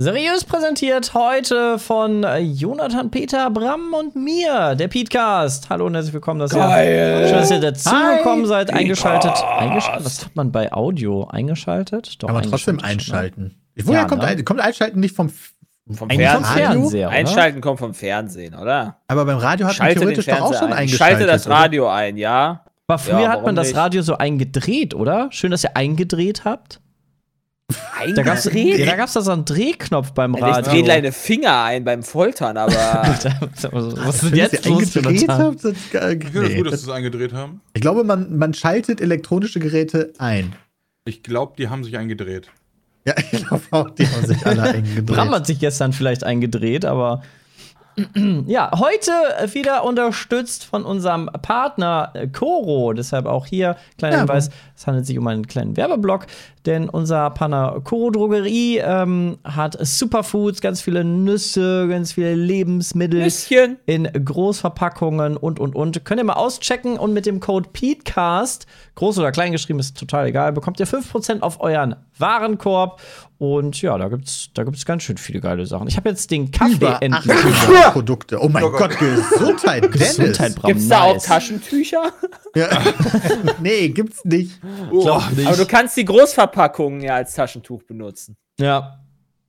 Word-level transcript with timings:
Seriös 0.00 0.44
präsentiert 0.44 1.14
heute 1.14 1.78
von 1.78 2.22
Jonathan 2.42 3.10
Peter 3.10 3.48
Bram 3.48 3.94
und 3.94 4.14
mir, 4.14 4.74
der 4.74 4.88
Petecast. 4.88 5.70
Hallo 5.70 5.86
und 5.86 5.94
herzlich 5.94 6.12
willkommen, 6.12 6.38
dass 6.38 6.50
Geil. 6.52 7.22
ihr, 7.22 7.28
schön, 7.28 7.38
dass 7.38 7.50
ihr 7.50 7.60
dazugekommen 7.60 8.44
seid, 8.44 8.74
eingeschaltet. 8.74 9.32
Eingeschaltet. 9.56 10.04
Was 10.04 10.22
hat 10.26 10.36
man 10.36 10.52
bei 10.52 10.70
Audio? 10.70 11.26
Eingeschaltet? 11.28 12.22
Doch, 12.22 12.28
Aber 12.28 12.42
trotzdem 12.42 12.78
eingeschaltet, 12.80 13.38
einschalten. 13.38 13.62
Woher 13.86 14.00
Ja, 14.00 14.04
kommt, 14.06 14.22
ne? 14.22 14.44
kommt 14.44 14.60
Einschalten 14.60 15.00
nicht 15.00 15.16
vom. 15.16 15.30
Vom 15.90 16.10
Fernsehen. 16.10 16.44
Fernseher, 16.44 17.06
oder? 17.08 17.16
Einschalten 17.16 17.60
kommt 17.62 17.78
vom 17.78 17.94
Fernsehen, 17.94 18.54
oder? 18.54 18.96
Aber 19.08 19.24
beim 19.24 19.38
Radio 19.38 19.66
hat 19.66 19.78
man 19.78 19.86
Schalte 19.86 20.00
den 20.00 20.08
theoretisch 20.14 20.26
doch 20.26 20.40
auch 20.42 20.54
schon 20.58 20.72
ein. 20.72 20.78
eingeschaltet. 20.80 21.18
Schalte 21.20 21.26
das 21.32 21.46
oder? 21.46 21.54
Radio 21.56 21.88
ein, 21.88 22.16
ja. 22.18 22.64
Aber 22.86 22.98
früher 22.98 23.20
Ja, 23.20 23.28
hat 23.30 23.46
man 23.46 23.54
das? 23.56 23.74
Radio 23.74 24.02
so 24.02 24.18
eingedreht, 24.18 24.94
oder? 24.94 25.28
Schön, 25.30 25.52
dass 25.52 25.64
ihr 25.64 25.74
eingedreht 25.74 26.44
habt. 26.44 26.80
Da 28.14 28.22
gab's, 28.22 28.44
ja, 28.44 28.52
Eingedreht? 28.52 28.86
da 28.86 28.96
gab's 28.96 29.14
da 29.14 29.22
so 29.22 29.32
einen 29.32 29.44
Drehknopf 29.44 30.12
beim 30.12 30.34
Ich 30.34 30.42
Radio. 30.42 30.70
drehe 30.72 30.84
deine 30.84 31.10
Finger 31.10 31.64
ein 31.64 31.82
beim 31.84 32.04
Foltern, 32.04 32.56
aber 32.56 32.72
Was 32.72 34.22
ist 34.22 34.22
denn 34.24 34.34
jetzt 34.36 34.64
los, 34.66 34.96
habt. 35.28 35.64
Das, 35.64 35.74
äh, 35.94 36.14
Ich 36.14 36.24
finde 36.28 36.42
es 36.44 36.48
nee. 36.48 36.56
gut, 36.58 36.72
dass 36.72 36.82
sie 36.82 36.90
es 36.90 36.94
eingedreht 36.94 37.32
haben. 37.32 37.60
Ich 37.74 37.80
glaube, 37.80 38.04
man, 38.04 38.38
man 38.38 38.54
schaltet 38.54 39.00
elektronische 39.00 39.58
Geräte 39.58 40.12
ein. 40.18 40.54
Ich 41.06 41.24
glaube, 41.24 41.54
die 41.58 41.68
haben 41.68 41.82
sich 41.82 41.96
eingedreht. 41.96 42.50
Ja, 43.04 43.14
ich 43.32 43.44
glaube 43.44 43.62
auch, 43.72 43.90
die 43.90 44.06
haben 44.06 44.26
sich 44.26 44.46
alle 44.46 44.62
eingedreht. 44.62 45.06
Bram 45.06 45.30
hat 45.30 45.46
sich 45.46 45.58
gestern 45.58 45.92
vielleicht 45.92 46.22
eingedreht, 46.22 46.84
aber 46.84 47.22
ja, 48.46 48.70
heute 48.78 49.10
wieder 49.54 49.82
unterstützt 49.82 50.64
von 50.64 50.84
unserem 50.84 51.30
Partner 51.40 52.10
äh, 52.12 52.26
Coro. 52.28 52.92
Deshalb 52.92 53.24
auch 53.24 53.46
hier 53.46 53.76
kleiner 53.96 54.18
Werbung. 54.18 54.34
Hinweis: 54.36 54.50
Es 54.76 54.86
handelt 54.86 55.06
sich 55.06 55.18
um 55.18 55.26
einen 55.26 55.46
kleinen 55.46 55.76
Werbeblock, 55.78 56.26
denn 56.66 56.88
unser 56.88 57.30
Partner 57.30 57.80
Coro 57.84 58.10
Drogerie 58.10 58.78
ähm, 58.78 59.38
hat 59.44 59.76
Superfoods, 59.80 60.60
ganz 60.60 60.80
viele 60.80 61.04
Nüsse, 61.04 61.86
ganz 61.88 62.12
viele 62.12 62.34
Lebensmittel 62.34 63.22
Nüsschen. 63.22 63.78
in 63.86 64.04
Großverpackungen 64.04 65.36
und 65.36 65.60
und 65.60 65.74
und. 65.74 66.04
Könnt 66.04 66.20
ihr 66.20 66.24
mal 66.24 66.34
auschecken 66.34 66.98
und 66.98 67.12
mit 67.12 67.26
dem 67.26 67.40
Code 67.40 67.68
PETECAST, 67.72 68.66
groß 68.96 69.18
oder 69.18 69.32
klein 69.32 69.52
geschrieben, 69.52 69.78
ist 69.78 69.96
total 69.96 70.26
egal, 70.26 70.52
bekommt 70.52 70.80
ihr 70.80 70.86
5% 70.86 71.40
auf 71.40 71.60
euren 71.60 71.96
Warenkorb. 72.18 73.00
Und 73.38 73.82
ja, 73.82 73.98
da 73.98 74.08
gibt's, 74.08 74.48
da 74.54 74.64
gibt's 74.64 74.86
ganz 74.86 75.02
schön 75.02 75.18
viele 75.18 75.40
geile 75.40 75.66
Sachen. 75.66 75.88
Ich 75.88 75.98
habe 75.98 76.08
jetzt 76.08 76.30
den 76.30 76.50
Kaffee 76.50 76.76
Über 76.76 77.02
endlich. 77.02 77.36
800 77.36 77.92
Produkte. 77.92 78.38
Oh 78.40 78.48
mein 78.48 78.62
Gott, 78.62 78.98
Gesundheit, 78.98 79.84
Dennis. 79.94 80.16
Gesundheit, 80.16 80.54
Bram. 80.54 80.72
Gibt's 80.72 80.88
da 80.88 81.02
auch 81.02 81.14
nice. 81.14 81.24
Taschentücher? 81.24 82.12
Ja. 82.54 82.68
nee, 83.60 83.90
gibt's 83.90 84.24
nicht. 84.24 84.58
Glaub 84.90 85.30
nicht. 85.32 85.46
Aber 85.46 85.56
du 85.56 85.66
kannst 85.66 85.98
die 85.98 86.06
Großverpackungen 86.60 87.00
ja 87.02 87.16
als 87.16 87.34
Taschentuch 87.34 87.82
benutzen. 87.82 88.36
Ja. 88.58 89.00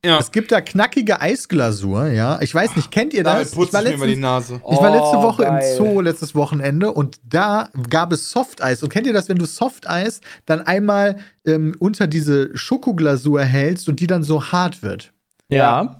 Ja, 0.05 0.19
Es 0.19 0.31
gibt 0.31 0.51
da 0.51 0.61
knackige 0.61 1.19
Eisglasur, 1.21 2.07
ja. 2.07 2.39
Ich 2.41 2.53
weiß 2.53 2.75
nicht, 2.75 2.91
kennt 2.91 3.13
ihr 3.13 3.23
das? 3.23 3.57
war 3.57 3.63
ich 3.65 3.71
mir 3.73 3.79
immer 3.79 4.05
die 4.05 4.13
letztens- 4.13 4.19
Nase. 4.19 4.61
Ich 4.71 4.77
war 4.77 4.91
letzte 4.91 5.17
Oh, 5.17 5.23
Woche 5.23 5.43
geil. 5.43 5.63
im 5.71 5.77
Zoo, 5.77 6.01
letztes 6.01 6.35
Wochenende, 6.35 6.91
und 6.91 7.17
da 7.27 7.69
gab 7.89 8.13
es 8.13 8.29
Softeis. 8.29 8.83
Und 8.83 8.89
kennt 8.89 9.07
ihr 9.07 9.13
das, 9.13 9.27
wenn 9.27 9.37
du 9.37 9.45
Softeis 9.45 10.21
dann 10.45 10.61
einmal 10.61 11.17
ähm, 11.45 11.75
unter 11.79 12.05
diese 12.07 12.55
Schokoglasur 12.55 13.41
hältst 13.41 13.89
und 13.89 13.99
die 13.99 14.07
dann 14.07 14.23
so 14.23 14.43
hart 14.51 14.83
wird? 14.83 15.13
Ja. 15.49 15.99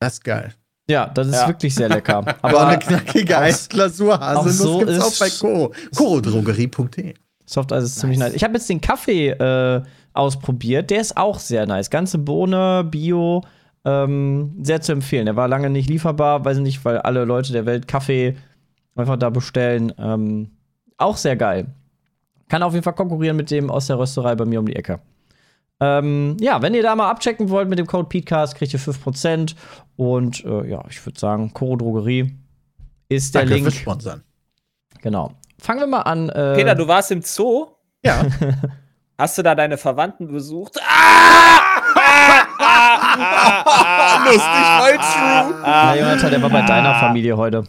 Das 0.00 0.14
ist 0.14 0.24
geil. 0.24 0.52
Ja, 0.90 1.06
das 1.06 1.28
ist 1.28 1.34
Ja. 1.34 1.46
wirklich 1.48 1.74
sehr 1.74 1.88
lecker. 1.88 2.24
Aber 2.42 2.66
eine 2.66 2.78
knackige 2.78 3.38
Eisglasur 3.38 4.18
Haselnuss 4.18 4.58
so 4.58 4.78
gibt's 4.78 5.00
auch 5.00 5.18
bei 5.20 5.30
Co. 5.30 5.72
Corodrogerie.de. 5.96 7.14
Softeis 7.46 7.84
ist 7.84 7.98
ziemlich 8.00 8.18
nice. 8.18 8.34
Ich 8.34 8.42
habe 8.44 8.54
jetzt 8.54 8.68
den 8.68 8.80
Kaffee 8.80 9.30
äh, 9.30 9.82
ausprobiert. 10.18 10.90
Der 10.90 11.00
ist 11.00 11.16
auch 11.16 11.38
sehr 11.38 11.66
nice. 11.66 11.90
Ganze 11.90 12.18
Bohne, 12.18 12.84
Bio. 12.84 13.42
Ähm, 13.84 14.58
sehr 14.62 14.80
zu 14.80 14.92
empfehlen. 14.92 15.26
Der 15.26 15.36
war 15.36 15.48
lange 15.48 15.70
nicht 15.70 15.88
lieferbar, 15.88 16.44
weiß 16.44 16.58
ich 16.58 16.62
nicht, 16.62 16.84
weil 16.84 16.98
alle 16.98 17.24
Leute 17.24 17.52
der 17.52 17.64
Welt 17.64 17.86
Kaffee 17.88 18.36
einfach 18.96 19.16
da 19.16 19.30
bestellen. 19.30 19.92
Ähm, 19.98 20.50
auch 20.96 21.16
sehr 21.16 21.36
geil. 21.36 21.66
Kann 22.48 22.62
auf 22.62 22.72
jeden 22.72 22.82
Fall 22.82 22.94
konkurrieren 22.94 23.36
mit 23.36 23.50
dem 23.50 23.70
aus 23.70 23.86
der 23.86 23.98
Rösterei 23.98 24.34
bei 24.34 24.44
mir 24.44 24.58
um 24.58 24.66
die 24.66 24.76
Ecke. 24.76 25.00
Ähm, 25.80 26.36
ja, 26.40 26.60
wenn 26.60 26.74
ihr 26.74 26.82
da 26.82 26.96
mal 26.96 27.08
abchecken 27.08 27.50
wollt 27.50 27.68
mit 27.68 27.78
dem 27.78 27.86
Code 27.86 28.08
PETECAST, 28.08 28.56
kriegt 28.56 28.72
ihr 28.72 28.80
5%. 28.80 29.54
Und 29.96 30.44
äh, 30.44 30.68
ja, 30.68 30.84
ich 30.90 31.04
würde 31.06 31.20
sagen, 31.20 31.52
Coro 31.54 31.76
Drogerie 31.76 32.34
ist 33.08 33.34
der 33.34 33.42
Danke 33.42 33.54
Link. 33.54 33.66
fürs 33.66 33.76
Sponsern. 33.76 34.24
Genau. 35.02 35.32
Fangen 35.60 35.80
wir 35.80 35.86
mal 35.86 36.02
an. 36.02 36.28
Äh, 36.30 36.56
Peter, 36.56 36.74
du 36.74 36.88
warst 36.88 37.12
im 37.12 37.22
Zoo? 37.22 37.68
Ja. 38.04 38.26
Hast 39.20 39.36
du 39.36 39.42
da 39.42 39.56
deine 39.56 39.78
Verwandten 39.78 40.28
besucht? 40.28 40.78
Ah! 40.80 41.58
Lustig, 44.24 44.44
mal 44.44 44.92
true. 44.92 45.54
Na, 45.60 45.96
Jonathan, 45.96 46.30
der 46.30 46.42
war 46.42 46.50
bei 46.50 46.62
deiner 46.62 46.94
Familie 47.00 47.36
heute. 47.36 47.64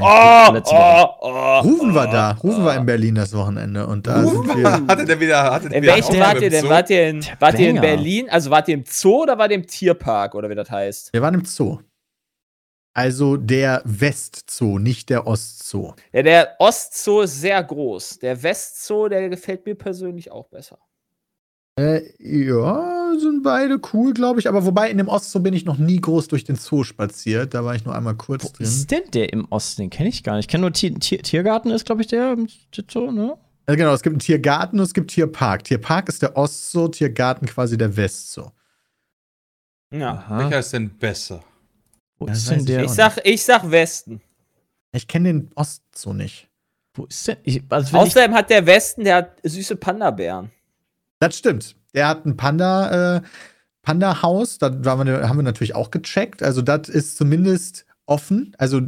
Oh, 0.00 0.52
Letzte 0.52 0.72
oh, 0.72 1.06
oh. 1.20 1.58
Rufen 1.60 1.94
war 1.96 2.06
da. 2.06 2.36
Rufen 2.42 2.64
war 2.64 2.76
in 2.76 2.86
Berlin 2.86 3.16
das 3.16 3.36
Wochenende. 3.36 3.88
Und 3.88 4.06
da 4.06 4.24
sind 4.24 4.56
wir. 4.56 4.72
Hatte 4.88 5.04
der 5.04 5.18
wieder. 5.18 5.52
Hatte 5.52 5.68
der 5.68 5.78
In 5.78 5.82
wieder 5.82 5.94
welchem 5.94 6.20
wart 6.20 6.40
ihr 6.40 6.50
denn? 6.50 6.68
Wart 6.68 6.90
ihr 6.90 7.08
in, 7.08 7.26
wart 7.40 7.58
ihr 7.58 7.70
in. 7.70 7.80
Berlin? 7.80 8.30
Also 8.30 8.50
wart 8.50 8.68
ihr 8.68 8.74
im 8.74 8.84
Zoo 8.86 9.22
oder 9.24 9.36
wart 9.36 9.50
ihr 9.50 9.56
im 9.56 9.66
Tierpark 9.66 10.36
oder 10.36 10.48
wie 10.48 10.54
das 10.54 10.70
heißt? 10.70 11.12
Wir 11.12 11.20
waren 11.20 11.34
im 11.34 11.44
Zoo. 11.44 11.80
Also 12.94 13.36
der 13.36 13.82
Westzoo, 13.84 14.78
nicht 14.78 15.10
der 15.10 15.26
Ostzoo. 15.26 15.94
Ja, 16.12 16.22
der 16.22 16.54
Ostzoo 16.60 17.22
ist 17.22 17.40
sehr 17.40 17.62
groß. 17.62 18.20
Der 18.20 18.40
Westzoo, 18.40 19.08
der 19.08 19.28
gefällt 19.28 19.66
mir 19.66 19.74
persönlich 19.74 20.30
auch 20.30 20.46
besser. 20.46 20.78
Äh, 21.76 22.02
ja, 22.20 23.14
sind 23.18 23.42
beide 23.42 23.80
cool, 23.92 24.14
glaube 24.14 24.38
ich. 24.38 24.48
Aber 24.48 24.64
wobei 24.64 24.90
in 24.90 24.98
dem 24.98 25.08
Ostzoo 25.08 25.40
bin 25.40 25.54
ich 25.54 25.64
noch 25.64 25.76
nie 25.76 26.00
groß 26.00 26.28
durch 26.28 26.44
den 26.44 26.54
Zoo 26.54 26.84
spaziert. 26.84 27.52
Da 27.52 27.64
war 27.64 27.74
ich 27.74 27.84
nur 27.84 27.96
einmal 27.96 28.14
kurz 28.14 28.44
Wo 28.44 28.48
drin. 28.48 28.64
ist 28.66 28.88
denn 28.92 29.10
der 29.12 29.32
im 29.32 29.46
Osten? 29.50 29.82
Den 29.82 29.90
kenne 29.90 30.08
ich 30.08 30.22
gar 30.22 30.36
nicht. 30.36 30.44
Ich 30.44 30.48
kenne 30.48 30.60
nur 30.62 30.72
Tier, 30.72 30.94
Tier, 30.94 31.20
Tiergarten, 31.20 31.72
ist, 31.72 31.84
glaube 31.86 32.02
ich, 32.02 32.06
der 32.06 32.32
im 32.34 32.46
Zoo, 32.88 33.10
ne? 33.10 33.36
Also 33.66 33.76
genau, 33.76 33.92
es 33.92 34.02
gibt 34.02 34.14
einen 34.14 34.20
Tiergarten 34.20 34.78
und 34.78 34.84
es 34.84 34.94
gibt 34.94 35.10
Tierpark. 35.10 35.64
Tierpark 35.64 36.08
ist 36.08 36.22
der 36.22 36.36
Ostzoo, 36.36 36.86
Tiergarten 36.88 37.46
quasi 37.48 37.76
der 37.76 37.96
Westzoo. 37.96 38.52
Ja. 39.92 40.12
Aha. 40.12 40.38
Welcher 40.38 40.58
ist 40.60 40.72
denn 40.72 40.90
besser? 40.90 41.42
Wo 42.18 42.26
Das 42.26 42.38
ist 42.38 42.50
denn 42.50 42.60
ich 42.60 42.64
der? 42.66 42.84
Ich 42.84 42.90
sag, 42.90 43.18
ich 43.24 43.42
sag 43.42 43.70
Westen. 43.70 44.20
Ich 44.92 45.08
kenne 45.08 45.32
den 45.32 45.50
Ostzoo 45.54 46.12
nicht. 46.12 46.48
Wo 46.94 47.04
ist 47.06 47.26
denn? 47.26 47.36
Ich, 47.42 47.62
also 47.68 47.92
wenn 47.92 48.00
ich, 48.00 48.06
Außerdem 48.06 48.34
hat 48.34 48.50
der 48.50 48.66
Westen, 48.66 49.04
der 49.04 49.16
hat 49.16 49.38
süße 49.42 49.76
Panda-Bären. 49.76 50.50
Das 51.18 51.36
stimmt. 51.36 51.76
Der 51.94 52.08
hat 52.08 52.24
ein 52.24 52.36
Panda, 52.36 53.16
äh, 53.16 53.22
Panda-Haus. 53.82 54.58
Da 54.58 54.66
haben 54.84 55.06
wir 55.06 55.42
natürlich 55.42 55.74
auch 55.74 55.90
gecheckt. 55.90 56.42
Also, 56.42 56.62
das 56.62 56.88
ist 56.88 57.16
zumindest 57.16 57.86
offen. 58.06 58.54
Also, 58.58 58.82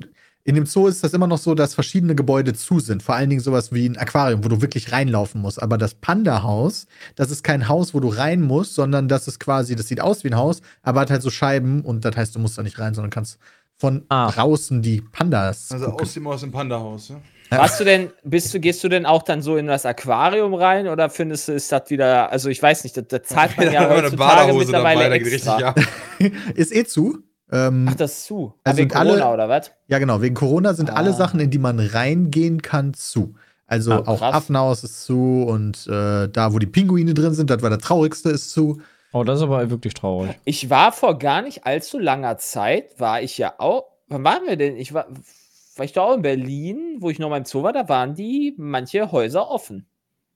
in 0.47 0.55
dem 0.55 0.65
Zoo 0.65 0.87
ist 0.87 1.03
das 1.05 1.13
immer 1.13 1.27
noch 1.27 1.39
so, 1.39 1.55
dass 1.55 1.75
verschiedene 1.75 2.15
Gebäude 2.15 2.55
zu 2.55 2.79
sind. 2.81 3.03
Vor 3.03 3.15
allen 3.17 3.29
Dingen 3.29 3.43
sowas 3.43 3.73
wie 3.73 3.89
ein 3.89 3.97
Aquarium, 3.99 4.45
wo 4.45 4.49
du 4.49 4.63
wirklich 4.63 4.93
reinlaufen 4.93 5.41
musst. 5.43 5.61
Aber 5.61 5.77
das 5.77 5.95
Panda-Haus, 5.95 6.87
das 7.17 7.31
ist 7.31 7.43
kein 7.43 7.69
Haus, 7.69 7.95
wo 7.95 8.01
du 8.01 8.09
rein 8.09 8.43
musst, 8.43 8.75
sondern 8.75 9.09
das 9.09 9.27
ist 9.29 9.41
quasi, 9.41 9.75
das 9.77 9.89
sieht 9.89 10.01
aus 10.01 10.23
wie 10.25 10.29
ein 10.29 10.37
Haus, 10.37 10.63
aber 10.83 11.01
hat 11.01 11.11
halt 11.11 11.23
so 11.23 11.31
Scheiben 11.31 11.83
und 11.83 12.05
das 12.05 12.17
heißt, 12.17 12.35
du 12.35 12.39
musst 12.39 12.57
da 12.59 12.63
nicht 12.63 12.79
rein, 12.79 12.95
sondern 12.95 13.11
kannst 13.11 13.39
von 13.79 14.05
Ah. 14.09 14.31
draußen 14.31 14.81
die 14.81 15.01
Pandas. 15.03 15.71
Also 15.71 15.87
gucken. 15.87 16.07
aus 16.07 16.15
dem, 16.15 16.27
aus 16.29 16.41
dem 16.41 16.53
Panda-Haus. 16.53 17.09
Ja? 17.09 17.21
Warst 17.59 17.79
du 17.79 17.85
denn, 17.85 18.11
bist 18.25 18.53
du, 18.55 18.59
gehst 18.61 18.83
du 18.83 18.89
denn 18.89 19.05
auch 19.05 19.23
dann 19.23 19.43
so 19.43 19.57
in 19.57 19.67
das 19.67 19.85
Aquarium 19.85 20.55
rein 20.55 20.89
oder 20.89 21.11
findest 21.11 21.49
du, 21.49 21.53
ist 21.53 21.71
das 21.71 21.91
wieder, 21.91 22.31
also 22.33 22.49
ich 22.49 22.63
weiß 22.63 22.85
nicht, 22.85 22.97
das, 22.97 23.05
das 23.09 23.23
zahlt 23.25 23.57
man 23.57 23.67
ja 23.73 23.83
Da 23.85 23.91
eine 23.91 24.03
heutzutage 24.05 24.47
dabei, 24.49 24.59
mittlerweile 24.59 25.11
da 25.11 25.19
geht 25.19 25.27
richtig 25.33 25.51
extra. 25.53 25.69
ab. 25.69 25.81
ist 26.55 26.75
eh 26.75 26.85
zu. 26.85 27.19
Ähm, 27.53 27.87
Ach, 27.89 27.95
das 27.95 28.13
ist 28.13 28.25
zu. 28.27 28.37
Also 28.47 28.55
Also 28.65 28.79
wegen 28.79 28.91
sind 28.91 28.99
alle- 28.99 29.11
Corona 29.13 29.33
oder 29.35 29.49
was? 29.49 29.71
Ja, 29.89 29.99
genau. 29.99 30.21
Wegen 30.21 30.35
Corona 30.35 30.75
sind 30.75 30.91
alle 30.91 31.11
Ah. 31.11 31.13
Sachen, 31.15 31.39
in 31.41 31.51
die 31.51 31.59
man 31.59 31.79
reingehen 31.79 32.61
kann, 32.63 32.93
zu. 32.95 33.35
Also 33.67 33.93
Ah, 33.93 34.03
auch. 34.07 34.23
Affenhaus 34.23 34.85
ist 34.85 35.05
zu 35.05 35.45
und 35.49 35.87
äh, 35.87 36.29
da, 36.29 36.53
wo 36.53 36.59
die 36.59 36.67
Pinguine 36.67 37.15
drin 37.15 37.35
sind, 37.35 37.51
das 37.51 37.63
war 37.63 37.71
der 37.71 37.79
traurigste, 37.79 38.31
ist 38.31 38.51
zu. 38.51 38.81
oh, 39.13 39.25
das 39.25 39.39
ist 39.39 39.45
aber 39.45 39.71
wirklich 39.71 39.95
traurig. 39.95 40.37
Ich 40.45 40.71
war 40.71 40.93
vor 40.93 41.19
gar 41.19 41.43
nicht 41.43 41.67
allzu 41.67 41.99
langer 41.99 42.37
Zeit, 42.39 42.99
war 43.01 43.23
ich 43.23 43.39
ja 43.39 43.55
auch, 43.59 43.85
wann 44.09 44.23
waren 44.25 44.47
wir 44.47 44.57
denn? 44.57 44.77
Ich 44.77 44.93
war, 44.95 45.07
war 45.77 45.85
ich 45.85 45.93
da 45.93 46.03
auch 46.03 46.15
in 46.15 46.23
Berlin, 46.23 46.97
wo 47.01 47.11
ich 47.11 47.19
noch 47.19 47.29
mal 47.31 47.39
im 47.39 47.45
Zoo 47.45 47.63
war, 47.63 47.73
da 47.73 47.89
waren 47.89 48.15
die 48.15 48.55
manche 48.57 49.11
Häuser 49.13 49.49
offen. 49.51 49.87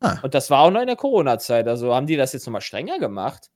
Ah. 0.00 0.16
Und 0.22 0.34
das 0.34 0.48
war 0.50 0.60
auch 0.60 0.70
noch 0.70 0.80
in 0.80 0.86
der 0.86 0.96
Corona-Zeit. 0.96 1.68
Also 1.68 1.94
haben 1.94 2.06
die 2.06 2.16
das 2.16 2.32
jetzt 2.32 2.46
noch 2.46 2.52
mal 2.52 2.60
strenger 2.60 2.98
gemacht? 2.98 3.50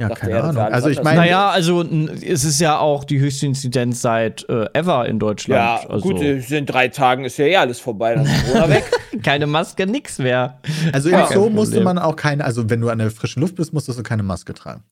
Ja, 0.00 0.08
Dachte 0.08 0.20
keine 0.22 0.32
er, 0.32 0.44
Ahnung. 0.44 0.62
Also 0.62 0.88
ich 0.88 1.02
meine, 1.02 1.20
Naja, 1.20 1.50
also 1.50 1.82
es 1.84 2.42
ist 2.44 2.58
ja 2.58 2.78
auch 2.78 3.04
die 3.04 3.20
höchste 3.20 3.44
Inzidenz 3.44 4.00
seit 4.00 4.48
äh, 4.48 4.66
ever 4.72 5.06
in 5.06 5.18
Deutschland. 5.18 5.82
Ja, 5.82 5.88
also, 5.90 6.08
gut, 6.08 6.22
äh, 6.22 6.38
in 6.56 6.64
drei 6.64 6.88
Tagen 6.88 7.26
ist 7.26 7.36
ja 7.36 7.44
eh 7.44 7.56
alles 7.56 7.80
vorbei, 7.80 8.14
dann 8.14 8.24
ist 8.24 8.44
Corona 8.46 8.68
weg. 8.70 8.90
keine 9.22 9.46
Maske, 9.46 9.86
nix 9.86 10.18
mehr. 10.18 10.58
Also 10.94 11.10
Ja, 11.10 11.26
kein 11.26 11.38
musste 11.52 11.74
Problem. 11.76 11.84
man 11.84 11.98
auch 11.98 12.16
keine, 12.16 12.46
also 12.46 12.70
wenn 12.70 12.80
du 12.80 12.88
an 12.88 12.96
der 12.98 13.10
frischen 13.10 13.42
Luft 13.42 13.56
bist, 13.56 13.74
musstest 13.74 13.98
du 13.98 14.02
keine 14.02 14.22
Maske 14.22 14.54
tragen. 14.54 14.84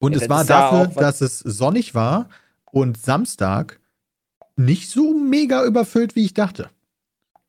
Und 0.00 0.14
Ja, 0.14 0.20
es 0.20 0.28
war 0.28 0.40
ja 0.42 0.44
dafür, 0.44 0.94
was- 0.94 0.94
dass 0.94 1.20
es 1.22 1.38
sonnig 1.38 1.94
war 1.94 2.28
und 2.70 2.98
Samstag 3.00 3.80
nicht 4.56 4.90
so 4.90 5.14
mega 5.14 5.64
überfüllt, 5.64 6.14
wie 6.14 6.26
ich 6.26 6.34
dachte. 6.34 6.68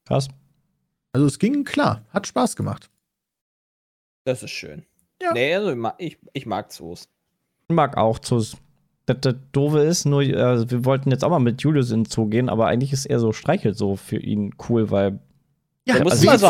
Krass. 0.08 0.30
Also 1.12 1.28
es 1.28 1.38
ging 1.38 1.66
klar, 1.66 2.06
hat 2.12 2.28
Spaß 2.28 2.56
gemacht. 2.56 2.90
Das 4.24 4.42
ist 4.42 4.52
schön. 4.52 4.86
Ja. 5.22 5.34
Nee, 5.34 5.54
also 5.56 5.70
ich 5.72 5.76
mag, 5.78 5.96
ich, 5.98 6.18
ich 6.34 6.46
mag 6.46 6.72
Zoos. 6.72 7.08
Ich 7.68 7.76
mag 7.76 7.98
auch 7.98 8.20
Zoos. 8.20 8.56
Das, 9.06 9.18
das 9.22 9.36
Doofe 9.52 9.80
ist, 9.80 10.06
nur, 10.06 10.22
äh, 10.22 10.70
wir 10.70 10.86
wollten 10.86 11.10
jetzt 11.12 11.24
auch 11.24 11.30
mal 11.30 11.40
mit 11.40 11.62
Julius 11.62 11.92
in 11.92 12.04
den 12.04 12.12
Zoo 12.12 12.28
gehen, 12.28 12.48
aber 12.48 12.68
eigentlich 12.68 12.94
ist 12.94 13.06
eher 13.06 13.20
so 13.20 13.34
Streichelt 13.34 13.76
so 13.78 13.96
für 13.96 14.18
ihn 14.18 14.54
cool, 14.70 14.92
weil. 14.92 15.20
Ja, 15.86 15.98
Da 15.98 16.04
musst 16.04 16.22
du 16.22 16.28
mal 16.28 16.38
so 16.38 16.50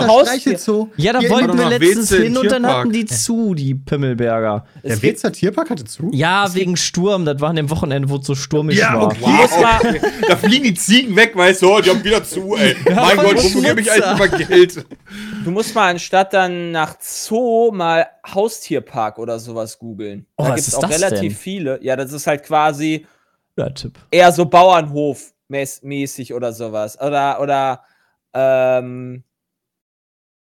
so. 0.57 0.89
Ja, 0.98 1.13
da 1.13 1.19
Hier 1.19 1.30
wollten 1.30 1.57
wir 1.57 1.69
letztens 1.69 2.12
hin 2.13 2.36
und 2.36 2.51
dann 2.51 2.66
hatten 2.68 2.92
die 2.92 3.06
zu, 3.06 3.54
die 3.54 3.74
Pimmelberger. 3.74 4.66
Der 4.83 5.01
Wetzer 5.01 5.31
Tierpark 5.31 5.69
hatte 5.69 5.86
zu? 5.86 6.10
Ja, 6.12 6.54
wegen 6.54 6.75
Sturm. 6.75 7.24
Das 7.24 7.39
war 7.39 7.51
an 7.51 7.56
dem 7.56 7.69
Wochenende, 7.69 8.10
wo 8.10 8.18
es 8.18 8.25
so 8.25 8.36
stürmisch 8.36 8.77
Ja, 8.77 8.95
war. 8.95 9.04
okay. 9.06 9.19
Musst 9.25 9.62
mal, 9.62 10.00
Da 10.27 10.36
fliegen 10.36 10.65
die 10.65 10.74
Ziegen 10.74 11.15
weg, 11.15 11.38
weißt 11.38 11.62
du, 11.62 11.69
oh, 11.74 11.80
die 11.80 11.89
haben 11.89 12.04
wieder 12.04 12.22
zu, 12.24 12.56
ey. 12.57 12.75
mein 12.94 13.15
voll 13.15 13.25
Gott, 13.27 13.44
wofür 13.44 13.62
gebe 13.62 13.80
ich 13.81 13.89
eigentlich 13.92 14.27
immer 14.27 14.38
Geld? 14.45 14.86
Du 15.44 15.51
musst 15.51 15.75
mal 15.75 15.89
anstatt 15.91 16.33
dann 16.33 16.71
nach 16.71 17.00
Zoo 17.00 17.71
mal 17.71 18.07
Haustierpark 18.25 19.19
oder 19.19 19.39
sowas 19.39 19.77
googeln. 19.80 20.25
Oh, 20.38 20.44
da 20.44 20.56
gibt 20.56 20.68
es 20.68 20.75
auch 20.75 20.89
relativ 20.89 21.33
denn? 21.33 21.39
viele. 21.39 21.83
Ja, 21.83 21.95
das 21.95 22.12
ist 22.12 22.27
halt 22.27 22.44
quasi 22.44 23.06
Tipp. 23.75 24.00
eher 24.12 24.31
so 24.31 24.45
Bauernhof 24.45 25.33
mäßig 25.50 26.33
oder 26.33 26.53
sowas. 26.53 27.00
Oder, 27.01 27.41
oder, 27.41 27.83
ähm, 28.33 29.24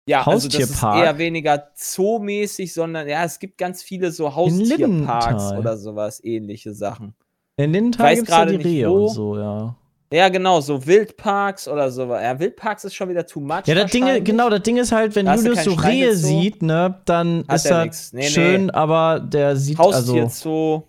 ja, 0.08 0.24
also 0.24 0.48
das 0.48 0.58
ist 0.58 0.70
Haustierpark? 0.70 1.04
eher 1.04 1.18
weniger 1.18 1.70
Zoo-mäßig, 1.74 2.72
sondern 2.72 3.08
ja, 3.08 3.24
es 3.24 3.38
gibt 3.38 3.58
ganz 3.58 3.82
viele 3.82 4.12
so 4.12 4.34
Haustierparks 4.34 4.70
Lindenthal. 4.78 5.58
oder 5.58 5.76
sowas, 5.76 6.22
ähnliche 6.22 6.72
Sachen. 6.74 7.14
In 7.56 7.72
Tagen 7.72 8.16
gibt 8.16 8.28
es 8.28 8.34
ja 8.34 8.44
gerade 8.44 8.58
die 8.58 8.64
Rehe 8.64 8.90
und 8.90 9.08
so, 9.08 9.36
ja. 9.36 9.76
Ja, 10.12 10.28
genau, 10.28 10.60
so 10.60 10.86
Wildparks 10.86 11.66
oder 11.66 11.90
sowas. 11.90 12.22
Ja, 12.22 12.38
Wildparks 12.38 12.84
ist 12.84 12.94
schon 12.94 13.08
wieder 13.08 13.26
too 13.26 13.40
much. 13.40 13.66
Ja, 13.66 13.74
das 13.74 13.90
Ding, 13.90 14.22
genau, 14.22 14.48
das 14.48 14.62
Ding 14.62 14.76
ist 14.76 14.92
halt, 14.92 15.16
wenn 15.16 15.26
Da 15.26 15.34
Julius 15.34 15.64
so 15.64 15.70
Rehe 15.72 16.14
Streichel-Zoo. 16.14 16.40
sieht, 16.40 16.62
ne, 16.62 17.00
dann 17.04 17.44
ist 17.44 17.66
er 17.66 17.86
das. 17.86 18.12
Nee, 18.12 18.20
nee. 18.20 18.28
schön, 18.28 18.70
aber 18.70 19.20
der 19.20 19.56
sieht 19.56 19.80
also. 19.80 20.14
Haustierzoo 20.14 20.84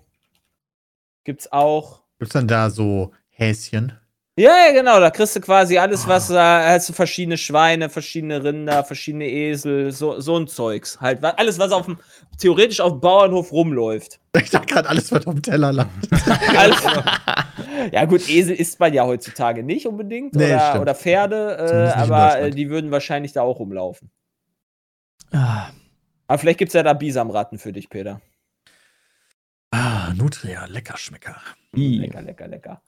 gibt's 1.24 1.52
auch. 1.52 2.02
Gibt's 2.20 2.34
dann 2.34 2.48
da 2.48 2.70
so 2.70 3.12
Häschen? 3.30 3.94
Ja, 4.40 4.52
ja, 4.68 4.72
genau, 4.72 5.00
da 5.00 5.10
kriegst 5.10 5.36
du 5.36 5.42
quasi 5.42 5.80
alles, 5.80 6.08
was 6.08 6.28
da 6.28 6.64
hast 6.64 6.90
du 6.90 6.94
verschiedene 6.94 7.38
Schweine, 7.38 7.90
verschiedene 7.90 8.44
Rinder, 8.44 8.84
verschiedene 8.84 9.28
Esel, 9.28 9.92
so, 9.92 10.20
so 10.20 10.38
ein 10.38 10.48
Zeugs. 10.48 11.02
Halt, 11.02 11.24
alles, 11.24 11.58
was 11.58 11.72
auf 11.72 11.86
dem, 11.86 11.98
theoretisch 12.38 12.80
auf 12.80 12.92
dem 12.92 13.00
Bauernhof 13.00 13.52
rumläuft. 13.52 14.20
Ich 14.40 14.52
dachte 14.52 14.68
gerade, 14.72 14.90
alles 14.90 15.12
wird 15.12 15.26
auf 15.26 15.34
dem 15.34 15.42
Teller 15.42 15.74
landen. 15.74 16.02
Alles, 16.56 16.78
ja, 17.92 18.06
gut, 18.06 18.28
Esel 18.30 18.56
isst 18.56 18.80
man 18.80 18.94
ja 18.94 19.06
heutzutage 19.06 19.64
nicht 19.64 19.86
unbedingt. 19.88 20.36
Nee, 20.36 20.54
oder, 20.54 20.82
oder 20.82 20.96
Pferde, 20.96 21.58
äh, 21.58 22.00
aber 22.00 22.40
äh, 22.40 22.50
die 22.52 22.70
würden 22.70 22.92
wahrscheinlich 22.92 23.34
da 23.34 23.42
auch 23.42 23.60
rumlaufen. 23.60 24.10
Ah, 25.32 25.70
Aber 26.28 26.38
vielleicht 26.38 26.60
gibt's 26.60 26.74
ja 26.74 26.84
da 26.84 26.94
Bisamratten 26.94 27.58
für 27.60 27.74
dich, 27.74 27.90
Peter. 27.90 28.22
Ah, 29.72 30.14
Nutria, 30.16 30.66
Leckerschmecker. 30.66 31.36
i. 31.76 31.98
Lecker, 32.00 32.22
lecker, 32.22 32.48
lecker. 32.48 32.82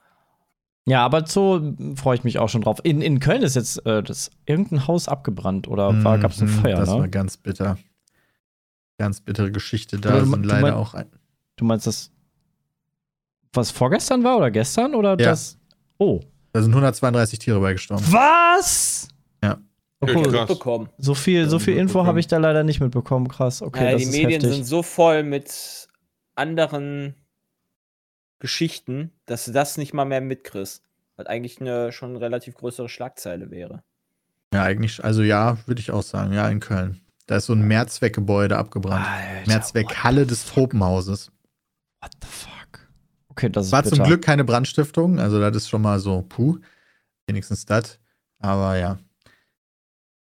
Ja, 0.86 1.06
aber 1.06 1.28
so 1.28 1.76
freue 1.96 2.16
ich 2.16 2.24
mich 2.24 2.40
auch 2.40 2.50
schon 2.50 2.62
drauf. 2.62 2.80
In, 2.84 3.02
in 3.02 3.20
Köln 3.20 3.44
ist 3.44 3.56
jetzt 3.56 3.86
äh, 3.86 4.02
das, 4.02 4.32
irgendein 4.46 4.88
Haus 4.88 5.08
abgebrannt 5.08 5.68
oder 5.68 6.04
war, 6.04 6.18
gab 6.18 6.32
es 6.32 6.42
eine 6.42 6.50
Mhm, 6.50 6.56
Feuer, 6.62 6.78
Das 6.78 6.90
war 6.90 7.02
ne? 7.02 7.10
ganz 7.10 7.38
bitter. 7.38 7.78
Ganz 8.98 9.22
bittere 9.22 9.52
Geschichte. 9.52 10.00
Da 10.00 10.20
du- 10.20 10.26
sind 10.26 10.42
du 10.44 10.48
leider 10.48 10.62
mein- 10.62 10.74
auch 10.74 10.94
ein. 10.94 11.10
Du 11.58 11.66
meinst 11.66 11.86
das, 11.86 12.12
was 13.54 13.72
vorgestern 13.72 14.24
war 14.24 14.38
oder 14.38 14.52
gestern 14.52 14.96
oder 14.96 15.12
Ja. 15.12 15.16
das? 15.32 15.58
Oh. 15.98 16.20
Da 16.54 16.62
sind 16.62 16.72
132 16.74 17.40
Tiere 17.40 17.60
bei 17.60 17.74
gestorben. 17.74 18.04
Was? 18.10 19.08
Ja. 19.44 19.58
Bekommen. 20.00 20.90
So 20.98 21.14
viel, 21.14 21.50
so 21.50 21.60
viel 21.60 21.78
Info 21.78 22.06
habe 22.06 22.20
ich 22.20 22.28
da 22.28 22.38
leider 22.38 22.64
nicht 22.64 22.80
mitbekommen. 22.80 23.28
Krass. 23.28 23.62
Okay, 23.62 23.84
ja, 23.86 23.92
das 23.92 24.02
die 24.02 24.08
ist 24.08 24.12
Medien 24.14 24.32
heftig. 24.42 24.54
sind 24.54 24.64
so 24.66 24.82
voll 24.82 25.24
mit 25.24 25.88
anderen 26.36 27.16
Geschichten, 28.40 29.12
dass 29.26 29.46
du 29.46 29.52
das 29.52 29.78
nicht 29.78 29.94
mal 29.94 30.06
mehr 30.06 30.22
mitkriegst. 30.22 30.84
Was 31.18 31.28
eigentlich 31.28 31.60
eine 31.60 31.92
schon 31.92 32.16
relativ 32.16 32.56
größere 32.56 32.88
Schlagzeile 32.88 33.52
wäre. 33.52 33.84
Ja, 34.54 34.64
eigentlich, 34.64 35.04
also 35.04 35.22
ja, 35.22 35.58
würde 35.66 35.82
ich 35.82 35.92
auch 35.92 36.02
sagen. 36.02 36.32
Ja, 36.34 36.48
in 36.50 36.62
Köln. 36.62 37.02
Da 37.28 37.36
ist 37.36 37.46
so 37.48 37.54
ein 37.54 37.62
Mehrzweckgebäude 37.68 38.58
abgebrannt. 38.58 39.06
Alter, 39.06 39.48
Mehrzweckhalle 39.52 40.26
des 40.26 40.46
Tropenhauses. 40.46 41.30
What 42.02 42.12
the 42.22 42.28
fuck? 42.28 42.59
Okay, 43.40 43.50
das 43.50 43.72
War 43.72 43.86
zum. 43.86 44.04
Glück 44.04 44.22
keine 44.22 44.44
Brandstiftung, 44.44 45.18
also 45.18 45.40
das 45.40 45.56
ist 45.56 45.70
schon 45.70 45.82
mal 45.82 45.98
so, 46.00 46.26
puh, 46.28 46.58
wenigstens 47.26 47.66
das. 47.66 47.98
Aber 48.40 48.78
ja. 48.78 49.00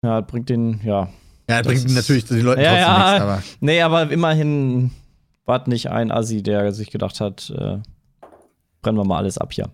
Ja, 0.03 0.21
das 0.21 0.29
bringt 0.29 0.49
den, 0.49 0.79
ja. 0.83 1.09
Ja, 1.49 1.63
Das 1.63 1.65
bringt 1.65 1.95
natürlich 1.95 2.25
die 2.25 2.41
Leute 2.41 2.61
Ja, 2.61 2.69
trotzdem 2.69 2.87
ja. 2.87 3.09
nichts, 3.09 3.21
aber 3.21 3.43
Nee, 3.61 3.81
aber 3.81 4.11
immerhin 4.11 4.91
war 5.45 5.67
nicht 5.67 5.89
ein 5.89 6.11
Assi, 6.11 6.43
der 6.43 6.71
sich 6.73 6.91
gedacht 6.91 7.19
hat, 7.19 7.49
äh, 7.49 7.79
brennen 8.83 8.97
wir 8.99 9.05
mal 9.05 9.17
alles 9.17 9.39
ab 9.39 9.51
hier. 9.51 9.71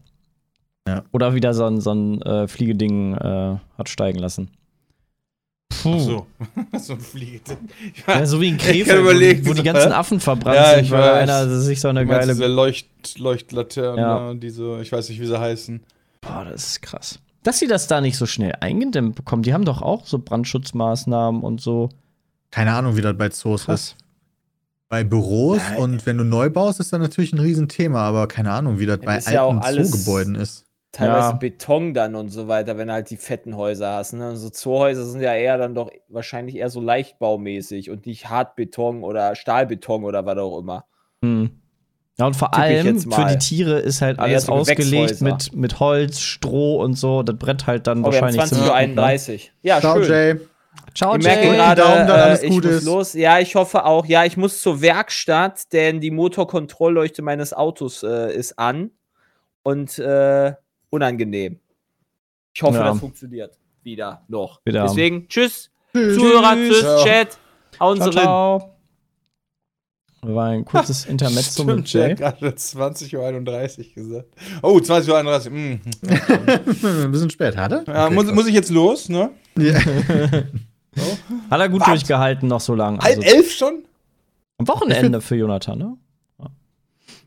Ja. 0.88 1.04
Oder 1.12 1.34
wieder 1.36 1.54
so 1.54 1.66
ein, 1.66 1.82
so 1.82 1.92
ein 1.92 2.22
äh, 2.22 2.48
Fliegeding 2.48 3.16
äh, 3.16 3.58
hat 3.78 3.90
steigen 3.90 4.20
lassen. 4.20 4.52
Puh. 5.82 6.00
So. 6.00 6.28
so 6.80 6.94
ein 6.94 7.00
Fliegeding. 7.00 7.58
Ja, 8.08 8.26
so 8.26 8.40
wie 8.42 8.50
in 8.50 8.56
Ich 8.58 8.62
kann 8.64 8.72
Krefeld, 8.74 9.00
überlegen, 9.02 9.46
wo, 9.46 9.50
wo 9.50 9.54
die 9.54 9.64
ganzen? 9.64 9.92
Affen 9.92 10.20
verbrannt 10.20 10.56
Ja, 10.56 10.76
sind, 10.76 10.86
ich 10.86 10.92
weil 10.92 11.02
weiß. 11.02 11.30
einer 11.30 11.60
sich 11.60 11.80
so 11.82 11.88
eine 11.88 12.02
Du 12.02 12.08
meinst 12.08 12.22
geile. 12.28 12.34
diese 12.34 12.48
Leucht, 12.48 12.88
Leuchtlaternen, 13.18 13.98
Ja. 14.00 14.34
diese, 14.36 14.80
ich 14.82 14.92
weiß 14.92 15.10
nicht, 15.10 15.20
wie 15.20 15.26
sie 15.28 15.40
heißen. 15.40 15.82
Boah, 16.22 16.46
das 16.50 16.68
ist 16.68 16.82
krass. 16.82 17.20
Dass 17.44 17.60
sie 17.60 17.68
das 17.68 17.88
da 17.88 18.00
nicht 18.00 18.18
so 18.18 18.26
schnell 18.26 18.54
eingedämmt 18.62 19.16
bekommen, 19.16 19.44
die 19.44 19.54
haben 19.54 19.66
doch 19.66 19.82
auch 19.82 20.06
so 20.06 20.20
Brandschutzmaßnahmen 20.20 21.42
und 21.42 21.60
so. 21.62 21.90
keine 22.52 22.74
Ahnung, 22.74 22.96
wie 22.96 23.02
das 23.02 23.18
bei 23.18 23.30
Zoos 23.30 23.66
Krass. 23.66 23.82
ist. 23.82 23.96
Bei 24.90 25.04
Büros 25.04 25.60
Ja, 25.72 25.80
und 25.80 26.06
wenn 26.06 26.18
du 26.20 26.24
neu 26.24 26.50
baust, 26.52 26.80
ist 26.80 26.94
das 26.94 27.00
natürlich 27.00 27.34
ein 27.34 27.40
Riesenthema, 27.40 28.00
aber 28.08 28.28
keine 28.28 28.52
Ahnung, 28.52 28.78
wie 28.80 28.86
das 28.86 29.00
Ja, 29.02 29.06
bei 29.06 29.16
das 29.16 29.30
ja 29.32 29.46
alten 29.46 29.60
alles- 29.60 29.90
Zoogebäuden 29.92 30.36
ist. 30.36 30.63
Teilweise 30.94 31.30
Ja. 31.30 31.32
Beton 31.34 31.94
dann 31.96 32.14
und 32.16 32.30
so 32.30 32.48
weiter, 32.48 32.78
wenn 32.78 32.88
du 32.88 32.94
halt 32.94 33.10
die 33.10 33.18
fetten 33.18 33.58
Häuser 33.58 33.94
hast. 33.96 34.14
Ne? 34.14 34.36
So 34.38 34.50
Zoohäuser 34.50 35.04
sind 35.06 35.22
ja 35.22 35.34
eher 35.34 35.58
dann 35.58 35.74
doch 35.76 35.90
wahrscheinlich 36.08 36.56
eher 36.56 36.70
so 36.70 36.80
leichtbaumäßig 36.80 37.90
und 37.90 38.06
nicht 38.06 38.30
Hartbeton 38.30 39.04
oder 39.04 39.36
Stahlbeton 39.36 40.04
oder 40.06 40.26
was 40.26 40.38
auch 40.38 40.60
immer. 40.60 40.86
Hm. 41.24 41.50
Ja, 42.20 42.28
und 42.28 42.36
vor 42.36 42.52
Tippe 42.52 42.68
ich 42.68 42.78
allem 42.78 42.86
jetzt 42.96 43.12
für 43.14 43.26
die 43.26 43.38
Tiere 43.40 43.80
ist 43.80 44.04
halt 44.04 44.18
Ja, 44.18 44.24
alles 44.26 44.46
so 44.46 44.52
ausgelegt 44.52 45.20
mit, 45.22 45.52
mit 45.56 45.80
Holz, 45.80 46.20
Stroh 46.20 46.76
und 46.84 46.94
so. 46.94 47.24
Das 47.24 47.36
brennt 47.38 47.66
halt 47.66 47.88
dann 47.88 48.06
Oh, 48.06 48.12
wir 48.12 48.22
haben 48.22 48.38
wahrscheinlich 48.38 48.60
20.31 48.62 49.02
Uhr. 49.14 49.18
ziemlich 49.20 49.52
Ja, 49.64 49.80
Ciao, 49.80 49.96
schön. 50.04 50.12
Jay. 50.12 50.34
ne? 50.36 50.40
Ciao, 50.94 51.16
Ich 51.16 51.24
merke 51.24 51.48
Jay. 51.48 51.56
gerade, 51.56 51.82
dass 51.82 52.10
alles 52.12 52.40
äh, 52.42 52.46
ich 52.46 52.52
gut 52.52 52.66
muss 52.66 52.74
ist. 52.76 52.86
los. 52.86 53.14
Ja, 53.14 53.40
ich 53.40 53.56
hoffe 53.56 53.86
auch. 53.86 54.06
Ja, 54.06 54.26
ich 54.26 54.38
muss 54.38 54.62
zur 54.62 54.82
Werkstatt, 54.82 55.74
denn 55.74 56.02
die 56.02 56.12
Motorkontrollleuchte 56.12 57.24
meines 57.24 57.52
Autos 57.52 58.04
äh, 58.04 58.32
ist 58.32 58.60
an 58.60 58.92
und 59.64 59.98
äh, 59.98 60.54
unangenehm. 60.94 61.60
Ich 62.56 62.62
hoffe, 62.62 62.78
Ja. 62.78 62.86
das 62.86 63.00
funktioniert 63.00 63.58
wieder 63.84 64.24
noch. 64.28 64.62
Wieder. 64.64 64.84
Deswegen, 64.84 65.28
tschüss, 65.28 65.72
Tschüss. 65.92 66.16
Zuhörer, 66.16 66.56
tschüss, 66.56 66.80
Ciao. 66.82 67.04
Chat, 67.04 67.38
hauen 67.80 67.98
Ciao, 67.98 68.12
Sie 68.12 68.18
rein. 68.18 68.24
ciao. 68.26 68.70
War 70.26 70.50
ein 70.52 70.64
kurzes 70.64 71.06
Intermezzo 71.14 71.64
mit 71.66 71.90
Stimmt, 71.90 71.92
Jack 71.92 72.10
Jay. 72.10 72.16
gerade 72.16 72.56
20.31 72.56 73.88
Uhr 73.90 73.94
gesagt. 73.96 74.28
Oh, 74.62 74.78
20.31 74.78 75.46
Uhr. 75.46 75.52
Mm. 75.52 75.82
Ein 77.04 77.12
bisschen 77.12 77.30
spät, 77.30 77.58
hat 77.58 77.72
er? 77.74 77.84
Ja, 77.86 78.06
Okay, 78.06 78.14
muss, 78.16 78.32
muss 78.32 78.48
ich 78.48 78.54
jetzt 78.54 78.70
los, 78.70 79.10
ne? 79.10 79.32
Ja. 79.58 79.74
Hat 81.50 81.60
er 81.60 81.70
gut 81.70 81.82
Was? 81.82 81.88
durchgehalten 81.88 82.48
noch 82.48 82.62
so 82.62 82.76
lange. 82.76 83.00
Halb 83.00 83.18
Also, 83.18 83.22
elf 83.24 83.52
schon? 83.52 83.84
am 84.60 84.68
Wochenende 84.68 85.20
für 85.22 85.36
Jonathan, 85.36 85.78
ne? 85.80 85.98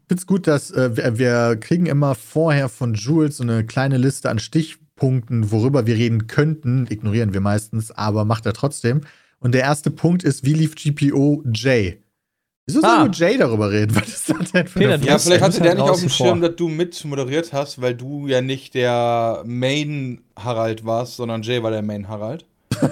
Ich 0.07 0.09
finde 0.09 0.21
es 0.21 0.27
gut, 0.27 0.47
dass 0.47 0.71
äh, 0.71 0.97
wir, 0.97 1.19
wir 1.19 1.57
kriegen 1.57 1.87
immer 1.87 2.15
vorher 2.15 2.69
von 2.69 2.95
Jules 2.95 3.39
so 3.39 3.43
eine 3.43 3.67
kleine 3.67 3.99
Liste 3.99 4.31
an 4.31 4.39
Stichpunkten, 4.39 5.51
worüber 5.51 5.87
wir 5.87 5.97
reden 5.97 6.29
könnten. 6.29 6.87
Ignorieren 6.89 7.33
wir 7.35 7.41
meistens, 7.41 7.91
aber 7.91 8.25
macht 8.25 8.47
er 8.47 8.53
trotzdem. 8.53 9.01
Und 9.41 9.53
der 9.53 9.63
erste 9.63 9.91
Punkt 9.91 10.23
ist, 10.23 10.45
wie 10.45 10.55
lief 10.55 10.77
GPO 10.77 11.43
Jay? 11.53 12.01
Wieso 12.69 12.81
soll 12.83 12.91
Ah. 12.91 13.05
nur 13.05 13.13
Jay 13.13 13.37
darüber 13.37 13.71
reden? 13.73 13.97
Was 14.01 14.09
ist 14.09 14.31
das 14.31 14.53
denn 14.53 14.69
für 14.69 14.79
Peter, 14.79 14.95
eine 14.95 15.03
du 15.03 15.09
Ja, 15.09 15.19
vielleicht 15.19 15.43
hatte 15.43 15.61
der 15.61 15.75
nicht 15.75 15.83
auf 15.83 15.99
dem. 16.01 16.09
Schirm, 16.09 16.41
dass 16.41 16.55
du 16.55 16.69
mit 16.69 17.05
moderiert 17.05 17.53
hast, 17.53 17.81
weil 17.81 17.95
du 17.97 18.29
ja 18.29 18.41
nicht 18.41 18.75
der 18.75 19.43
Main 19.45 20.21
Harald 20.39 20.85
warst, 20.85 21.17
sondern 21.17 21.43
Jay 21.43 21.63
war 21.65 21.73
der 21.73 21.83
Main 21.83 22.07
Harald. 22.09 22.47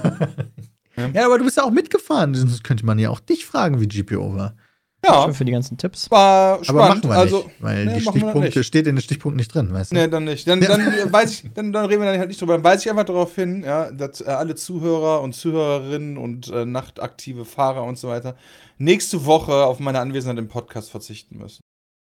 Ja, 1.12 1.26
aber 1.26 1.38
du 1.38 1.44
bist 1.44 1.56
ja 1.56 1.64
auch 1.64 1.72
mitgefahren. 1.72 2.34
Sonst 2.36 2.62
könnte 2.62 2.86
man 2.86 3.00
ja 3.00 3.10
auch 3.10 3.18
dich 3.18 3.44
fragen, 3.46 3.80
wie 3.80 3.88
GPO 3.88 4.36
war. 4.36 4.54
Ja. 5.04 5.12
Dankeschön 5.12 5.34
für 5.34 5.44
die 5.44 5.52
ganzen 5.52 5.78
Tipps. 5.78 6.10
War 6.10 6.54
Aber 6.54 6.64
spannend. 6.64 7.04
machen 7.04 7.10
wir 7.10 7.18
also, 7.18 7.36
nicht, 7.38 7.50
weil 7.60 7.84
nee, 7.86 7.94
die 7.94 8.00
Stichpunkte 8.00 8.64
steht 8.64 8.86
in 8.86 8.96
den 8.96 9.02
Stichpunkten 9.02 9.36
nicht 9.36 9.54
drin, 9.54 9.72
weißt 9.72 9.92
du? 9.92 9.96
Nee, 9.96 10.08
dann 10.08 10.24
nicht. 10.24 10.48
Dann, 10.48 10.60
dann 10.60 10.80
weiß 11.12 11.30
ich, 11.30 11.50
dann, 11.54 11.72
dann 11.72 11.86
reden 11.86 12.02
wir 12.02 12.10
dann 12.10 12.18
halt 12.18 12.28
nicht 12.28 12.40
drüber. 12.40 12.54
Dann 12.54 12.64
weise 12.64 12.82
ich 12.84 12.90
einfach 12.90 13.04
darauf 13.04 13.34
hin, 13.34 13.62
ja, 13.64 13.90
dass 13.90 14.20
äh, 14.20 14.24
alle 14.24 14.54
Zuhörer 14.54 15.22
und 15.22 15.34
Zuhörerinnen 15.34 16.16
und 16.16 16.48
äh, 16.50 16.64
nachtaktive 16.64 17.44
Fahrer 17.44 17.84
und 17.84 17.98
so 17.98 18.08
weiter 18.08 18.34
nächste 18.78 19.24
Woche 19.24 19.52
auf 19.64 19.78
meine 19.80 20.00
Anwesenheit 20.00 20.38
im 20.38 20.48
Podcast 20.48 20.90
verzichten 20.90 21.38
müssen. 21.38 21.60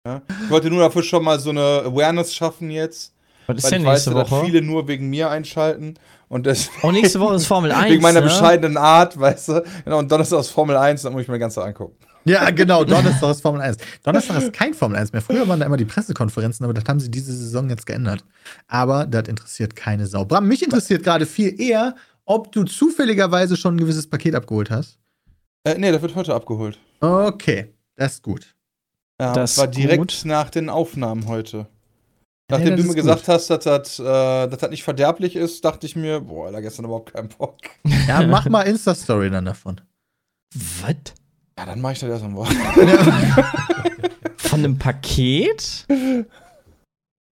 Ja? 0.06 0.22
Ich 0.44 0.50
wollte 0.50 0.70
nur 0.70 0.80
dafür 0.80 1.02
schon 1.02 1.24
mal 1.24 1.38
so 1.40 1.50
eine 1.50 1.82
Awareness 1.84 2.34
schaffen 2.34 2.70
jetzt, 2.70 3.12
Was 3.46 3.56
ist 3.58 3.64
weil 3.64 3.70
denn 3.72 3.80
ich 3.82 3.86
weiß, 3.86 4.06
nächste 4.06 4.14
dass 4.14 4.30
Woche? 4.30 4.44
viele 4.46 4.62
nur 4.62 4.88
wegen 4.88 5.10
mir 5.10 5.30
einschalten 5.30 5.94
und 6.28 6.46
das 6.46 6.70
Oh, 6.82 6.92
nächste 6.92 7.20
Woche 7.20 7.34
ist 7.34 7.46
Formel 7.46 7.72
1. 7.72 7.90
wegen 7.92 8.02
meiner 8.02 8.20
ne? 8.20 8.26
bescheidenen 8.26 8.76
Art, 8.76 9.18
weißt 9.18 9.48
du. 9.48 9.64
Genau, 9.84 9.98
und 9.98 10.10
Donnerstag 10.10 10.40
ist 10.40 10.50
Formel 10.50 10.76
1, 10.76 11.02
dann 11.02 11.12
muss 11.12 11.22
ich 11.22 11.28
mir 11.28 11.38
ganz 11.38 11.58
angucken. 11.58 11.96
Ja, 12.24 12.50
genau, 12.50 12.84
Donnerstag 12.84 13.30
ist 13.30 13.40
Formel 13.40 13.60
1. 13.62 13.76
Donnerstag 14.02 14.42
ist 14.42 14.52
kein 14.52 14.74
Formel 14.74 14.98
1 14.98 15.12
mehr. 15.12 15.22
Früher 15.22 15.48
waren 15.48 15.60
da 15.60 15.66
immer 15.66 15.76
die 15.76 15.84
Pressekonferenzen, 15.84 16.64
aber 16.64 16.74
das 16.74 16.84
haben 16.86 17.00
sie 17.00 17.10
diese 17.10 17.32
Saison 17.32 17.68
jetzt 17.70 17.86
geändert. 17.86 18.24
Aber 18.68 19.06
das 19.06 19.28
interessiert 19.28 19.74
keine 19.76 20.06
Sau. 20.06 20.24
Bram, 20.24 20.46
mich 20.46 20.62
interessiert 20.62 21.02
gerade 21.02 21.26
viel 21.26 21.60
eher, 21.60 21.94
ob 22.24 22.52
du 22.52 22.64
zufälligerweise 22.64 23.56
schon 23.56 23.74
ein 23.76 23.78
gewisses 23.78 24.08
Paket 24.08 24.34
abgeholt 24.34 24.70
hast. 24.70 24.98
Äh, 25.64 25.76
nee, 25.78 25.90
das 25.92 26.02
wird 26.02 26.14
heute 26.14 26.34
abgeholt. 26.34 26.78
Okay, 27.00 27.72
das 27.96 28.14
ist 28.14 28.22
gut. 28.22 28.54
Ja, 29.20 29.32
Das 29.32 29.58
war 29.58 29.66
direkt 29.66 29.98
gut. 29.98 30.20
nach 30.24 30.50
den 30.50 30.70
Aufnahmen 30.70 31.26
heute. 31.26 31.66
Nachdem 32.50 32.70
das 32.76 32.80
du 32.80 32.86
mir 32.88 32.94
gesagt 32.94 33.28
hast, 33.28 33.48
dass 33.48 33.64
das, 33.64 33.98
äh, 33.98 34.02
dass 34.48 34.58
das 34.58 34.70
nicht 34.70 34.82
verderblich 34.82 35.36
ist, 35.36 35.64
dachte 35.64 35.86
ich 35.86 35.94
mir, 35.94 36.20
boah, 36.20 36.50
da 36.50 36.60
gestern 36.60 36.84
überhaupt 36.86 37.12
keinen 37.12 37.28
Bock. 37.28 37.58
Ja, 38.08 38.26
mach 38.26 38.48
mal 38.48 38.62
Insta-Story 38.62 39.30
dann 39.30 39.44
davon. 39.44 39.80
Was? 40.82 40.94
Ja, 41.60 41.66
dann 41.66 41.80
mache 41.82 41.92
ich 41.92 41.98
das 41.98 42.08
erst 42.08 42.24
am 42.24 42.34
Wochenende. 42.36 42.98
Von 44.38 44.60
einem 44.60 44.78
Paket? 44.78 45.84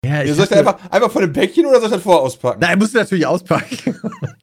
Ja, 0.04 0.22
Ihr 0.22 0.34
soll 0.34 0.44
ich 0.44 0.50
das 0.50 0.58
einfach, 0.58 0.78
einfach 0.90 1.10
von 1.10 1.22
dem 1.22 1.32
Päckchen 1.32 1.64
oder 1.64 1.78
soll 1.80 1.86
ich 1.88 1.94
das 1.94 2.02
vorher 2.02 2.22
auspacken? 2.22 2.60
Nein, 2.60 2.78
musst 2.78 2.94
du 2.94 2.98
natürlich 2.98 3.26
auspacken. 3.26 3.98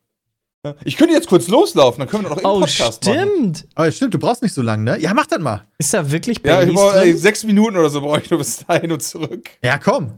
Ich 0.84 0.98
könnte 0.98 1.14
jetzt 1.14 1.28
kurz 1.28 1.48
loslaufen, 1.48 2.00
dann 2.00 2.10
können 2.10 2.24
wir 2.24 2.30
doch 2.30 2.42
noch 2.42 2.56
Oh, 2.56 2.60
Podcast 2.62 3.06
machen. 3.06 3.20
stimmt. 3.30 3.68
Aber 3.76 3.92
stimmt, 3.92 4.16
du 4.16 4.18
brauchst 4.18 4.42
nicht 4.42 4.56
so 4.56 4.64
lange, 4.64 4.84
ne? 4.84 5.00
Ja, 5.00 5.14
mach 5.14 5.28
das 5.28 5.38
mal. 5.38 5.68
Ist 5.78 5.94
da 5.94 6.10
wirklich 6.10 6.40
Ja, 6.44 6.62
ich 6.64 6.70
Baileys 6.70 6.76
brauch, 6.76 6.96
ey, 6.96 7.14
sechs 7.16 7.44
Minuten 7.44 7.78
oder 7.78 7.92
so 7.92 8.02
brauche 8.02 8.22
ich 8.22 8.32
nur 8.32 8.40
bis 8.40 8.66
dahin 8.66 8.92
und 8.92 9.04
zurück. 9.04 9.48
Ja, 9.64 9.78
komm. 9.78 10.14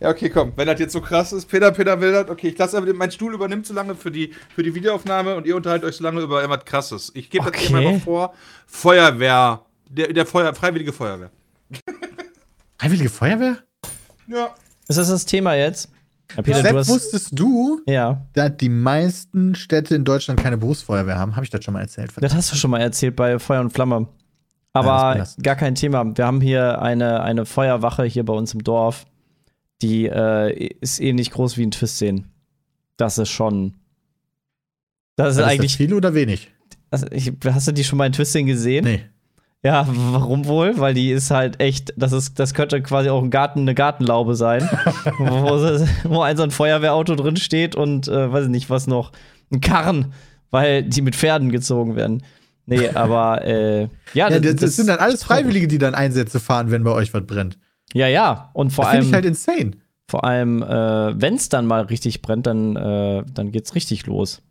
Ja, 0.00 0.10
okay, 0.10 0.28
komm. 0.30 0.52
Wenn 0.56 0.66
das 0.66 0.78
jetzt 0.80 0.92
so 0.92 1.00
krass 1.00 1.32
ist, 1.32 1.46
Peter, 1.46 1.70
Peter 1.72 2.00
will 2.00 2.12
das. 2.12 2.28
Okay, 2.28 2.48
ich 2.48 2.58
lasse 2.58 2.76
einfach, 2.76 2.88
den- 2.88 2.96
mein 2.96 3.10
Stuhl 3.10 3.32
übernimmt 3.34 3.66
so 3.66 3.74
lange 3.74 3.94
für 3.94 4.10
die, 4.10 4.32
für 4.54 4.62
die 4.62 4.74
Videoaufnahme 4.74 5.34
und 5.36 5.46
ihr 5.46 5.56
unterhaltet 5.56 5.88
euch 5.88 5.96
so 5.96 6.04
lange 6.04 6.20
über 6.20 6.40
irgendwas 6.42 6.64
krasses. 6.64 7.10
Ich 7.14 7.30
gebe 7.30 7.44
das 7.44 7.54
Okay. 7.54 7.66
immer 7.68 7.82
mal 7.82 8.00
vor. 8.00 8.34
Feuerwehr. 8.66 9.62
Der, 9.88 10.12
der 10.12 10.26
Feuer, 10.26 10.54
Freiwillige 10.54 10.92
Feuerwehr. 10.92 11.30
Freiwillige 12.78 13.08
Feuerwehr? 13.10 13.58
Ja. 14.26 14.54
Ist 14.88 14.98
das 14.98 15.08
das 15.08 15.24
Thema 15.26 15.54
jetzt? 15.54 15.90
Ja, 16.36 16.42
Peter, 16.42 16.62
Sepp, 16.62 16.72
du 16.72 16.78
hast. 16.78 16.88
wusstest 16.88 17.28
du, 17.32 17.80
Ja, 17.86 18.26
dass 18.32 18.56
die 18.56 18.68
meisten 18.68 19.54
Städte 19.54 19.94
in 19.94 20.04
Deutschland 20.04 20.40
keine 20.40 20.56
Berufsfeuerwehr 20.58 21.18
haben? 21.18 21.36
Habe 21.36 21.44
ich 21.44 21.50
das 21.50 21.64
schon 21.64 21.74
mal 21.74 21.80
erzählt? 21.82 22.12
das 22.18 22.34
hast 22.34 22.50
du 22.52 22.56
schon 22.56 22.70
mal 22.70 22.80
erzählt 22.80 23.14
bei 23.16 23.38
Feuer 23.38 23.60
und 23.60 23.70
Flamme. 23.72 23.94
Ja, 23.96 24.82
das 24.82 24.86
Aber 24.86 25.12
belastend. 25.12 25.44
gar 25.44 25.54
kein 25.56 25.74
Thema. 25.76 26.16
Wir 26.16 26.26
haben 26.26 26.40
hier 26.40 26.82
eine, 26.82 27.22
eine 27.22 27.46
Feuerwache 27.46 28.04
hier 28.04 28.24
bei 28.24 28.32
uns 28.32 28.54
im 28.54 28.64
Dorf. 28.64 29.04
Die 29.82 30.06
äh, 30.06 30.70
ist 30.80 31.00
ähnlich 31.00 31.30
groß 31.30 31.56
wie 31.56 31.66
ein 31.66 31.70
Twistseen. 31.70 32.26
Das 32.96 33.18
ist 33.18 33.30
schon. 33.30 33.74
Das 35.16 35.28
ist 35.28 35.36
Ist 35.36 35.40
das 35.42 35.50
eigentlich. 35.50 35.76
viel 35.76 35.94
oder 35.94 36.14
wenig? 36.14 36.50
Also 36.90 37.06
ich, 37.10 37.32
hast 37.44 37.68
du 37.68 37.72
die 37.72 37.84
schon 37.84 37.98
mal 37.98 38.06
in 38.06 38.12
Twisting 38.12 38.46
gesehen? 38.46 38.84
Nee. 38.84 39.04
Ja, 39.64 39.88
warum 39.88 40.44
wohl? 40.46 40.78
Weil 40.78 40.92
die 40.92 41.10
ist 41.10 41.30
halt 41.30 41.58
echt, 41.60 41.94
das 41.96 42.12
ist, 42.12 42.38
das 42.38 42.52
könnte 42.52 42.82
quasi 42.82 43.08
auch 43.08 43.22
ein 43.22 43.30
Garten, 43.30 43.60
eine 43.60 43.74
Gartenlaube 43.74 44.34
sein, 44.34 44.62
wo, 45.18 45.58
wo 46.10 46.20
ein 46.20 46.36
so 46.36 46.42
ein 46.42 46.50
Feuerwehrauto 46.50 47.14
drin 47.14 47.36
steht 47.36 47.74
und 47.74 48.06
äh, 48.06 48.30
weiß 48.30 48.44
ich 48.44 48.50
nicht, 48.50 48.68
was 48.68 48.86
noch, 48.86 49.12
ein 49.50 49.60
Karren, 49.62 50.12
weil 50.50 50.82
die 50.82 51.00
mit 51.00 51.16
Pferden 51.16 51.50
gezogen 51.50 51.96
werden. 51.96 52.22
Nee, 52.66 52.88
aber 52.90 53.44
äh, 53.44 53.82
ja, 54.12 54.28
Ja, 54.28 54.38
das, 54.38 54.56
das 54.56 54.76
sind 54.76 54.88
dann 54.88 54.98
alles 54.98 55.24
Freiwillige, 55.24 55.66
die 55.66 55.78
dann 55.78 55.94
Einsätze 55.94 56.40
fahren, 56.40 56.70
wenn 56.70 56.84
bei 56.84 56.92
euch 56.92 57.12
was 57.14 57.26
brennt. 57.26 57.58
Ja, 57.92 58.08
ja. 58.08 58.50
Und 58.54 58.70
vor 58.72 58.84
Das 58.84 58.92
finde 58.92 59.02
allem, 59.04 59.08
ich 59.08 59.14
halt 59.14 59.24
insane. 59.24 59.70
vor 60.08 60.24
allem, 60.24 60.62
äh, 60.62 61.20
wenn 61.20 61.34
es 61.34 61.48
dann 61.48 61.66
mal 61.66 61.82
richtig 61.82 62.22
brennt, 62.22 62.46
dann, 62.46 62.76
äh, 62.76 63.24
dann 63.32 63.52
geht's 63.52 63.74
richtig 63.74 64.06
los. 64.06 64.42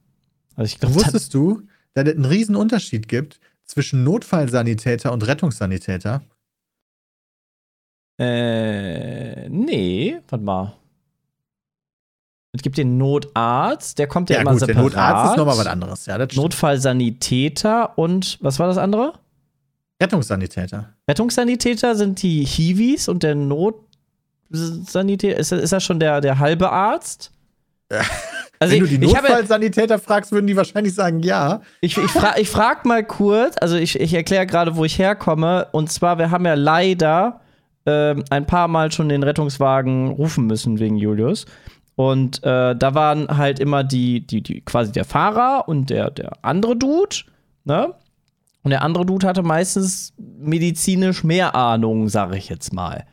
Also 0.56 0.66
ich 0.74 0.80
glaube, 0.80 0.96
Wusstest 0.96 1.34
du, 1.34 1.64
dass 1.94 2.08
es 2.08 2.16
einen 2.16 2.26
riesen 2.26 2.56
Unterschied 2.56 3.08
gibt 3.08 3.40
zwischen 3.66 4.04
Notfallsanitäter 4.04 5.12
und 5.12 5.26
Rettungssanitäter? 5.28 6.22
Äh, 8.20 9.50
nee, 9.50 10.20
warte 10.30 10.44
mal. 10.46 10.74
Es 12.56 12.62
gibt 12.62 12.78
den 12.78 12.98
Notarzt, 13.00 13.98
der 13.98 14.06
kommt 14.08 14.30
ja, 14.30 14.40
immer 14.40 14.52
gut, 14.52 14.60
separat. 14.60 14.76
der 14.76 14.84
Notarzt 14.84 15.32
ist 15.32 15.38
nochmal 15.38 15.58
was 15.58 15.66
anderes. 15.66 16.06
Ja, 16.06 16.20
das. 16.20 16.36
Notfallsanitäter 16.36 17.98
und 17.98 18.38
was 18.42 18.60
war 18.60 18.68
das 18.68 18.78
andere? 18.78 19.14
Rettungssanitäter. 20.00 20.93
Rettungssanitäter 21.10 21.96
sind 21.96 22.22
die 22.22 22.46
Hiwis 22.46 23.08
und 23.08 23.24
der 23.24 23.36
Notsanitäter, 23.36 25.38
ist, 25.38 25.52
ist 25.52 25.74
das 25.74 25.84
schon 25.84 26.00
der, 26.00 26.22
der 26.22 26.40
halbe 26.40 26.72
Arzt? 26.72 27.32
Also 28.60 28.76
Wenn 28.76 28.82
du 28.82 28.88
die 28.88 28.96
ich, 28.96 29.04
ich, 29.04 29.16
habe, 29.16 29.28
Notfallsanitäter 29.28 30.00
fragst, 30.00 30.32
würden 30.32 30.48
die 30.48 30.56
wahrscheinlich 30.56 30.96
sagen, 30.96 31.20
ja. 31.20 31.62
ich, 31.82 31.98
ich, 31.98 32.12
fra 32.12 32.38
ich 32.38 32.50
frag 32.50 32.86
mal 32.86 33.04
kurz, 33.04 33.56
also 33.60 33.76
ich, 33.76 34.00
ich 34.00 34.14
erkläre 34.14 34.46
gerade, 34.46 34.78
wo 34.78 34.86
ich 34.86 34.98
herkomme. 34.98 35.68
Und 35.74 35.92
zwar, 35.92 36.18
wir 36.18 36.32
haben 36.32 36.46
ja 36.46 36.54
leider 36.54 37.42
ähm, 37.86 38.24
ein 38.30 38.46
paar 38.46 38.70
Mal 38.70 38.92
schon 38.92 39.10
den 39.10 39.24
Rettungswagen 39.24 40.12
rufen 40.12 40.48
müssen 40.48 40.80
wegen 40.80 40.96
Julius. 40.96 41.46
Und 41.96 42.44
äh, 42.44 42.76
da 42.76 42.96
waren 42.96 43.38
halt 43.38 43.60
immer 43.60 43.84
die, 43.84 44.26
die, 44.26 44.42
die, 44.42 44.62
quasi 44.62 44.92
der 44.92 45.06
Fahrer 45.06 45.68
und 45.68 45.90
der, 45.90 46.10
der 46.10 46.34
andere 46.42 46.76
Dude, 46.76 47.18
ne? 47.66 47.94
Und 48.64 48.72
der 48.72 48.82
andere 48.82 49.06
Dude 49.06 49.28
hatte 49.28 49.44
meistens 49.44 50.14
medizinisch 50.40 51.24
mehr 51.24 51.54
Ahnung, 51.56 52.10
sage 52.10 52.38
ich 52.38 52.50
jetzt 52.50 52.74
mal. 52.74 53.06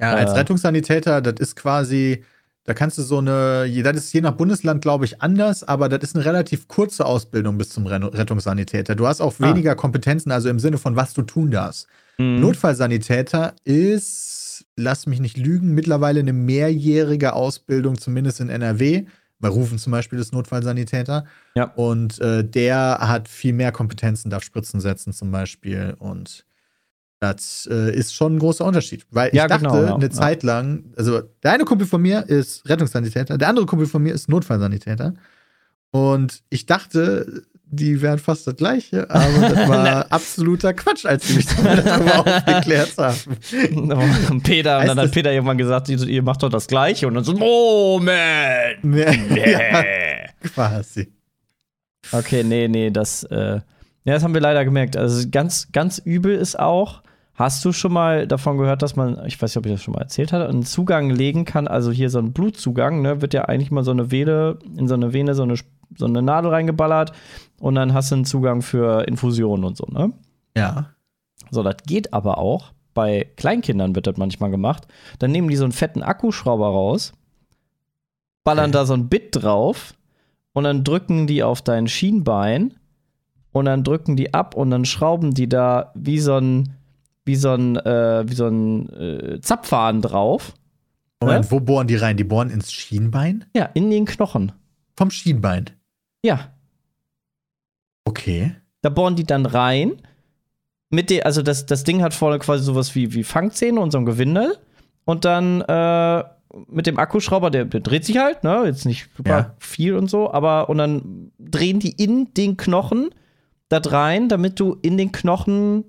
Ja, 0.00 0.14
als 0.14 0.32
Äh. 0.32 0.36
Rettungssanitäter, 0.38 1.20
das 1.20 1.34
ist 1.38 1.56
quasi, 1.56 2.24
da 2.64 2.74
kannst 2.74 2.96
du 2.98 3.02
so 3.02 3.18
eine, 3.18 3.70
das 3.82 3.96
ist 3.96 4.12
je 4.14 4.22
nach 4.22 4.32
Bundesland, 4.32 4.80
glaube 4.82 5.04
ich, 5.04 5.20
anders, 5.22 5.62
aber 5.62 5.88
das 5.88 6.02
ist 6.02 6.16
eine 6.16 6.24
relativ 6.24 6.66
kurze 6.68 7.04
Ausbildung 7.06 7.58
bis 7.58 7.68
zum 7.68 7.86
Rettungssanitäter. 7.86 8.94
Du 8.94 9.06
hast 9.06 9.20
auch 9.20 9.34
Ah. 9.40 9.48
weniger 9.50 9.74
Kompetenzen, 9.74 10.32
also 10.32 10.48
im 10.48 10.58
Sinne 10.58 10.78
von, 10.78 10.96
was 10.96 11.12
du 11.14 11.22
tun 11.22 11.50
darfst. 11.50 11.86
Mhm. 12.18 12.40
Notfallsanitäter 12.40 13.54
ist, 13.64 14.64
lass 14.76 15.06
mich 15.06 15.20
nicht 15.20 15.36
lügen, 15.36 15.74
mittlerweile 15.74 16.20
eine 16.20 16.32
mehrjährige 16.32 17.34
Ausbildung, 17.34 17.98
zumindest 17.98 18.40
in 18.40 18.48
NRW. 18.48 19.04
Bei 19.40 19.48
Rufen 19.48 19.78
zum 19.78 19.90
Beispiel 19.90 20.18
ist 20.18 20.32
Notfallsanitäter. 20.32 21.26
Ja. 21.54 21.64
Und 21.74 22.20
äh, 22.20 22.44
der 22.44 22.98
hat 23.00 23.28
viel 23.28 23.52
mehr 23.52 23.72
Kompetenzen, 23.72 24.30
darf 24.30 24.42
Spritzen 24.42 24.80
setzen 24.80 25.12
zum 25.12 25.30
Beispiel. 25.30 25.94
Und 25.98 26.44
das 27.20 27.68
äh, 27.70 27.94
ist 27.94 28.14
schon 28.14 28.36
ein 28.36 28.38
großer 28.38 28.64
Unterschied. 28.64 29.06
Weil 29.10 29.28
ich 29.28 29.34
Ja, 29.34 29.46
dachte 29.46 29.64
genau, 29.64 29.82
ja. 29.82 29.94
eine. 29.94 30.10
Zeit 30.10 30.42
lang, 30.42 30.92
also 30.96 31.22
der 31.42 31.52
eine 31.52 31.64
Kumpel 31.64 31.86
von 31.86 32.00
mir 32.02 32.28
ist 32.28 32.68
Rettungssanitäter, 32.68 33.38
der 33.38 33.48
andere 33.48 33.66
Kumpel 33.66 33.86
von 33.86 34.02
mir 34.02 34.14
ist 34.14 34.28
Notfallsanitäter. 34.28 35.14
Und 35.90 36.42
ich 36.50 36.66
dachte, 36.66 37.44
die 37.74 38.00
wären 38.00 38.18
fast 38.18 38.46
das 38.46 38.56
gleiche, 38.56 39.08
aber 39.10 39.48
das 39.48 39.68
war 39.68 40.06
absoluter 40.12 40.74
Quatsch, 40.74 41.04
als 41.06 41.28
sie 41.28 41.34
mich 41.34 41.46
darüber 41.64 42.20
aufgeklärt 42.20 42.92
haben. 42.98 43.38
Und 44.30 44.42
Peter, 44.42 44.80
und 44.80 44.86
dann 44.88 44.98
hat 44.98 45.10
Peter 45.10 45.32
irgendwann 45.32 45.58
gesagt, 45.58 45.88
ihr, 45.88 46.22
macht 46.22 46.42
doch 46.42 46.48
das 46.48 46.66
Gleiche. 46.66 47.06
Und 47.06 47.14
dann 47.14 47.24
so, 47.24 47.34
Moment! 47.34 48.16
ja, 49.36 49.84
quasi. 50.42 51.12
Okay, 52.12 52.44
nee, 52.44 52.68
nee, 52.68 52.90
das, 52.90 53.24
äh, 53.24 53.60
ja, 54.04 54.12
das 54.12 54.22
haben 54.22 54.34
wir 54.34 54.40
leider 54.40 54.64
gemerkt. 54.64 54.96
Also 54.96 55.28
ganz, 55.30 55.72
ganz 55.72 55.98
übel 55.98 56.34
ist 56.34 56.58
auch, 56.58 57.02
hast 57.34 57.64
du 57.64 57.72
schon 57.72 57.92
mal 57.92 58.26
davon 58.26 58.58
gehört, 58.58 58.82
dass 58.82 58.96
man, 58.96 59.24
ich 59.26 59.40
weiß 59.40 59.50
nicht, 59.50 59.56
ob 59.56 59.66
ich 59.66 59.72
das 59.72 59.82
schon 59.82 59.94
mal 59.94 60.02
erzählt 60.02 60.32
hatte, 60.32 60.48
einen 60.48 60.64
Zugang 60.64 61.10
legen 61.10 61.44
kann, 61.44 61.66
also 61.66 61.90
hier 61.90 62.10
so 62.10 62.18
ein 62.18 62.32
Blutzugang, 62.32 63.02
ne, 63.02 63.22
wird 63.22 63.34
ja 63.34 63.46
eigentlich 63.46 63.70
mal 63.70 63.84
so 63.84 63.90
eine 63.90 64.10
Vene, 64.10 64.58
in 64.76 64.88
so 64.88 64.94
eine 64.94 65.12
Vene 65.12 65.34
so 65.34 65.42
eine, 65.42 65.56
so 65.96 66.06
eine 66.06 66.22
Nadel 66.22 66.50
reingeballert 66.50 67.12
und 67.60 67.74
dann 67.76 67.92
hast 67.94 68.10
du 68.10 68.16
einen 68.16 68.24
Zugang 68.24 68.62
für 68.62 69.06
Infusionen 69.06 69.64
und 69.64 69.76
so, 69.76 69.86
ne? 69.86 70.12
Ja. 70.56 70.90
So, 71.50 71.62
das 71.62 71.76
geht 71.86 72.12
aber 72.12 72.38
auch. 72.38 72.72
Bei 72.94 73.26
Kleinkindern 73.36 73.94
wird 73.96 74.06
das 74.06 74.16
manchmal 74.16 74.50
gemacht. 74.50 74.86
Dann 75.18 75.32
nehmen 75.32 75.48
die 75.48 75.56
so 75.56 75.64
einen 75.64 75.72
fetten 75.72 76.02
Akkuschrauber 76.02 76.66
raus, 76.68 77.12
ballern 78.44 78.66
Okay. 78.66 78.72
da 78.72 78.86
so 78.86 78.94
ein 78.94 79.08
Bit 79.08 79.30
drauf 79.42 79.94
und 80.52 80.64
dann 80.64 80.84
drücken 80.84 81.26
die 81.26 81.42
auf 81.42 81.62
dein 81.62 81.88
Schienbein 81.88 82.74
und 83.52 83.64
dann 83.66 83.82
drücken 83.84 84.16
die 84.16 84.32
ab 84.34 84.54
und 84.54 84.70
dann 84.70 84.84
schrauben 84.84 85.34
die 85.34 85.48
da 85.48 85.92
wie 85.94 86.18
so 86.20 86.36
ein 86.36 86.74
wie 87.24 87.36
so 87.36 87.50
ein 87.54 87.76
äh, 87.76 88.24
wie 88.28 88.34
so 88.34 88.46
ein 88.46 88.88
äh, 88.90 89.40
Zapfhahn 89.40 90.02
drauf. 90.02 90.54
Moment, 91.20 91.46
Ja? 91.46 91.50
wo 91.50 91.60
bohren 91.60 91.86
die 91.86 91.96
rein? 91.96 92.16
Die 92.16 92.24
bohren 92.24 92.50
ins 92.50 92.70
Schienbein? 92.72 93.44
Ja, 93.56 93.64
in 93.74 93.90
den 93.90 94.04
Knochen. 94.04 94.52
Vom 94.96 95.10
Schienbein. 95.10 95.70
Ja, 96.22 96.52
Okay. 98.04 98.54
da 98.82 98.90
bohren 98.90 99.16
die 99.16 99.24
dann 99.24 99.46
rein 99.46 99.92
mit 100.90 101.10
der, 101.10 101.26
also 101.26 101.42
das, 101.42 101.66
das 101.66 101.84
Ding 101.84 102.02
hat 102.02 102.14
vorne 102.14 102.38
quasi 102.38 102.62
sowas 102.64 102.94
wie, 102.94 103.14
wie 103.14 103.24
Fangzähne 103.24 103.80
und 103.80 103.90
so 103.90 103.98
ein 103.98 104.04
Gewinde. 104.04 104.58
Und 105.04 105.24
dann 105.24 105.60
äh, 105.62 106.24
mit 106.68 106.86
dem 106.86 106.98
Akkuschrauber, 106.98 107.50
der, 107.50 107.64
der 107.64 107.80
dreht 107.80 108.04
sich 108.04 108.18
halt, 108.18 108.44
ne? 108.44 108.62
Jetzt 108.64 108.84
nicht 108.86 109.08
super 109.16 109.30
Ja. 109.30 109.54
viel 109.58 109.94
und 109.96 110.08
so, 110.08 110.32
aber 110.32 110.68
und 110.68 110.78
dann 110.78 111.32
drehen 111.38 111.80
die 111.80 111.90
in 111.90 112.32
den 112.34 112.56
Knochen 112.56 113.10
da 113.68 113.78
rein, 113.78 114.28
damit 114.28 114.60
du 114.60 114.76
in 114.82 114.96
den 114.96 115.10
Knochen 115.10 115.84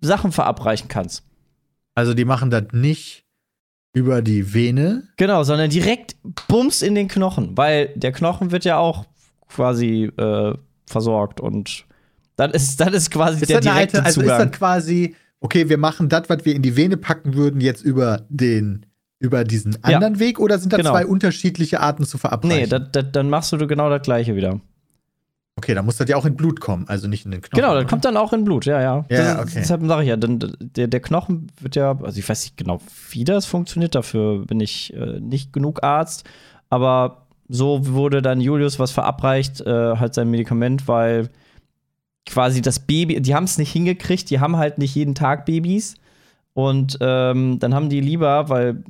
Sachen 0.00 0.30
verabreichen 0.32 0.88
kannst. 0.88 1.24
Also 1.94 2.14
die 2.14 2.24
machen 2.24 2.50
das 2.50 2.64
nicht 2.72 3.24
über 3.94 4.22
die 4.22 4.54
Vene. 4.54 5.08
Genau, 5.16 5.42
sondern 5.42 5.70
direkt 5.70 6.16
bums 6.48 6.82
in 6.82 6.94
den 6.94 7.08
Knochen, 7.08 7.56
weil 7.56 7.88
der 7.96 8.12
Knochen 8.12 8.52
wird 8.52 8.64
ja 8.64 8.78
auch 8.78 9.06
quasi 9.48 10.04
äh, 10.16 10.54
versorgt 10.92 11.40
und 11.40 11.86
dann 12.36 12.52
ist, 12.52 12.80
dann 12.80 12.92
ist 12.94 13.10
quasi 13.10 13.40
Ist 13.42 13.50
der 13.50 13.60
direkte 13.60 13.98
alte, 13.98 14.04
also 14.04 14.20
ist 14.20 14.26
Zugang. 14.28 14.50
das 14.50 14.58
quasi, 14.58 15.16
okay, 15.40 15.68
wir 15.68 15.78
machen 15.78 16.08
das, 16.08 16.28
was 16.28 16.44
wir 16.44 16.54
in 16.54 16.62
die 16.62 16.76
Vene 16.76 16.96
packen 16.96 17.34
würden, 17.34 17.60
jetzt 17.60 17.82
über 17.82 18.22
den, 18.28 18.86
über 19.18 19.44
diesen 19.44 19.72
Ja. 19.86 19.96
anderen 19.96 20.18
Weg 20.20 20.38
oder 20.38 20.58
sind 20.58 20.72
das 20.72 20.78
Genau. 20.78 20.92
zwei 20.92 21.06
unterschiedliche 21.06 21.80
Arten 21.80 22.04
zu 22.04 22.18
verabreichen? 22.18 22.58
nee, 22.60 22.66
das, 22.66 22.82
das, 22.92 23.06
dann 23.12 23.28
machst 23.30 23.52
du 23.52 23.58
genau 23.66 23.90
das 23.90 24.02
gleiche 24.02 24.34
wieder. 24.36 24.60
okay, 25.56 25.74
dann 25.74 25.84
muss 25.84 25.96
das 25.98 26.08
ja 26.08 26.16
auch 26.16 26.24
in 26.24 26.34
Blut 26.34 26.60
kommen, 26.60 26.86
also 26.88 27.06
nicht 27.08 27.24
in 27.24 27.30
den 27.30 27.40
Knochen. 27.42 27.56
Genau, 27.60 27.74
das 27.74 27.82
oder? 27.82 27.90
kommt 27.90 28.04
dann 28.04 28.16
auch 28.16 28.32
in 28.32 28.42
Blut, 28.44 28.64
ja, 28.64 28.80
ja. 28.80 29.04
Ja, 29.10 29.34
das, 29.34 29.38
okay. 29.42 29.52
Deshalb 29.60 29.86
sage 29.86 30.02
ich 30.02 30.08
ja, 30.08 30.16
dann, 30.16 30.38
der, 30.60 30.88
der 30.88 31.00
Knochen 31.00 31.52
wird 31.60 31.76
ja, 31.76 31.96
also 32.02 32.18
ich 32.18 32.28
weiß 32.28 32.42
nicht 32.44 32.56
genau, 32.56 32.80
wie 33.10 33.24
das 33.24 33.46
funktioniert, 33.46 33.94
dafür 33.94 34.44
bin 34.46 34.58
ich 34.60 34.92
äh, 34.94 35.20
nicht 35.20 35.52
genug 35.52 35.82
Arzt, 35.84 36.24
aber 36.70 37.26
so 37.54 37.86
wurde 37.86 38.22
dann 38.22 38.40
Julius 38.40 38.78
was 38.78 38.92
verabreicht, 38.92 39.60
äh, 39.60 39.96
halt 39.96 40.14
sein 40.14 40.30
Medikament, 40.30 40.88
weil 40.88 41.28
quasi 42.24 42.62
das 42.62 42.80
Baby, 42.80 43.20
die 43.20 43.34
haben 43.34 43.44
es 43.44 43.58
nicht 43.58 43.72
hingekriegt, 43.72 44.30
die 44.30 44.40
haben 44.40 44.56
halt 44.56 44.78
nicht 44.78 44.94
jeden 44.94 45.14
Tag 45.14 45.44
Babys 45.44 45.96
und 46.54 46.96
ähm, 47.00 47.58
dann 47.58 47.74
haben 47.74 47.90
die 47.90 48.00
lieber, 48.00 48.48
weil 48.48 48.82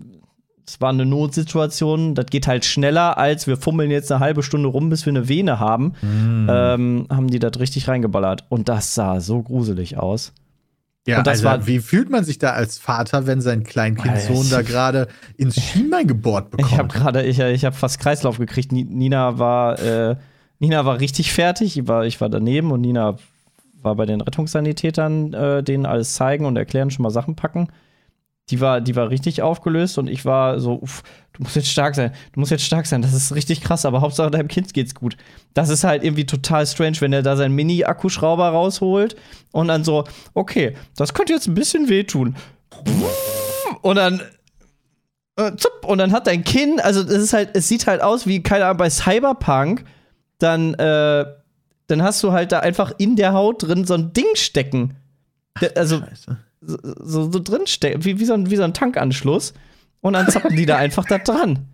es 0.64 0.80
war 0.80 0.90
eine 0.90 1.04
Notsituation, 1.04 2.14
das 2.14 2.26
geht 2.26 2.46
halt 2.46 2.64
schneller, 2.64 3.18
als 3.18 3.48
wir 3.48 3.56
fummeln 3.56 3.90
jetzt 3.90 4.12
eine 4.12 4.20
halbe 4.20 4.44
Stunde 4.44 4.68
rum, 4.68 4.90
bis 4.90 5.04
wir 5.06 5.10
eine 5.10 5.28
Vene 5.28 5.58
haben 5.58 5.94
Mm. 6.00 6.46
ähm, 6.48 7.06
haben 7.10 7.28
die 7.28 7.40
das 7.40 7.58
richtig 7.58 7.88
reingeballert. 7.88 8.44
Und 8.48 8.68
das 8.68 8.94
sah 8.94 9.20
so 9.20 9.42
gruselig 9.42 9.98
aus. 9.98 10.32
Ja, 11.06 11.18
und 11.18 11.26
das 11.26 11.44
also, 11.44 11.44
war- 11.44 11.66
wie 11.66 11.80
fühlt 11.80 12.10
man 12.10 12.24
sich 12.24 12.38
da 12.38 12.52
als 12.52 12.78
Vater, 12.78 13.26
wenn 13.26 13.40
sein 13.40 13.64
Kleinkindsohn 13.64 14.48
da 14.50 14.62
gerade 14.62 15.08
ins 15.36 15.60
Schienbein 15.60 16.06
gebohrt 16.06 16.50
bekommt? 16.50 16.70
Ich 16.72 16.78
habe 16.78 16.88
gerade, 16.88 17.22
ich, 17.24 17.38
ich 17.40 17.64
habe 17.64 17.74
fast 17.74 17.98
Kreislauf 17.98 18.38
gekriegt. 18.38 18.72
Ni- 18.72 18.84
Nina 18.84 19.38
war, 19.38 19.78
äh, 19.80 20.16
Nina 20.60 20.84
war 20.84 21.00
richtig 21.00 21.32
fertig. 21.32 21.76
Ich 21.76 21.88
war, 21.88 22.04
ich 22.06 22.20
war 22.20 22.28
daneben 22.28 22.70
und 22.70 22.82
Nina 22.82 23.16
war 23.82 23.96
bei 23.96 24.06
den 24.06 24.20
Rettungssanitätern, 24.20 25.32
äh, 25.34 25.62
denen 25.64 25.86
alles 25.86 26.14
zeigen 26.14 26.44
und 26.46 26.56
erklären, 26.56 26.90
schon 26.90 27.02
mal 27.02 27.10
Sachen 27.10 27.34
packen. 27.34 27.68
Die 28.52 28.60
war, 28.60 28.80
die 28.82 28.94
war 28.94 29.08
richtig 29.08 29.40
aufgelöst 29.42 29.96
und 29.98 30.08
ich 30.08 30.24
war 30.26 30.60
so, 30.60 30.74
uff, 30.74 31.02
du 31.32 31.42
musst 31.42 31.56
jetzt 31.56 31.68
stark 31.70 31.94
sein, 31.94 32.12
du 32.32 32.40
musst 32.40 32.50
jetzt 32.52 32.64
stark 32.64 32.84
sein, 32.86 33.00
das 33.00 33.14
ist 33.14 33.34
richtig 33.34 33.62
krass, 33.62 33.86
aber 33.86 34.02
Hauptsache 34.02 34.30
deinem 34.30 34.48
Kind 34.48 34.74
geht's 34.74 34.94
gut. 34.94 35.16
Das 35.54 35.70
ist 35.70 35.84
halt 35.84 36.04
irgendwie 36.04 36.26
total 36.26 36.66
strange, 36.66 37.00
wenn 37.00 37.14
er 37.14 37.22
da 37.22 37.34
seinen 37.36 37.54
Mini-Akkuschrauber 37.54 38.50
rausholt 38.50 39.16
und 39.52 39.68
dann 39.68 39.84
so, 39.84 40.04
okay, 40.34 40.76
das 40.96 41.14
könnte 41.14 41.32
jetzt 41.32 41.46
ein 41.48 41.54
bisschen 41.54 41.88
wehtun. 41.88 42.36
Und 43.80 43.96
dann 43.96 44.20
äh, 45.36 45.52
und 45.86 45.96
dann 45.98 46.12
hat 46.12 46.26
dein 46.26 46.44
Kinn, 46.44 46.78
also 46.80 47.02
das 47.02 47.14
ist 47.14 47.32
halt, 47.32 47.50
es 47.54 47.68
sieht 47.68 47.86
halt 47.86 48.02
aus 48.02 48.26
wie, 48.26 48.42
keine 48.42 48.66
Ahnung, 48.66 48.76
bei 48.76 48.90
Cyberpunk, 48.90 49.84
dann, 50.38 50.74
äh, 50.74 51.24
dann 51.86 52.02
hast 52.02 52.22
du 52.22 52.32
halt 52.32 52.52
da 52.52 52.60
einfach 52.60 52.92
in 52.98 53.16
der 53.16 53.32
Haut 53.32 53.62
drin 53.62 53.86
so 53.86 53.94
ein 53.94 54.12
Ding 54.12 54.26
stecken. 54.34 54.96
Der- 55.60 55.76
Also 55.76 56.00
Scheiße. 56.00 56.36
So, 56.64 56.78
so, 56.82 57.32
so 57.32 57.40
drin 57.40 57.66
stecken, 57.66 58.04
wie, 58.04 58.18
wie, 58.18 58.24
so 58.24 58.34
ein, 58.34 58.50
wie 58.50 58.56
so 58.56 58.62
ein 58.62 58.74
Tankanschluss. 58.74 59.52
Und 60.00 60.14
dann 60.14 60.28
zappen 60.28 60.56
die 60.56 60.66
da 60.66 60.76
einfach 60.78 61.04
da 61.04 61.18
dran. 61.18 61.68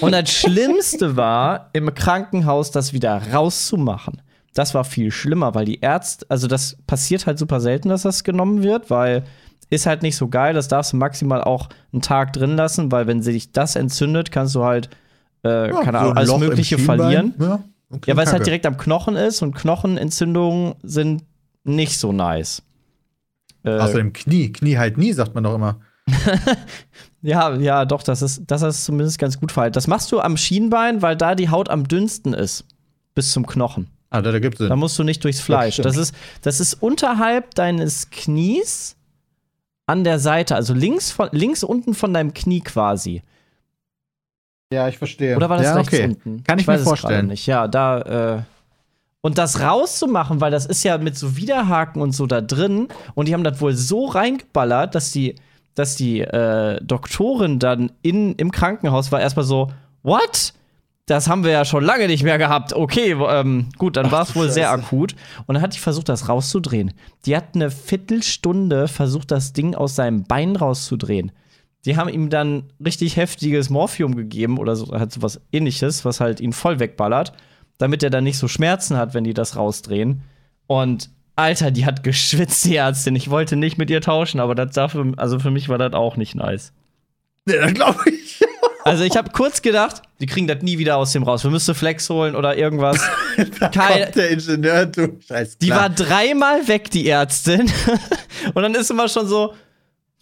Und 0.00 0.12
das 0.12 0.30
Schlimmste 0.30 1.16
war, 1.16 1.70
im 1.72 1.92
Krankenhaus 1.92 2.70
das 2.70 2.92
wieder 2.92 3.32
rauszumachen. 3.32 4.22
Das 4.54 4.74
war 4.74 4.84
viel 4.84 5.10
schlimmer, 5.10 5.54
weil 5.54 5.64
die 5.64 5.80
Ärzte, 5.80 6.26
also 6.28 6.46
das 6.46 6.76
passiert 6.86 7.26
halt 7.26 7.38
super 7.38 7.60
selten, 7.60 7.88
dass 7.88 8.02
das 8.02 8.22
genommen 8.24 8.62
wird, 8.62 8.90
weil 8.90 9.24
ist 9.70 9.86
halt 9.86 10.02
nicht 10.02 10.16
so 10.16 10.28
geil. 10.28 10.54
Das 10.54 10.68
darfst 10.68 10.92
du 10.92 10.96
maximal 10.96 11.42
auch 11.42 11.68
einen 11.92 12.02
Tag 12.02 12.32
drin 12.32 12.56
lassen, 12.56 12.90
weil 12.92 13.06
wenn 13.06 13.22
sich 13.22 13.52
das 13.52 13.76
entzündet, 13.76 14.32
kannst 14.32 14.54
du 14.54 14.64
halt, 14.64 14.90
äh, 15.44 15.68
Ja, 15.68 15.80
keine 15.82 15.98
so 15.98 15.98
Ahnung, 15.98 16.10
ein 16.12 16.16
alles 16.18 16.30
Loch 16.30 16.38
Mögliche 16.38 16.78
verlieren. 16.78 17.34
Ja, 17.38 17.60
okay, 17.90 18.10
Ja, 18.10 18.16
weil 18.16 18.26
es 18.26 18.32
halt 18.32 18.46
direkt 18.46 18.66
am 18.66 18.76
Knochen 18.76 19.16
ist 19.16 19.42
und 19.42 19.54
Knochenentzündungen 19.54 20.74
sind 20.82 21.22
nicht 21.64 21.98
so 21.98 22.12
nice. 22.12 22.62
Äh, 23.64 23.78
Außerdem 23.78 24.12
Knie. 24.12 24.52
Knie 24.52 24.78
halt 24.78 24.98
nie, 24.98 25.12
sagt 25.12 25.34
man 25.34 25.44
doch 25.44 25.54
immer. 25.54 25.80
ja, 27.22 27.54
ja, 27.56 27.84
doch, 27.84 28.02
das 28.02 28.22
ist, 28.22 28.42
das 28.46 28.62
ist 28.62 28.84
zumindest 28.84 29.18
ganz 29.18 29.38
gut 29.38 29.52
verhalten. 29.52 29.74
Das 29.74 29.86
machst 29.86 30.10
du 30.12 30.20
am 30.20 30.36
Schienbein, 30.36 31.02
weil 31.02 31.16
da 31.16 31.34
die 31.34 31.50
Haut 31.50 31.68
am 31.68 31.86
dünnsten 31.86 32.34
ist. 32.34 32.64
Bis 33.14 33.32
zum 33.32 33.46
Knochen. 33.46 33.88
Ah, 34.10 34.22
da, 34.22 34.32
da 34.32 34.38
gibt 34.38 34.60
es 34.60 34.68
Da 34.68 34.76
musst 34.76 34.98
du 34.98 35.04
nicht 35.04 35.22
durchs 35.22 35.40
Fleisch. 35.40 35.74
stimmt. 35.74 35.86
Das 35.86 35.96
ist, 35.96 36.14
das 36.42 36.60
ist 36.60 36.74
unterhalb 36.74 37.54
deines 37.54 38.10
Knies 38.10 38.96
an 39.86 40.04
der 40.04 40.18
Seite, 40.18 40.54
also 40.54 40.74
links, 40.74 41.10
von, 41.10 41.28
links 41.32 41.64
unten 41.64 41.94
von 41.94 42.14
deinem 42.14 42.32
Knie 42.32 42.60
quasi. 42.60 43.22
Ja, 44.72 44.88
ich 44.88 44.98
verstehe. 44.98 45.36
Oder 45.36 45.48
war 45.50 45.56
das 45.56 45.66
ja, 45.66 45.74
rechts 45.74 45.92
okay. 45.92 46.04
unten? 46.04 46.44
Kann 46.44 46.58
ich 46.58 46.66
mir 46.66 46.74
weiß 46.74 46.80
es 46.82 46.88
vorstellen. 46.88 47.26
Nicht. 47.26 47.46
Ja, 47.46 47.66
da. 47.66 48.36
Äh 48.38 48.42
und 49.22 49.38
das 49.38 49.60
rauszumachen, 49.60 50.40
weil 50.40 50.50
das 50.50 50.66
ist 50.66 50.82
ja 50.82 50.98
mit 50.98 51.16
so 51.16 51.36
Widerhaken 51.36 52.00
und 52.00 52.12
so 52.12 52.26
da 52.26 52.40
drin. 52.40 52.88
Und 53.14 53.28
die 53.28 53.34
haben 53.34 53.44
das 53.44 53.60
wohl 53.60 53.74
so 53.74 54.06
reingeballert, 54.06 54.94
dass 54.94 55.12
die, 55.12 55.34
dass 55.74 55.96
die 55.96 56.20
äh, 56.20 56.80
Doktorin 56.82 57.58
dann 57.58 57.92
in, 58.02 58.34
im 58.36 58.50
Krankenhaus 58.50 59.12
war 59.12 59.20
erstmal 59.20 59.44
so, 59.44 59.68
what? 60.02 60.54
Das 61.06 61.28
haben 61.28 61.42
wir 61.42 61.50
ja 61.50 61.64
schon 61.64 61.84
lange 61.84 62.06
nicht 62.06 62.22
mehr 62.22 62.38
gehabt. 62.38 62.72
Okay, 62.72 63.12
ähm, 63.12 63.68
gut, 63.76 63.96
dann 63.96 64.12
war 64.12 64.22
es 64.22 64.36
wohl 64.36 64.48
sehr 64.48 64.70
akut. 64.70 65.16
Und 65.46 65.54
dann 65.54 65.62
hat 65.62 65.74
die 65.74 65.80
versucht, 65.80 66.08
das 66.08 66.28
rauszudrehen. 66.28 66.92
Die 67.26 67.36
hat 67.36 67.54
eine 67.54 67.70
Viertelstunde 67.70 68.86
versucht, 68.86 69.32
das 69.32 69.52
Ding 69.52 69.74
aus 69.74 69.96
seinem 69.96 70.22
Bein 70.22 70.54
rauszudrehen. 70.54 71.32
Die 71.84 71.96
haben 71.96 72.08
ihm 72.08 72.30
dann 72.30 72.64
richtig 72.84 73.16
heftiges 73.16 73.70
Morphium 73.70 74.14
gegeben 74.14 74.58
oder 74.58 74.76
so, 74.76 74.92
halt 74.92 75.12
so 75.12 75.22
was 75.22 75.40
ähnliches, 75.50 76.04
was 76.04 76.20
halt 76.20 76.38
ihn 76.40 76.52
voll 76.52 76.78
wegballert, 76.78 77.32
damit 77.80 78.02
er 78.02 78.10
dann 78.10 78.24
nicht 78.24 78.36
so 78.36 78.46
Schmerzen 78.46 78.96
hat, 78.98 79.14
wenn 79.14 79.24
die 79.24 79.32
das 79.32 79.56
rausdrehen. 79.56 80.22
Und 80.66 81.08
Alter, 81.34 81.70
die 81.70 81.86
hat 81.86 82.02
geschwitzt, 82.02 82.66
die 82.66 82.76
Ärztin. 82.76 83.16
Ich 83.16 83.30
wollte 83.30 83.56
nicht 83.56 83.78
mit 83.78 83.88
ihr 83.88 84.02
tauschen, 84.02 84.38
aber 84.38 84.54
das 84.54 84.74
dafür, 84.74 85.12
also 85.16 85.38
für 85.38 85.50
mich 85.50 85.70
war 85.70 85.78
das 85.78 85.94
auch 85.94 86.16
nicht 86.16 86.34
nice. 86.34 86.72
Nee, 87.46 87.56
das 87.56 87.74
glaube 87.74 88.10
ich. 88.10 88.40
Also 88.82 89.04
ich 89.04 89.14
habe 89.14 89.30
kurz 89.30 89.60
gedacht, 89.60 90.00
die 90.20 90.26
kriegen 90.26 90.46
das 90.46 90.62
nie 90.62 90.78
wieder 90.78 90.96
aus 90.96 91.12
dem 91.12 91.22
raus. 91.22 91.44
Wir 91.44 91.50
müssen 91.50 91.74
Flex 91.74 92.08
holen 92.08 92.34
oder 92.34 92.56
irgendwas. 92.56 92.98
Keine, 93.36 94.04
Kommt 94.04 94.16
der 94.16 94.30
Ingenieur, 94.30 94.86
du 94.86 95.18
Scheiß. 95.28 95.58
die 95.58 95.68
war 95.68 95.90
dreimal 95.90 96.66
weg, 96.66 96.90
die 96.90 97.06
Ärztin. 97.06 97.70
Und 98.54 98.62
dann 98.62 98.74
ist 98.74 98.90
immer 98.90 99.06
schon 99.10 99.28
so, 99.28 99.52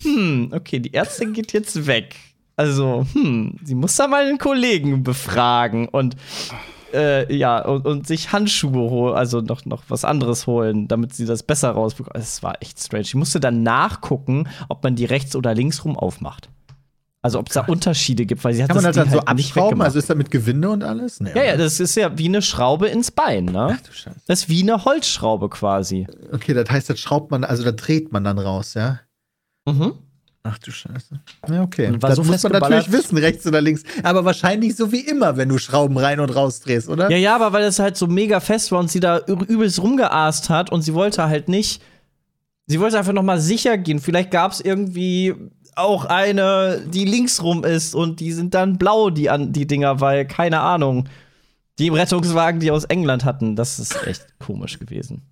hm, 0.03 0.51
okay, 0.53 0.81
die 0.81 0.93
Ärztin 0.93 1.35
geht 1.35 1.53
jetzt 1.53 1.87
weg. 1.87 2.17
Also, 2.57 3.07
hm, 3.13 3.59
sie 3.63 3.77
muss 3.77 3.95
da 3.95 4.09
mal 4.09 4.27
einen 4.27 4.39
Kollegen 4.39 5.05
befragen 5.05 5.87
und 5.89 6.17
äh, 6.93 7.35
ja, 7.35 7.65
und, 7.65 7.87
und 7.87 8.07
sich 8.07 8.33
Handschuhe 8.33 8.91
holen, 8.91 9.15
also 9.15 9.41
noch, 9.41 9.65
noch 9.65 9.83
was 9.89 10.05
anderes 10.05 10.47
holen, 10.47 10.89
damit 10.89 11.15
sie 11.15 11.27
das 11.27 11.43
besser 11.43 11.71
rausbekommt. 11.71 12.17
Es 12.17 12.43
war 12.43 12.63
echt 12.63 12.81
strange. 12.81 13.03
Ich 13.03 13.15
musste 13.15 13.41
dann 13.41 13.63
nachgucken, 13.63 14.49
ob 14.69 14.83
man 14.83 14.97
die 14.97 15.05
rechts 15.05 15.37
oder 15.37 15.55
links 15.55 15.85
rum 15.85 15.97
aufmacht. 15.97 16.49
Also, 17.21 17.41
ob 17.41 17.49
es 17.49 17.55
da 17.55 17.63
Unterschiede 17.63 18.27
gibt, 18.27 18.45
weil 18.45 18.55
sie 18.55 18.63
hat 18.63 18.69
Kann 18.69 18.77
man 18.77 18.85
das 18.85 18.95
das 18.95 19.05
dann 19.05 19.13
so 19.13 19.27
halt 19.27 19.37
nicht 19.37 19.51
abschrauben? 19.51 19.83
Also 19.83 19.99
ist 19.99 20.09
da 20.09 20.15
mit 20.15 20.31
Gewinde 20.31 20.71
und 20.71 20.85
alles? 20.85 21.19
Nee, 21.19 21.33
ja, 21.35 21.45
ja, 21.45 21.57
das 21.57 21.81
ist 21.81 21.97
ja 21.97 22.17
wie 22.17 22.29
eine 22.29 22.43
Schraube 22.43 22.87
ins 22.87 23.11
Bein, 23.11 23.47
ne? 23.47 23.77
Ach 23.77 23.81
du 23.81 23.93
Scheiße. 23.93 24.21
Das 24.27 24.43
ist 24.43 24.49
wie 24.49 24.63
eine 24.63 24.85
Holzschraube 24.85 25.49
quasi. 25.49 26.07
Okay, 26.33 26.55
das 26.55 26.71
heißt, 26.71 26.89
das 26.89 27.01
schraubt 27.01 27.33
man, 27.33 27.43
also 27.43 27.65
da 27.65 27.73
dreht 27.73 28.13
man 28.13 28.23
dann 28.23 28.39
raus, 28.39 28.75
ja? 28.75 29.01
Mhm. 29.67 29.95
Ach 30.45 30.59
du 30.59 30.71
Scheiße. 30.71 31.21
Ja, 31.51 31.63
okay. 31.63 31.89
Und 31.89 32.03
war 32.03 32.11
Das 32.11 32.17
so 32.17 32.25
muss 32.25 32.43
man 32.43 32.53
natürlich 32.53 32.91
wissen, 32.93 33.19
rechts 33.19 33.47
oder 33.47 33.61
links. 33.61 33.83
Aber 34.03 34.25
wahrscheinlich 34.25 34.77
so 34.77 34.93
wie 34.93 35.01
immer, 35.01 35.37
wenn 35.37 35.49
du 35.49 35.59
Schrauben 35.59 35.99
rein 35.99 36.21
und 36.21 36.31
rausdrehst, 36.35 36.89
oder? 36.89 37.11
Ja, 37.11 37.17
ja, 37.17 37.35
aber 37.35 37.53
weil 37.53 37.65
es 37.65 37.79
halt 37.79 37.97
so 37.97 38.07
mega 38.07 38.41
fest 38.41 38.73
war 38.73 38.79
und 38.79 38.91
sie 38.91 39.01
da 39.01 39.19
übelst 39.27 39.83
rumgeast 39.83 40.49
hat 40.49 40.71
und 40.71 40.83
sie 40.83 40.95
wollte 40.95 41.25
halt 41.29 41.49
nicht. 41.49 41.83
Sie 42.67 42.81
wollte 42.81 42.99
einfach 42.99 43.13
noch 43.13 43.23
mal 43.23 43.41
sicher 43.41 43.79
gehen. 43.79 43.99
Vielleicht 43.99 44.31
gab 44.31 44.53
es 44.53 44.61
irgendwie 44.61 45.35
auch 45.75 46.05
eine, 46.05 46.83
die 46.87 47.05
links 47.05 47.43
rum 47.43 47.65
ist 47.65 47.95
und 47.95 48.21
die 48.21 48.33
sind 48.33 48.55
dann 48.55 48.79
blau, 48.79 49.11
die, 49.11 49.31
an, 49.31 49.53
die 49.53 49.67
Dinger, 49.67 50.01
weil, 50.01 50.27
keine 50.27 50.61
Ahnung. 50.61 51.09
Die 51.79 51.87
im 51.87 51.95
Rettungswagen, 51.95 52.61
die 52.61 52.73
aus 52.73 52.85
England 52.85 53.25
hatten, 53.25 53.55
das 53.55 53.79
ist 53.79 54.07
echt 54.07 54.27
komisch 54.41 54.79
gewesen. 54.79 55.23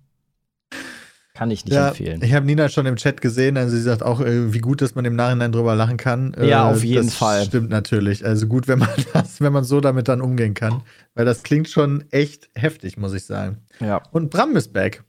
Kann 1.37 1.51
ich 1.51 1.65
nicht 1.65 1.73
Ja, 1.75 1.89
empfehlen. 1.89 2.21
ich 2.23 2.33
habe 2.33 2.45
Nina 2.47 2.67
schon 2.67 2.85
im 2.87 2.95
Chat 2.95 3.21
gesehen, 3.21 3.57
also 3.57 3.75
sie 3.75 3.81
sagt 3.83 4.01
auch, 4.01 4.21
äh, 4.21 4.53
wie 4.53 4.59
gut, 4.59 4.81
dass 4.81 4.95
man 4.95 5.05
im 5.05 5.15
Nachhinein 5.15 5.51
drüber 5.51 5.75
lachen 5.75 5.97
kann. 5.97 6.35
Ja, 6.41 6.67
Äh, 6.69 6.73
auf 6.73 6.83
jeden 6.83 7.05
das 7.07 7.15
Fall. 7.15 7.45
Stimmt 7.45 7.69
natürlich. 7.69 8.25
Also 8.25 8.47
gut, 8.47 8.67
wenn 8.67 8.79
man 8.79 8.89
das, 9.13 9.39
wenn 9.39 9.53
man 9.53 9.63
so 9.63 9.79
damit 9.79 10.07
dann 10.07 10.21
umgehen 10.21 10.53
kann. 10.55 10.81
Weil 11.13 11.25
das 11.25 11.43
klingt 11.43 11.69
schon 11.69 12.05
echt 12.11 12.49
heftig, 12.55 12.97
muss 12.97 13.13
ich 13.13 13.25
sagen. 13.25 13.57
Ja. 13.79 14.01
Und 14.11 14.29
Bram 14.31 14.55
ist 14.55 14.73
back. 14.73 15.03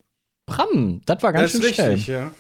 Bram, 0.46 1.00
das 1.06 1.22
war 1.22 1.32
ganz 1.32 1.44
Das 1.44 1.52
schön 1.52 1.70
ist 1.70 1.78
richtig, 1.78 2.04
schnell. 2.04 2.16
ja. 2.20 2.30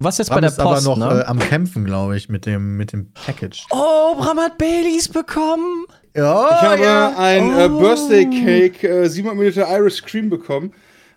Was 0.00 0.18
jetzt 0.18 0.28
Bram 0.28 0.36
bei 0.36 0.40
der 0.42 0.50
ist 0.50 0.60
aber 0.60 0.74
Post, 0.74 0.86
noch 0.86 0.96
ne? 0.98 1.20
äh, 1.22 1.24
am 1.24 1.38
Kämpfen, 1.38 1.84
glaube 1.84 2.16
ich, 2.16 2.28
mit 2.28 2.46
dem, 2.46 2.76
mit 2.76 2.92
dem 2.92 3.12
Package. 3.12 3.66
oh, 3.70 4.14
Bram 4.16 4.38
hat 4.38 4.56
Baileys 4.58 5.08
bekommen. 5.08 5.86
Ja, 6.14 6.46
Ich 6.50 6.62
habe 6.62 7.16
ein 7.18 7.50
äh, 7.58 7.68
Oh. 7.70 7.78
Birthday 7.80 8.24
Cake 8.26 8.86
äh, 8.88 9.08
700 9.08 9.56
ml 9.56 9.64
Irish 9.78 10.02
Cream 10.02 10.30
bekommen. 10.30 10.72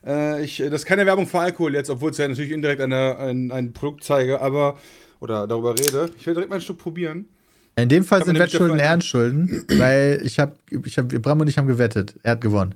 Äh, 0.06 0.44
ich, 0.44 0.58
das 0.58 0.82
ist 0.82 0.86
keine 0.86 1.06
Werbung 1.06 1.28
für 1.28 1.40
Alkohol 1.40 1.74
jetzt, 1.74 1.90
obwohl 1.90 2.12
es 2.12 2.18
ja 2.18 2.28
natürlich 2.28 2.52
indirekt 2.52 2.82
eine, 2.82 3.18
ein, 3.18 3.52
ein 3.52 3.74
Produkt 3.74 4.04
zeige, 4.04 4.42
aber 4.42 4.78
oder 5.20 5.48
darüber 5.48 5.78
rede. 5.78 6.10
Ich 6.18 6.26
werde 6.26 6.36
direkt 6.36 6.50
mal 6.50 6.56
ein 6.58 6.62
Stück 6.62 6.80
probieren. 6.80 7.28
In 7.76 7.90
dem 7.90 8.04
Fall 8.04 8.26
sind 8.26 8.38
Wettschulden 8.38 8.80
Ehrenschulden, 8.80 9.66
weil 9.78 10.22
ich 10.24 10.40
habe, 10.40 10.56
ich 10.70 10.98
hab, 10.98 11.08
Bram 11.08 11.40
und 11.40 11.48
ich 11.48 11.58
haben 11.58 11.68
gewettet. 11.68 12.16
Er 12.24 12.32
hat 12.32 12.42
gewonnen. 12.42 12.76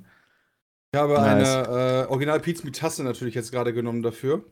Ich 0.92 0.98
habe 0.98 1.14
Nice. 1.14 1.68
eine 1.68 2.04
äh, 2.04 2.06
Original 2.06 2.40
Pizza 2.40 2.64
mit 2.64 2.76
Tasse 2.76 3.04
natürlich 3.04 3.34
jetzt 3.34 3.52
gerade 3.52 3.74
genommen 3.74 4.02
dafür. 4.02 4.44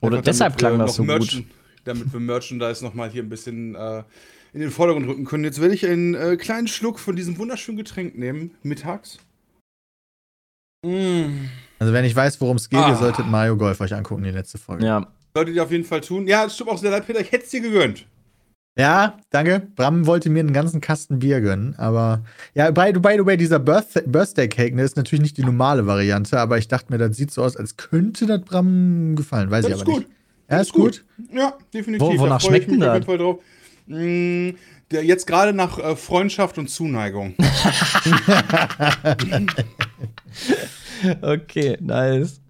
Oder 0.00 0.18
Einfach, 0.18 0.24
deshalb 0.24 0.56
klang 0.56 0.78
das 0.78 0.94
so 0.94 1.04
noch 1.04 1.18
gut. 1.18 1.44
Damit 1.84 2.12
wir 2.12 2.20
Merchandise 2.20 2.84
nochmal 2.84 3.10
hier 3.10 3.22
ein 3.22 3.28
bisschen 3.28 3.74
äh, 3.74 4.04
in 4.52 4.60
den 4.60 4.70
Vordergrund 4.70 5.08
rücken 5.08 5.24
können. 5.24 5.44
Jetzt 5.44 5.60
werde 5.60 5.74
ich 5.74 5.86
einen 5.86 6.14
äh, 6.14 6.36
kleinen 6.36 6.68
Schluck 6.68 6.98
von 6.98 7.16
diesem 7.16 7.38
wunderschönen 7.38 7.78
Getränk 7.78 8.16
nehmen, 8.16 8.54
mittags. 8.62 9.18
Mm. 10.84 11.48
Also 11.80 11.92
wenn 11.92 12.04
ich 12.04 12.14
weiß, 12.14 12.40
worum 12.40 12.56
es 12.56 12.68
geht, 12.68 12.78
Ah. 12.78 12.90
ihr 12.90 12.96
solltet 12.96 13.26
Mario 13.26 13.56
Golf 13.56 13.80
euch 13.80 13.92
angucken, 13.94 14.22
die 14.22 14.30
letzte 14.30 14.58
Folge. 14.58 14.84
Ja. 14.86 15.06
Solltet 15.34 15.54
ihr 15.56 15.62
auf 15.62 15.70
jeden 15.72 15.84
Fall 15.84 16.00
tun. 16.02 16.26
Ja, 16.28 16.44
es 16.44 16.54
stimmt 16.54 16.70
auch 16.70 16.78
sehr 16.78 16.90
leid, 16.90 17.06
Peter. 17.06 17.20
Ich 17.20 17.32
hätte 17.32 17.44
es 17.44 17.50
dir 17.50 17.60
gegönnt. 17.60 18.06
Ja, 18.78 19.16
danke. 19.30 19.62
Bram 19.76 20.06
wollte 20.06 20.30
mir 20.30 20.40
einen 20.40 20.52
ganzen 20.52 20.80
Kasten 20.80 21.18
Bier 21.18 21.40
gönnen, 21.40 21.74
aber 21.76 22.22
ja, 22.54 22.70
by, 22.70 22.92
by 22.92 23.14
the 23.18 23.26
way, 23.26 23.36
dieser 23.36 23.58
Birth 23.58 24.02
Birthday 24.06 24.48
Cake 24.48 24.76
ne, 24.76 24.82
ist 24.82 24.96
natürlich 24.96 25.22
nicht 25.22 25.36
die 25.38 25.42
normale 25.44 25.86
Variante, 25.86 26.38
aber 26.38 26.56
ich 26.58 26.68
dachte 26.68 26.92
mir, 26.92 26.98
das 26.98 27.16
sieht 27.16 27.30
so 27.32 27.42
aus, 27.42 27.56
als 27.56 27.76
könnte 27.76 28.26
das 28.26 28.42
Bram 28.42 29.16
gefallen. 29.16 29.50
Weiß 29.50 29.64
Das 29.64 29.72
ich 29.76 29.82
aber 29.82 29.90
gut. 29.92 30.00
nicht. 30.00 30.10
Ja, 30.50 30.60
ist 30.60 30.72
gut. 30.72 31.04
Ja, 31.32 31.54
definitiv. 31.74 32.06
Wo- 32.06 32.18
wonach 32.18 32.40
da 32.42 32.48
schmeckt 32.48 32.68
mich 32.68 32.78
denn 32.78 32.88
auf 32.88 32.98
das? 32.98 33.06
jeden 33.06 33.06
Fall 33.06 33.18
drauf. 33.18 33.38
Mm, 33.86 34.50
der 34.90 35.04
jetzt 35.04 35.26
gerade 35.26 35.52
nach 35.52 35.78
äh, 35.78 35.96
Freundschaft 35.96 36.58
und 36.58 36.68
Zuneigung. 36.68 37.34
Okay, 41.22 41.76
nice. 41.80 42.40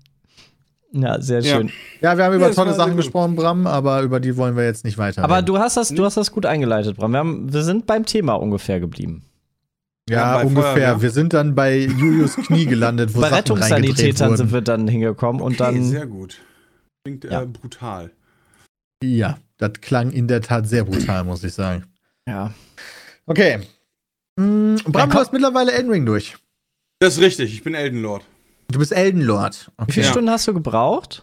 Ja, 0.92 1.20
sehr 1.20 1.40
Ja. 1.40 1.56
schön. 1.56 1.70
Ja, 2.00 2.16
wir 2.16 2.24
haben 2.24 2.32
Ja, 2.32 2.36
über 2.38 2.46
das 2.48 2.56
tolle 2.56 2.74
Sachen 2.74 2.96
gesprochen, 2.96 3.36
Bram, 3.36 3.66
aber 3.66 4.02
über 4.02 4.18
die 4.18 4.36
wollen 4.36 4.56
wir 4.56 4.64
jetzt 4.64 4.84
nicht 4.84 4.98
weiter. 4.98 5.22
Aber 5.22 5.40
du 5.42 5.58
hast 5.58 5.76
das, 5.76 5.90
du 5.90 6.04
hast 6.04 6.16
das 6.16 6.32
gut 6.32 6.46
eingeleitet, 6.46 6.96
Bram. 6.96 7.12
Wir, 7.12 7.18
haben, 7.18 7.52
wir 7.52 7.62
sind 7.62 7.86
beim 7.86 8.04
Thema 8.06 8.34
ungefähr 8.34 8.80
geblieben. 8.80 9.24
ja, 10.08 10.40
Ja, 10.40 10.46
ungefähr. 10.46 10.72
Feuerwehr. 10.72 11.02
Wir 11.02 11.10
sind 11.12 11.32
dann 11.32 11.54
bei 11.54 11.78
Julius 11.78 12.34
Knie 12.34 12.66
gelandet, 12.66 13.14
wo 13.14 13.20
Bei 13.20 13.28
Sachen 13.28 13.36
Rettungssanitätern 13.38 14.36
sind 14.36 14.52
wir 14.52 14.62
dann 14.62 14.88
hingekommen 14.88 15.40
und 15.40 15.60
Okay, 15.60 15.74
dann. 15.74 15.84
sehr 15.84 16.06
gut. 16.06 16.38
Klingt 17.04 17.22
Ja. 17.24 17.42
äh, 17.42 17.46
brutal. 17.46 18.10
Ja, 19.02 19.38
das 19.58 19.72
klang 19.80 20.10
in 20.10 20.26
der 20.26 20.40
Tat 20.42 20.66
sehr 20.68 20.84
brutal, 20.84 21.22
muss 21.24 21.44
ich 21.44 21.54
sagen. 21.54 21.84
Ja. 22.26 22.52
Okay. 23.26 23.60
Mm, 24.36 24.74
Bram, 24.86 24.94
Ja, 24.94 25.06
du 25.06 25.14
hast 25.14 25.32
mittlerweile 25.32 25.72
Elden 25.72 25.90
Ring 25.92 26.04
durch. 26.04 26.36
Das 26.98 27.14
ist 27.16 27.20
richtig, 27.22 27.54
ich 27.54 27.62
bin 27.62 27.74
Elden 27.74 28.02
Lord. 28.02 28.24
Du 28.70 28.78
bist 28.78 28.92
Elden 28.92 29.20
Lord. 29.22 29.70
Wie 29.86 29.92
viele 29.92 30.06
Ja. 30.06 30.12
Stunden 30.12 30.30
hast 30.30 30.46
du 30.46 30.54
gebraucht? 30.54 31.22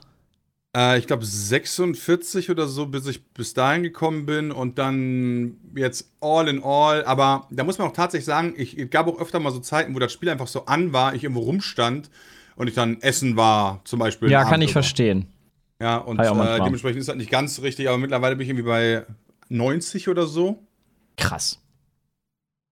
Äh, 0.75 0.99
ich 0.99 1.07
glaube 1.07 1.25
46 1.25 2.49
oder 2.51 2.67
so, 2.67 2.87
bis 2.87 3.07
ich 3.07 3.25
bis 3.29 3.53
dahin 3.53 3.83
gekommen 3.83 4.25
bin 4.25 4.51
und 4.51 4.77
dann 4.77 5.57
jetzt 5.75 6.11
all 6.19 6.47
in 6.49 6.61
all. 6.63 7.05
Aber 7.05 7.47
da 7.49 7.63
muss 7.63 7.77
man 7.77 7.87
auch 7.87 7.93
tatsächlich 7.93 8.25
sagen, 8.25 8.53
ich, 8.57 8.77
es 8.77 8.89
gab 8.89 9.07
auch 9.07 9.19
öfter 9.19 9.39
mal 9.39 9.51
so 9.51 9.59
Zeiten, 9.59 9.95
wo 9.95 9.99
das 9.99 10.11
Spiel 10.11 10.29
einfach 10.29 10.47
so 10.47 10.65
an 10.65 10.91
war, 10.93 11.15
ich 11.15 11.23
irgendwo 11.23 11.41
rumstand 11.41 12.09
und 12.57 12.67
ich 12.67 12.75
dann 12.75 13.01
essen 13.01 13.37
war, 13.37 13.81
zum 13.85 13.99
Beispiel. 13.99 14.29
Ja, 14.29 14.43
kann 14.43 14.55
Abend 14.55 14.63
ich 14.65 14.71
über. 14.71 14.81
verstehen. 14.81 15.27
Ja, 15.81 15.97
und 15.97 16.19
äh, 16.19 16.23
dementsprechend 16.23 16.99
ist 16.99 17.07
das 17.07 17.15
nicht 17.15 17.29
ganz 17.29 17.61
richtig, 17.61 17.87
aber 17.87 17.97
mittlerweile 17.97 18.35
bin 18.35 18.43
ich 18.43 18.49
irgendwie 18.49 18.67
bei 18.67 19.05
90 19.49 20.09
oder 20.09 20.25
so. 20.27 20.63
Krass. 21.17 21.59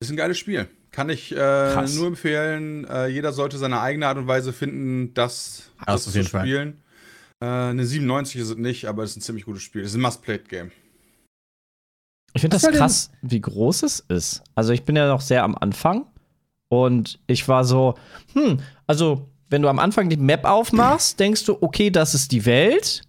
Ist 0.01 0.11
ein 0.11 0.17
geiles 0.17 0.39
Spiel. 0.39 0.69
Kann 0.95 1.11
ich 1.11 1.33
äh, 1.33 1.35
Krass. 1.37 1.97
nur 1.97 2.07
empfehlen. 2.07 2.85
Äh, 2.85 3.09
jeder 3.09 3.33
sollte 3.33 3.59
seine 3.59 3.81
eigene 3.81 4.07
Art 4.07 4.17
und 4.17 4.29
Weise 4.29 4.53
finden, 4.53 5.13
das, 5.15 5.71
Das 5.85 6.05
zu 6.05 6.23
spielen. 6.23 6.81
Äh, 7.41 7.47
eine 7.47 7.85
97 7.85 8.41
ist 8.41 8.51
es 8.51 8.57
nicht, 8.57 8.87
aber 8.87 9.03
es 9.03 9.11
ist 9.11 9.17
ein 9.17 9.21
ziemlich 9.23 9.45
gutes 9.45 9.63
Spiel. 9.63 9.83
Es 9.83 9.89
ist 9.91 9.97
ein 9.97 10.03
Must-Played-Game. 10.03 10.71
Ich 12.35 12.41
finde 12.43 12.55
das 12.57 12.63
war 12.65 12.71
denn- 12.71 12.79
krass, 12.81 13.11
wie 13.23 13.41
groß 13.41 13.83
es 13.83 14.01
ist. 14.09 14.43
Also 14.55 14.73
ich 14.73 14.85
bin 14.85 14.97
ja 14.97 15.09
noch 15.09 15.21
sehr 15.21 15.43
am 15.45 15.57
Anfang 15.57 16.07
und 16.69 17.19
ich 17.27 17.47
war 17.49 17.65
so, 17.65 17.95
hm, 18.33 18.61
also 18.87 19.29
wenn 19.51 19.63
du 19.63 19.69
am 19.69 19.79
Anfang 19.79 20.09
die 20.09 20.17
Map 20.17 20.45
aufmachst, 20.45 21.19
denkst 21.21 21.45
du, 21.45 21.59
okay, 21.61 21.91
das 21.91 22.15
ist 22.15 22.33
die 22.33 22.45
Welt 22.47 23.03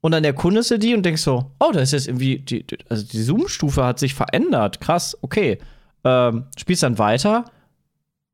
und 0.00 0.12
dann 0.12 0.24
erkundest 0.24 0.70
du 0.72 0.78
die 0.78 0.94
und 0.94 1.04
denkst 1.04 1.22
so, 1.22 1.50
oh, 1.60 1.70
da 1.72 1.80
ist 1.80 1.92
jetzt 1.92 2.08
irgendwie, 2.08 2.38
die, 2.38 2.64
die- 2.64 2.78
also 2.88 3.04
die 3.04 3.22
Zoom-Stufe 3.22 3.84
hat 3.84 3.98
sich 3.98 4.14
verändert, 4.14 4.80
krass, 4.80 5.16
okay. 5.22 5.58
Ähm, 6.04 6.46
spielst 6.56 6.82
dann 6.82 6.98
weiter. 6.98 7.44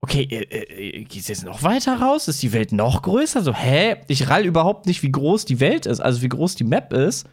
Okay, 0.01 0.25
äh, 0.25 0.99
äh, 1.01 1.05
geht's 1.05 1.29
jetzt 1.29 1.45
noch 1.45 1.63
weiter 1.63 1.99
raus? 1.99 2.29
Ist 2.29 2.43
die 2.43 2.53
Welt 2.53 2.73
noch 2.73 3.01
größer? 3.03 3.43
So, 3.43 3.55
hä? 3.55 3.97
Ich 4.09 4.29
rall 4.29 4.45
überhaupt 4.45 4.87
nicht, 4.87 5.03
wie 5.03 5.11
groß 5.11 5.47
die 5.47 5.61
Welt 5.61 5.87
ist, 5.87 6.01
also 6.01 6.21
wie 6.21 6.29
groß 6.29 6.57
die 6.57 6.65
Map 6.65 6.93
ist. 6.93 7.27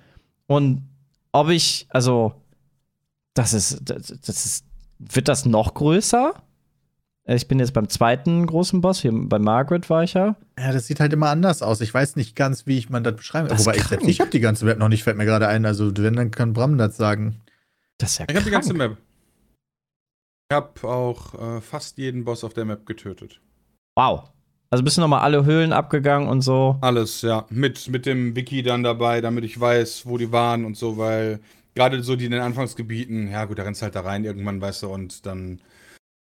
Und 0.47 0.87
ob 1.33 1.49
ich, 1.49 1.87
also, 1.89 2.33
das 3.33 3.53
ist, 3.53 3.81
das, 3.83 4.07
das 4.07 4.45
ist, 4.45 4.65
wird 4.99 5.27
das 5.27 5.45
noch 5.45 5.73
größer? 5.73 6.33
Ich 7.25 7.47
bin 7.47 7.59
jetzt 7.59 7.73
beim 7.73 7.87
zweiten 7.87 8.47
großen 8.47 8.81
Boss, 8.81 9.01
hier 9.01 9.11
bei 9.13 9.37
Margaret 9.37 9.89
war 9.89 10.03
ich 10.03 10.13
ja. 10.13 10.35
Ja, 10.57 10.71
das 10.71 10.87
sieht 10.87 10.99
halt 10.99 11.13
immer 11.13 11.29
anders 11.29 11.61
aus. 11.61 11.81
Ich 11.81 11.93
weiß 11.93 12.15
nicht 12.15 12.35
ganz, 12.35 12.65
wie 12.67 12.77
ich 12.77 12.89
man 12.89 13.03
das 13.03 13.15
beschreiben 13.15 13.47
Das 13.47 13.59
ist 13.61 13.65
Wobei 13.65 13.75
ich 13.75 13.83
krank. 13.83 13.89
selbst, 14.01 14.07
ich 14.07 14.19
habe 14.21 14.31
die 14.31 14.39
ganze 14.39 14.65
Map 14.65 14.79
noch 14.79 14.89
nicht, 14.89 15.03
fällt 15.03 15.17
mir 15.17 15.25
gerade 15.25 15.47
ein. 15.47 15.65
Also, 15.65 15.91
wenn, 15.97 16.15
dann 16.15 16.31
kann 16.31 16.53
Bram 16.53 16.77
das 16.77 16.97
sagen. 16.97 17.41
Das 17.97 18.11
ist 18.11 18.19
ja 18.19 18.25
Ich 18.29 18.35
habe 18.35 18.45
die 18.45 18.51
ganze. 18.51 18.73
Map. 18.73 18.97
Ich 20.51 20.55
habe 20.55 20.85
auch 20.85 21.33
äh, 21.35 21.61
fast 21.61 21.97
jeden 21.97 22.25
Boss 22.25 22.43
auf 22.43 22.53
der 22.53 22.65
Map 22.65 22.85
getötet. 22.85 23.39
Wow. 23.95 24.23
Also 24.69 24.83
bist 24.83 24.97
du 24.97 25.01
nochmal 25.01 25.21
alle 25.21 25.45
Höhlen 25.45 25.71
abgegangen 25.71 26.27
und 26.27 26.41
so. 26.41 26.77
Alles, 26.81 27.21
ja. 27.21 27.45
Mit, 27.49 27.87
mit 27.87 28.05
dem 28.05 28.35
Wiki 28.35 28.61
dann 28.61 28.83
dabei, 28.83 29.21
damit 29.21 29.45
ich 29.45 29.57
weiß, 29.57 30.07
wo 30.07 30.17
die 30.17 30.33
waren 30.33 30.65
und 30.65 30.75
so, 30.75 30.97
weil 30.97 31.39
gerade 31.73 32.03
so 32.03 32.17
die 32.17 32.25
in 32.25 32.31
den 32.31 32.41
Anfangsgebieten, 32.41 33.31
ja 33.31 33.45
gut, 33.45 33.59
da 33.59 33.63
rennst 33.63 33.79
du 33.81 33.83
halt 33.85 33.95
da 33.95 34.01
rein 34.01 34.25
irgendwann, 34.25 34.59
weißt 34.59 34.83
du, 34.83 34.89
und 34.89 35.25
dann 35.25 35.61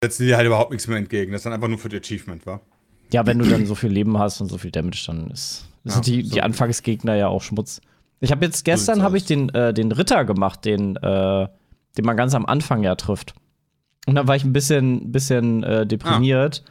setzen 0.01 0.25
die 0.25 0.33
halt 0.37 0.47
überhaupt 0.47 0.71
nichts 0.71 0.87
mehr 0.87 0.99
entgegen. 0.99 1.33
Das 1.33 1.39
ist 1.39 1.45
dann 1.45 1.51
einfach 1.51 1.67
nur 1.67 1.77
für 1.77 1.89
die 1.89 1.97
Achievement, 1.97 2.45
wa? 2.45 2.61
Ja, 3.11 3.25
wenn 3.25 3.39
du 3.39 3.45
dann 3.45 3.65
so 3.65 3.75
viel 3.75 3.91
Leben 3.91 4.17
hast 4.17 4.39
und 4.39 4.47
so 4.47 4.57
viel 4.57 4.71
Damage, 4.71 5.03
dann 5.05 5.31
ist, 5.31 5.65
Ja, 5.83 5.91
sind 5.91 6.07
die, 6.07 6.21
so. 6.21 6.35
die 6.35 6.41
Anfangsgegner 6.41 7.15
ja 7.15 7.27
auch 7.27 7.41
Schmutz. 7.41 7.81
Ich 8.21 8.31
habe 8.31 8.45
jetzt 8.45 8.63
gestern 8.63 9.03
habe 9.03 9.17
ich 9.17 9.25
den, 9.25 9.49
äh, 9.49 9.73
den 9.73 9.91
Ritter 9.91 10.23
gemacht, 10.23 10.63
den, 10.63 10.95
äh, 10.95 11.47
den 11.97 12.05
man 12.05 12.15
ganz 12.15 12.33
am 12.33 12.45
Anfang 12.45 12.83
ja 12.83 12.95
trifft. 12.95 13.35
Und 14.05 14.15
dann 14.15 14.27
war 14.27 14.35
ich 14.35 14.43
ein 14.43 14.53
bisschen, 14.53 15.11
bisschen 15.11 15.63
äh, 15.63 15.85
deprimiert, 15.85 16.63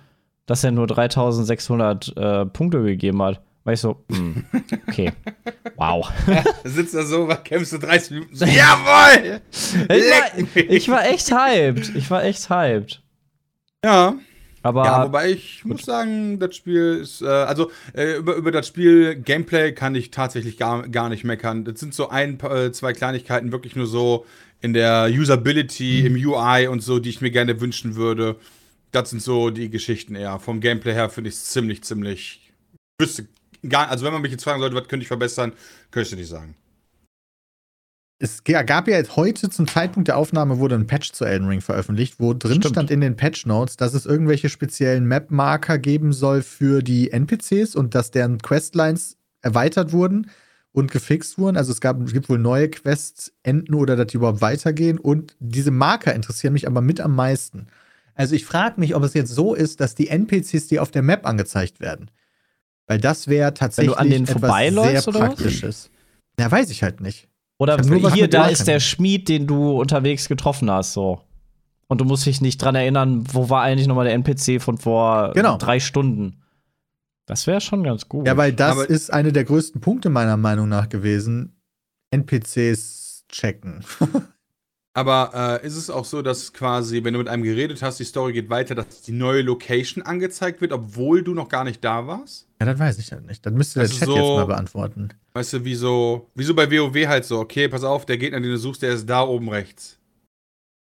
dass 0.47 0.65
er 0.65 0.71
nur 0.71 0.87
3600 0.87 2.17
äh, 2.17 2.47
Punkte 2.47 2.83
gegeben 2.83 3.23
hat. 3.23 3.41
Weil 3.65 3.75
ich 3.75 3.81
so, 3.81 4.05
hm, 4.11 4.45
okay, 4.89 5.13
wow. 5.77 6.11
Da 6.27 6.43
sitzt 6.65 6.95
da 6.95 7.05
so, 7.05 7.29
kämpfst 7.45 7.73
du 7.73 7.79
30 7.79 8.11
Minuten 8.11 8.35
so, 8.35 8.45
jawoll! 8.47 9.41
Ich 9.53 9.89
war, 9.89 10.69
ich 10.69 10.89
war 10.89 11.07
echt 11.07 11.33
hyped. 11.33 11.95
Ich 11.95 12.11
war 12.11 12.25
echt 12.25 12.51
hyped. 12.51 13.03
Ja, 13.85 14.17
Aber 14.63 14.85
ja, 14.85 15.05
wobei 15.05 15.31
ich 15.31 15.65
muss 15.65 15.83
sagen, 15.83 16.41
das 16.41 16.57
Spiel 16.57 16.99
ist, 17.03 17.23
äh, 17.23 17.27
also 17.27 17.71
äh, 17.95 18.17
über, 18.17 18.35
über 18.35 18.51
das 18.51 18.67
Spiel 18.67 19.15
Gameplay 19.15 19.73
kann 19.73 19.95
ich 19.95 20.11
tatsächlich 20.11 20.59
gar, 20.59 20.89
gar 20.89 21.09
nicht 21.09 21.23
meckern. 21.23 21.65
Das 21.65 21.79
sind 21.79 21.95
so 21.95 22.09
ein, 22.09 22.41
äh, 22.41 22.73
zwei 22.73 22.93
Kleinigkeiten, 22.93 23.53
wirklich 23.53 23.77
nur 23.77 23.87
so 23.87 24.27
in 24.63 24.73
der 24.73 25.11
Usability, 25.11 26.07
im 26.07 26.15
UI 26.15 26.69
und 26.69 26.81
so, 26.81 27.01
die 27.01 27.11
ich 27.11 27.21
mir 27.21 27.31
gerne 27.31 27.61
wünschen 27.61 27.97
würde. 27.97 28.37
Das 28.93 29.11
sind 29.11 29.21
so 29.21 29.51
die 29.51 29.69
Geschichten 29.69 30.15
eher. 30.15 30.39
Vom 30.39 30.61
Gameplay 30.61 30.95
her 30.95 31.11
finde 31.11 31.29
ich 31.29 31.37
es 31.37 31.47
ziemlich, 31.47 31.83
ziemlich. 31.83 32.53
Ich 32.99 33.07
wüsste 33.07 33.27
gar, 33.69 33.91
also 33.91 34.05
wenn 34.05 34.13
man 34.13 34.23
mich 34.23 34.31
jetzt 34.31 34.45
fragen 34.45 34.61
sollte, 34.61 34.77
was 34.77 34.87
könnte 34.89 35.03
ich 35.03 35.09
verbessern, 35.09 35.53
könnte 35.91 36.05
ich 36.05 36.11
dir 36.11 36.17
nicht 36.17 36.29
sagen. 36.29 36.55
Es 38.21 38.45
gab 38.45 38.87
ja 38.87 38.99
jetzt 38.99 39.17
heute 39.17 39.51
zum 39.51 39.67
Zeitpunkt 39.67 40.07
der 40.07 40.17
Aufnahme 40.17 40.61
wurde 40.61 40.77
ein 40.77 40.87
Patch 40.87 41.11
zu 41.11 41.25
Elden 41.25 41.49
Ring 41.49 41.61
veröffentlicht, 41.61 42.21
wo 42.21 42.33
drin 42.33 42.61
Stimmt. 42.61 42.75
stand 42.75 42.91
in 42.93 43.01
den 43.01 43.17
Patch 43.17 43.47
Notes, 43.47 43.77
dass 43.77 43.95
es 43.95 44.07
irgendwelche 44.07 44.49
speziellen 44.49 45.07
Map-Marker 45.07 45.77
geben 45.79 46.13
soll 46.13 46.43
für 46.43 46.83
die 46.83 47.11
NPCs 47.11 47.75
und 47.75 47.97
dass 47.97 48.13
deren 48.13 48.39
Questlines 48.39 49.17
erweitert 49.41 49.91
wurden 49.91 50.31
und 50.73 50.91
gefixt 50.91 51.39
wurden. 51.39 51.57
Also 51.57 51.73
es, 51.73 51.81
gab, 51.81 52.01
es 52.03 52.13
gibt 52.13 52.29
wohl 52.29 52.39
neue 52.39 52.69
Quests 52.69 53.33
enden 53.43 53.75
oder 53.75 53.97
dass 53.97 54.07
die 54.09 54.17
überhaupt 54.17 54.41
weitergehen. 54.41 54.99
Und 54.99 55.37
diese 55.39 55.71
Marker 55.71 56.15
interessieren 56.15 56.55
mich 56.55 56.67
aber 56.67 56.81
mit 56.81 57.01
am 57.01 57.15
meisten. 57.15 57.67
Also 58.15 58.35
ich 58.35 58.45
frage 58.45 58.81
mich, 58.81 58.95
ob 58.95 59.03
es 59.03 59.15
jetzt 59.15 59.35
so 59.35 59.55
ist, 59.55 59.81
dass 59.81 59.95
die 59.95 60.09
NPCs, 60.09 60.69
die 60.69 60.81
auf 60.81 60.91
der 60.91 61.03
Map 61.03 61.27
angezeigt 61.27 61.81
werden, 61.81 62.11
weil 62.87 62.99
das 62.99 63.29
wäre 63.29 63.55
tatsächlich 63.55 63.97
an 63.97 64.11
denen 64.11 64.27
etwas 64.27 65.03
sehr? 65.03 65.13
Praktisches. 65.13 65.91
Ja, 66.39 66.51
weiß 66.51 66.71
ich 66.71 66.83
halt 66.83 67.01
nicht. 67.01 67.29
Oder 67.59 67.81
nur 67.83 68.13
hier, 68.13 68.29
da 68.29 68.47
ist 68.49 68.67
der 68.67 68.81
Schmied, 68.81 69.29
den 69.29 69.47
du 69.47 69.81
unterwegs 69.81 70.29
getroffen 70.29 70.71
hast, 70.71 70.95
so. 70.95 71.21
Und 71.87 72.01
du 72.01 72.05
musst 72.05 72.27
dich 72.27 72.41
nicht 72.41 72.59
dran 72.59 72.75
erinnern, 72.75 73.25
wo 73.33 73.51
war 73.51 73.63
eigentlich 73.63 73.87
nochmal 73.87 74.07
der 74.07 74.15
NPC 74.15 74.61
von 74.61 74.79
vor 74.79 75.33
Genau. 75.35 75.59
drei 75.59 75.79
Stunden. 75.79 76.42
Das 77.27 77.47
wäre 77.47 77.61
schon 77.61 77.85
ganz 77.85 78.09
gut. 78.09 78.27
Ja, 78.27 78.37
weil 78.37 78.53
das 78.53 78.73
Aber- 78.73 78.91
ist 78.91 79.13
eine 79.13 79.33
der 79.33 79.45
größten 79.45 79.81
Punkte 79.81 80.11
meiner 80.11 80.37
Meinung 80.37 80.69
nach 80.69 80.89
gewesen. 80.89 81.57
NPCs 82.11 83.25
checken. 83.29 83.85
Aber 84.95 85.61
äh, 85.63 85.67
ist 85.67 85.77
es 85.77 85.89
auch 85.89 86.05
so, 86.05 86.21
dass 86.21 86.53
quasi, 86.53 87.03
wenn 87.03 87.15
du 87.15 87.19
mit 87.21 87.29
einem 87.29 87.43
geredet 87.45 87.81
hast, 87.81 87.99
die 87.99 88.05
Story 88.05 88.35
geht 88.35 88.51
weiter, 88.51 88.75
dass 88.75 89.01
die 89.01 89.13
neue 89.13 89.41
Location 89.41 90.05
angezeigt 90.05 90.61
wird, 90.61 90.71
obwohl 90.73 91.23
du 91.23 91.33
noch 91.33 91.49
gar 91.49 91.65
nicht 91.65 91.83
da 91.83 92.07
warst? 92.07 92.47
ja, 92.61 92.67
das 92.67 92.79
weiß 92.79 92.99
ich 92.99 93.11
halt 93.11 93.25
nicht. 93.27 93.45
Das 93.47 93.53
müsste 93.55 93.81
der 93.81 93.83
Also 93.89 93.99
Chat 93.99 94.07
so- 94.09 94.17
jetzt 94.17 94.37
mal 94.37 94.45
beantworten. 94.47 95.09
Weißt 95.33 95.55
du, 95.55 95.65
wie 95.65 95.75
so, 95.77 96.31
wie 96.35 96.45
so 96.45 96.55
bei 96.55 96.71
WoW 96.71 97.07
halt 97.09 97.25
so, 97.25 97.39
okay, 97.41 97.69
pass 97.69 97.85
auf, 97.85 98.05
der 98.05 98.19
Gegner, 98.19 98.39
den 98.41 98.51
du 98.51 98.59
suchst, 98.59 98.83
der 98.83 98.93
ist 98.93 99.09
da 99.09 99.23
oben 99.23 99.49
rechts. 99.49 99.99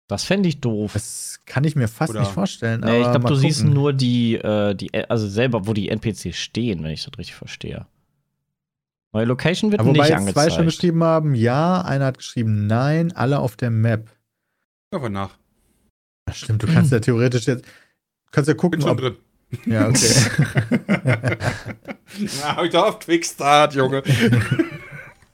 Das 0.08 0.24
fände 0.24 0.50
ich 0.50 0.60
doof. 0.62 0.94
Das 0.94 1.39
kann 1.46 1.63
ich 1.63 1.76
mir 1.76 1.88
fast 1.88 2.12
Oder- 2.12 2.22
nicht 2.22 2.32
vorstellen. 2.32 2.82
Nee, 2.82 3.00
ich 3.02 3.06
aber 3.06 3.20
glaube, 3.20 3.36
du 3.36 3.36
siehst 3.36 3.60
gucken. 3.62 3.74
nur 3.74 3.94
die, 3.94 4.36
äh, 4.36 4.76
die, 4.76 4.94
also 5.10 5.28
selber, 5.28 5.66
wo 5.68 5.74
die 5.74 5.89
NPCs 5.89 6.36
stehen, 6.38 6.84
wenn 6.84 6.92
ich 6.92 7.04
das 7.06 7.18
richtig 7.18 7.36
verstehe. 7.36 7.86
Neue 9.13 9.26
Location 9.26 9.72
wird 9.72 9.80
Aber 9.82 9.89
wobei 9.89 10.10
nicht 10.10 10.10
jetzt 10.10 10.34
zwei 10.34 10.50
schon 10.50 10.60
angezeigt. 10.60 10.66
geschrieben 10.66 11.04
haben, 11.04 11.36
ja, 11.36 11.82
einer 11.82 12.06
hat 12.08 12.18
geschrieben 12.18 12.66
nein, 12.68 13.12
alle 13.16 13.39
auf 13.39 13.56
der 13.56 13.70
Map. 13.70 14.10
Einfach 14.92 15.10
nach. 15.10 15.38
Das 16.26 16.38
stimmt, 16.39 16.63
du 16.63 16.68
kannst 16.68 16.92
ja 16.92 17.00
theoretisch 17.00 17.46
jetzt. 17.48 17.63
Kannst 18.32 18.48
ja 18.48 18.54
Bin 18.56 18.60
gucken, 18.62 18.82
schon 18.82 18.89
ob. 18.92 18.98
drin. 18.98 19.16
Ja, 19.68 19.88
okay. 19.88 20.10
Na, 22.42 22.56
hab 22.56 22.63
ich 22.63 22.72
doch 22.72 22.88
auf 22.88 23.00
Quickstart, 23.00 23.76
Junge. 23.76 24.02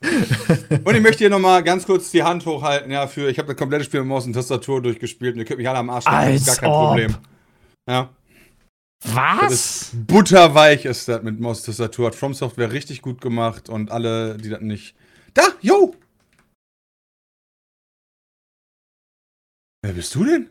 und 0.84 0.94
ich 0.94 1.02
möchte 1.02 1.18
hier 1.18 1.30
nochmal 1.30 1.62
ganz 1.62 1.84
kurz 1.84 2.10
die 2.10 2.22
Hand 2.22 2.46
hochhalten, 2.46 2.90
ja, 2.90 3.06
für, 3.06 3.28
ich 3.28 3.38
habe 3.38 3.48
das 3.48 3.56
komplette 3.56 3.84
Spiel 3.84 4.00
mit 4.00 4.08
Maus 4.08 4.24
und 4.24 4.32
Tastatur 4.32 4.80
durchgespielt 4.80 5.34
und 5.34 5.40
ihr 5.40 5.44
könnt 5.44 5.58
mich 5.58 5.68
alle 5.68 5.78
am 5.78 5.90
Arsch 5.90 6.04
das 6.04 6.34
ist 6.34 6.46
gar 6.46 6.56
kein 6.56 6.70
ob. 6.70 6.86
Problem. 6.88 7.16
Ja. 7.88 8.10
Das 9.02 9.14
Was? 9.14 9.52
ist 9.52 10.06
butterweich 10.06 10.84
ist 10.84 11.08
das 11.08 11.22
mit 11.22 11.40
Maus 11.40 11.60
und 11.60 11.66
Tastatur. 11.66 12.08
Hat 12.08 12.14
From 12.14 12.34
Software 12.34 12.72
richtig 12.72 13.02
gut 13.02 13.20
gemacht 13.20 13.68
und 13.68 13.90
alle, 13.90 14.36
die 14.36 14.50
das 14.50 14.60
nicht. 14.60 14.94
Da, 15.34 15.42
yo! 15.60 15.94
Wer 19.82 19.92
bist 19.94 20.14
du 20.14 20.24
denn? 20.24 20.50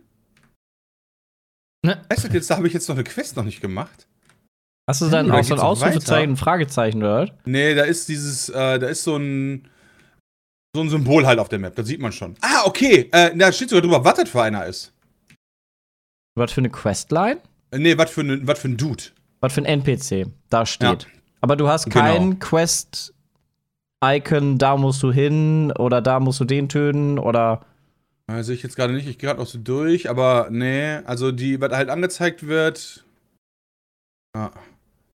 Ne? 1.86 2.04
Weißt 2.10 2.26
du, 2.26 2.28
jetzt 2.30 2.50
da 2.50 2.58
habe 2.58 2.68
ich 2.68 2.74
jetzt 2.74 2.90
noch 2.90 2.96
eine 2.96 3.04
Quest 3.04 3.36
noch 3.36 3.44
nicht 3.44 3.62
gemacht. 3.62 4.09
Hast 4.90 5.02
du 5.02 5.10
dann 5.10 5.28
Ja, 5.28 5.34
da 5.34 5.40
auch 5.40 5.44
so 5.44 5.54
ein 5.54 5.60
Ausrufezeichen, 5.60 6.32
ein 6.32 6.36
Fragezeichen, 6.38 7.04
oder? 7.04 7.22
was? 7.28 7.30
Nee, 7.46 7.76
da 7.76 7.84
ist 7.84 8.10
dieses, 8.10 8.50
äh, 8.50 8.80
da 8.80 8.88
ist 8.88 9.04
so 9.04 9.18
ein, 9.18 9.68
so 10.76 10.82
ein 10.82 10.90
Symbol 10.90 11.28
halt 11.28 11.38
auf 11.38 11.48
der 11.48 11.60
Map, 11.60 11.76
das 11.76 11.86
sieht 11.86 12.00
man 12.02 12.12
schon. 12.12 12.34
Ah, 12.42 12.64
okay, 12.66 13.08
äh, 13.12 13.38
da 13.38 13.52
steht 13.52 13.70
sogar 13.70 13.84
drüber, 13.84 14.04
was 14.04 14.16
das 14.16 14.30
für 14.30 14.42
einer 14.42 14.66
ist. 14.66 14.92
Was 16.36 16.52
für 16.52 16.62
eine 16.62 16.72
Questline? 16.72 17.38
Äh, 17.70 17.78
nee, 17.78 17.96
was 18.00 18.10
für, 18.10 18.24
ne, 18.24 18.40
was 18.48 18.58
für 18.58 18.70
ein 18.70 18.78
Dude. 18.78 19.04
Was 19.42 19.54
für 19.54 19.62
ein 19.62 19.66
NPC 19.66 20.26
da 20.50 20.66
steht. 20.66 21.04
Ja. 21.04 21.10
Aber 21.42 21.56
du 21.56 21.68
hast 21.68 21.84
Genau. 21.86 21.96
kein 22.00 22.40
Quest-Icon, 22.40 23.14
da 24.58 24.76
musst 24.76 25.04
du 25.04 25.12
hin 25.12 25.72
oder 25.78 26.02
da 26.02 26.20
musst 26.20 26.40
du 26.40 26.46
den 26.46 26.68
töten 26.68 27.20
oder. 27.20 27.64
Sehe 28.40 28.56
ich 28.56 28.64
jetzt 28.64 28.76
gerade 28.76 28.94
nicht, 28.94 29.08
ich 29.08 29.20
gehe 29.20 29.28
gerade 29.28 29.40
noch 29.40 29.48
so 29.48 29.60
durch, 29.60 30.10
aber 30.10 30.48
nee, 30.50 30.96
also 31.06 31.32
die, 31.32 31.62
was 31.62 31.72
halt 31.74 31.90
angezeigt 31.90 32.48
wird, 32.48 33.06
ja, 34.36 34.52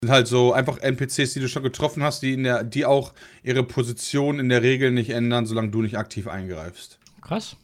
sind 0.04 0.12
halt 0.12 0.28
so 0.28 0.52
einfach 0.52 0.80
NPCs, 0.80 1.34
die 1.34 1.40
du 1.40 1.48
schon 1.48 1.62
getroffen 1.62 2.02
hast, 2.02 2.24
die, 2.24 2.34
in 2.34 2.44
der, 2.44 2.64
die 2.64 2.86
auch 2.86 3.14
ihre 3.44 3.64
Position 3.64 4.40
in 4.40 4.50
der 4.50 4.64
Regel 4.64 4.92
nicht 4.92 5.12
ändern, 5.12 5.46
solange 5.46 5.70
du 5.70 5.82
nicht 5.84 5.98
aktiv 5.98 6.28
eingreifst. 6.28 6.98
Krass. 7.22 7.56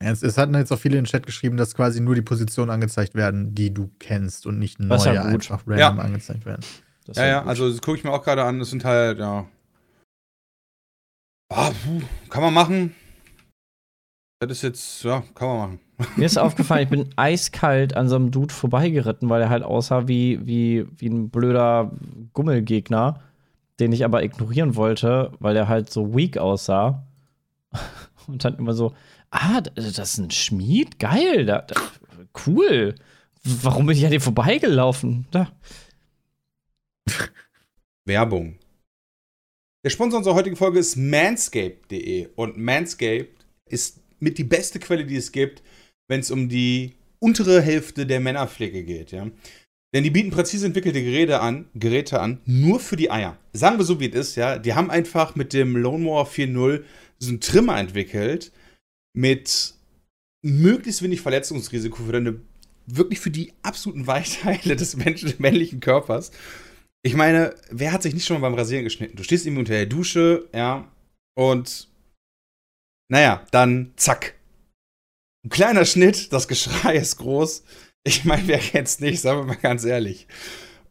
Ja, 0.00 0.10
es, 0.12 0.22
es 0.22 0.38
hatten 0.38 0.54
jetzt 0.54 0.72
auch 0.72 0.78
viele 0.78 0.96
in 0.98 1.04
den 1.04 1.10
Chat 1.10 1.26
geschrieben, 1.26 1.56
dass 1.56 1.74
quasi 1.74 2.00
nur 2.00 2.14
die 2.14 2.22
Positionen 2.22 2.70
angezeigt 2.70 3.14
werden, 3.16 3.54
die 3.54 3.74
du 3.74 3.90
kennst 3.98 4.46
und 4.46 4.58
nicht 4.60 4.78
neue 4.78 5.14
ja 5.14 5.24
einfach 5.24 5.62
random 5.66 5.78
Ja. 5.98 6.02
angezeigt 6.04 6.46
werden. 6.46 6.64
Das 7.06 7.16
Ja, 7.16 7.26
ja, 7.26 7.40
gut. 7.40 7.48
also 7.48 7.68
das 7.68 7.80
gucke 7.82 7.98
ich 7.98 8.04
mir 8.04 8.12
auch 8.12 8.22
gerade 8.22 8.44
an, 8.44 8.60
das 8.60 8.70
sind 8.70 8.84
halt, 8.84 9.18
ja. 9.18 9.48
Ah, 11.52 11.70
puh, 11.84 12.00
kann 12.30 12.42
man 12.44 12.54
machen. 12.54 12.94
Das 14.40 14.50
ist 14.52 14.62
jetzt, 14.62 15.02
ja, 15.02 15.22
kann 15.34 15.48
man 15.48 15.58
machen. 15.58 15.80
Mir 16.16 16.26
ist 16.26 16.38
aufgefallen, 16.38 16.84
ich 16.84 16.88
bin 16.88 17.10
eiskalt 17.16 17.96
an 17.96 18.08
so 18.08 18.16
einem 18.16 18.30
Dude 18.30 18.52
vorbeigeritten, 18.52 19.28
weil 19.28 19.42
er 19.42 19.50
halt 19.50 19.62
aussah 19.62 20.08
wie, 20.08 20.46
wie, 20.46 20.86
wie 20.96 21.08
ein 21.08 21.30
blöder 21.30 21.92
Gummelgegner, 22.32 23.20
den 23.80 23.92
ich 23.92 24.04
aber 24.04 24.22
ignorieren 24.22 24.76
wollte, 24.76 25.32
weil 25.38 25.56
er 25.56 25.68
halt 25.68 25.90
so 25.90 26.14
weak 26.14 26.38
aussah. 26.38 27.06
Und 28.26 28.44
dann 28.44 28.56
immer 28.56 28.72
so, 28.72 28.94
ah, 29.30 29.60
das 29.60 29.98
ist 29.98 30.18
ein 30.18 30.30
Schmied? 30.30 30.98
Geil, 30.98 31.46
da, 31.46 31.62
da, 31.62 31.74
cool. 32.46 32.94
Warum 33.44 33.86
bin 33.86 33.96
ich 33.96 34.04
an 34.04 34.12
dir 34.12 34.20
vorbeigelaufen? 34.20 35.26
Da. 35.30 35.50
Werbung. 38.04 38.58
Der 39.84 39.90
Sponsor 39.90 40.18
unserer 40.18 40.36
heutigen 40.36 40.56
Folge 40.56 40.78
ist 40.78 40.96
manscaped.de 40.96 42.28
und 42.36 42.56
Manscaped 42.56 43.44
ist 43.66 44.00
mit 44.20 44.38
die 44.38 44.44
beste 44.44 44.78
Quelle, 44.78 45.04
die 45.04 45.16
es 45.16 45.32
gibt, 45.32 45.62
wenn 46.08 46.20
es 46.20 46.30
um 46.30 46.48
die 46.48 46.94
untere 47.18 47.60
Hälfte 47.60 48.06
der 48.06 48.20
Männerpflege 48.20 48.84
geht, 48.84 49.12
ja. 49.12 49.30
Denn 49.94 50.04
die 50.04 50.10
bieten 50.10 50.30
präzise 50.30 50.66
entwickelte 50.66 51.02
Geräte 51.02 51.40
an, 51.40 51.66
Geräte 51.74 52.20
an, 52.20 52.40
nur 52.46 52.80
für 52.80 52.96
die 52.96 53.10
Eier. 53.10 53.36
Sagen 53.52 53.76
wir 53.76 53.84
so, 53.84 54.00
wie 54.00 54.08
es 54.08 54.14
ist, 54.14 54.36
ja. 54.36 54.58
Die 54.58 54.74
haben 54.74 54.90
einfach 54.90 55.34
mit 55.34 55.52
dem 55.52 55.76
Lone 55.76 56.04
Mower 56.04 56.26
4.0 56.26 56.82
so 57.18 57.28
einen 57.28 57.40
Trimmer 57.40 57.78
entwickelt 57.78 58.52
mit 59.14 59.74
möglichst 60.42 61.02
wenig 61.02 61.20
Verletzungsrisiko 61.20 62.02
für 62.02 62.12
deine, 62.12 62.40
wirklich 62.86 63.20
für 63.20 63.30
die 63.30 63.52
absoluten 63.62 64.06
Weichteile 64.06 64.76
des 64.76 64.96
Menschen, 64.96 65.34
männlichen 65.38 65.80
Körpers. 65.80 66.32
Ich 67.04 67.14
meine, 67.14 67.54
wer 67.70 67.92
hat 67.92 68.02
sich 68.02 68.14
nicht 68.14 68.26
schon 68.26 68.40
mal 68.40 68.48
beim 68.48 68.58
Rasieren 68.58 68.84
geschnitten? 68.84 69.16
Du 69.16 69.24
stehst 69.24 69.44
irgendwie 69.44 69.60
unter 69.60 69.74
der 69.74 69.86
Dusche, 69.86 70.48
ja, 70.54 70.90
und 71.34 71.88
naja, 73.10 73.44
dann 73.50 73.92
zack. 73.96 74.34
Ein 75.44 75.50
kleiner 75.50 75.84
Schnitt, 75.84 76.32
das 76.32 76.46
Geschrei 76.46 76.96
ist 76.96 77.16
groß. 77.16 77.64
Ich 78.04 78.24
meine, 78.24 78.46
wer 78.46 78.58
kennt's 78.58 79.00
nicht, 79.00 79.20
sagen 79.20 79.40
wir 79.40 79.46
mal 79.46 79.56
ganz 79.56 79.84
ehrlich. 79.84 80.26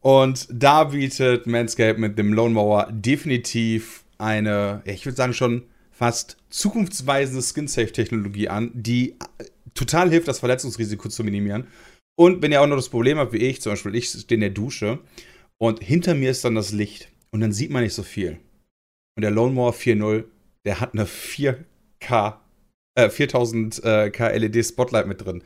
Und 0.01 0.47
da 0.51 0.85
bietet 0.85 1.47
Manscaped 1.47 1.99
mit 1.99 2.17
dem 2.17 2.33
Lone 2.33 2.53
Mower 2.53 2.89
definitiv 2.91 4.03
eine, 4.17 4.81
ich 4.85 5.05
würde 5.05 5.15
sagen 5.15 5.33
schon 5.33 5.63
fast 5.91 6.37
zukunftsweisende 6.49 7.41
Skin-Safe-Technologie 7.41 8.49
an, 8.49 8.71
die 8.73 9.11
äh, 9.11 9.45
total 9.73 10.09
hilft, 10.09 10.27
das 10.27 10.39
Verletzungsrisiko 10.39 11.09
zu 11.09 11.23
minimieren. 11.23 11.67
Und 12.15 12.41
wenn 12.41 12.51
ihr 12.51 12.61
auch 12.61 12.67
noch 12.67 12.75
das 12.75 12.89
Problem 12.89 13.19
habt, 13.19 13.33
wie 13.33 13.37
ich, 13.37 13.61
zum 13.61 13.73
Beispiel, 13.73 13.95
ich 13.95 14.09
stehe 14.09 14.35
in 14.35 14.41
der 14.41 14.49
Dusche 14.49 14.99
und 15.57 15.81
hinter 15.81 16.15
mir 16.15 16.31
ist 16.31 16.43
dann 16.43 16.55
das 16.55 16.71
Licht 16.71 17.09
und 17.31 17.39
dann 17.39 17.53
sieht 17.53 17.71
man 17.71 17.83
nicht 17.83 17.93
so 17.93 18.03
viel. 18.03 18.39
Und 19.15 19.21
der 19.21 19.31
Lone 19.31 19.53
Mower 19.53 19.73
4.0, 19.73 20.25
der 20.65 20.79
hat 20.79 20.93
eine 20.93 21.05
4K, 21.05 22.37
äh, 22.95 23.09
4000 23.09 23.83
äh, 23.83 24.09
K 24.09 24.29
LED 24.29 24.65
Spotlight 24.65 25.07
mit 25.07 25.23
drin. 25.23 25.43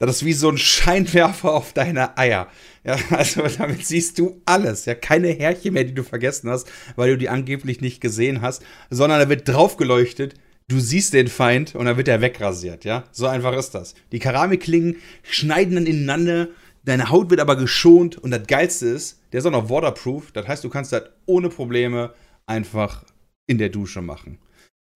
Das 0.00 0.16
ist 0.16 0.24
wie 0.24 0.32
so 0.32 0.48
ein 0.48 0.58
Scheinwerfer 0.58 1.52
auf 1.52 1.72
deine 1.72 2.16
Eier. 2.16 2.48
Ja, 2.84 2.96
also 3.10 3.42
damit 3.58 3.84
siehst 3.84 4.18
du 4.18 4.40
alles. 4.44 4.84
Ja, 4.84 4.94
keine 4.94 5.28
Härchen 5.28 5.74
mehr, 5.74 5.84
die 5.84 5.94
du 5.94 6.04
vergessen 6.04 6.48
hast, 6.50 6.70
weil 6.94 7.10
du 7.10 7.18
die 7.18 7.28
angeblich 7.28 7.80
nicht 7.80 8.00
gesehen 8.00 8.40
hast, 8.40 8.62
sondern 8.90 9.18
da 9.18 9.28
wird 9.28 9.48
drauf 9.48 9.76
geleuchtet. 9.76 10.34
Du 10.68 10.78
siehst 10.78 11.14
den 11.14 11.28
Feind 11.28 11.74
und 11.74 11.86
dann 11.86 11.96
wird 11.96 12.08
er 12.08 12.20
wegrasiert, 12.20 12.84
ja? 12.84 13.04
So 13.10 13.26
einfach 13.26 13.56
ist 13.56 13.70
das. 13.70 13.94
Die 14.12 14.18
Keramikklingen 14.18 14.96
schneiden 15.22 15.76
dann 15.76 15.86
ineinander, 15.86 16.48
deine 16.84 17.10
Haut 17.10 17.30
wird 17.30 17.40
aber 17.40 17.56
geschont 17.56 18.18
und 18.18 18.30
das 18.30 18.46
Geilste 18.46 18.86
ist, 18.86 19.20
der 19.32 19.40
ist 19.40 19.46
auch 19.46 19.50
noch 19.50 19.70
waterproof. 19.70 20.30
Das 20.32 20.46
heißt, 20.46 20.62
du 20.62 20.68
kannst 20.68 20.92
das 20.92 21.04
ohne 21.26 21.48
Probleme 21.48 22.12
einfach 22.46 23.04
in 23.46 23.58
der 23.58 23.70
Dusche 23.70 24.02
machen. 24.02 24.38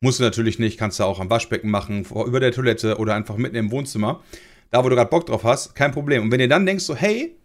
Musst 0.02 0.18
du 0.18 0.24
natürlich 0.24 0.58
nicht, 0.58 0.78
kannst 0.78 0.98
du 0.98 1.04
auch 1.04 1.20
am 1.20 1.30
Waschbecken 1.30 1.70
machen, 1.70 2.04
vor- 2.04 2.26
über 2.26 2.40
der 2.40 2.52
Toilette 2.52 2.98
oder 2.98 3.14
einfach 3.14 3.36
mitten 3.36 3.56
im 3.56 3.70
Wohnzimmer. 3.70 4.22
Da, 4.70 4.84
wo 4.84 4.88
du 4.88 4.96
gerade 4.96 5.08
Bock 5.10 5.26
drauf 5.26 5.44
hast, 5.44 5.74
kein 5.74 5.92
Problem. 5.92 6.22
Und 6.24 6.30
wenn 6.32 6.40
ihr 6.40 6.48
dann 6.48 6.66
denkst, 6.66 6.84
so, 6.84 6.96
hey, 6.96 7.36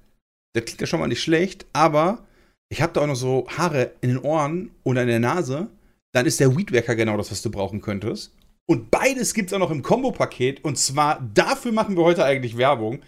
das 0.54 0.66
klingt 0.66 0.82
ja 0.82 0.88
schon 0.88 1.00
mal 1.00 1.08
nicht 1.08 1.22
schlecht, 1.22 1.66
aber 1.72 2.26
ich 2.70 2.82
habe 2.82 2.94
da 2.94 3.02
auch 3.02 3.08
noch 3.08 3.16
so 3.16 3.46
Haare 3.58 3.92
in 4.02 4.10
den 4.10 4.18
Ohren 4.18 4.72
oder 4.84 5.04
in 5.04 5.08
der 5.08 5.20
Nase, 5.20 5.70
dann 6.14 6.26
ist 6.26 6.40
der 6.40 6.58
Weedwacker 6.58 6.96
genau 6.96 7.16
das, 7.16 7.30
was 7.32 7.42
du 7.44 7.52
brauchen 7.52 7.80
könntest. 7.82 8.34
Und 8.70 8.90
beides 8.92 9.34
gibt 9.34 9.50
es 9.50 9.54
auch 9.54 9.60
noch 9.60 9.72
im 9.72 9.84
Kombo-Paket. 9.84 10.64
Und 10.66 10.78
zwar 10.80 11.22
dafür 11.34 11.72
machen 11.72 11.96
wir 11.96 12.04
heute 12.04 12.26
eigentlich 12.26 12.58
Werbung. 12.58 13.00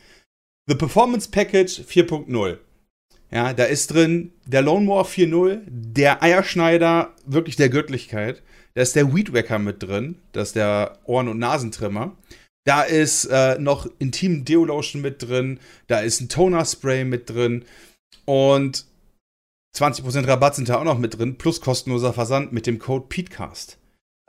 The 0.67 0.75
Performance 0.75 1.29
Package 1.31 1.81
4.0. 1.81 2.57
Ja, 3.31 3.53
da 3.53 3.63
ist 3.65 3.87
drin 3.93 4.31
der 4.45 4.61
Lone 4.61 4.85
Mower 4.85 5.05
4.0, 5.05 5.61
der 5.67 6.21
Eierschneider 6.23 7.13
wirklich 7.25 7.55
der 7.55 7.69
Göttlichkeit. 7.69 8.41
Da 8.79 8.83
ist 8.83 8.95
der 8.95 9.13
Weedwacker 9.13 9.59
mit 9.59 9.83
drin, 9.83 10.15
das 10.31 10.47
ist 10.47 10.55
der 10.55 10.99
Ohren- 11.03 11.27
und 11.27 11.37
Nasentrimmer. 11.37 12.15
Da 12.65 12.83
ist 12.83 13.25
äh, 13.25 13.59
noch 13.59 13.89
Intim 13.99 14.45
Deo 14.45 14.63
Lotion 14.63 15.01
mit 15.01 15.21
drin, 15.21 15.59
da 15.87 15.99
ist 15.99 16.21
ein 16.21 16.29
Toner 16.29 16.63
Spray 16.63 17.03
mit 17.03 17.29
drin 17.29 17.65
und 18.23 18.85
20% 19.77 20.25
Rabatt 20.25 20.55
sind 20.55 20.69
da 20.69 20.79
auch 20.79 20.85
noch 20.85 20.97
mit 20.97 21.17
drin, 21.17 21.37
plus 21.37 21.59
kostenloser 21.59 22.13
Versand 22.13 22.53
mit 22.53 22.67
dem 22.67 22.79
Code 22.79 23.07
PETECAST. 23.09 23.77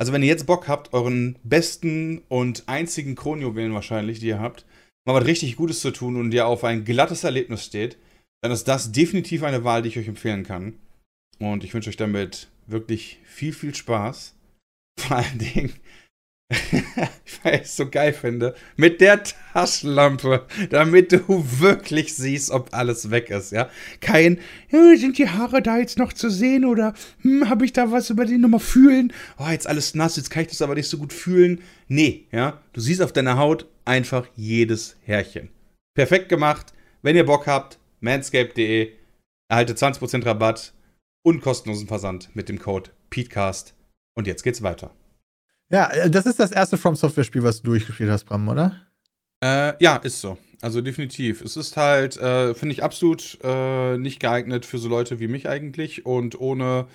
Also 0.01 0.13
wenn 0.13 0.23
ihr 0.23 0.29
jetzt 0.29 0.47
Bock 0.47 0.67
habt, 0.67 0.95
euren 0.95 1.39
besten 1.45 2.23
und 2.29 2.65
einzigen 2.67 3.15
Kronjuwelen 3.15 3.73
wahrscheinlich, 3.73 4.19
die 4.19 4.27
ihr 4.27 4.41
habt, 4.41 4.67
mal 5.07 5.15
was 5.15 5.27
richtig 5.27 5.55
Gutes 5.55 5.79
zu 5.79 5.93
tun 5.93 6.17
und 6.17 6.35
ihr 6.35 6.49
auf 6.49 6.65
ein 6.65 6.85
glattes 6.85 7.23
Erlebnis 7.23 7.65
steht, 7.65 7.99
dann 8.43 8.51
ist 8.51 8.67
das 8.67 8.91
definitiv 8.91 9.45
eine 9.45 9.63
Wahl, 9.63 9.83
die 9.83 9.91
ich 9.91 9.99
euch 10.01 10.09
empfehlen 10.09 10.43
kann. 10.43 10.75
Und 11.39 11.63
ich 11.63 11.73
wünsche 11.73 11.89
euch 11.89 11.97
damit 11.97 12.49
wirklich 12.67 13.21
viel, 13.23 13.53
viel 13.53 13.77
Spaß. 13.77 14.35
Vor 15.09 15.17
allen 15.17 15.39
Dingen, 15.39 15.73
weil 17.43 17.55
ich 17.55 17.63
es 17.63 17.77
so 17.77 17.89
geil 17.89 18.13
finde, 18.13 18.55
mit 18.77 19.01
der 19.01 19.23
Taschenlampe, 19.23 20.47
damit 20.71 21.13
du 21.13 21.21
wirklich 21.61 22.15
siehst, 22.15 22.51
ob 22.51 22.75
alles 22.75 23.11
weg 23.11 23.31
ist, 23.31 23.53
ja. 23.53 23.71
Kein, 24.01 24.39
sind 24.71 25.19
die 25.19 25.29
Haare 25.29 25.63
da 25.63 25.79
jetzt 25.79 25.99
noch 25.99 26.13
zu 26.13 26.29
sehen 26.29 26.65
oder 26.65 26.95
hm, 27.23 27.49
habe 27.49 27.65
ich 27.65 27.73
da 27.73 27.93
was 27.93 28.11
über 28.11 28.25
die 28.25 28.37
nochmal 28.37 28.61
fühlen? 28.61 29.13
Oh, 29.39 29.49
jetzt 29.49 29.67
alles 29.67 29.95
nass, 29.95 30.17
jetzt 30.17 30.31
kann 30.31 30.43
ich 30.43 30.49
das 30.49 30.63
aber 30.63 30.75
nicht 30.75 30.89
so 30.89 30.99
gut 30.99 31.13
fühlen. 31.13 31.63
Nee, 31.89 32.27
ja. 32.33 32.61
Du 32.73 32.81
siehst 32.81 33.01
auf 33.01 33.13
deiner 33.13 33.39
Haut 33.39 33.67
einfach 33.85 34.27
jedes 34.37 34.97
Härchen. 35.05 35.51
Perfekt 35.95 36.29
gemacht. 36.29 36.73
Wenn 37.03 37.17
ihr 37.17 37.27
Bock 37.27 37.47
habt, 37.47 37.79
manscape.de, 38.01 38.93
erhaltet 39.49 39.79
20% 39.79 40.27
Rabatt 40.27 40.75
und 41.23 41.41
kostenlosen 41.41 41.89
Versand 41.89 42.35
mit 42.35 42.49
dem 42.49 42.59
Code 42.59 42.91
PETECAST. 43.11 43.75
Und 44.15 44.27
jetzt 44.27 44.43
geht's 44.43 44.63
weiter. 44.63 44.91
Ja, 45.71 45.91
äh, 45.91 46.11
das 46.11 46.27
ist 46.27 46.41
das 46.41 46.53
erste 46.53 46.77
From 46.77 46.97
Software 46.97 47.25
Spiel, 47.25 47.43
was 47.43 47.63
du 47.63 47.71
durchgespielt 47.71 48.11
hast, 48.11 48.25
Bram, 48.25 48.49
oder? 48.49 48.77
Äh, 49.43 49.83
ja, 49.83 49.97
ist 49.97 50.21
so. 50.21 50.37
Also 50.61 50.83
definitiv. 50.83 51.41
Es 51.41 51.57
ist 51.57 51.77
halt, 51.77 52.17
äh, 52.19 52.55
finde 52.55 52.75
ich, 52.75 52.83
absolut 52.83 53.39
äh, 53.43 53.97
nicht 53.97 54.21
geeignet 54.21 54.67
für 54.67 54.79
so 54.79 54.89
Leute 54.89 55.21
wie 55.21 55.29
mich 55.29 55.49
eigentlich. 55.49 56.05
Und 56.05 56.39
ohne, 56.39 56.87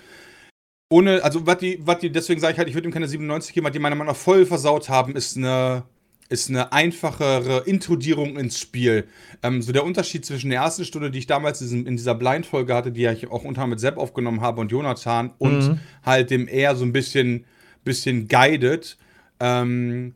ohne, 0.89 1.23
also 1.23 1.47
was 1.47 1.58
die, 1.58 1.80
was 1.82 1.99
die, 1.99 2.12
deswegen 2.12 2.39
sage 2.39 2.54
ich 2.54 2.60
halt, 2.60 2.67
ich 2.67 2.75
würde 2.75 2.88
ihm 2.88 2.93
keine 2.93 3.08
97 3.08 3.54
geben, 3.54 3.65
weil 3.65 3.71
die 3.71 3.80
meiner 3.80 3.95
Meinung 3.95 4.13
nach 4.13 4.19
voll 4.19 4.45
versaut 4.45 4.89
haben, 4.89 5.15
ist 5.15 5.36
eine, 5.36 5.84
ist 6.29 6.49
eine 6.49 6.73
einfachere 6.73 7.63
Intrudierung 7.65 8.38
ins 8.38 8.59
Spiel. 8.59 9.07
Ähm, 9.43 9.61
so 9.61 9.71
der 9.71 9.83
Unterschied 9.83 10.25
zwischen 10.25 10.49
der 10.49 10.61
ersten 10.61 10.85
Stunde, 10.85 11.11
die 11.11 11.19
ich 11.19 11.27
damals 11.27 11.61
in, 11.61 11.85
dieser 11.97 12.15
Blind-Folge 12.15 12.73
hatte, 12.73 12.91
die 12.91 13.05
ich 13.05 13.29
auch 13.29 13.43
unter 13.43 13.67
mit 13.67 13.79
Sepp 13.79 13.97
aufgenommen 13.97 14.41
habe 14.41 14.61
und 14.61 14.71
Jonathan, 14.71 15.31
und 15.38 15.69
Mhm. 15.69 15.79
halt 16.03 16.31
dem 16.31 16.47
eher 16.47 16.75
so 16.75 16.83
ein 16.83 16.93
bisschen, 16.93 17.45
bisschen 17.83 18.27
guided, 18.27 18.97
ähm, 19.39 20.15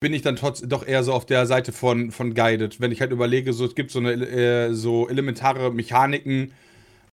bin 0.00 0.12
ich 0.12 0.22
dann 0.22 0.36
trotz 0.36 0.60
doch 0.62 0.86
eher 0.86 1.04
so 1.04 1.12
auf 1.12 1.24
der 1.26 1.46
Seite 1.46 1.72
von, 1.72 2.10
von 2.10 2.34
guided. 2.34 2.80
Wenn 2.80 2.92
ich 2.92 3.00
halt 3.00 3.12
überlege, 3.12 3.52
so 3.52 3.64
es 3.64 3.74
gibt 3.74 3.90
so 3.90 4.00
eine 4.00 4.12
äh, 4.12 4.74
so 4.74 5.08
elementare 5.08 5.72
Mechaniken, 5.72 6.52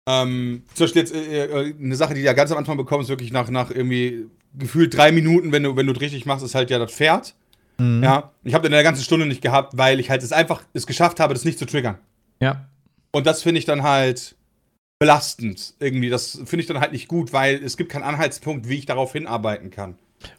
ähm, 0.09 0.63
zum 0.75 0.85
Beispiel 0.85 1.03
jetzt 1.03 1.15
äh, 1.15 1.45
äh, 1.45 1.75
eine 1.79 1.95
Sache, 1.95 2.15
die 2.15 2.21
du 2.21 2.27
ja 2.27 2.33
ganz 2.33 2.51
am 2.51 2.59
Anfang 2.59 2.79
bekommst, 2.79 3.11
wirklich 3.11 3.31
nach, 3.31 3.51
nach 3.51 3.71
irgendwie 3.71 4.27
gefühlt 4.59 4.97
drei 4.97 5.13
Minuten, 5.13 5.53
wenn 5.53 5.63
du, 5.63 5.77
wenn 5.77 5.87
du 5.87 5.93
es 5.93 6.01
richtig 6.01 6.25
machst, 6.25 6.45
ist 6.45 6.55
halt 6.55 6.71
ja 6.71 6.79
das 6.79 6.93
Pferd. 6.93 7.35
Mhm. 7.79 8.03
Ja, 8.03 8.33
ich 8.45 8.55
habe 8.55 8.67
in 8.67 8.73
der 8.73 8.83
ganzen 8.83 9.03
Stunde 9.03 9.27
nicht 9.27 9.43
gehabt, 9.43 9.77
weil 9.77 10.01
ich 10.01 10.11
halt 10.11 10.23
es 10.23 10.33
einfach 10.33 10.63
es 10.73 10.87
geschafft 10.87 11.21
habe, 11.21 11.35
das 11.35 11.45
nicht 11.45 11.59
zu 11.59 11.67
triggern. 11.67 11.99
Ja. 12.41 12.67
Und 13.13 13.27
das 13.27 13.43
finde 13.43 13.59
ich 13.59 13.65
dann 13.65 13.83
halt 13.83 14.37
belastend 14.99 15.75
irgendwie. 15.79 16.11
Das 16.11 16.33
finde 16.45 16.61
ich 16.61 16.67
dann 16.67 16.81
halt 16.81 16.93
nicht 16.93 17.09
gut, 17.09 17.33
weil 17.33 17.63
es 17.63 17.77
gibt 17.77 17.91
keinen 17.91 18.03
Anhaltspunkt, 18.03 18.69
wie 18.69 18.79
ich 18.79 18.87
darauf 18.87 19.13
hinarbeiten 19.13 19.71
kann. 19.71 19.95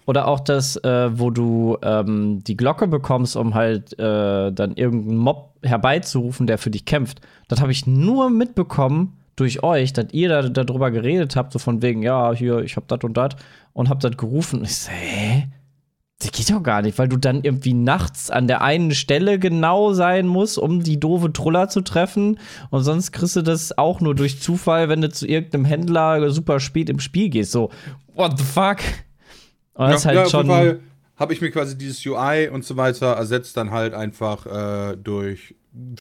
Oder 0.05 0.27
auch 0.27 0.41
das, 0.41 0.75
äh, 0.83 1.17
wo 1.17 1.29
du 1.29 1.77
ähm, 1.81 2.43
die 2.43 2.57
Glocke 2.57 2.87
bekommst, 2.87 3.37
um 3.37 3.55
halt 3.55 3.97
äh, 3.97 4.51
dann 4.51 4.73
irgendeinen 4.75 5.17
Mob 5.17 5.53
herbeizurufen, 5.63 6.47
der 6.47 6.57
für 6.57 6.69
dich 6.69 6.83
kämpft. 6.83 7.21
Das 7.47 7.61
habe 7.61 7.71
ich 7.71 7.87
nur 7.87 8.29
mitbekommen 8.29 9.17
durch 9.37 9.63
euch, 9.63 9.93
dass 9.93 10.07
ihr 10.11 10.27
da 10.27 10.41
darüber 10.49 10.91
geredet 10.91 11.37
habt, 11.37 11.53
so 11.53 11.59
von 11.59 11.81
wegen, 11.81 12.03
ja, 12.03 12.33
hier, 12.33 12.59
ich 12.59 12.75
hab 12.75 12.89
das 12.89 12.99
und 13.03 13.15
das 13.15 13.35
und 13.71 13.87
hab 13.87 14.01
das 14.01 14.17
gerufen. 14.17 14.59
Und 14.59 14.65
ich 14.65 14.75
so, 14.75 14.91
hä? 14.91 15.47
Das 16.21 16.31
geht 16.33 16.49
doch 16.49 16.61
gar 16.61 16.81
nicht, 16.81 16.97
weil 16.97 17.07
du 17.07 17.15
dann 17.15 17.43
irgendwie 17.43 17.73
nachts 17.73 18.29
an 18.29 18.47
der 18.47 18.61
einen 18.61 18.91
Stelle 18.93 19.39
genau 19.39 19.93
sein 19.93 20.27
musst, 20.27 20.57
um 20.57 20.83
die 20.83 20.99
doofe 20.99 21.31
Truller 21.31 21.69
zu 21.69 21.79
treffen. 21.79 22.39
Und 22.71 22.83
sonst 22.83 23.13
kriegst 23.13 23.37
du 23.37 23.41
das 23.41 23.77
auch 23.77 24.01
nur 24.01 24.15
durch 24.15 24.41
Zufall, 24.41 24.89
wenn 24.89 24.99
du 24.99 25.09
zu 25.09 25.25
irgendeinem 25.25 25.63
Händler 25.63 26.29
super 26.31 26.59
spät 26.59 26.89
im 26.89 26.99
Spiel 26.99 27.29
gehst. 27.29 27.53
So, 27.53 27.71
what 28.15 28.37
the 28.37 28.43
fuck? 28.43 28.79
Und 29.75 29.91
das 29.91 30.01
ist 30.01 30.05
halt 30.07 30.17
auf 30.17 30.23
jeden 30.25 30.31
schon. 30.31 30.47
Fall 30.47 30.79
habe 31.15 31.33
ich 31.33 31.39
mir 31.39 31.51
quasi 31.51 31.77
dieses 31.77 32.05
UI 32.05 32.49
und 32.49 32.65
so 32.65 32.75
weiter 32.75 33.07
ersetzt 33.13 33.55
dann 33.55 33.71
halt 33.71 33.93
einfach 33.93 34.45
äh, 34.45 34.97
durch 34.97 35.55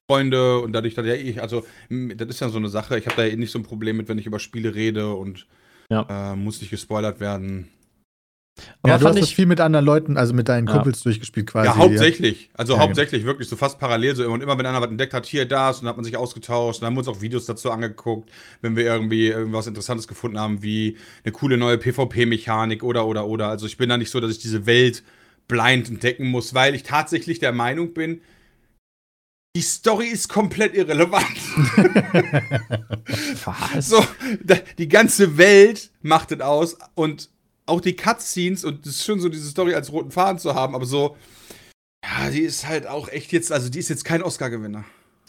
Freunde 0.08 0.58
und 0.60 0.72
dadurch, 0.72 0.94
dass 0.94 1.06
ja 1.06 1.14
ich, 1.14 1.40
also 1.42 1.64
das 1.90 2.28
ist 2.28 2.40
ja 2.40 2.48
so 2.48 2.58
eine 2.58 2.68
Sache, 2.68 2.98
ich 2.98 3.06
habe 3.06 3.16
da 3.16 3.24
eh 3.24 3.36
nicht 3.36 3.52
so 3.52 3.58
ein 3.58 3.64
Problem 3.64 3.96
mit, 3.98 4.08
wenn 4.08 4.18
ich 4.18 4.26
über 4.26 4.38
Spiele 4.40 4.74
rede 4.74 5.14
und 5.14 5.46
Ja. 5.90 6.32
äh, 6.32 6.36
muss 6.36 6.60
nicht 6.60 6.70
gespoilert 6.70 7.20
werden. 7.20 7.68
Aber 8.82 8.92
ja, 8.92 8.98
du 8.98 9.04
fand 9.04 9.16
hast 9.16 9.22
das 9.22 9.30
ich, 9.30 9.36
viel 9.36 9.46
mit 9.46 9.60
anderen 9.60 9.84
Leuten, 9.84 10.16
also 10.16 10.34
mit 10.34 10.48
deinen 10.48 10.66
Ja. 10.66 10.74
Kumpels 10.74 11.02
durchgespielt 11.02 11.46
quasi. 11.46 11.66
ja, 11.66 11.76
hauptsächlich. 11.76 12.50
Also 12.54 12.74
Ja, 12.74 12.80
hauptsächlich 12.80 13.24
wirklich 13.24 13.48
so 13.48 13.56
fast 13.56 13.78
parallel 13.78 14.16
so 14.16 14.24
immer. 14.24 14.34
Und 14.34 14.42
immer 14.42 14.58
wenn 14.58 14.66
einer 14.66 14.80
was 14.80 14.90
entdeckt 14.90 15.14
hat, 15.14 15.26
hier, 15.26 15.46
das, 15.46 15.78
und 15.78 15.84
dann 15.84 15.90
hat 15.90 15.96
man 15.96 16.04
sich 16.04 16.16
ausgetauscht. 16.16 16.78
Und 16.78 16.82
dann 16.82 16.88
haben 16.88 16.94
wir 16.96 17.00
uns 17.00 17.08
auch 17.08 17.20
Videos 17.20 17.46
dazu 17.46 17.70
angeguckt, 17.70 18.30
wenn 18.60 18.76
wir 18.76 18.84
irgendwie 18.84 19.28
irgendwas 19.28 19.66
Interessantes 19.66 20.08
gefunden 20.08 20.38
haben, 20.38 20.62
wie 20.62 20.96
eine 21.24 21.32
coole 21.32 21.56
neue 21.56 21.78
PvP-Mechanik 21.78 22.82
oder, 22.82 23.06
oder, 23.06 23.26
oder. 23.26 23.48
Also 23.48 23.66
ich 23.66 23.76
bin 23.76 23.88
da 23.88 23.96
nicht 23.96 24.10
so, 24.10 24.20
dass 24.20 24.30
ich 24.30 24.38
diese 24.38 24.66
Welt 24.66 25.02
blind 25.48 25.88
entdecken 25.88 26.28
muss, 26.28 26.54
weil 26.54 26.74
ich 26.74 26.82
tatsächlich 26.82 27.38
der 27.38 27.52
Meinung 27.52 27.94
bin, 27.94 28.20
die 29.56 29.62
Story 29.62 30.06
ist 30.06 30.28
komplett 30.28 30.74
irrelevant. 30.74 31.24
was? 33.44 33.88
So, 33.88 34.04
die 34.78 34.88
ganze 34.88 35.38
Welt 35.38 35.90
macht 36.02 36.32
es 36.32 36.40
aus 36.40 36.76
und 36.94 37.30
auch 37.68 37.80
die 37.80 37.94
Cutscenes 37.96 38.64
und 38.64 38.86
es 38.86 38.96
ist 38.96 39.04
schön 39.04 39.20
so 39.20 39.28
diese 39.28 39.48
Story 39.48 39.74
als 39.74 39.92
roten 39.92 40.10
Faden 40.10 40.38
zu 40.38 40.54
haben, 40.54 40.74
aber 40.74 40.86
so, 40.86 41.16
ja, 42.04 42.30
die 42.30 42.40
ist 42.40 42.66
halt 42.66 42.86
auch 42.86 43.08
echt 43.08 43.32
jetzt, 43.32 43.52
also 43.52 43.68
die 43.68 43.78
ist 43.78 43.88
jetzt 43.88 44.04
kein 44.04 44.22
Oscar-Gewinner. 44.22 44.84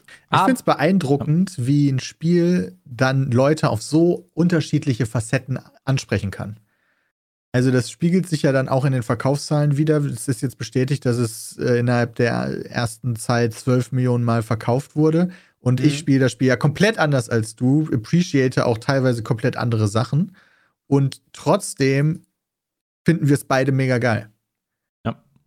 Ich 0.08 0.38
Ab- 0.38 0.46
finde 0.46 0.60
es 0.60 0.64
beeindruckend, 0.64 1.56
wie 1.58 1.90
ein 1.90 2.00
Spiel 2.00 2.78
dann 2.86 3.32
Leute 3.32 3.70
auf 3.70 3.82
so 3.82 4.30
unterschiedliche 4.34 5.06
Facetten 5.06 5.60
ansprechen 5.86 6.32
kann. 6.32 6.60
Also 7.52 7.72
das 7.72 7.90
spiegelt 7.90 8.30
sich 8.30 8.44
ja 8.44 8.52
dann 8.52 8.70
auch 8.70 8.86
in 8.86 8.94
den 8.94 9.02
Verkaufszahlen 9.02 9.76
wieder. 9.76 9.98
Es 10.06 10.28
ist 10.28 10.42
jetzt 10.42 10.60
bestätigt, 10.60 11.04
dass 11.06 11.18
es 11.18 11.58
äh, 11.58 11.80
innerhalb 11.80 12.14
der 12.16 12.32
ersten 12.70 13.16
Zeit 13.16 13.56
12 13.56 13.92
Millionen 13.92 14.24
Mal 14.24 14.44
verkauft 14.44 14.96
wurde. 14.96 15.30
Und 15.60 15.80
ich 15.80 15.94
Mhm. 15.94 15.98
spiele 15.98 16.20
das 16.20 16.32
Spiel 16.32 16.48
ja 16.48 16.56
komplett 16.58 17.00
anders 17.00 17.28
als 17.28 17.56
du, 17.56 17.90
appreciate 17.92 18.66
auch 18.68 18.78
teilweise 18.78 19.24
komplett 19.24 19.58
andere 19.58 19.88
Sachen. 19.88 20.36
Und 20.86 21.22
trotzdem 21.34 22.22
finden 23.06 23.28
wir 23.28 23.36
es 23.36 23.46
beide 23.46 23.72
mega 23.72 23.98
geil. 23.98 24.32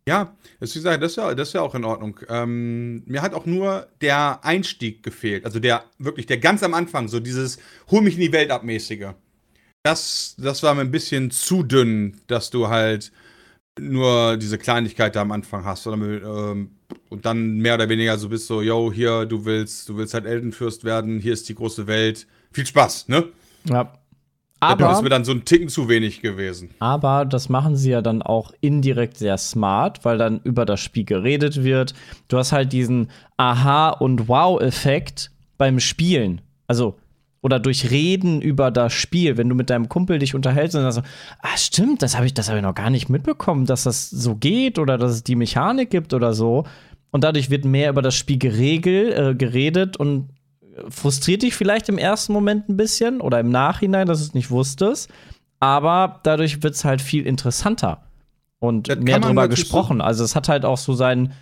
Ja, 0.09 0.37
das 0.59 0.71
ist, 0.71 0.77
wie 0.77 0.79
gesagt, 0.81 1.03
das 1.03 1.12
ist 1.12 1.17
ja, 1.17 1.35
das 1.35 1.49
ist 1.49 1.55
ja 1.55 1.61
auch 1.61 1.77
in 1.77 1.85
Ordnung. 1.85 2.19
Ähm, 2.29 3.05
mir 3.07 3.23
hat 3.23 3.35
auch 3.35 3.47
nur 3.47 3.87
der 4.01 4.45
Einstieg 4.45 5.03
gefehlt. 5.05 5.45
Also 5.45 5.61
der 5.61 5.85
wirklich, 5.99 6.27
der 6.27 6.38
ganz 6.38 6.62
am 6.65 6.75
Anfang, 6.75 7.07
so 7.07 7.21
dieses 7.21 7.59
Hol 7.91 8.03
mich 8.03 8.15
in 8.15 8.21
die 8.21 8.33
Welt 8.33 8.51
abmäßige. 8.51 9.11
Das, 9.85 10.35
das 10.38 10.62
war 10.62 10.75
mir 10.75 10.81
ein 10.81 10.91
bisschen 10.91 11.31
zu 11.31 11.62
dünn, 11.62 12.21
dass 12.27 12.51
du 12.51 12.69
halt 12.69 13.12
nur 13.79 14.37
diese 14.38 14.59
Kleinigkeit 14.59 15.15
da 15.15 15.23
am 15.23 15.33
Anfang 15.33 15.65
hast. 15.65 15.87
Oder, 15.87 15.97
mit, 15.97 16.23
ähm, 16.25 16.73
und 17.09 17.25
dann 17.25 17.59
mehr 17.59 17.75
oder 17.75 17.88
weniger 17.88 18.19
so 18.19 18.29
bist 18.29 18.49
so, 18.49 18.61
yo, 18.61 18.93
hier, 18.93 19.25
du 19.25 19.45
willst, 19.45 19.88
du 19.88 19.97
willst 19.97 20.15
halt 20.15 20.27
Eldenfürst 20.27 20.83
werden, 20.85 21.21
hier 21.21 21.33
ist 21.33 21.49
die 21.49 21.55
große 21.55 21.87
Welt. 21.87 22.27
Viel 22.53 22.67
Spaß, 22.67 23.09
ne? 23.09 23.29
Ja. 23.65 24.02
Das 24.62 24.72
ist 24.72 24.79
mir 24.79 24.88
Aber, 24.98 25.09
dann 25.11 25.25
so 25.25 25.33
ein 25.33 25.44
Ticken 25.44 25.68
zu 25.68 25.88
wenig 25.88 26.22
gewesen. 26.22 26.70
aber 26.79 27.25
das 27.25 27.48
machen 27.48 27.77
sie 27.77 27.90
ja 27.90 28.01
dann 28.01 28.22
auch 28.22 28.53
indirekt 28.61 29.18
sehr 29.18 29.37
smart, 29.37 30.05
weil 30.05 30.18
dann 30.18 30.40
über 30.44 30.64
das 30.64 30.81
Spiel 30.81 31.05
geredet 31.05 31.64
wird. 31.64 31.94
Du 32.29 32.38
hast 32.38 32.53
halt 32.53 32.72
diesen 32.72 33.09
Aha- 33.37 33.90
und 33.90 34.29
Wow-Effekt 34.29 35.31
beim 35.59 35.81
Spielen. 35.81 36.40
Also, 36.68 36.96
oder 37.40 37.59
durch 37.59 37.90
Reden 37.90 38.40
über 38.40 38.70
das 38.70 38.92
Spiel, 38.92 39.37
wenn 39.37 39.48
du 39.48 39.57
mit 39.57 39.68
deinem 39.68 39.88
Kumpel 39.88 40.20
dich 40.20 40.35
unterhältst 40.37 40.77
und 40.77 40.85
dann 40.85 40.92
so, 40.92 41.03
ah, 41.40 41.57
stimmt, 41.57 42.01
das 42.03 42.16
habe 42.16 42.27
ich, 42.27 42.35
das 42.35 42.48
hab 42.48 42.57
ich 42.57 42.62
noch 42.62 42.75
gar 42.75 42.88
nicht 42.90 43.09
mitbekommen, 43.09 43.66
dass 43.66 43.83
das 43.83 44.09
so 44.11 44.37
geht 44.37 44.79
oder 44.79 44.96
dass 44.96 45.11
es 45.11 45.25
die 45.25 45.35
Mechanik 45.35 45.90
gibt 45.90 46.14
oder 46.14 46.35
so. 46.35 46.64
Und 47.11 47.25
dadurch 47.25 47.51
wird 47.51 47.64
mehr 47.64 47.90
über 47.90 48.01
das 48.01 48.14
Spiel 48.14 48.38
geregelt, 48.38 49.18
äh, 49.18 49.35
geredet 49.35 49.96
und 49.96 50.29
frustriert 50.89 51.43
dich 51.43 51.55
vielleicht 51.55 51.89
im 51.89 51.99
ersten 51.99 52.33
Moment 52.33 52.69
ein 52.69 52.77
bisschen 52.77 53.21
oder 53.21 53.41
im 53.41 53.51
Nachhinein, 53.51 54.07
dass 54.07 54.19
du 54.19 54.25
es 54.25 54.35
nicht 54.35 54.51
wusstest. 54.51 55.11
Aber 55.61 56.21
dadurch 56.25 56.63
wird 56.63 56.75
es 56.75 56.85
halt 56.85 57.01
viel 57.01 57.27
interessanter 57.27 58.03
und 58.59 58.88
Das 58.88 58.99
mehr 58.99 59.21
drüber 59.21 59.49
gesprochen. 59.49 60.01
Also 60.01 60.25
es 60.25 60.35
hat 60.35 60.49
halt 60.49 60.65
auch 60.65 60.79
so 60.79 60.94
seinen 60.94 61.33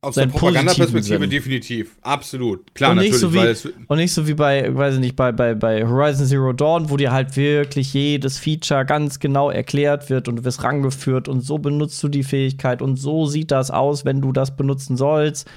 Aus 0.00 0.14
der 0.14 0.22
seinen 0.22 0.30
Propagandaperspektive 0.32 0.98
positiven 0.98 1.20
Sinn. 1.22 1.30
definitiv. 1.30 1.96
Absolut. 2.02 2.74
Klar, 2.74 2.92
und 2.92 2.98
nicht 2.98 3.20
natürlich. 3.20 3.58
so 3.58 3.72
wie 3.72 3.84
und 3.86 3.98
nicht 3.98 4.12
so 4.12 4.26
wie 4.26 4.34
bei 4.34 4.74
weiß 4.74 4.94
ich 4.94 5.00
nicht 5.00 5.16
bei, 5.16 5.32
bei, 5.32 5.54
bei 5.54 5.86
Horizon 5.86 6.26
Zero 6.26 6.52
Dawn, 6.52 6.90
wo 6.90 6.96
dir 6.96 7.12
halt 7.12 7.36
wirklich 7.36 7.92
jedes 7.94 8.38
Feature 8.38 8.84
ganz 8.84 9.18
genau 9.20 9.50
erklärt 9.50 10.08
wird 10.10 10.28
und 10.28 10.36
du 10.36 10.44
wirst 10.44 10.62
rangeführt 10.62 11.28
und 11.28 11.40
so 11.40 11.58
benutzt 11.58 12.02
du 12.02 12.08
die 12.08 12.24
Fähigkeit 12.24 12.82
und 12.82 12.96
so 12.96 13.26
sieht 13.26 13.50
das 13.50 13.70
aus, 13.70 14.04
wenn 14.04 14.20
du 14.20 14.32
das 14.32 14.56
benutzen 14.56 14.96
sollst, 14.96 15.48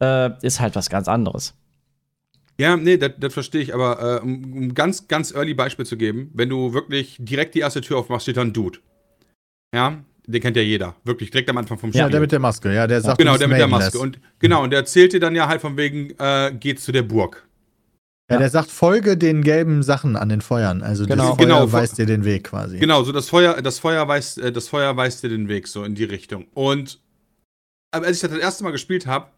äh, 0.00 0.30
ist 0.42 0.60
halt 0.60 0.76
was 0.76 0.90
ganz 0.90 1.08
anderes. 1.08 1.54
Ja, 2.60 2.76
nee, 2.76 2.98
das, 2.98 3.32
verstehe 3.32 3.62
ich, 3.62 3.72
aber 3.72 4.18
äh, 4.18 4.22
um 4.22 4.52
um 4.52 4.74
ganz, 4.74 5.08
ganz 5.08 5.32
early 5.32 5.54
Beispiel 5.54 5.86
zu 5.86 5.96
geben, 5.96 6.30
wenn 6.34 6.50
du 6.50 6.74
wirklich 6.74 7.16
direkt 7.18 7.54
die 7.54 7.60
erste 7.60 7.80
Tür 7.80 7.96
aufmachst, 7.96 8.24
steht 8.24 8.36
da 8.36 8.42
ein 8.42 8.52
Dude. 8.52 8.80
Ja, 9.74 10.04
den 10.26 10.42
kennt 10.42 10.56
ja 10.58 10.62
jeder. 10.62 10.94
Wirklich, 11.04 11.30
direkt 11.30 11.48
am 11.48 11.56
Anfang 11.56 11.78
vom 11.78 11.90
Spiel. 11.90 12.02
Ja, 12.02 12.10
der 12.10 12.20
mit 12.20 12.32
der 12.32 12.38
Maske, 12.38 12.74
ja, 12.74 12.86
der 12.86 13.00
sagt, 13.00 13.16
genau, 13.16 13.38
der 13.38 13.48
mit 13.48 13.56
der. 13.56 13.66
Maske. 13.66 13.98
Und 13.98 14.20
genau, 14.40 14.62
und 14.62 14.70
der 14.70 14.80
erzählt 14.80 15.14
dir 15.14 15.20
dann 15.20 15.34
ja 15.34 15.48
halt 15.48 15.62
von 15.62 15.78
wegen, 15.78 16.10
äh, 16.18 16.52
geht 16.58 16.80
zu 16.80 16.92
der 16.92 17.02
Burg. 17.02 17.46
Ja, 18.30 18.38
der 18.38 18.50
sagt, 18.50 18.70
folge 18.70 19.16
den 19.16 19.42
gelben 19.42 19.82
Sachen 19.82 20.16
an 20.16 20.28
den 20.28 20.42
Feuern. 20.42 20.82
Also 20.82 21.06
Genau. 21.06 21.28
das 21.30 21.36
Feuer 21.36 21.46
Genau. 21.46 21.72
weist 21.72 21.96
dir 21.96 22.06
den 22.06 22.26
Weg 22.26 22.44
quasi. 22.44 22.78
Genau, 22.78 23.02
so 23.04 23.10
das 23.10 23.30
Feuer, 23.30 23.60
das 23.62 23.78
Feuer 23.78 24.06
weist, 24.06 24.38
äh, 24.38 24.52
das 24.52 24.68
Feuer 24.68 24.94
weist 24.98 25.22
dir 25.22 25.30
den 25.30 25.48
Weg 25.48 25.66
so 25.66 25.82
in 25.82 25.94
die 25.94 26.04
Richtung. 26.04 26.46
Und 26.52 27.00
als 27.90 28.16
ich 28.16 28.20
das 28.20 28.30
das 28.30 28.38
erste 28.38 28.64
Mal 28.64 28.70
gespielt 28.70 29.06
habe, 29.06 29.28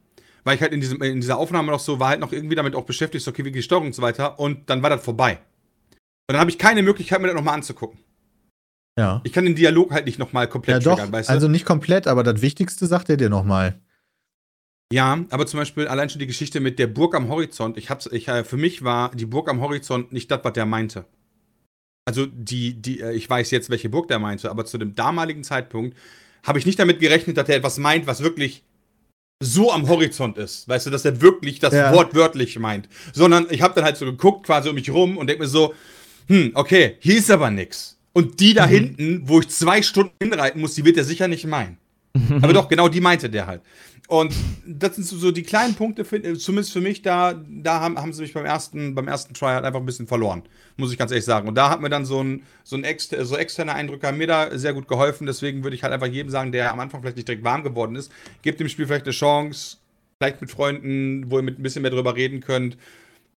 war 0.45 0.55
ich 0.55 0.61
halt 0.61 0.73
in, 0.73 0.81
diesem, 0.81 1.01
in 1.03 1.21
dieser 1.21 1.39
Aufnahme 1.39 1.71
noch 1.71 1.81
so, 1.81 2.01
war 2.01 2.09
halt 2.09 2.21
noch 2.21 2.33
irgendwie 2.33 2.55
damit 2.55 2.75
auch 2.75 2.85
beschäftigt, 2.85 3.25
so, 3.25 3.31
okay, 3.31 3.45
wie 3.45 3.51
geht 3.51 3.57
die 3.57 3.63
Steuerung 3.63 3.87
und 3.87 3.95
so 3.95 4.03
weiter. 4.03 4.39
Und 4.39 4.69
dann 4.69 4.83
war 4.83 4.91
das 4.91 5.05
vorbei. 5.05 5.39
Und 6.29 6.35
dann 6.35 6.41
habe 6.41 6.51
ich 6.51 6.59
keine 6.59 6.83
Möglichkeit, 6.83 7.21
mir 7.21 7.29
das 7.29 7.37
nochmal 7.37 7.55
anzugucken. 7.55 7.99
Ja. 8.99 9.21
Ich 9.25 9.33
kann 9.33 9.45
den 9.45 9.55
Dialog 9.55 9.91
halt 9.91 10.07
nicht 10.07 10.19
nochmal 10.19 10.45
Ja, 10.45 10.51
komplett 10.51 10.85
doch. 10.85 10.97
triggern, 10.97 11.13
weißt 11.13 11.29
du? 11.29 11.33
Also 11.33 11.49
nicht 11.49 11.65
komplett, 11.65 12.07
aber 12.07 12.23
das 12.23 12.43
Wichtigste 12.43 12.87
sagt 12.87 13.09
er 13.09 13.17
dir 13.17 13.31
nochmal. 13.31 13.81
Ja, 14.93 15.25
aber 15.31 15.47
zum 15.47 15.59
Beispiel 15.59 15.89
allein 15.89 16.11
schon 16.11 16.19
die 16.19 16.27
Geschichte 16.27 16.61
mit 16.61 16.79
der 16.79 16.87
Burg 16.87 17.15
am 17.15 17.29
Horizont. 17.29 17.79
Ich 17.79 17.89
hab's, 17.89 18.07
ich, 18.13 18.29
äh, 18.29 18.45
für 18.45 18.59
mich 18.59 18.85
war 18.85 19.11
die 19.15 19.25
Burg 19.25 19.49
am 19.49 19.63
Horizont 19.63 20.13
nicht 20.13 20.31
das, 20.31 20.41
was 20.43 20.53
der 20.53 20.67
meinte. 20.67 21.07
Also 22.05 22.27
die, 22.27 22.75
die, 22.75 23.01
äh, 23.01 23.13
ich 23.15 23.29
weiß 23.31 23.51
jetzt, 23.53 23.71
welche 23.71 23.89
Burg 23.89 24.09
der 24.09 24.19
meinte, 24.19 24.51
aber 24.51 24.67
zu 24.67 24.77
dem 24.77 24.95
damaligen 24.95 25.45
Zeitpunkt 25.45 25.97
habe 26.43 26.59
ich 26.59 26.67
nicht 26.67 26.79
damit 26.79 27.01
gerechnet, 27.01 27.39
dass 27.39 27.49
er 27.49 27.57
etwas 27.57 27.79
meint, 27.79 28.07
was 28.07 28.23
wirklich 28.23 28.65
so 29.43 29.73
am 29.73 29.89
Horizont 29.89 30.39
ist. 30.39 30.69
Weißt 30.69 30.87
du, 30.87 30.91
dass 30.91 31.05
er 31.05 31.21
wirklich 31.21 31.59
das 31.59 31.75
Ja. 31.75 31.93
Wort 31.93 32.15
wörtlich 32.15 32.59
meint. 32.59 32.89
Sondern 33.13 33.47
ich 33.51 33.63
habe 33.63 33.75
dann 33.75 33.85
halt 33.85 33.97
so 33.97 34.07
geguckt, 34.07 34.47
quasi 34.47 34.69
um 34.69 34.75
mich 34.75 34.91
rum 34.91 35.17
und 35.19 35.27
denke 35.27 35.43
mir 35.43 35.49
so, 35.49 35.75
hm, 36.29 36.53
okay, 36.55 36.97
hier 37.01 37.17
ist 37.17 37.31
aber 37.31 37.51
nix. 37.51 37.99
Und 38.13 38.41
die 38.41 38.55
da 38.55 38.67
hinten, 38.67 39.23
wo 39.25 39.41
ich 39.41 39.49
zwei 39.49 39.83
Stunden 39.83 40.13
hinreiten 40.21 40.61
muss, 40.61 40.75
die 40.75 40.85
wird 40.85 40.97
er 40.97 41.05
sicher 41.05 41.29
nicht 41.29 41.47
meinen. 41.47 41.79
Aber 42.43 42.53
doch, 42.53 42.69
genau 42.69 42.89
die 42.89 43.01
meinte 43.01 43.31
der 43.31 43.47
halt. 43.47 43.63
Und 44.09 44.35
das 44.67 44.97
sind 44.97 45.07
so- 45.07 45.31
die 45.31 45.43
kleinen 45.45 45.75
Punkte, 45.75 46.05
zumindest 46.37 46.73
für 46.73 46.81
mich, 46.83 47.01
da, 47.03 47.35
da 47.49 47.81
haben, 47.81 47.97
haben 47.97 48.13
sie 48.13 48.23
mich 48.23 48.35
beim 48.35 48.45
ersten, 48.45 48.95
beim 48.95 49.09
ersten 49.09 49.33
Try 49.33 49.47
halt 49.47 49.65
einfach 49.65 49.81
ein 49.81 49.87
bisschen 49.87 50.07
verloren. 50.07 50.43
Muss 50.77 50.93
ich 50.93 50.99
ganz 50.99 51.11
ehrlich 51.13 51.25
sagen. 51.25 51.49
Und 51.49 51.55
da 51.55 51.71
hat 51.71 51.81
mir 51.81 51.89
dann 51.89 52.05
so 52.05 52.23
ein, 52.23 52.43
so 52.65 52.77
ein 52.77 52.85
exter, 52.85 53.25
so 53.25 53.37
externer 53.37 53.75
Eindrücker 53.75 54.13
mir 54.13 54.27
da 54.27 54.59
sehr 54.59 54.75
gut 54.75 54.89
geholfen. 54.89 55.27
Deswegen 55.27 55.63
würde 55.63 55.77
ich 55.77 55.83
halt 55.83 55.93
einfach 55.95 56.09
jedem 56.09 56.31
sagen, 56.31 56.53
der 56.53 56.73
am 56.73 56.81
Anfang 56.81 57.01
vielleicht 57.01 57.17
nicht 57.17 57.29
direkt 57.29 57.45
warm 57.45 57.63
geworden 57.63 57.97
ist, 57.97 58.13
gebt 58.43 58.61
dem 58.61 58.69
Spiel 58.69 58.87
vielleicht 58.87 59.07
eine 59.07 59.13
Chance, 59.13 59.79
vielleicht 60.19 60.41
mit 60.43 60.51
Freunden, 60.51 61.31
wo 61.31 61.39
ihr 61.39 61.43
mit 61.43 61.59
ein 61.59 61.63
bisschen 61.63 61.81
mehr 61.83 61.91
drüber 61.93 62.15
reden 62.15 62.41
könnt. 62.41 62.77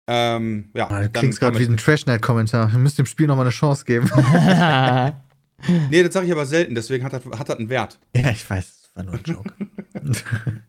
Ähm, 0.08 0.70
ja, 0.74 0.90
Ah, 0.90 1.04
Du 1.04 1.10
klingst 1.12 1.40
gerade 1.40 1.58
wie 1.60 1.64
ein 1.66 1.78
Trashnet-Kommentar. 1.78 2.72
Wir 2.72 2.80
müssen 2.80 2.98
dem 2.98 3.06
Spiel 3.06 3.28
nochmal 3.28 3.46
eine 3.46 3.54
Chance 3.54 3.86
geben. 3.86 4.10
Nee, 5.89 6.03
das 6.03 6.14
sage 6.14 6.26
ich 6.26 6.32
aber 6.32 6.45
selten, 6.45 6.76
deswegen 6.76 7.03
hat 7.03 7.14
das, 7.14 7.24
hat 7.38 7.49
das 7.49 7.57
einen 7.57 7.70
Wert. 7.70 7.99
ja, 8.16 8.32
ich 8.32 8.49
weiß, 8.49 8.82
das 8.82 8.95
war 8.95 9.03
nur 9.03 9.16
ein 9.16 9.24
Joke. 9.24 9.53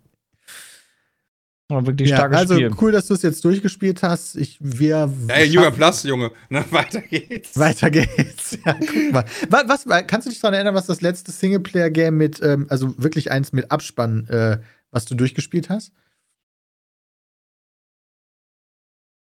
War 1.68 1.86
wirklich 1.86 2.11
ja, 2.11 2.16
starkes 2.16 2.36
also 2.36 2.55
Spiel. 2.57 2.74
cool, 2.78 2.92
dass 2.92 3.07
du 3.07 3.14
es 3.14 3.22
jetzt 3.22 3.42
durchgespielt 3.42 4.03
hast. 4.03 4.36
Ich, 4.36 4.59
wir 4.61 5.11
Ey, 5.28 5.47
Junger 5.47 5.70
Plus, 5.70 6.03
Junge. 6.03 6.30
Na, 6.51 6.62
weiter 6.70 7.01
geht's. 7.01 7.59
Weiter 7.59 7.90
geht's. 7.90 8.59
Ja, 8.66 8.74
guck 8.74 9.12
mal. 9.12 9.24
Was, 9.49 9.86
was, 9.86 10.07
kannst 10.07 10.26
du 10.26 10.30
dich 10.30 10.40
daran 10.40 10.53
erinnern, 10.53 10.74
was 10.74 10.84
das 10.84 11.01
letzte 11.01 11.32
Singleplayer-Game 11.32 12.14
mit, 12.14 12.42
ähm, 12.42 12.66
also 12.68 12.95
wirklich 13.03 13.30
eins 13.30 13.55
mit 13.55 13.70
Abspann, 13.70 14.28
äh, 14.28 14.59
was 14.90 15.07
du 15.07 15.14
durchgespielt 15.14 15.70
hast? 15.70 15.92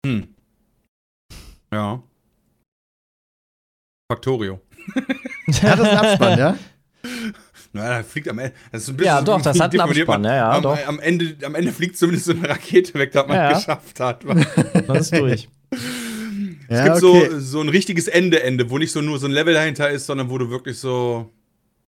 Hm. 0.05 0.27
Ja. 1.71 2.03
Factorio. 4.11 4.59
Hat 5.47 5.79
das 5.79 5.87
einen 5.87 5.97
Abspann, 5.97 6.39
ja? 6.39 6.57
Na, 7.75 7.89
da 7.97 8.03
fliegt 8.03 8.29
am 8.29 8.39
Ende. 8.39 8.53
Das 8.71 8.83
ist 8.83 8.89
ein 8.89 8.97
bisschen 8.97 9.07
Ja, 9.07 9.21
doch, 9.21 9.41
das 9.41 9.59
hat 9.59 9.71
einen 9.71 9.77
man- 9.79 9.89
Abspann, 9.89 10.23
ja, 10.23 10.35
ja, 10.35 10.51
am, 10.51 10.61
doch. 10.61 10.77
Am 10.87 10.99
Ende, 10.99 11.35
am 11.43 11.55
Ende 11.55 11.71
fliegt 11.71 11.97
zumindest 11.97 12.25
so 12.27 12.33
eine 12.33 12.47
Rakete 12.47 12.93
weg, 12.95 13.11
dass 13.11 13.27
man 13.27 13.35
Ja, 13.35 13.51
ja. 13.51 13.57
geschafft 13.57 13.99
hat. 13.99 14.23
Das 14.87 15.11
ist 15.11 15.17
durch. 15.17 15.49
Es 16.69 16.77
ja, 16.79 16.83
gibt 16.85 17.03
okay. 17.03 17.29
so, 17.31 17.39
so 17.39 17.61
ein 17.61 17.69
richtiges 17.69 18.07
Ende-Ende, 18.07 18.69
wo 18.69 18.77
nicht 18.77 18.91
so 18.91 19.01
nur 19.01 19.19
so 19.19 19.25
ein 19.27 19.31
Level 19.31 19.53
dahinter 19.53 19.89
ist, 19.89 20.05
sondern 20.05 20.29
wo 20.29 20.37
du 20.37 20.49
wirklich 20.49 20.77
so 20.79 21.29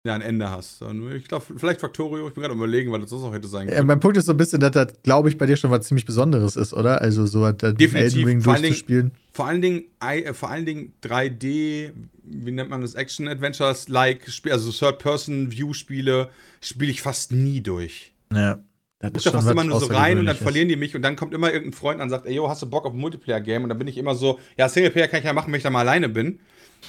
ja, 0.04 0.14
ein 0.14 0.22
Ende 0.22 0.50
hast. 0.50 0.80
Und 0.82 1.12
ich 1.14 1.28
glaube, 1.28 1.44
vielleicht 1.58 1.80
Factorio, 1.80 2.26
ich 2.28 2.32
bin 2.32 2.42
gerade 2.42 2.54
überlegen, 2.54 2.90
weil 2.90 3.00
das 3.00 3.10
sonst 3.10 3.22
auch 3.24 3.34
hätte 3.34 3.48
sein 3.48 3.68
Ja, 3.68 3.74
können. 3.74 3.86
mein 3.86 4.00
Punkt 4.00 4.16
ist 4.16 4.24
so 4.26 4.32
ein 4.32 4.38
bisschen, 4.38 4.58
dass 4.60 4.70
das, 4.70 4.94
glaube 5.02 5.28
ich, 5.28 5.36
bei 5.36 5.44
dir 5.44 5.56
schon 5.56 5.70
was 5.70 5.86
ziemlich 5.86 6.06
Besonderes 6.06 6.56
ist, 6.56 6.72
oder? 6.72 7.02
Also 7.02 7.26
so 7.26 7.44
hat 7.44 7.60
der 7.60 7.74
Definitiv. 7.74 8.14
Elden 8.16 8.24
Ring 8.28 8.40
Vor 8.40 8.54
allen 8.54 8.62
Dingen- 8.62 8.72
durchzuspielen. 8.72 9.10
Vor 9.32 9.46
allen 9.46 9.60
Dingen, 9.60 9.84
äh, 10.00 10.32
vor 10.32 10.50
allen 10.50 10.64
Dingen 10.64 10.92
3D, 11.02 11.92
wie 12.24 12.50
nennt 12.50 12.70
man 12.70 12.80
das, 12.80 12.94
Action-Adventures-like, 12.94 14.28
Spiel- 14.30 14.52
also 14.52 14.70
Third-Person-View-Spiele, 14.72 16.30
spiele 16.60 16.90
ich 16.90 17.02
fast 17.02 17.32
nie 17.32 17.60
durch. 17.60 18.12
Ja. 18.32 18.58
Das 19.02 19.12
Ich 19.16 19.24
gucke 19.24 19.30
da 19.38 19.40
fast 19.42 19.50
immer 19.52 19.64
nur 19.64 19.80
so 19.80 19.86
rein 19.86 20.18
und 20.18 20.26
dann 20.26 20.34
Außergewöhnliches. 20.36 20.42
verlieren 20.42 20.68
die 20.68 20.76
mich 20.76 20.94
und 20.94 21.00
dann 21.02 21.16
kommt 21.16 21.32
immer 21.32 21.50
irgendein 21.50 21.72
Freund 21.72 22.02
und 22.02 22.10
sagt, 22.10 22.26
ey, 22.26 22.34
yo, 22.34 22.48
hast 22.50 22.60
du 22.60 22.66
Bock 22.68 22.84
auf 22.84 22.92
ein 22.92 22.98
Multiplayer-Game? 22.98 23.62
Und 23.62 23.70
dann 23.70 23.78
bin 23.78 23.88
ich 23.88 23.96
immer 23.96 24.14
so, 24.14 24.38
ja, 24.58 24.68
Singleplayer 24.68 25.08
kann 25.08 25.20
ich 25.20 25.24
ja 25.26 25.32
machen, 25.32 25.50
wenn 25.52 25.56
ich 25.58 25.62
da 25.62 25.70
mal 25.70 25.80
alleine 25.80 26.08
bin. 26.10 26.40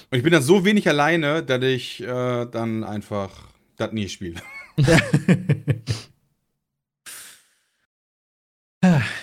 Und 0.09 0.17
ich 0.17 0.23
bin 0.23 0.31
dann 0.33 0.41
so 0.43 0.63
wenig 0.65 0.87
alleine, 0.87 1.43
dass 1.43 1.63
ich 1.63 2.01
äh, 2.01 2.45
dann 2.45 2.83
einfach 2.83 3.31
das 3.77 3.91
nie 3.91 4.09
spiele. 4.09 4.41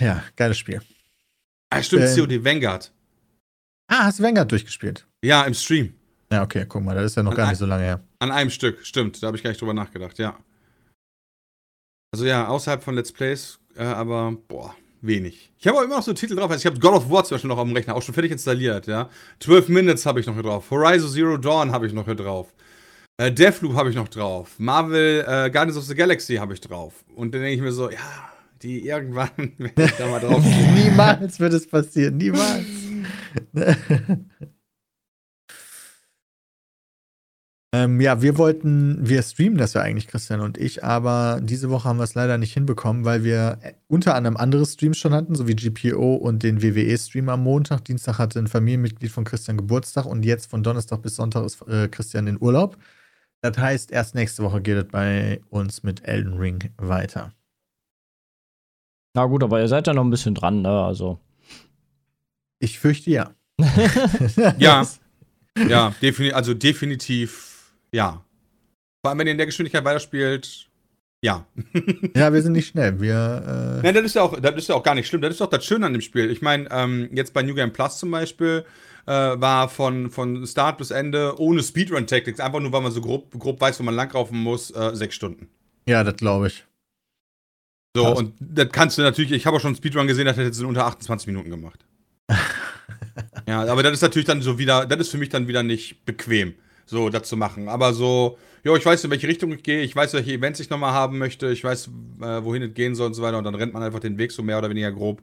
Ja, 0.00 0.22
geiles 0.36 0.58
Spiel. 0.58 0.80
Ah, 1.70 1.82
stimmt, 1.82 2.04
Ähm. 2.04 2.16
COD 2.16 2.44
Vanguard. 2.44 2.92
Ah, 3.88 4.04
hast 4.04 4.18
du 4.18 4.22
Vanguard 4.22 4.50
durchgespielt? 4.50 5.06
Ja, 5.22 5.42
im 5.44 5.54
Stream. 5.54 5.94
Ja, 6.30 6.42
okay, 6.42 6.64
guck 6.68 6.82
mal, 6.82 6.94
das 6.94 7.06
ist 7.06 7.16
ja 7.16 7.22
noch 7.22 7.32
Und 7.32 7.36
gar 7.36 7.46
ein- 7.46 7.50
nicht 7.50 7.58
so 7.58 7.66
lange 7.66 7.82
her. 7.84 8.04
An 8.20 8.30
einem 8.30 8.50
Stück, 8.50 8.84
stimmt. 8.86 9.22
Da 9.22 9.26
habe 9.28 9.36
ich 9.36 9.42
gar 9.42 9.50
nicht 9.50 9.60
drüber 9.60 9.74
nachgedacht, 9.74 10.18
ja. 10.18 10.38
Also 12.12 12.24
ja, 12.26 12.46
außerhalb 12.48 12.82
von 12.82 12.94
Let's 12.94 13.12
Plays, 13.12 13.58
äh, 13.76 13.82
aber 13.82 14.32
boah, 14.46 14.74
wenig. 15.00 15.52
Ich 15.58 15.66
habe 15.66 15.78
auch 15.78 15.82
immer 15.82 15.96
noch 15.96 16.02
so 16.02 16.12
Titel 16.12 16.36
drauf. 16.36 16.50
Also 16.50 16.60
ich 16.60 16.66
habe 16.66 16.78
God 16.78 16.94
of 16.94 17.10
War 17.10 17.24
zum 17.24 17.34
Beispiel 17.36 17.48
noch 17.48 17.58
am 17.58 17.72
Rechner, 17.72 17.94
auch 17.94 18.02
schon 18.02 18.14
fertig 18.14 18.32
installiert, 18.32 18.86
ja. 18.86 19.08
12 19.40 19.68
Minutes 19.68 20.06
habe 20.06 20.20
ich 20.20 20.26
noch 20.26 20.34
hier 20.34 20.42
drauf. 20.42 20.70
Horizon 20.70 21.10
Zero 21.10 21.36
Dawn 21.36 21.72
habe 21.72 21.86
ich 21.86 21.92
noch 21.92 22.04
hier 22.04 22.14
drauf. 22.14 22.52
Äh, 23.16 23.32
Deathloop 23.32 23.74
habe 23.74 23.90
ich 23.90 23.96
noch 23.96 24.08
drauf. 24.08 24.54
Marvel 24.58 25.24
äh, 25.26 25.50
Guardians 25.50 25.76
of 25.76 25.84
the 25.84 25.94
Galaxy 25.94 26.36
habe 26.36 26.54
ich 26.54 26.60
drauf. 26.60 27.04
Und 27.14 27.34
dann 27.34 27.42
denke 27.42 27.56
ich 27.56 27.60
mir 27.60 27.72
so, 27.72 27.90
ja, 27.90 27.98
die 28.62 28.86
irgendwann 28.86 29.30
werde 29.58 29.84
ich 29.84 29.92
da 29.92 30.06
mal 30.06 30.20
drauf. 30.20 30.44
Niemals 30.74 31.40
wird 31.40 31.52
es 31.52 31.66
passieren, 31.66 32.16
niemals. 32.16 32.64
ähm, 37.74 38.00
ja, 38.00 38.22
wir 38.22 38.38
wollten, 38.38 39.06
wir 39.06 39.22
streamen 39.22 39.58
das 39.58 39.74
ja 39.74 39.82
eigentlich, 39.82 40.06
Christian 40.06 40.40
und 40.40 40.56
ich, 40.56 40.84
aber 40.84 41.38
diese 41.42 41.68
Woche 41.68 41.86
haben 41.86 41.98
wir 41.98 42.04
es 42.04 42.14
leider 42.14 42.38
nicht 42.38 42.54
hinbekommen, 42.54 43.04
weil 43.04 43.24
wir 43.24 43.58
äh, 43.60 43.74
unter 43.88 44.14
anderem 44.14 44.38
andere 44.38 44.64
Streams 44.64 44.96
schon 44.96 45.12
hatten, 45.12 45.34
so 45.34 45.46
wie 45.46 45.54
GPO 45.54 46.14
und 46.14 46.42
den 46.42 46.62
WWE-Stream 46.62 47.28
am 47.28 47.42
Montag. 47.42 47.84
Dienstag 47.84 48.18
hatte 48.18 48.38
ein 48.38 48.46
Familienmitglied 48.46 49.10
von 49.10 49.24
Christian 49.24 49.58
Geburtstag 49.58 50.06
und 50.06 50.24
jetzt 50.24 50.48
von 50.50 50.62
Donnerstag 50.62 51.02
bis 51.02 51.16
Sonntag 51.16 51.44
ist 51.44 51.60
äh, 51.68 51.88
Christian 51.88 52.26
in 52.26 52.40
Urlaub. 52.40 52.78
Das 53.42 53.58
heißt, 53.58 53.92
erst 53.92 54.14
nächste 54.14 54.42
Woche 54.42 54.62
geht 54.62 54.78
es 54.78 54.90
bei 54.90 55.42
uns 55.50 55.82
mit 55.82 56.08
Elden 56.08 56.38
Ring 56.38 56.70
weiter. 56.78 57.34
Na 59.14 59.26
gut, 59.26 59.42
aber 59.42 59.60
ihr 59.60 59.68
seid 59.68 59.86
ja 59.86 59.92
noch 59.92 60.04
ein 60.04 60.10
bisschen 60.10 60.34
dran, 60.34 60.62
ne? 60.62 60.70
Also. 60.70 61.18
Ich 62.60 62.78
fürchte 62.78 63.10
ja. 63.10 63.34
Ja. 64.58 64.86
Ja, 65.66 65.92
defini 66.00 66.30
also 66.30 66.54
definitiv 66.54 67.47
ja. 67.92 68.24
Vor 69.02 69.10
allem, 69.10 69.18
wenn 69.18 69.26
ihr 69.26 69.32
in 69.32 69.38
der 69.38 69.46
Geschwindigkeit 69.46 69.84
weiterspielt, 69.84 70.68
ja. 71.22 71.46
Ja, 72.14 72.32
wir 72.32 72.42
sind 72.42 72.52
nicht 72.52 72.68
schnell. 72.68 73.00
Wir, 73.00 73.78
äh, 73.80 73.82
Nein, 73.82 73.94
das 73.94 74.04
ist 74.04 74.14
ja 74.14 74.22
auch, 74.22 74.38
das 74.40 74.54
ist 74.56 74.68
ja 74.68 74.74
auch 74.74 74.82
gar 74.82 74.94
nicht 74.94 75.08
schlimm. 75.08 75.20
Das 75.20 75.32
ist 75.32 75.40
doch 75.40 75.50
das 75.50 75.64
Schöne 75.64 75.86
an 75.86 75.92
dem 75.92 76.02
Spiel. 76.02 76.30
Ich 76.30 76.42
meine, 76.42 76.68
ähm, 76.70 77.08
jetzt 77.12 77.32
bei 77.34 77.42
New 77.42 77.54
Game 77.54 77.72
Plus 77.72 77.98
zum 77.98 78.10
Beispiel 78.10 78.64
äh, 79.06 79.10
war 79.10 79.68
von, 79.68 80.10
von 80.10 80.46
Start 80.46 80.78
bis 80.78 80.90
Ende 80.90 81.34
ohne 81.40 81.62
Speedrun-Tactics, 81.62 82.40
einfach 82.40 82.60
nur, 82.60 82.72
weil 82.72 82.82
man 82.82 82.92
so 82.92 83.00
grob, 83.00 83.30
grob 83.38 83.60
weiß, 83.60 83.80
wo 83.80 83.84
man 83.84 83.94
langlaufen 83.94 84.38
muss, 84.38 84.70
äh, 84.70 84.94
sechs 84.94 85.14
Stunden. 85.14 85.48
ja, 85.86 86.04
das 86.04 86.16
glaube 86.16 86.48
ich. 86.48 86.64
So, 87.96 88.04
Krass. 88.04 88.18
und 88.18 88.34
das 88.38 88.68
kannst 88.70 88.98
du 88.98 89.02
natürlich, 89.02 89.32
ich 89.32 89.46
habe 89.46 89.56
auch 89.56 89.60
schon 89.60 89.70
einen 89.70 89.76
Speedrun 89.76 90.06
gesehen, 90.06 90.26
das 90.26 90.36
hätte 90.36 90.50
es 90.50 90.60
in 90.60 90.66
unter 90.66 90.86
28 90.86 91.26
Minuten 91.26 91.50
gemacht. 91.50 91.84
ja, 93.48 93.64
aber 93.64 93.82
das 93.82 93.94
ist 93.94 94.02
natürlich 94.02 94.26
dann 94.26 94.42
so 94.42 94.58
wieder, 94.58 94.86
das 94.86 95.00
ist 95.00 95.10
für 95.10 95.18
mich 95.18 95.30
dann 95.30 95.48
wieder 95.48 95.62
nicht 95.62 96.04
bequem, 96.04 96.54
so 96.88 97.08
das 97.10 97.28
zu 97.28 97.36
machen. 97.36 97.68
Aber 97.68 97.92
so, 97.92 98.38
jo, 98.64 98.76
ich 98.76 98.84
weiß, 98.84 99.04
in 99.04 99.10
welche 99.10 99.28
Richtung 99.28 99.52
ich 99.52 99.62
gehe, 99.62 99.82
ich 99.82 99.94
weiß, 99.94 100.14
welche 100.14 100.32
Events 100.32 100.60
ich 100.60 100.70
nochmal 100.70 100.92
haben 100.92 101.18
möchte, 101.18 101.50
ich 101.50 101.62
weiß, 101.64 101.88
äh, 102.20 102.44
wohin 102.44 102.62
es 102.62 102.74
gehen 102.74 102.94
soll 102.94 103.08
und 103.08 103.14
so 103.14 103.22
weiter, 103.22 103.38
und 103.38 103.44
dann 103.44 103.54
rennt 103.54 103.74
man 103.74 103.82
einfach 103.82 104.00
den 104.00 104.18
Weg 104.18 104.32
so 104.32 104.42
mehr 104.42 104.58
oder 104.58 104.70
weniger 104.70 104.92
grob. 104.92 105.22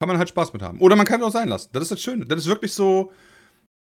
Kann 0.00 0.08
man 0.08 0.18
halt 0.18 0.28
Spaß 0.30 0.52
mit 0.52 0.62
haben. 0.62 0.78
Oder 0.80 0.96
man 0.96 1.06
kann 1.06 1.20
es 1.20 1.26
auch 1.26 1.32
sein 1.32 1.48
lassen. 1.48 1.68
Das 1.72 1.82
ist 1.82 1.90
das 1.92 2.00
Schöne. 2.00 2.24
Das 2.24 2.38
ist 2.40 2.46
wirklich 2.46 2.72
so, 2.72 3.12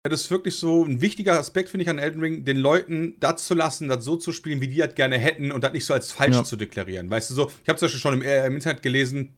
das 0.02 0.22
ist 0.22 0.30
wirklich 0.30 0.54
so 0.56 0.84
ein 0.84 1.00
wichtiger 1.02 1.38
Aspekt, 1.38 1.68
finde 1.68 1.82
ich, 1.82 1.90
an 1.90 1.98
Elden 1.98 2.20
Ring, 2.22 2.44
den 2.44 2.56
Leuten 2.56 3.16
das 3.20 3.44
zu 3.46 3.54
lassen, 3.54 3.88
das 3.88 4.04
so 4.04 4.16
zu 4.16 4.32
spielen, 4.32 4.60
wie 4.62 4.68
die 4.68 4.78
das 4.78 4.94
gerne 4.94 5.18
hätten 5.18 5.52
und 5.52 5.62
das 5.64 5.72
nicht 5.72 5.84
so 5.84 5.92
als 5.92 6.10
falsch 6.12 6.36
Ja. 6.36 6.44
zu 6.44 6.56
deklarieren. 6.56 7.10
Weißt 7.10 7.28
du 7.30 7.34
so, 7.34 7.50
ich 7.62 7.68
habe 7.68 7.78
zum 7.78 7.86
Beispiel 7.86 8.00
schon 8.00 8.14
im, 8.14 8.22
äh, 8.22 8.46
im 8.46 8.54
Internet 8.54 8.82
gelesen, 8.82 9.34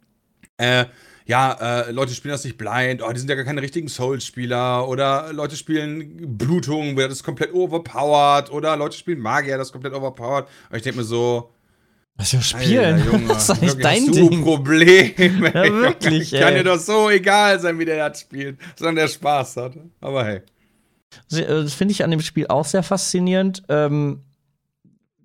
äh, 0.59 0.85
ja, 1.27 1.53
äh, 1.83 1.91
Leute 1.93 2.15
spielen 2.15 2.33
das 2.33 2.45
nicht 2.45 2.59
blind, 2.59 3.03
oh, 3.03 3.13
die 3.13 3.19
sind 3.19 3.29
ja 3.29 3.37
gar 3.37 3.45
keine 3.45 3.63
richtigen 3.63 3.89
Souls-Spieler 3.89 4.89
oder 4.89 5.33
Leute 5.33 5.57
spielen 5.57 6.37
Blutung, 6.37 6.97
das 6.97 7.13
ist 7.13 7.23
komplett 7.23 7.53
overpowered 7.55 8.51
oder 8.51 8.77
Leute 8.77 8.97
spielen 8.97 9.21
Magier, 9.21 9.59
das 9.59 9.69
ist 9.69 9.73
komplett 9.73 9.95
overpowered. 9.95 10.47
Und 10.71 10.77
ich 10.77 10.83
denke 10.83 10.99
mir 10.99 11.05
so, 11.05 11.51
Was 12.17 12.33
wir 12.33 12.41
spielen? 12.43 12.97
Alter, 12.97 13.13
Junge, 13.13 13.29
das 13.29 13.39
ist 13.43 13.49
doch 13.51 13.61
nicht 13.61 13.79
wirklich, 13.79 13.83
dein 13.85 14.07
hast 14.09 14.15
Ding. 14.17 14.33
ein 14.33 14.43
Problem. 14.45 15.15
ey, 15.17 15.69
Ja, 15.69 15.73
wirklich, 15.73 16.31
Junge. 16.33 16.45
Kann 16.45 16.55
dir 16.55 16.65
doch 16.65 16.79
so 16.79 17.11
egal 17.11 17.61
sein, 17.61 17.79
wie 17.79 17.85
der 17.85 18.09
das 18.09 18.21
spielt, 18.21 18.59
sondern 18.77 18.97
der 18.97 19.09
Spaß 19.09 19.57
hat. 19.57 19.73
Aber 20.01 20.25
hey. 20.25 20.41
Äh, 21.33 21.45
Das 21.47 21.75
finde 21.75 21.93
ich 21.93 22.05
an 22.05 22.11
dem 22.11 22.21
Spiel 22.21 22.47
auch 22.49 22.65
sehr 22.65 22.83
faszinierend. 22.83 23.63
Ähm, 23.69 24.23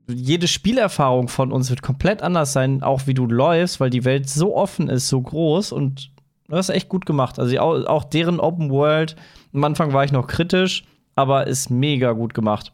jede 0.07 0.47
Spielerfahrung 0.47 1.27
von 1.27 1.51
uns 1.51 1.69
wird 1.69 1.81
komplett 1.81 2.21
anders 2.21 2.53
sein, 2.53 2.83
auch 2.83 3.07
wie 3.07 3.13
du 3.13 3.25
läufst, 3.25 3.79
weil 3.79 3.89
die 3.89 4.05
Welt 4.05 4.29
so 4.29 4.55
offen 4.55 4.89
ist, 4.89 5.07
so 5.07 5.21
groß 5.21 5.71
und 5.71 6.11
das 6.47 6.69
ist 6.69 6.75
echt 6.75 6.89
gut 6.89 7.05
gemacht. 7.05 7.39
Also 7.39 7.57
auch, 7.59 8.03
deren 8.03 8.39
Open 8.39 8.69
World, 8.69 9.15
am 9.53 9.63
Anfang 9.63 9.93
war 9.93 10.03
ich 10.03 10.11
noch 10.11 10.27
kritisch, 10.27 10.83
aber 11.15 11.47
ist 11.47 11.69
mega 11.69 12.11
gut 12.11 12.33
gemacht. 12.33 12.71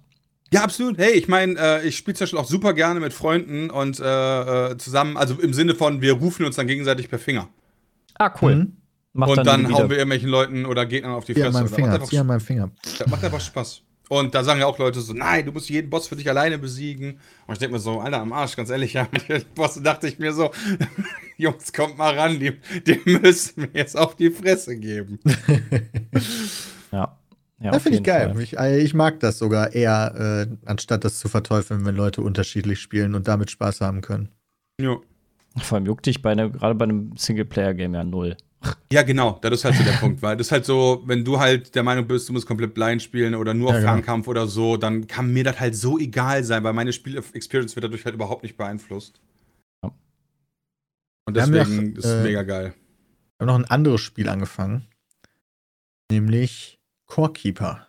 Ja, 0.53 0.63
absolut. 0.63 0.97
Hey, 0.97 1.11
ich 1.11 1.29
meine, 1.29 1.57
äh, 1.57 1.87
ich 1.87 1.95
spiele 1.95 2.15
zum 2.15 2.25
Beispiel 2.25 2.39
auch 2.39 2.45
super 2.45 2.73
gerne 2.73 2.99
mit 2.99 3.13
Freunden 3.13 3.69
und 3.69 4.01
äh, 4.01 4.71
äh, 4.71 4.77
zusammen, 4.77 5.15
also 5.15 5.35
im 5.35 5.53
Sinne 5.53 5.75
von, 5.75 6.01
wir 6.01 6.13
rufen 6.13 6.45
uns 6.45 6.57
dann 6.57 6.67
gegenseitig 6.67 7.09
per 7.09 7.19
Finger. 7.19 7.47
Ah, 8.15 8.33
cool. 8.41 8.55
Mhm. 8.55 8.77
Macht 9.13 9.37
und 9.37 9.45
dann, 9.47 9.67
wieder. 9.67 9.77
hauen 9.77 9.89
wir 9.89 9.97
irgendwelchen 9.97 10.29
Leuten 10.29 10.65
oder 10.65 10.85
Gegnern 10.85 11.13
auf 11.13 11.25
die 11.25 11.33
Fresse. 11.33 11.51
meinem 11.51 11.63
Das 11.63 11.73
Finger, 11.73 11.87
macht, 11.87 12.01
einfach, 12.01 12.23
meinem 12.23 12.39
Finger. 12.41 12.71
das 12.97 13.07
macht 13.07 13.23
einfach 13.23 13.41
Spaß. 13.41 13.81
Und 14.11 14.35
da 14.35 14.43
sagen 14.43 14.59
ja 14.59 14.65
auch 14.65 14.77
Leute 14.77 14.99
so, 14.99 15.13
nein, 15.13 15.45
du 15.45 15.53
musst 15.53 15.69
jeden 15.69 15.89
Boss 15.89 16.09
für 16.09 16.17
dich 16.17 16.27
alleine 16.27 16.57
besiegen. 16.57 17.17
Und 17.47 17.53
ich 17.53 17.59
denke 17.59 17.75
mir 17.75 17.79
so, 17.79 18.01
Alter, 18.01 18.19
am 18.19 18.33
Arsch, 18.33 18.57
ganz 18.57 18.69
ehrlich, 18.69 18.91
ja, 18.95 19.07
Bossen 19.55 19.85
dachte 19.85 20.05
ich 20.05 20.19
mir 20.19 20.33
so, 20.33 20.51
Jungs, 21.37 21.71
kommt 21.71 21.97
mal 21.97 22.19
ran, 22.19 22.37
die, 22.37 22.57
die 22.85 22.99
müssen 23.05 23.61
mir 23.61 23.69
jetzt 23.73 23.97
auf 23.97 24.17
die 24.17 24.29
Fresse 24.29 24.75
geben. 24.77 25.19
Ja. 26.91 27.17
ja 27.61 27.71
Das 27.71 27.83
finde 27.83 27.99
ich 27.99 28.03
geil. 28.03 28.37
Ich, 28.41 28.57
äh, 28.57 28.81
ich 28.81 28.93
mag 28.93 29.21
das 29.21 29.37
sogar 29.39 29.71
eher, 29.71 30.45
äh, 30.49 30.57
anstatt 30.65 31.05
das 31.05 31.17
zu 31.19 31.29
verteufeln, 31.29 31.85
wenn 31.85 31.95
Leute 31.95 32.21
unterschiedlich 32.21 32.81
spielen 32.81 33.15
und 33.15 33.29
damit 33.29 33.49
Spaß 33.49 33.79
haben 33.79 34.01
können. 34.01 34.27
Ja. 34.81 34.97
Vor 35.55 35.77
allem 35.77 35.85
juckt 35.85 36.05
dich 36.05 36.21
bei 36.21 36.35
ne, 36.35 36.51
gerade 36.51 36.75
bei 36.75 36.83
einem 36.83 37.15
Singleplayer-Game 37.15 37.93
ja 37.93 38.03
null. 38.03 38.35
Ja, 38.91 39.01
genau, 39.03 39.39
das 39.41 39.53
ist 39.53 39.65
halt 39.65 39.75
so 39.75 39.83
der 39.83 39.93
Punkt, 39.93 40.21
weil 40.21 40.37
das 40.37 40.47
ist 40.47 40.51
halt 40.51 40.65
so, 40.65 41.01
wenn 41.05 41.25
du 41.25 41.39
halt 41.39 41.73
der 41.73 41.81
Meinung 41.81 42.05
bist, 42.07 42.29
du 42.29 42.33
musst 42.33 42.45
komplett 42.45 42.73
blind 42.73 43.01
spielen 43.01 43.33
oder 43.33 43.53
nur 43.53 43.69
Ja, 43.69 43.75
auf 43.75 43.81
genau. 43.81 43.91
Fernkampf 43.93 44.27
oder 44.27 44.47
so, 44.47 44.77
dann 44.77 45.07
kann 45.07 45.33
mir 45.33 45.43
das 45.43 45.59
halt 45.59 45.75
so 45.75 45.97
egal 45.97 46.43
sein, 46.43 46.63
weil 46.63 46.73
meine 46.73 46.93
Spiel-Experience 46.93 47.75
wird 47.75 47.85
dadurch 47.85 48.05
halt 48.05 48.13
überhaupt 48.15 48.43
nicht 48.43 48.57
beeinflusst. 48.57 49.19
Ja. 49.83 49.91
Und 51.25 51.37
deswegen 51.37 51.91
ja, 51.93 51.97
ist 51.97 52.05
es 52.05 52.11
äh, 52.11 52.23
mega 52.23 52.43
geil. 52.43 52.73
Wir 53.39 53.47
haben 53.47 53.47
noch 53.47 53.65
ein 53.67 53.71
anderes 53.71 54.01
Spiel 54.01 54.29
angefangen. 54.29 54.85
Nämlich 56.11 56.79
Core 57.07 57.33
Keeper. 57.33 57.87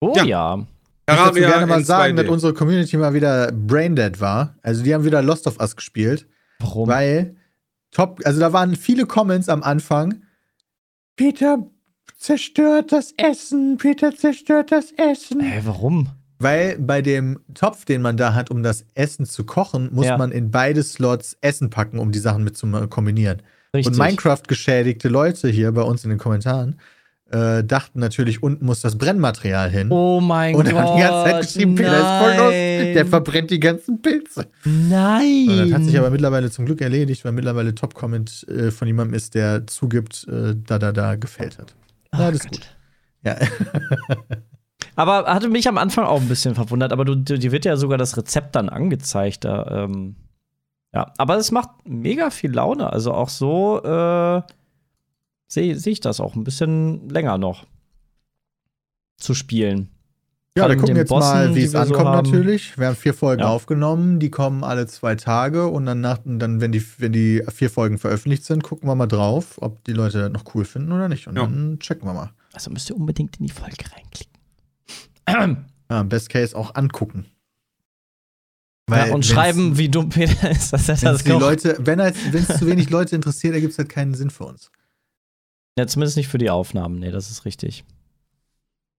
Oh 0.00 0.14
Ja. 0.16 0.24
ja. 0.24 0.66
Ich 1.06 1.14
dazu 1.16 1.34
gerne 1.34 1.66
mal 1.66 1.84
sagen, 1.84 2.14
2D. 2.16 2.22
dass 2.22 2.30
unsere 2.30 2.54
Community 2.54 2.96
mal 2.96 3.12
wieder 3.12 3.52
braindead 3.52 4.20
war. 4.20 4.56
Also 4.62 4.82
die 4.82 4.94
haben 4.94 5.04
wieder 5.04 5.20
Lost 5.20 5.46
of 5.46 5.60
Us 5.60 5.76
gespielt. 5.76 6.26
Warum? 6.60 6.88
Weil 6.88 7.36
top, 7.94 8.20
also 8.24 8.40
da 8.40 8.52
waren 8.52 8.76
viele 8.76 9.06
Comments 9.06 9.48
am 9.48 9.62
Anfang. 9.62 10.22
Peter 11.16 11.58
zerstört 12.18 12.92
das 12.92 13.14
Essen, 13.16 13.78
Peter 13.78 14.14
zerstört 14.14 14.70
das 14.72 14.92
Essen. 14.92 15.40
Hä, 15.40 15.60
warum? 15.64 16.08
Weil 16.38 16.78
bei 16.78 17.00
dem 17.00 17.40
Topf, 17.54 17.84
den 17.84 18.02
man 18.02 18.16
da 18.16 18.34
hat, 18.34 18.50
um 18.50 18.62
das 18.62 18.84
Essen 18.94 19.24
zu 19.24 19.44
kochen, 19.44 19.88
muss 19.92 20.06
Ja. 20.06 20.18
man 20.18 20.32
in 20.32 20.50
beide 20.50 20.82
Slots 20.82 21.38
Essen 21.40 21.70
packen, 21.70 21.98
um 21.98 22.12
die 22.12 22.18
Sachen 22.18 22.44
mit 22.44 22.56
zu 22.56 22.66
kombinieren. 22.88 23.40
Richtig. 23.72 23.92
Und 23.92 23.98
Minecraft-geschädigte 23.98 25.08
Leute 25.08 25.48
hier 25.48 25.72
bei 25.72 25.82
uns 25.82 26.04
in 26.04 26.10
den 26.10 26.18
Kommentaren 26.18 26.78
äh, 27.34 27.64
dachten 27.64 27.98
natürlich, 27.98 28.42
unten 28.42 28.64
muss 28.64 28.80
das 28.80 28.96
Brennmaterial 28.96 29.68
hin. 29.68 29.90
Oh 29.90 30.20
mein 30.20 30.54
und 30.54 30.64
Gott. 30.64 30.74
haben 30.74 30.96
die 30.96 31.02
ganze 31.02 31.30
Zeit 31.30 31.42
geschrieben, 31.42 31.74
Peter 31.74 31.96
ist 31.96 32.24
voll 32.24 32.44
los, 32.44 32.94
der 32.94 33.06
verbrennt 33.06 33.50
die 33.50 33.60
ganzen 33.60 34.00
Pilze. 34.00 34.46
Nein. 34.64 35.48
Und 35.48 35.58
das 35.58 35.72
hat 35.72 35.84
sich 35.84 35.98
aber 35.98 36.10
mittlerweile 36.10 36.50
zum 36.50 36.64
Glück 36.64 36.80
erledigt, 36.80 37.24
weil 37.24 37.32
mittlerweile 37.32 37.74
Top-Comment 37.74 38.46
äh, 38.48 38.70
von 38.70 38.86
jemandem 38.86 39.14
ist, 39.14 39.34
der 39.34 39.66
zugibt, 39.66 40.28
äh, 40.28 40.54
da 40.54 40.78
da 40.78 40.92
da 40.92 41.16
gefällt 41.16 41.58
hat. 41.58 41.74
Ja, 42.12 42.30
das 42.30 42.44
ist 42.44 42.50
gut. 42.50 42.76
Ja. 43.24 43.36
Aber 44.96 45.26
hatte 45.26 45.48
mich 45.48 45.66
am 45.66 45.78
Anfang 45.78 46.04
auch 46.04 46.20
ein 46.20 46.28
bisschen 46.28 46.54
verwundert, 46.54 46.92
aber 46.92 47.04
du, 47.04 47.16
du, 47.16 47.36
dir 47.36 47.50
wird 47.50 47.64
ja 47.64 47.76
sogar 47.76 47.98
das 47.98 48.16
Rezept 48.16 48.54
dann 48.54 48.68
angezeigt. 48.68 49.44
Da, 49.44 49.84
ähm, 49.84 50.14
ja, 50.92 51.12
aber 51.18 51.36
es 51.36 51.50
macht 51.50 51.70
mega 51.84 52.30
viel 52.30 52.52
Laune. 52.52 52.92
Also 52.92 53.12
auch 53.12 53.28
so 53.28 53.82
äh, 53.82 54.42
sehe 55.54 55.76
seh 55.78 55.90
ich 55.90 56.00
das 56.00 56.20
auch 56.20 56.34
ein 56.36 56.44
bisschen 56.44 57.08
länger 57.08 57.38
noch 57.38 57.66
zu 59.16 59.34
spielen. 59.34 59.88
Ja, 60.56 60.62
Gerade 60.64 60.74
wir 60.74 60.80
gucken 60.82 60.96
jetzt 60.96 61.08
Bossen, 61.08 61.28
mal, 61.32 61.54
wie 61.56 61.62
es 61.64 61.72
so 61.72 61.78
ankommt 61.78 62.08
haben. 62.08 62.30
natürlich. 62.30 62.78
Wir 62.78 62.86
haben 62.86 62.94
vier 62.96 63.12
Folgen 63.14 63.42
Ja. 63.42 63.48
aufgenommen, 63.48 64.20
die 64.20 64.30
kommen 64.30 64.62
alle 64.62 64.86
zwei 64.86 65.16
Tage 65.16 65.66
und 65.66 65.84
dann, 65.86 66.00
nach, 66.00 66.18
dann 66.24 66.60
wenn, 66.60 66.70
die, 66.70 66.84
wenn 66.98 67.12
die 67.12 67.42
vier 67.52 67.70
Folgen 67.70 67.98
veröffentlicht 67.98 68.44
sind, 68.44 68.62
gucken 68.62 68.88
wir 68.88 68.94
mal 68.94 69.06
drauf, 69.08 69.56
ob 69.60 69.82
die 69.84 69.92
Leute 69.92 70.18
das 70.20 70.30
noch 70.32 70.54
cool 70.54 70.64
finden 70.64 70.92
oder 70.92 71.08
nicht. 71.08 71.26
Und 71.26 71.36
Ja. 71.36 71.42
dann 71.42 71.78
checken 71.80 72.06
wir 72.08 72.14
mal. 72.14 72.30
Also 72.52 72.70
müsst 72.70 72.88
ihr 72.88 72.94
unbedingt 72.96 73.36
in 73.40 73.46
die 73.46 73.52
Folge 73.52 73.84
reinklicken. 73.94 75.66
Ja, 75.90 76.02
Best 76.02 76.30
Case 76.30 76.56
auch 76.56 76.74
angucken. 76.76 77.26
ja, 78.90 79.12
und 79.12 79.26
schreiben, 79.26 79.76
wie 79.76 79.88
dumm 79.90 80.08
Peter 80.08 80.50
ist, 80.52 80.72
dass 80.72 80.88
er 80.88 80.96
das 80.96 81.24
die. 81.24 81.30
Leute, 81.30 81.76
wenn 81.80 81.98
es 82.00 82.58
zu 82.58 82.66
wenig 82.66 82.88
Leute 82.90 83.14
interessiert, 83.16 83.54
ergibt 83.54 83.72
es 83.72 83.78
halt 83.78 83.90
keinen 83.90 84.14
Sinn 84.14 84.30
für 84.30 84.44
uns. 84.44 84.70
Ja, 85.78 85.86
zumindest 85.86 86.16
nicht 86.16 86.28
für 86.28 86.38
die 86.38 86.50
Aufnahmen. 86.50 86.98
Nee, 87.00 87.10
das 87.10 87.30
ist 87.30 87.44
richtig. 87.44 87.84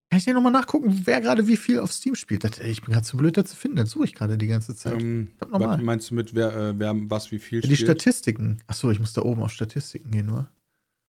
Kann 0.09 0.19
ich 0.19 0.25
dir 0.25 0.33
nochmal 0.33 0.51
nachgucken, 0.51 1.01
wer 1.05 1.19
gerade 1.19 1.47
wie 1.47 1.57
viel 1.57 1.79
auf 1.79 1.91
Steam 1.91 2.15
spielt? 2.15 2.43
Das, 2.43 2.59
ich 2.59 2.81
bin 2.81 2.93
gerade 2.93 3.05
zu 3.05 3.17
blöd, 3.17 3.37
das 3.37 3.49
zu 3.49 3.55
finden. 3.55 3.77
Das 3.77 3.89
suche 3.89 4.05
ich 4.05 4.13
gerade 4.13 4.37
die 4.37 4.47
ganze 4.47 4.75
Zeit. 4.75 5.01
Ähm, 5.01 5.29
was 5.49 5.81
meinst 5.81 6.11
du 6.11 6.15
mit, 6.15 6.35
wer, 6.35 6.55
äh, 6.55 6.79
wer 6.79 6.93
was 7.09 7.31
wie 7.31 7.39
viel 7.39 7.61
die 7.61 7.75
spielt? 7.75 7.89
Statistiken. 7.89 8.59
Achso, 8.67 8.91
ich 8.91 8.99
muss 8.99 9.13
da 9.13 9.23
oben 9.23 9.41
auf 9.41 9.51
Statistiken 9.51 10.11
gehen 10.11 10.27
nur. 10.27 10.47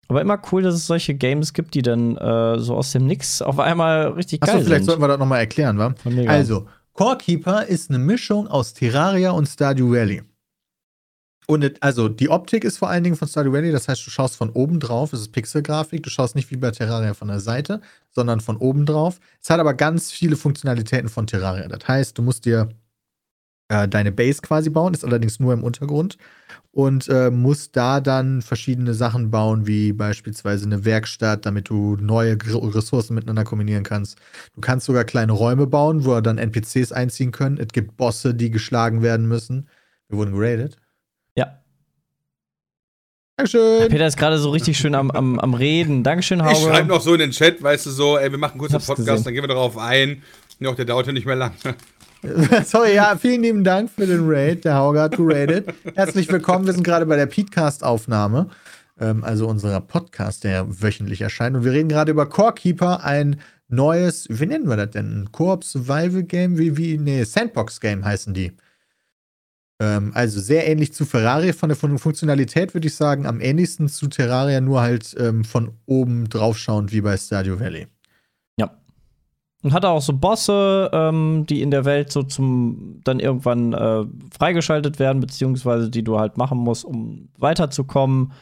Aber 0.09 0.21
immer 0.21 0.41
cool, 0.53 0.62
dass 0.62 0.75
es 0.75 0.87
solche 0.87 1.15
Games 1.15 1.55
gibt, 1.55 1.75
die 1.75 1.83
dann 1.83 2.17
äh, 2.17 2.59
so 2.59 2.77
aus 2.77 2.93
dem 2.93 3.07
Nix 3.07 3.43
auf 3.43 3.59
einmal 3.59 4.09
richtig 4.09 4.43
Achso, 4.43 4.55
geil 4.55 4.65
vielleicht 4.65 4.85
sind. 4.85 4.87
sollten 4.87 5.03
wir 5.03 5.09
das 5.09 5.19
nochmal 5.19 5.41
erklären, 5.41 5.79
wa? 5.79 5.95
Mega. 6.05 6.31
Also, 6.31 6.69
Core 6.93 7.19
Keeper 7.19 7.67
ist 7.67 7.91
eine 7.91 7.99
Mischung 7.99 8.47
aus 8.47 8.75
Terraria 8.75 9.31
und 9.33 9.47
Stardew 9.47 9.91
Valley. 9.91 10.23
Und 11.47 11.82
also 11.82 12.09
die 12.09 12.30
Optik 12.30 12.64
ist 12.64 12.78
vor 12.78 12.88
allen 12.88 13.05
Dingen 13.05 13.16
von 13.16 13.28
Stardew 13.28 13.53
Valley, 13.53 13.70
das 13.70 13.88
heißt, 13.88 14.07
du 14.07 14.11
schaust 14.11 14.36
von 14.36 14.51
oben 14.51 14.80
drauf, 14.80 15.12
es 15.12 15.20
ist 15.20 15.32
Pixelgrafik, 15.32 16.03
du 16.03 16.11
schaust 16.11 16.34
nicht 16.34 16.51
wie 16.51 16.57
bei 16.57 16.70
Terraria 16.70 17.12
von 17.12 17.28
der 17.28 17.40
Seite, 17.40 17.80
sondern 18.11 18.40
von 18.40 18.57
oben 18.57 18.86
drauf. 18.86 19.20
Es 19.42 19.51
hat 19.51 19.61
aber 19.61 19.74
ganz 19.74 20.11
viele 20.11 20.36
Funktionalitäten 20.36 21.09
von 21.11 21.26
Terraria. 21.26 21.68
Das 21.68 21.86
heißt, 21.86 22.16
du 22.16 22.22
musst 22.22 22.47
dir 22.47 22.70
äh, 23.68 23.88
deine 23.88 24.12
Base 24.12 24.40
quasi 24.42 24.70
bauen, 24.70 24.95
ist 24.95 25.05
allerdings 25.05 25.40
nur 25.40 25.53
im 25.53 25.64
Untergrund 25.64 26.16
und 26.70 27.09
äh, 27.09 27.30
musst 27.30 27.76
da 27.76 28.01
dann 28.01 28.42
verschiedene 28.42 28.95
Sachen 28.95 29.30
bauen, 29.30 29.66
wie 29.66 29.92
beispielsweise 29.92 30.66
eine 30.66 30.84
Werkstatt, 30.84 31.47
damit 31.47 31.68
du 31.68 31.97
neue 31.97 32.36
Ressourcen 32.42 33.14
miteinander 33.14 33.45
kombinieren 33.45 33.84
kannst. 33.84 34.18
Du 34.55 34.61
kannst 34.61 34.86
sogar 34.86 35.05
kleine 35.05 35.32
Räume 35.32 35.66
bauen, 35.66 36.05
wo 36.05 36.20
dann 36.20 36.38
NPCs 36.38 36.92
einziehen 36.92 37.32
können. 37.32 37.59
Es 37.59 37.68
gibt 37.68 37.97
Bosse, 37.97 38.34
die 38.34 38.51
geschlagen 38.51 39.03
werden 39.03 39.28
müssen. 39.28 39.68
Wir 40.09 40.18
wurden 40.18 40.32
geradet. 40.34 40.78
Ja. 43.39 43.45
Dankeschön. 43.45 43.89
Peter 43.89 44.07
ist 44.07 44.16
gerade 44.16 44.39
so 44.39 44.51
richtig 44.51 44.78
schön 44.78 44.95
am, 44.95 45.11
am, 45.11 45.39
am 45.39 45.55
Reden. 45.55 46.03
Dankeschön, 46.03 46.41
Ich 46.51 46.59
schreibe 46.59 46.89
noch 46.89 47.01
so 47.01 47.14
in 47.14 47.20
den 47.20 47.30
Chat, 47.30 47.62
weißt 47.62 47.87
du, 47.87 47.91
so, 47.91 48.18
ey, 48.18 48.30
wir 48.30 48.39
machen 48.39 48.59
kurz 48.59 48.72
einen 48.72 48.82
Podcast, 48.82 49.07
gesehen. 49.07 49.24
dann 49.24 49.35
gehen 49.35 49.43
wir 49.43 49.49
darauf 49.49 49.76
ein. 49.76 50.22
Noch, 50.61 50.76
der 50.76 50.85
dauert 50.85 51.07
ja 51.07 51.12
nicht 51.12 51.26
mehr 51.26 51.37
lang. 51.37 51.53
Sorry, 52.64 52.95
ja, 52.95 53.16
vielen 53.16 53.43
lieben 53.43 53.64
Dank 53.64 53.91
für 53.91 54.07
den 54.07 54.22
Raid. 54.24 54.64
Der 54.64 54.76
Hauge 54.76 55.01
hat 55.01 55.16
geradet. 55.16 55.68
Herzlich 55.95 56.30
willkommen. 56.30 56.64
Wir 56.64 56.72
sind 56.72 56.85
gerade 56.85 57.07
bei 57.07 57.16
der 57.16 57.26
Petecast-Aufnahme, 57.26 58.49
ähm, 58.99 59.24
also 59.24 59.47
unserer 59.49 59.80
Podcast, 59.80 60.45
der 60.45 60.66
wöchentlich 60.80 61.20
erscheint. 61.20 61.57
Und 61.57 61.64
wir 61.64 61.72
reden 61.72 61.89
gerade 61.89 62.12
über 62.12 62.26
Core 62.26 62.55
Keeper, 62.55 63.05
ein 63.05 63.41
neues, 63.68 64.26
wie 64.30 64.47
nennen 64.47 64.68
wir 64.68 64.76
das 64.76 64.91
denn? 64.91 65.22
Ein 65.22 65.32
Koop 65.32 65.64
Survival 65.64 66.22
Game? 66.22 66.57
Wie, 66.57 66.76
wie, 66.76 66.97
nee, 66.97 67.24
Sandbox 67.24 67.80
Game 67.80 68.05
heißen 68.05 68.32
die. 68.32 68.53
Ähm, 69.81 70.12
also 70.14 70.41
sehr 70.41 70.68
ähnlich 70.68 70.93
zu 70.93 71.05
Ferrari. 71.05 71.53
Von 71.53 71.68
der 71.68 71.77
Fun- 71.77 71.99
Funktionalität 71.99 72.75
würde 72.75 72.87
ich 72.87 72.95
sagen, 72.95 73.27
am 73.27 73.41
ähnlichsten 73.41 73.89
zu 73.89 74.07
Terraria, 74.07 74.61
nur 74.61 74.81
halt 74.81 75.14
ähm, 75.18 75.45
von 75.45 75.72
oben 75.87 76.29
draufschauend 76.29 76.93
wie 76.93 77.01
bei 77.01 77.16
Stardew 77.16 77.59
Valley. 77.59 77.89
Ja. 78.59 78.70
Und 79.62 79.72
hat 79.72 79.85
auch 79.85 80.03
so 80.03 80.12
Bosse, 80.12 80.91
ähm, 80.93 81.47
die 81.49 81.61
in 81.62 81.70
der 81.70 81.85
Welt 81.85 82.12
so 82.12 82.22
zum 82.22 83.01
dann 83.03 83.18
irgendwann 83.18 83.72
äh, 83.72 84.05
freigeschaltet 84.37 84.99
werden, 84.99 85.20
beziehungsweise 85.20 85.91
die 85.91 86.05
du 86.05 86.18
halt 86.20 86.37
machen 86.37 86.59
musst, 86.59 86.85
um 86.85 87.29
weiterzukommen. 87.39 88.33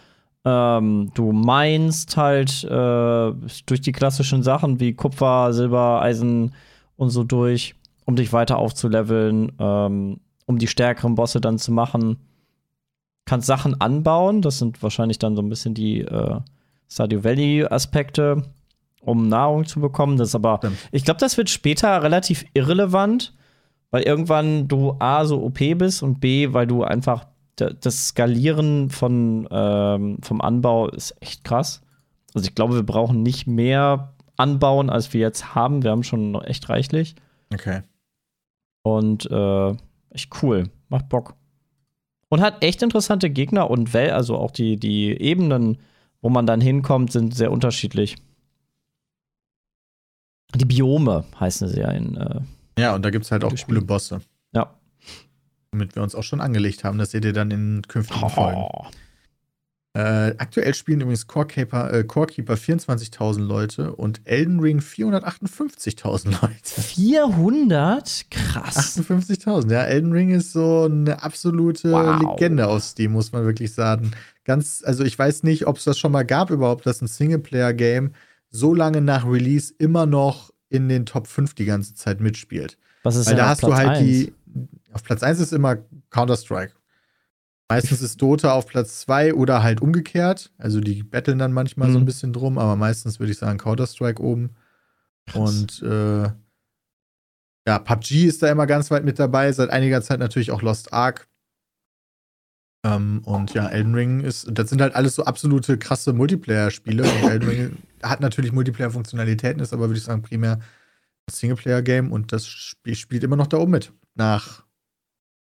Ähm, 0.45 1.13
du 1.15 1.31
meinst 1.31 2.17
halt 2.17 2.65
äh, 2.65 3.33
durch 3.67 3.81
die 3.81 3.93
klassischen 3.93 4.43
Sachen 4.43 4.81
wie 4.81 4.93
Kupfer, 4.93 5.53
Silber, 5.53 6.03
Eisen 6.03 6.53
und 6.97 7.11
so 7.11 7.23
durch, 7.23 7.77
um 8.05 8.17
dich 8.17 8.33
weiter 8.33 8.59
aufzuleveln, 8.59 9.53
ähm, 9.61 10.19
um 10.47 10.59
die 10.59 10.67
stärkeren 10.67 11.15
Bosse 11.15 11.41
dann 11.41 11.59
zu 11.59 11.73
machen. 11.73 12.19
Kannst 13.25 13.47
Sachen 13.47 13.81
anbauen, 13.81 14.43
das 14.43 14.59
sind 14.59 14.83
wahrscheinlich 14.83 15.19
dann 15.19 15.37
so 15.37 15.43
ein 15.43 15.49
bisschen 15.49 15.75
die 15.75 16.01
äh, 16.01 16.41
Stardew 16.91 17.25
Valley-Aspekte, 17.25 18.43
um 19.01 19.29
Nahrung 19.29 19.65
zu 19.65 19.81
bekommen. 19.81 20.17
Das 20.17 20.29
ist 20.29 20.35
aber, 20.35 20.59
Stimmt. 20.59 20.79
ich 20.91 21.05
glaube, 21.05 21.21
das 21.21 21.37
wird 21.37 21.49
später 21.49 22.03
relativ 22.03 22.45
irrelevant, 22.55 23.35
weil 23.91 24.03
irgendwann 24.03 24.69
du 24.69 24.97
A, 24.99 25.25
so 25.25 25.43
OP 25.43 25.59
bist 25.77 26.03
und 26.03 26.21
B, 26.21 26.53
weil 26.53 26.67
du 26.67 26.83
einfach 26.83 27.27
das 27.57 28.09
Skalieren 28.09 28.91
von, 28.91 29.47
ähm, 29.51 30.19
vom 30.23 30.41
Anbau 30.41 30.89
ist 30.89 31.15
echt 31.21 31.45
krass. 31.45 31.83
Also 32.35 32.49
ich 32.49 32.55
glaube, 32.55 32.75
wir 32.75 32.83
brauchen 32.83 33.23
nicht 33.23 33.47
mehr 33.47 34.15
anbauen, 34.37 34.91
als 34.91 35.13
wir 35.13 35.21
jetzt 35.21 35.55
haben. 35.55 35.83
Wir 35.83 35.91
haben 35.91 36.03
schon 36.03 36.35
echt 36.43 36.69
reichlich. 36.69 37.15
Okay. 37.53 37.83
Und 38.83 39.31
äh, 39.31 39.77
echt 40.13 40.43
cool. 40.43 40.71
Macht 40.89 41.09
Bock. 41.09 41.35
Und 42.29 42.41
hat 42.41 42.63
echt 42.65 42.83
interessante 42.83 43.29
Gegner 43.31 43.71
und 43.71 43.93
Well, 43.93 44.11
also 44.11 44.37
auch 44.39 44.51
die, 44.51 44.77
die 44.77 45.11
Ebenen, 45.21 45.79
wo 46.23 46.31
man 46.31 46.47
dann 46.47 46.61
hinkommt, 46.61 47.13
sind 47.13 47.35
sehr 47.35 47.53
unterschiedlich. 47.53 48.17
Die 50.55 50.65
Biome 50.65 51.25
heißen 51.39 51.69
sie 51.69 51.81
ja 51.81 51.91
in. 51.91 52.17
Äh, 52.17 52.41
Ja, 52.79 52.95
und 52.95 53.05
da 53.05 53.11
gibt 53.11 53.25
es 53.25 53.33
halt 53.33 53.45
auch 53.45 53.51
Gutes 53.51 53.67
coole 53.67 53.79
Spiel. 53.79 53.87
Bosse, 53.87 54.21
ja. 54.55 54.75
womit 55.73 55.95
wir 55.95 56.03
uns 56.03 56.15
auch 56.15 56.23
schon 56.23 56.41
angelegt 56.41 56.85
haben. 56.85 56.99
Das 56.99 57.11
seht 57.11 57.25
ihr 57.25 57.33
dann 57.33 57.51
in 57.51 57.83
künftigen 57.87 58.29
Folgen. 58.31 58.65
Äh, 59.95 60.35
aktuell 60.39 60.73
spielen 60.73 61.03
übrigens 61.03 61.27
Corekeeper, 61.27 61.93
äh, 61.93 62.05
Corekeeper 62.05 62.55
24.000 62.55 63.41
Leute 63.41 63.95
und 63.95 64.23
Elden 64.25 64.59
Ring 64.61 64.81
458.000 64.81 66.31
Leute. 66.43 66.81
400? 66.81 68.25
Krass. 68.31 68.99
58.000, 68.99 69.71
ja. 69.71 69.83
Elden 69.83 70.13
Ring 70.13 70.31
ist 70.31 70.53
so 70.53 70.85
eine 70.85 71.23
absolute 71.23 71.93
Wow. 71.93 72.21
Legende 72.23 72.69
auf 72.69 72.83
Steam, 72.83 73.13
muss 73.13 73.33
man 73.33 73.45
wirklich 73.45 73.75
sagen. 73.75 74.13
Ganz, 74.45 74.83
also 74.85 75.05
ich 75.05 75.19
weiß 75.19 75.43
nicht, 75.43 75.67
ob 75.67 75.77
es 75.77 75.85
das 75.85 75.99
schon 75.99 76.13
mal 76.13 76.25
gab 76.25 76.51
überhaupt, 76.51 76.87
dass 76.87 77.03
ein 77.03 77.07
Singleplayer-Game 77.07 78.13
so 78.51 78.75
lange 78.75 79.03
nach 79.03 79.27
Release 79.27 79.75
immer 79.79 80.07
noch 80.07 80.51
in 80.71 80.89
den 80.89 81.05
Top 81.05 81.27
5 81.27 81.53
die 81.55 81.67
ganze 81.67 81.95
Zeit 81.95 82.21
mitspielt. 82.21 82.79
Was 83.03 83.17
ist 83.17 83.27
Weil 83.27 83.37
da 83.37 83.49
hast 83.51 83.63
du 83.63 83.67
Platz 83.67 83.79
halt 83.79 83.89
eins? 83.91 84.01
die. 84.01 84.33
Auf 84.93 85.03
Platz 85.05 85.23
1 85.23 85.39
ist 85.41 85.53
immer 85.53 85.77
Counter-Strike. 86.11 86.73
Meistens 87.75 88.03
ist 88.03 88.21
Dota 88.21 88.53
auf 88.53 88.67
Platz 88.67 89.01
2 89.01 89.35
oder 89.35 89.63
halt 89.63 89.81
umgekehrt. 89.81 90.53
Also 90.59 90.81
die 90.81 91.03
betteln 91.03 91.39
dann 91.39 91.53
manchmal 91.53 91.91
so 91.91 91.99
ein 91.99 92.03
Mhm. 92.03 92.07
bisschen 92.07 92.33
drum, 92.33 92.59
aber 92.59 92.77
meistens 92.77 93.19
würde 93.19 93.33
ich 93.33 93.39
sagen 93.39 93.59
Counter-Strike 93.59 94.23
oben. 94.23 94.51
Und 95.35 95.83
äh, 95.83 96.25
ja, 97.67 97.79
PUBG 97.79 98.27
ist 98.27 98.43
da 98.43 98.51
immer 98.51 98.67
ganz 98.67 98.91
weit 98.91 99.05
mit 99.05 99.19
dabei. 99.19 99.53
Seit 99.53 99.71
einiger 99.71 100.03
Zeit 100.03 100.19
natürlich 100.19 100.51
auch 100.51 100.63
Lost 100.63 100.93
Ark. 100.93 101.29
Ähm, 102.85 103.23
und 103.25 103.55
ja, 103.55 103.69
Elden 103.69 103.95
Ring 103.95 104.21
ist, 104.21 104.49
das 104.51 104.69
sind 104.69 104.81
halt 104.83 104.95
alles 104.97 105.15
so 105.15 105.25
absolute 105.25 105.79
krasse 105.79 106.13
Multiplayer-Spiele. 106.13 107.05
Und 107.05 107.23
Elden 107.31 107.49
Ring 107.49 107.77
hat 108.03 108.21
natürlich 108.21 108.53
Multiplayer-Funktionalitäten, 108.53 109.63
ist 109.63 109.73
aber, 109.73 109.89
würde 109.89 109.99
ich 109.99 110.05
sagen, 110.05 110.23
primär 110.23 110.55
ein 110.57 111.33
Singleplayer-Game 111.33 112.11
und 112.11 112.33
das 112.33 112.47
Spiel 112.49 112.97
spielt 112.97 113.23
immer 113.23 113.37
noch 113.37 113.47
da 113.47 113.59
oben 113.59 113.71
mit. 113.71 113.93
Nach, 114.17 114.65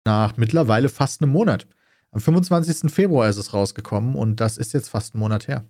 nach 0.05 0.37
mittlerweile 0.37 0.89
fast 0.89 1.23
einem 1.23 1.31
Monat. 1.31 1.67
Am 2.13 2.21
25. 2.21 2.91
Februar 2.93 3.29
ist 3.29 3.37
es 3.37 3.55
rausgekommen 3.55 4.17
und 4.17 4.41
das 4.41 4.59
ist 4.59 4.73
jetzt 4.73 4.89
fast 4.89 5.15
ein 5.15 5.19
Monat 5.19 5.49
her. 5.49 5.65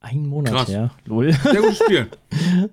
Ein 0.00 0.26
Monat 0.26 0.52
Krass. 0.52 0.68
her. 0.68 0.90
Lol. 1.04 1.32
Sehr 1.32 1.60
gutes 1.60 1.78
Spiel. 1.78 2.08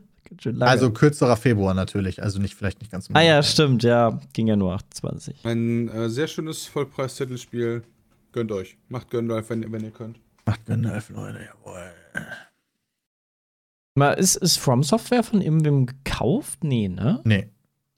Also 0.59 0.91
kürzerer 0.91 1.37
Februar 1.37 1.73
natürlich, 1.73 2.21
also 2.21 2.39
nicht 2.39 2.53
vielleicht 2.53 2.81
nicht 2.81 2.91
ganz 2.91 3.09
ah 3.11 3.19
ja, 3.19 3.41
stimmt, 3.41 3.81
ja. 3.81 4.19
Ging 4.33 4.45
ja 4.45 4.55
nur 4.55 4.73
28. 4.73 5.43
Ein 5.43 5.89
äh, 5.89 6.07
sehr 6.07 6.27
schönes 6.27 6.67
Vollpreis-Titelspiel. 6.67 7.81
Gönnt 8.31 8.51
euch. 8.51 8.77
Macht 8.89 9.09
Gönndorf, 9.09 9.49
wenn, 9.49 9.71
wenn 9.71 9.83
ihr 9.83 9.89
könnt. 9.89 10.19
Macht 10.45 10.65
Gandalf, 10.65 11.09
Leute, 11.09 11.39
jawohl. 11.39 11.91
Mal, 13.95 14.13
ist, 14.13 14.35
ist 14.35 14.57
From 14.57 14.83
Software 14.83 15.23
von 15.23 15.41
irgendwem 15.41 15.85
gekauft? 15.85 16.63
Nee, 16.63 16.87
ne? 16.87 17.21
Nee. 17.23 17.49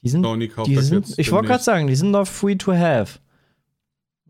Die 0.02 0.10
sind, 0.10 0.24
Sony 0.24 0.48
kauft 0.48 0.70
die 0.70 0.78
sind 0.78 1.08
jetzt 1.08 1.20
ich 1.20 1.32
wollte 1.32 1.50
gerade 1.50 1.64
sagen, 1.64 1.88
die 1.88 1.96
sind 1.96 2.12
doch 2.12 2.28
free 2.28 2.56
to 2.56 2.74
have. 2.74 3.20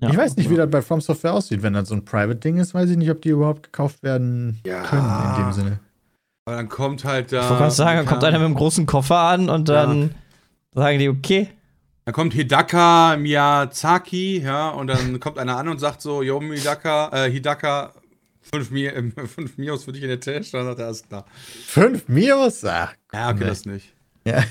Ja. 0.01 0.09
Ich 0.09 0.17
weiß 0.17 0.35
nicht, 0.37 0.49
wie 0.49 0.55
das 0.55 0.69
bei 0.69 0.81
From 0.81 0.99
Software 0.99 1.33
aussieht. 1.33 1.61
Wenn 1.61 1.73
das 1.73 1.89
so 1.89 1.95
ein 1.95 2.03
Private-Ding 2.03 2.57
ist, 2.57 2.73
weiß 2.73 2.89
ich 2.89 2.97
nicht, 2.97 3.11
ob 3.11 3.21
die 3.21 3.29
überhaupt 3.29 3.63
gekauft 3.63 4.01
werden 4.03 4.59
Ja. 4.65 4.81
können 4.83 5.07
in 5.37 5.43
dem 5.43 5.53
Sinne. 5.53 5.79
Aber 6.45 6.55
dann 6.57 6.69
kommt 6.69 7.05
halt 7.05 7.31
da. 7.31 7.41
Ich 7.43 7.49
wollte 7.49 7.57
gerade 7.61 7.71
sagen, 7.75 7.97
dann 7.97 8.05
kommt 8.07 8.23
einer 8.23 8.39
mit 8.39 8.45
einem 8.47 8.55
großen 8.55 8.85
Koffer 8.87 9.17
an 9.19 9.47
und 9.49 9.69
dann 9.69 10.15
sagen 10.73 10.97
die, 10.99 11.07
okay. 11.09 11.49
Dann 12.05 12.15
kommt 12.15 12.33
Hidaka 12.33 13.15
Miyazaki, 13.17 14.39
ja, 14.41 14.69
und 14.69 14.87
dann 14.87 15.19
kommt 15.19 15.37
einer 15.37 15.55
an 15.57 15.67
und 15.69 15.79
sagt 15.79 16.01
so, 16.01 16.23
yo, 16.23 16.41
Hidaka, 16.41 17.09
äh, 17.25 17.29
Hidaka, 17.31 17.93
fünf, 18.41 18.71
Mi 18.71 18.87
äh, 18.87 19.11
fünf 19.27 19.57
Mios 19.59 19.83
für 19.83 19.91
dich 19.91 20.01
in 20.01 20.09
der 20.09 20.19
Tasche. 20.19 20.53
Dann 20.53 20.65
sagt 20.65 20.79
er, 20.79 20.85
alles 20.87 21.07
klar. 21.07 21.25
Fünf 21.67 22.07
Mios? 22.07 22.65
Ach, 22.65 22.95
Ja, 23.13 23.29
okay, 23.29 23.39
nee. 23.41 23.45
das 23.45 23.65
nicht. 23.65 23.93
Ja. 24.23 24.43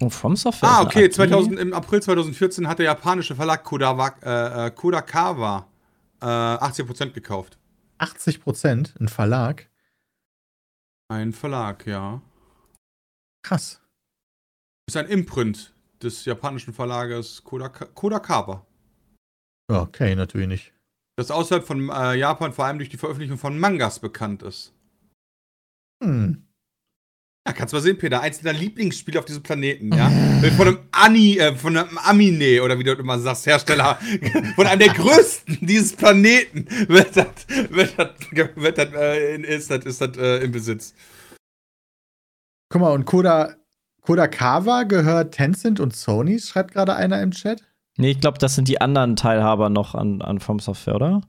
Oh, 0.00 0.10
From 0.10 0.36
Software. 0.36 0.70
Ah, 0.70 0.82
okay, 0.82 1.00
eine 1.00 1.10
2000, 1.10 1.58
im 1.58 1.72
April 1.72 2.00
2014 2.00 2.68
hat 2.68 2.78
der 2.78 2.86
japanische 2.86 3.34
Verlag 3.34 3.64
Kodawa, 3.64 4.14
äh, 4.22 4.66
äh, 4.66 4.70
Kodakawa 4.70 5.66
äh, 6.20 6.24
80% 6.24 7.10
gekauft. 7.10 7.58
80 7.98 8.40
Prozent, 8.40 8.94
ein 9.00 9.08
Verlag. 9.08 9.68
Ein 11.08 11.32
Verlag, 11.32 11.86
ja. 11.86 12.22
Krass. 13.42 13.80
Ist 14.86 14.96
ein 14.96 15.06
Imprint 15.06 15.74
des 16.02 16.24
japanischen 16.24 16.72
Verlages 16.72 17.42
Kodaka 17.42 17.86
Kodakawa. 17.86 18.64
Okay, 19.70 20.14
natürlich 20.14 20.48
nicht. 20.48 20.72
Das 21.16 21.30
außerhalb 21.30 21.66
von 21.66 21.90
äh, 21.90 22.14
Japan 22.14 22.52
vor 22.52 22.66
allem 22.66 22.78
durch 22.78 22.88
die 22.88 22.96
Veröffentlichung 22.96 23.38
von 23.38 23.58
Mangas 23.58 23.98
bekannt 23.98 24.42
ist. 24.42 24.72
Hm. 26.02 26.47
Ja, 27.48 27.54
kannst 27.54 27.72
mal 27.72 27.80
sehen, 27.80 27.96
Peter, 27.96 28.20
eins 28.20 28.40
deiner 28.40 28.58
Lieblingsspiele 28.58 29.18
auf 29.18 29.24
diesem 29.24 29.42
Planeten, 29.42 29.90
ja? 29.96 30.10
Von 30.56 30.68
einem 30.68 30.78
Ani, 30.92 31.38
äh, 31.38 31.54
von 31.56 31.74
einem 31.76 31.96
Amine, 31.96 32.62
oder 32.62 32.78
wie 32.78 32.84
du 32.84 32.92
immer 32.92 33.18
sagst, 33.18 33.46
Hersteller, 33.46 33.98
von 34.54 34.66
einem 34.66 34.80
der 34.80 34.92
größten 34.92 35.58
dieses 35.62 35.96
Planeten, 35.96 36.66
wird 36.88 37.16
das, 37.16 37.26
wird 37.70 37.94
das, 37.98 38.10
wird 38.54 38.76
das, 38.78 38.92
äh, 38.92 39.34
in- 39.34 39.44
ist 39.44 39.70
das, 39.70 39.84
ist 39.86 40.00
das 40.02 40.16
äh, 40.18 40.44
im 40.44 40.52
Besitz. 40.52 40.92
Guck 42.70 42.82
mal, 42.82 42.92
und 42.92 43.06
Koda, 43.06 43.54
Kodakawa 44.02 44.82
gehört 44.82 45.32
Tencent 45.34 45.80
und 45.80 45.96
Sony, 45.96 46.38
schreibt 46.38 46.72
gerade 46.74 46.94
einer 46.96 47.22
im 47.22 47.30
Chat. 47.30 47.62
Nee, 47.96 48.10
ich 48.10 48.20
glaube, 48.20 48.36
das 48.38 48.54
sind 48.56 48.68
die 48.68 48.80
anderen 48.80 49.16
Teilhaber 49.16 49.70
noch 49.70 49.94
an, 49.94 50.20
an 50.20 50.38
From 50.38 50.60
Software, 50.60 50.96
oder? 50.96 51.20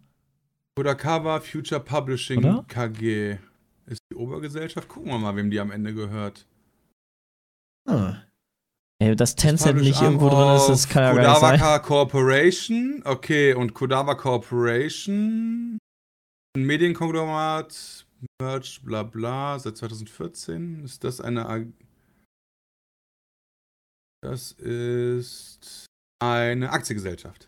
Kodakawa 0.75 1.39
Future 1.39 1.79
Publishing 1.81 2.39
Oder? 2.39 2.65
KG 2.67 3.37
ist 3.89 4.01
die 4.11 4.15
Obergesellschaft. 4.15 4.87
Gucken 4.87 5.11
wir 5.11 5.17
mal, 5.17 5.35
wem 5.35 5.49
die 5.49 5.59
am 5.59 5.71
Ende 5.71 5.93
gehört. 5.93 6.45
Ah. 7.87 8.23
Ey, 9.01 9.15
dass 9.15 9.35
Tencent 9.35 9.79
nicht 9.81 10.01
irgendwo 10.01 10.29
drin 10.29 10.55
ist, 10.57 10.67
das 10.67 10.89
kann 10.89 11.03
ja 11.03 11.13
gar 11.13 11.29
nicht 11.31 11.39
sein. 11.39 11.59
Kodawaka 11.59 11.79
Corporation, 11.79 13.01
okay, 13.05 13.53
und 13.53 13.73
Kodawa 13.73 14.15
Corporation, 14.15 15.77
ein 16.55 16.63
Medienkonglomerat, 16.63 18.05
Merch, 18.41 18.81
bla 18.83 19.03
bla, 19.03 19.57
seit 19.57 19.77
2014. 19.77 20.83
Ist 20.83 21.03
das 21.03 21.21
eine. 21.21 21.47
Ag 21.47 21.67
das 24.21 24.51
ist 24.51 25.85
eine 26.21 26.71
Aktiengesellschaft. 26.71 27.47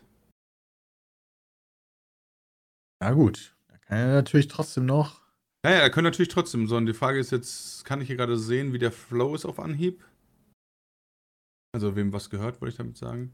Na 3.00 3.12
gut. 3.12 3.54
Da 3.68 3.76
kann 3.76 3.98
er 3.98 4.14
natürlich 4.14 4.48
trotzdem 4.48 4.86
noch. 4.86 5.21
Naja, 5.64 5.78
er 5.78 5.90
könnte 5.90 6.10
natürlich 6.10 6.28
trotzdem 6.32 6.66
so. 6.66 6.76
Und 6.76 6.86
die 6.86 6.94
Frage 6.94 7.18
ist 7.18 7.30
jetzt, 7.30 7.84
kann 7.84 8.00
ich 8.00 8.08
hier 8.08 8.16
gerade 8.16 8.36
sehen, 8.36 8.72
wie 8.72 8.78
der 8.78 8.92
Flow 8.92 9.34
ist 9.34 9.44
auf 9.44 9.60
Anhieb? 9.60 10.04
Also, 11.74 11.94
wem 11.96 12.12
was 12.12 12.30
gehört, 12.30 12.60
wollte 12.60 12.72
ich 12.72 12.76
damit 12.78 12.96
sagen. 12.96 13.32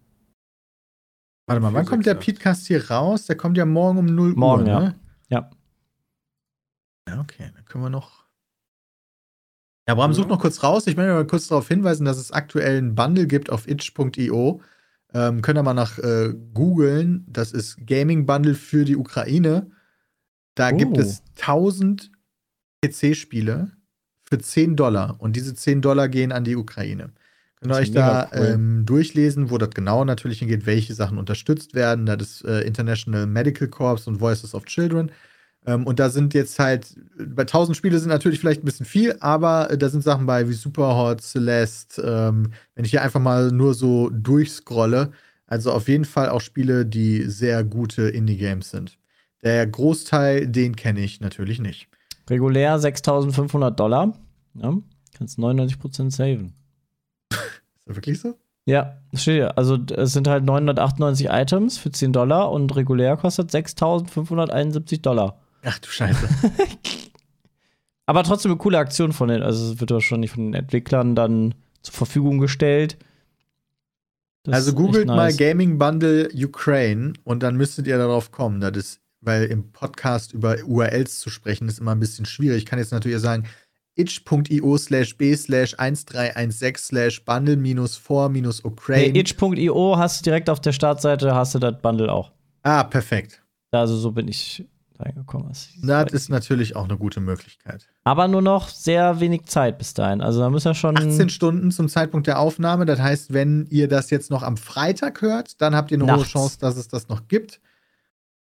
Warte 1.49 1.62
mal, 1.62 1.72
wann 1.72 1.87
kommt 1.87 2.05
der 2.07 2.14
468. 2.20 2.35
Podcast 2.37 2.66
hier 2.66 2.91
raus? 2.91 3.26
Der 3.26 3.37
kommt 3.37 3.57
ja 3.57 3.64
morgen 3.64 3.99
um 3.99 4.07
0 4.07 4.35
Morgen, 4.35 4.62
Uhr, 4.64 4.68
ja. 4.68 4.81
ne? 4.81 5.01
Ja. 5.31 5.51
Ja, 7.09 7.20
okay, 7.20 7.51
dann 7.55 7.64
können 7.64 7.85
wir 7.85 7.91
noch. 7.91 8.26
Ja, 9.89 9.95
Bram, 9.95 10.12
such 10.12 10.26
noch 10.26 10.39
kurz 10.41 10.62
raus. 10.62 10.87
Ich 10.87 10.97
möchte 10.97 11.14
mal 11.14 11.26
kurz 11.26 11.49
darauf 11.49 11.66
hinweisen, 11.66 12.05
dass 12.05 12.18
es 12.18 12.31
aktuell 12.31 12.76
einen 12.76 12.95
Bundle 12.95 13.26
gibt 13.26 13.49
auf 13.49 13.66
itch.io. 13.66 14.61
Ähm, 15.14 15.41
könnt 15.41 15.59
ihr 15.59 15.62
mal 15.62 15.72
nach 15.72 15.99
äh, 15.99 16.35
googeln. 16.53 17.24
Das 17.26 17.53
ist 17.53 17.87
Gaming 17.87 18.26
Bundle 18.26 18.55
für 18.55 18.85
die 18.85 18.97
Ukraine. 18.97 19.70
Da 20.55 20.68
Oh. 20.70 20.76
gibt 20.76 20.99
es 20.99 21.22
1000 21.37 22.12
PC-Spiele 22.85 23.70
für 24.29 24.39
10 24.39 24.76
Dollar. 24.76 25.16
Und 25.18 25.37
diese 25.37 25.55
10 25.55 25.81
Dollar 25.83 26.09
gehen 26.09 26.33
an 26.33 26.45
die 26.45 26.57
Ukraine. 26.57 27.11
Könnt 27.57 27.72
ihr 27.72 27.79
Das 27.79 27.79
euch 27.79 27.93
da 27.93 28.31
cool. 28.35 28.47
ähm, 28.55 28.87
durchlesen, 28.87 29.51
wo 29.51 29.59
das 29.59 29.70
genau 29.70 30.05
natürlich 30.05 30.39
hingeht, 30.41 30.66
welche 30.66 30.95
Sachen 30.95 31.18
unterstützt 31.18 31.74
werden. 31.74 32.07
Das 32.07 32.22
ist 32.22 32.45
äh, 32.45 32.61
International 32.61 33.26
Medical 33.26 33.68
Corps 33.68 34.07
und 34.07 34.20
Voices 34.20 34.55
of 34.55 34.64
Children. 34.66 35.11
Ähm, 35.66 35.87
und 35.87 35.99
da 35.99 36.09
sind 36.11 36.35
jetzt 36.35 36.59
halt, 36.59 36.95
bei 37.18 37.43
1000 37.43 37.76
Spiele 37.76 37.99
sind 37.99 38.11
natürlich 38.11 38.39
vielleicht 38.41 38.62
ein 38.62 38.66
bisschen 38.66 38.87
viel, 38.87 39.16
aber 39.20 39.70
äh, 39.70 39.79
da 39.79 39.89
sind 39.89 40.03
Sachen 40.05 40.26
bei 40.26 40.49
wie 40.49 40.53
Superhot, 40.53 41.20
Celeste. 41.20 42.03
Ähm, 42.03 42.53
wenn 42.74 42.85
ich 42.85 42.93
hier 42.93 43.03
einfach 43.03 43.20
mal 43.20 43.51
nur 43.51 43.74
so 43.74 44.09
durchscrolle, 44.11 45.11
also 45.47 45.72
auf 45.72 45.89
jeden 45.89 46.05
Fall 46.05 46.29
auch 46.29 46.41
Spiele, 46.41 46.87
die 46.87 47.22
sehr 47.24 47.64
gute 47.64 48.03
Indie-Games 48.09 48.70
sind. 48.70 48.99
Der 49.43 49.66
Großteil, 49.66 50.47
den 50.47 50.76
kenne 50.76 51.01
ich 51.01 51.20
natürlich 51.20 51.59
nicht. 51.59 51.89
Regulär 52.29 52.79
6500 52.79 53.79
Dollar. 53.79 54.14
Ja, 54.55 54.76
kannst 55.16 55.39
99% 55.39 56.11
saven. 56.11 56.55
Ist 57.31 57.87
das 57.87 57.97
wirklich 57.97 58.20
so? 58.20 58.35
Ja, 58.68 58.99
steht 59.14 59.39
ja. 59.41 59.49
Also 59.49 59.79
es 59.97 60.12
sind 60.12 60.29
halt 60.29 60.45
998 60.45 61.29
Items 61.31 61.79
für 61.79 61.91
10 61.91 62.12
Dollar 62.12 62.51
und 62.51 62.76
regulär 62.76 63.16
kostet 63.16 63.51
6571 63.51 65.01
Dollar. 65.01 65.41
Ach 65.64 65.79
du 65.79 65.89
Scheiße. 65.89 66.29
Aber 68.07 68.24
trotzdem 68.24 68.53
eine 68.53 68.59
coole 68.59 68.79
Aktion 68.79 69.12
von 69.12 69.29
den, 69.29 69.43
also 69.43 69.72
es 69.72 69.81
wird 69.81 69.91
wahrscheinlich 69.91 70.31
von 70.31 70.47
den 70.47 70.55
Entwicklern 70.55 71.14
dann 71.14 71.55
zur 71.83 71.95
Verfügung 71.95 72.39
gestellt. 72.39 72.99
Das 74.45 74.55
also 74.55 74.74
googelt 74.74 75.05
echt 75.05 75.07
mal 75.09 75.26
nice. 75.29 75.37
Gaming 75.37 75.79
Bundle 75.79 76.29
Ukraine 76.35 77.14
und 77.24 77.43
dann 77.43 77.57
müsstet 77.57 77.87
ihr 77.87 77.99
darauf 77.99 78.33
kommen. 78.33 78.61
Das 78.61 78.76
ist, 78.76 79.01
weil 79.21 79.45
im 79.45 79.73
Podcast 79.73 80.33
über 80.33 80.57
URLs 80.64 81.19
zu 81.21 81.31
sprechen, 81.31 81.69
ist 81.69 81.79
immer 81.81 81.93
ein 81.95 82.01
bisschen 82.01 82.25
schwierig. 82.27 82.59
Ich 82.59 82.66
kann 82.66 82.79
jetzt 82.79 82.93
natürlich 82.93 83.21
sagen, 83.21 83.45
itch.io 83.97 84.77
slash 84.79 85.16
b 85.16 85.35
slash 85.35 85.75
1316 85.79 86.77
slash 86.77 87.25
bundle 87.25 87.57
minus 87.57 87.97
4 87.97 88.29
minus 88.29 88.62
Nee, 88.62 88.71
Ukraine. 88.71 89.19
itch.io 89.19 89.97
hast 89.99 90.21
du 90.21 90.25
direkt 90.25 90.49
auf 90.51 90.61
der 90.61 90.73
Startseite, 90.73 91.35
hast 91.35 91.55
du 91.55 91.59
das 91.59 91.81
Bundle 91.83 92.12
auch. 92.12 92.33
ah, 92.62 92.85
perfekt. 92.85 93.43
Also 93.71 93.97
so 93.97 94.12
bin 94.12 94.29
ich 94.29 94.66
reingekommen. 94.99 95.49
Das 95.49 95.69
ist- 96.07 96.12
ist 96.14 96.29
natürlich 96.29 96.75
auch 96.75 96.85
eine 96.85 96.97
gute 96.97 97.21
Möglichkeit. 97.21 97.87
Aber 98.05 98.27
nur 98.29 98.41
noch 98.43 98.69
sehr 98.69 99.21
wenig 99.21 99.45
Zeit 99.45 99.79
bis 99.79 99.95
dahin. 99.95 100.21
Also 100.23 100.41
da 100.41 100.49
müssen 100.51 100.66
wir 100.71 100.75
schon. 100.75 100.97
18 100.97 101.29
Stunden 101.29 101.71
zum 101.71 101.89
Zeitpunkt 101.89 102.27
der 102.27 102.39
Aufnahme. 102.41 102.85
Das 102.87 102.99
heißt, 102.99 103.33
wenn 103.33 103.66
ihr 103.71 103.87
das 103.89 104.11
jetzt 104.11 104.31
noch 104.31 104.43
am 104.43 104.57
Freitag 104.57 105.21
hört, 105.23 105.61
dann 105.61 105.75
habt 105.77 105.91
ihr 105.91 105.97
eine 105.99 106.05
hohe 106.05 106.19
Nachts. 106.19 106.31
Chance, 106.31 106.59
dass 106.59 106.77
es 106.77 106.89
das 106.89 107.09
noch 107.09 107.29
gibt. 107.29 107.61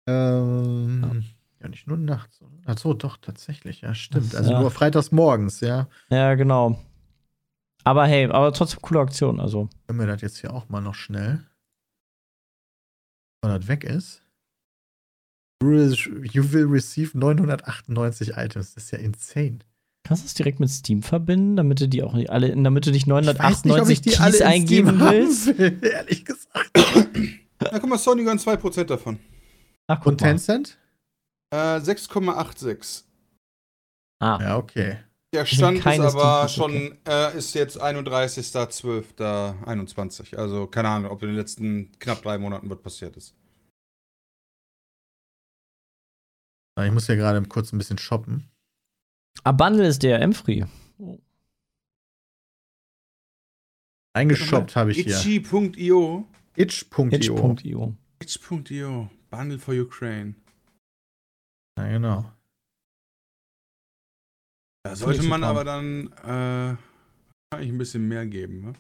Ähm, 0.07 1.25
ja. 1.61 1.69
nicht 1.69 1.87
nur 1.87 1.97
nachts. 1.97 2.41
oder? 2.43 2.51
Ach 2.67 2.79
so, 2.79 2.93
doch, 2.95 3.17
tatsächlich. 3.19 3.81
Ja, 3.83 3.95
stimmt. 3.95 4.35
Also 4.35 4.53
Ja. 4.53 4.61
nur 4.61 4.71
freitags 4.71 5.13
morgens, 5.13 5.61
ja. 5.61 5.89
Ja, 6.11 6.35
genau. 6.35 6.79
Aber 7.85 8.07
hey, 8.07 8.27
aber 8.27 8.53
trotzdem 8.53 8.81
coole 8.83 9.01
Aktion. 9.01 9.41
Also. 9.41 9.69
Können 9.87 9.99
wir 10.01 10.07
das 10.07 10.21
jetzt 10.23 10.39
hier 10.39 10.53
auch 10.53 10.69
mal 10.69 10.81
noch 10.81 10.95
schnell. 10.95 11.45
Wenn 13.43 13.51
das 13.59 13.67
weg 13.69 13.85
ist. 13.85 14.23
You 15.63 16.53
will- 16.53 16.67
receive 16.67 17.17
998 17.17 18.37
Items. 18.37 18.75
Das 18.75 18.85
ist 18.85 18.91
ja 18.91 18.99
insane. 18.99 19.61
Kannst 20.05 20.25
du 20.25 20.27
es 20.27 20.35
direkt 20.35 20.59
mit 20.59 20.69
Steam 20.71 21.03
verbinden, 21.03 21.55
damit 21.57 21.81
du 21.81 21.89
die 21.89 22.03
auch 22.03 22.15
nicht 22.15 22.31
alle, 22.31 22.51
damit 22.61 22.87
du 22.87 22.91
dich 22.91 23.07
Ich 23.07 23.09
weiß 23.09 23.25
nicht, 23.25 23.31
ob 23.31 23.87
998 23.87 23.93
ich 23.99 24.01
die 24.03 24.11
Keys 24.11 24.21
alle 24.21 24.37
in 24.39 24.43
eingeben 24.43 24.99
willst? 25.01 25.47
will, 25.59 25.79
ehrlich 25.93 26.25
gesagt. 26.25 26.71
Na, 27.61 27.79
guck 27.79 27.89
mal, 27.89 27.99
Sony 27.99 28.25
gönnt 28.25 28.41
2% 28.41 28.85
davon. 28.85 29.19
Ach, 29.89 30.07
Und. 30.07 30.19
Tencent? 30.19 30.79
Äh, 31.53 31.81
6,86. 31.81 33.03
Ah, 34.21 34.39
Ja, 34.41 34.57
okay. 34.57 34.99
Der 35.35 35.47
Stand 35.47 35.79
ist 35.79 35.87
aber 35.87 36.47
Steam-Keys, 36.47 36.55
schon, 36.55 36.99
äh, 37.07 37.35
ist 37.39 37.55
jetzt 37.55 37.81
31.12.21. 37.81 40.37
Also 40.37 40.67
keine 40.67 40.91
Ahnung, 40.91 41.11
ob 41.11 41.23
in 41.23 41.29
den 41.29 41.37
letzten 41.37 41.91
knapp 41.99 42.21
drei 42.23 42.37
Monaten 42.37 42.69
was 42.69 42.83
passiert 42.83 43.17
ist. 43.17 43.35
Ich 46.79 46.93
muss 46.93 47.07
hier 47.07 47.17
gerade 47.17 47.43
kurz 47.49 47.73
ein 47.73 47.79
bisschen 47.79 47.97
shoppen. 47.99 48.51
Ah, 49.45 49.53
Bundle 49.53 49.87
ist 49.87 50.03
DRM-free. 50.03 50.65
Eingeshoppt 54.15 54.77
habe 54.77 54.93
ich 54.93 54.99
hier. 54.99 55.17
Itchy.io. 55.17 56.29
Itch.io. 56.57 57.09
Itch.io. 57.09 57.95
Itch.io. 58.21 59.09
Bundle 59.33 59.59
for 59.59 59.75
Ukraine. 59.75 60.35
Ja, 61.79 61.89
genau. 61.89 62.31
Da 64.85 64.95
sollte 64.95 65.23
man 65.23 65.43
aber 65.43 65.65
dann 65.65 66.13
äh, 66.23 66.77
eigentlich 67.55 67.73
ein 67.73 67.79
bisschen 67.79 68.07
mehr 68.09 68.27
geben. 68.27 68.61
Ne? 68.61 68.73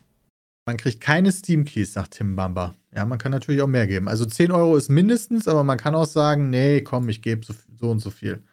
Man 0.66 0.76
kriegt 0.76 1.00
keine 1.00 1.32
Steam-Keys, 1.32 1.94
sagt 1.94 2.14
Tim 2.14 2.36
Bamba. 2.36 2.76
Ja, 2.94 3.06
man 3.06 3.18
kann 3.18 3.32
natürlich 3.32 3.62
auch 3.62 3.66
mehr 3.66 3.86
geben. 3.86 4.08
Also 4.08 4.26
10 4.26 4.52
Euro 4.52 4.76
ist 4.76 4.90
mindestens, 4.90 5.48
aber 5.48 5.64
man 5.64 5.78
kann 5.78 5.94
auch 5.94 6.06
sagen, 6.06 6.50
nee, 6.50 6.82
komm, 6.82 7.08
ich 7.08 7.22
gebe 7.22 7.44
so, 7.44 7.54
so 7.80 7.90
und 7.90 8.00
so 8.00 8.10
viel. 8.10 8.44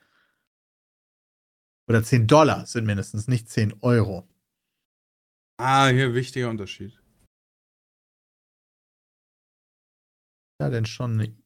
Oder 1.89 2.03
10 2.03 2.27
Dollar 2.27 2.65
sind 2.65 2.85
mindestens, 2.85 3.27
nicht 3.27 3.49
10 3.49 3.73
Euro. 3.81 4.25
Ah, 5.59 5.89
hier 5.89 6.13
wichtiger 6.15 6.49
Unterschied. 6.49 6.97
Ja, 10.61 10.69
denn 10.69 10.85
schon 10.85 11.19
ein 11.19 11.38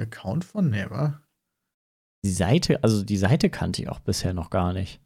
Account 0.00 0.44
von? 0.44 0.70
Nee, 0.70 0.86
wa? 0.88 1.20
Die 2.24 2.30
Seite, 2.30 2.82
also 2.82 3.04
die 3.04 3.16
Seite 3.16 3.50
kannte 3.50 3.82
ich 3.82 3.88
auch 3.88 4.00
bisher 4.00 4.32
noch 4.32 4.50
gar 4.50 4.72
nicht. 4.72 5.00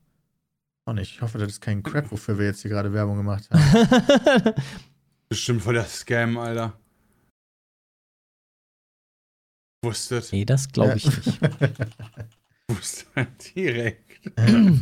Auch 0.86 0.94
nicht. 0.94 1.14
Ich 1.14 1.22
hoffe, 1.22 1.38
das 1.38 1.52
ist 1.52 1.60
kein 1.60 1.82
Crap, 1.82 2.10
wofür 2.10 2.38
wir 2.38 2.46
jetzt 2.46 2.62
hier 2.62 2.70
gerade 2.70 2.92
Werbung 2.92 3.18
gemacht 3.18 3.48
haben. 3.50 4.54
Bestimmt 5.28 5.62
voll 5.62 5.74
der 5.74 5.84
Scam, 5.84 6.38
Alter. 6.38 6.78
Wusstet. 9.82 10.30
nee, 10.32 10.44
das 10.44 10.70
glaube 10.70 10.96
ich 10.96 11.06
nicht. 11.06 11.40
Wusstet. 12.68 13.54
Direkt. 13.54 14.30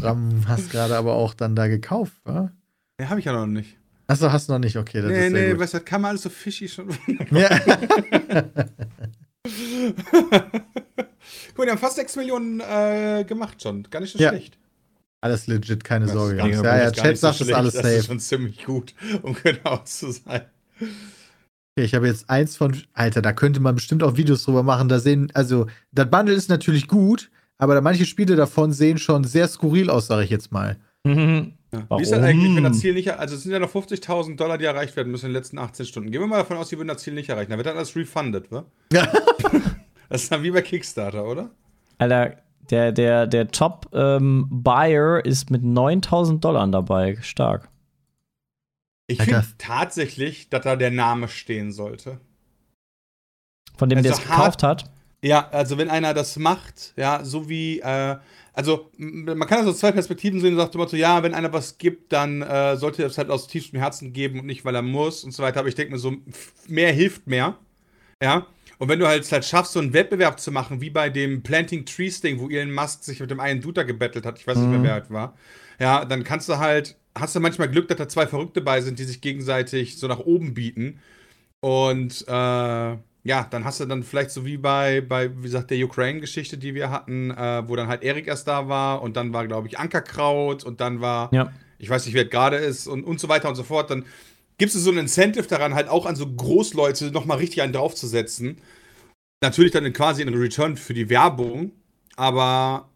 Ram 0.02 0.46
hast 0.48 0.70
gerade 0.70 0.96
aber 0.96 1.14
auch 1.14 1.34
dann 1.34 1.54
da 1.54 1.68
gekauft, 1.68 2.20
wa? 2.24 2.52
Ne, 2.98 3.08
hab 3.08 3.18
ich 3.18 3.26
ja 3.26 3.32
noch 3.32 3.46
nicht. 3.46 3.78
Achso, 4.08 4.32
hast 4.32 4.48
du 4.48 4.54
noch 4.54 4.58
nicht. 4.58 4.76
Okay, 4.76 5.02
das 5.02 5.10
nee, 5.10 5.26
ist 5.26 5.32
sehr 5.32 5.42
nee, 5.42 5.50
gut. 5.50 5.60
weißt 5.60 5.74
du, 5.74 5.78
das 5.78 5.84
kann 5.84 6.00
man 6.00 6.08
alles 6.10 6.22
so 6.22 6.30
fishy 6.30 6.68
schon. 6.68 6.88
Ja. 7.30 7.48
Guck 10.10 11.58
mal, 11.58 11.64
die 11.64 11.70
haben 11.70 11.78
fast 11.78 11.96
6 11.96 12.16
Millionen 12.16 12.60
äh, 12.60 13.24
gemacht 13.26 13.62
schon. 13.62 13.82
Gar 13.84 14.00
nicht 14.00 14.12
so 14.12 14.18
Ja. 14.18 14.30
schlecht. 14.30 14.58
alles 15.20 15.46
legit, 15.46 15.82
keine 15.84 16.06
Das 16.06 16.14
Sorge. 16.14 16.34
ist 16.36 16.62
gar 16.62 16.76
Ja, 16.78 16.84
das 16.90 16.96
ja, 16.96 17.02
Chat 17.02 17.16
so 17.16 17.20
sagt, 17.28 17.40
es 17.40 17.48
ist 17.48 17.54
alles 17.54 17.74
Das 17.74 17.84
ist 17.84 17.92
safe. 17.94 18.06
schon 18.06 18.20
ziemlich 18.20 18.64
gut, 18.64 18.94
um 19.22 19.34
genau 19.42 19.78
zu 19.78 20.12
sein. 20.12 20.42
Okay, 20.80 21.84
ich 21.84 21.94
habe 21.94 22.06
jetzt 22.06 22.28
eins 22.30 22.56
von. 22.56 22.76
Alter, 22.92 23.22
da 23.22 23.32
könnte 23.32 23.60
man 23.60 23.74
bestimmt 23.74 24.02
auch 24.02 24.16
Videos 24.16 24.44
drüber 24.44 24.62
machen. 24.62 24.88
Da 24.88 25.00
sehen, 25.00 25.30
also, 25.34 25.66
das 25.92 26.08
Bundle 26.10 26.34
ist 26.34 26.48
natürlich 26.48 26.86
gut, 26.88 27.30
aber 27.58 27.74
da 27.74 27.80
manche 27.80 28.04
Spiele 28.06 28.36
davon 28.36 28.72
sehen 28.72 28.98
schon 28.98 29.24
sehr 29.24 29.48
skurril 29.48 29.90
aus, 29.90 30.06
sage 30.06 30.24
ich 30.24 30.30
jetzt 30.30 30.52
mal. 30.52 30.76
Mhm. 31.04 31.54
Ja. 31.72 31.84
Warum? 31.88 32.00
Wie 32.00 32.02
ist 32.04 32.12
das 32.12 32.22
eigentlich, 32.22 32.56
wenn 32.56 32.64
das 32.64 32.78
Ziel 32.78 32.94
nicht, 32.94 33.10
also 33.10 33.34
es 33.34 33.42
sind 33.42 33.52
ja 33.52 33.58
noch 33.58 33.72
50.000 33.72 34.36
Dollar, 34.36 34.56
die 34.56 34.64
erreicht 34.64 34.96
werden 34.96 35.10
müssen 35.10 35.26
in 35.26 35.32
den 35.32 35.36
letzten 35.36 35.58
18 35.58 35.86
Stunden. 35.86 36.10
Gehen 36.10 36.20
wir 36.20 36.26
mal 36.26 36.38
davon 36.38 36.56
aus, 36.56 36.70
die 36.70 36.78
würden 36.78 36.88
das 36.88 37.02
Ziel 37.02 37.14
nicht 37.14 37.28
erreichen. 37.28 37.50
Dann 37.50 37.58
wird 37.58 37.66
dann 37.66 37.76
alles 37.76 37.94
refunded, 37.94 38.50
wa? 38.50 38.64
Ja. 38.92 39.10
Das 40.10 40.22
ist 40.22 40.32
dann 40.32 40.42
wie 40.42 40.50
bei 40.50 40.62
Kickstarter, 40.62 41.26
oder? 41.26 41.50
Alter, 41.98 42.38
der, 42.70 42.92
der, 42.92 43.26
der 43.26 43.48
Top-Buyer 43.48 45.22
ist 45.22 45.50
mit 45.50 45.62
9000 45.62 46.42
Dollar 46.42 46.66
dabei. 46.68 47.18
Stark. 47.20 47.68
Ich 49.06 49.22
finde 49.22 49.44
tatsächlich, 49.58 50.48
dass 50.48 50.62
da 50.64 50.76
der 50.76 50.90
Name 50.90 51.28
stehen 51.28 51.72
sollte. 51.72 52.20
Von 53.76 53.88
dem, 53.88 54.02
der 54.02 54.12
es 54.12 54.18
Also 54.18 54.30
gekauft 54.30 54.62
hat. 54.62 54.90
Ja, 55.22 55.48
also 55.50 55.78
wenn 55.78 55.90
einer 55.90 56.14
das 56.14 56.36
macht, 56.36 56.92
ja, 56.96 57.24
so 57.24 57.48
wie, 57.48 57.80
äh, 57.80 58.16
also 58.58 58.90
man 58.96 59.46
kann 59.46 59.60
das 59.60 59.68
aus 59.68 59.78
zwei 59.78 59.92
Perspektiven 59.92 60.40
sehen 60.40 60.54
und 60.54 60.58
sagt 60.58 60.74
immer 60.74 60.88
so, 60.88 60.96
ja, 60.96 61.22
wenn 61.22 61.32
einer 61.32 61.52
was 61.52 61.78
gibt, 61.78 62.12
dann 62.12 62.42
äh, 62.42 62.76
sollte 62.76 63.02
er 63.02 63.08
es 63.08 63.16
halt 63.16 63.30
aus 63.30 63.46
tiefstem 63.46 63.78
Herzen 63.78 64.12
geben 64.12 64.40
und 64.40 64.46
nicht, 64.46 64.64
weil 64.64 64.74
er 64.74 64.82
muss 64.82 65.22
und 65.22 65.30
so 65.30 65.44
weiter. 65.44 65.60
Aber 65.60 65.68
ich 65.68 65.76
denke 65.76 65.92
mir 65.92 65.98
so, 66.00 66.16
mehr 66.66 66.92
hilft 66.92 67.28
mehr. 67.28 67.56
Ja. 68.20 68.48
Und 68.78 68.88
wenn 68.88 68.98
du 68.98 69.06
halt, 69.06 69.30
halt 69.30 69.44
schaffst, 69.44 69.74
so 69.74 69.78
einen 69.78 69.92
Wettbewerb 69.92 70.40
zu 70.40 70.50
machen, 70.50 70.80
wie 70.80 70.90
bei 70.90 71.08
dem 71.08 71.44
Planting 71.44 71.86
Trees 71.86 72.20
Ding, 72.20 72.40
wo 72.40 72.48
Elon 72.48 72.72
Musk 72.74 73.04
sich 73.04 73.20
mit 73.20 73.30
dem 73.30 73.38
einen 73.38 73.60
Dude 73.60 73.74
da 73.74 73.82
gebettelt 73.84 74.26
hat, 74.26 74.40
ich 74.40 74.46
weiß 74.48 74.58
nicht 74.58 74.70
mehr, 74.70 74.80
Mhm. 74.80 74.82
wer 74.82 74.92
halt 74.94 75.10
war, 75.10 75.36
ja, 75.78 76.04
dann 76.04 76.24
kannst 76.24 76.48
du 76.48 76.58
halt, 76.58 76.96
hast 77.14 77.36
du 77.36 77.40
manchmal 77.40 77.68
Glück, 77.70 77.86
dass 77.86 77.98
da 77.98 78.08
zwei 78.08 78.26
Verrückte 78.26 78.60
bei 78.60 78.80
sind, 78.80 78.98
die 78.98 79.04
sich 79.04 79.20
gegenseitig 79.20 79.98
so 79.98 80.08
nach 80.08 80.18
oben 80.18 80.54
bieten. 80.54 80.98
Und 81.60 82.24
äh, 82.28 82.96
ja, 83.28 83.46
dann 83.50 83.64
hast 83.66 83.78
du 83.78 83.84
dann 83.84 84.02
vielleicht 84.02 84.30
so 84.30 84.46
wie 84.46 84.56
bei, 84.56 85.02
bei 85.02 85.30
wie 85.36 85.42
gesagt, 85.42 85.70
der 85.70 85.84
Ukraine-Geschichte, 85.84 86.56
die 86.56 86.74
wir 86.74 86.88
hatten, 86.90 87.30
äh, 87.30 87.68
wo 87.68 87.76
dann 87.76 87.86
halt 87.86 88.02
Erik 88.02 88.26
erst 88.26 88.48
da 88.48 88.68
war 88.68 89.02
und 89.02 89.16
dann 89.18 89.34
war, 89.34 89.46
glaube 89.46 89.68
ich, 89.68 89.78
Ankerkraut 89.78 90.64
und 90.64 90.80
dann 90.80 91.02
war, 91.02 91.28
Ja. 91.34 91.52
ich 91.78 91.90
weiß 91.90 92.06
nicht, 92.06 92.14
wer 92.14 92.24
gerade 92.24 92.56
ist 92.56 92.86
und, 92.86 93.04
und 93.04 93.20
so 93.20 93.28
weiter 93.28 93.50
und 93.50 93.54
so 93.54 93.64
fort. 93.64 93.90
Dann 93.90 94.06
gibst 94.56 94.74
du 94.74 94.78
so 94.80 94.90
ein 94.90 94.96
Incentive 94.96 95.46
daran, 95.46 95.74
halt 95.74 95.88
auch 95.88 96.06
an 96.06 96.16
so 96.16 96.26
Großleute 96.26 97.10
nochmal 97.10 97.36
richtig 97.36 97.60
einen 97.60 97.74
draufzusetzen. 97.74 98.56
Natürlich 99.42 99.72
dann 99.72 99.92
quasi 99.92 100.22
in 100.22 100.32
Return 100.34 100.78
für 100.78 100.94
die 100.94 101.10
Werbung, 101.10 101.72
aber 102.16 102.88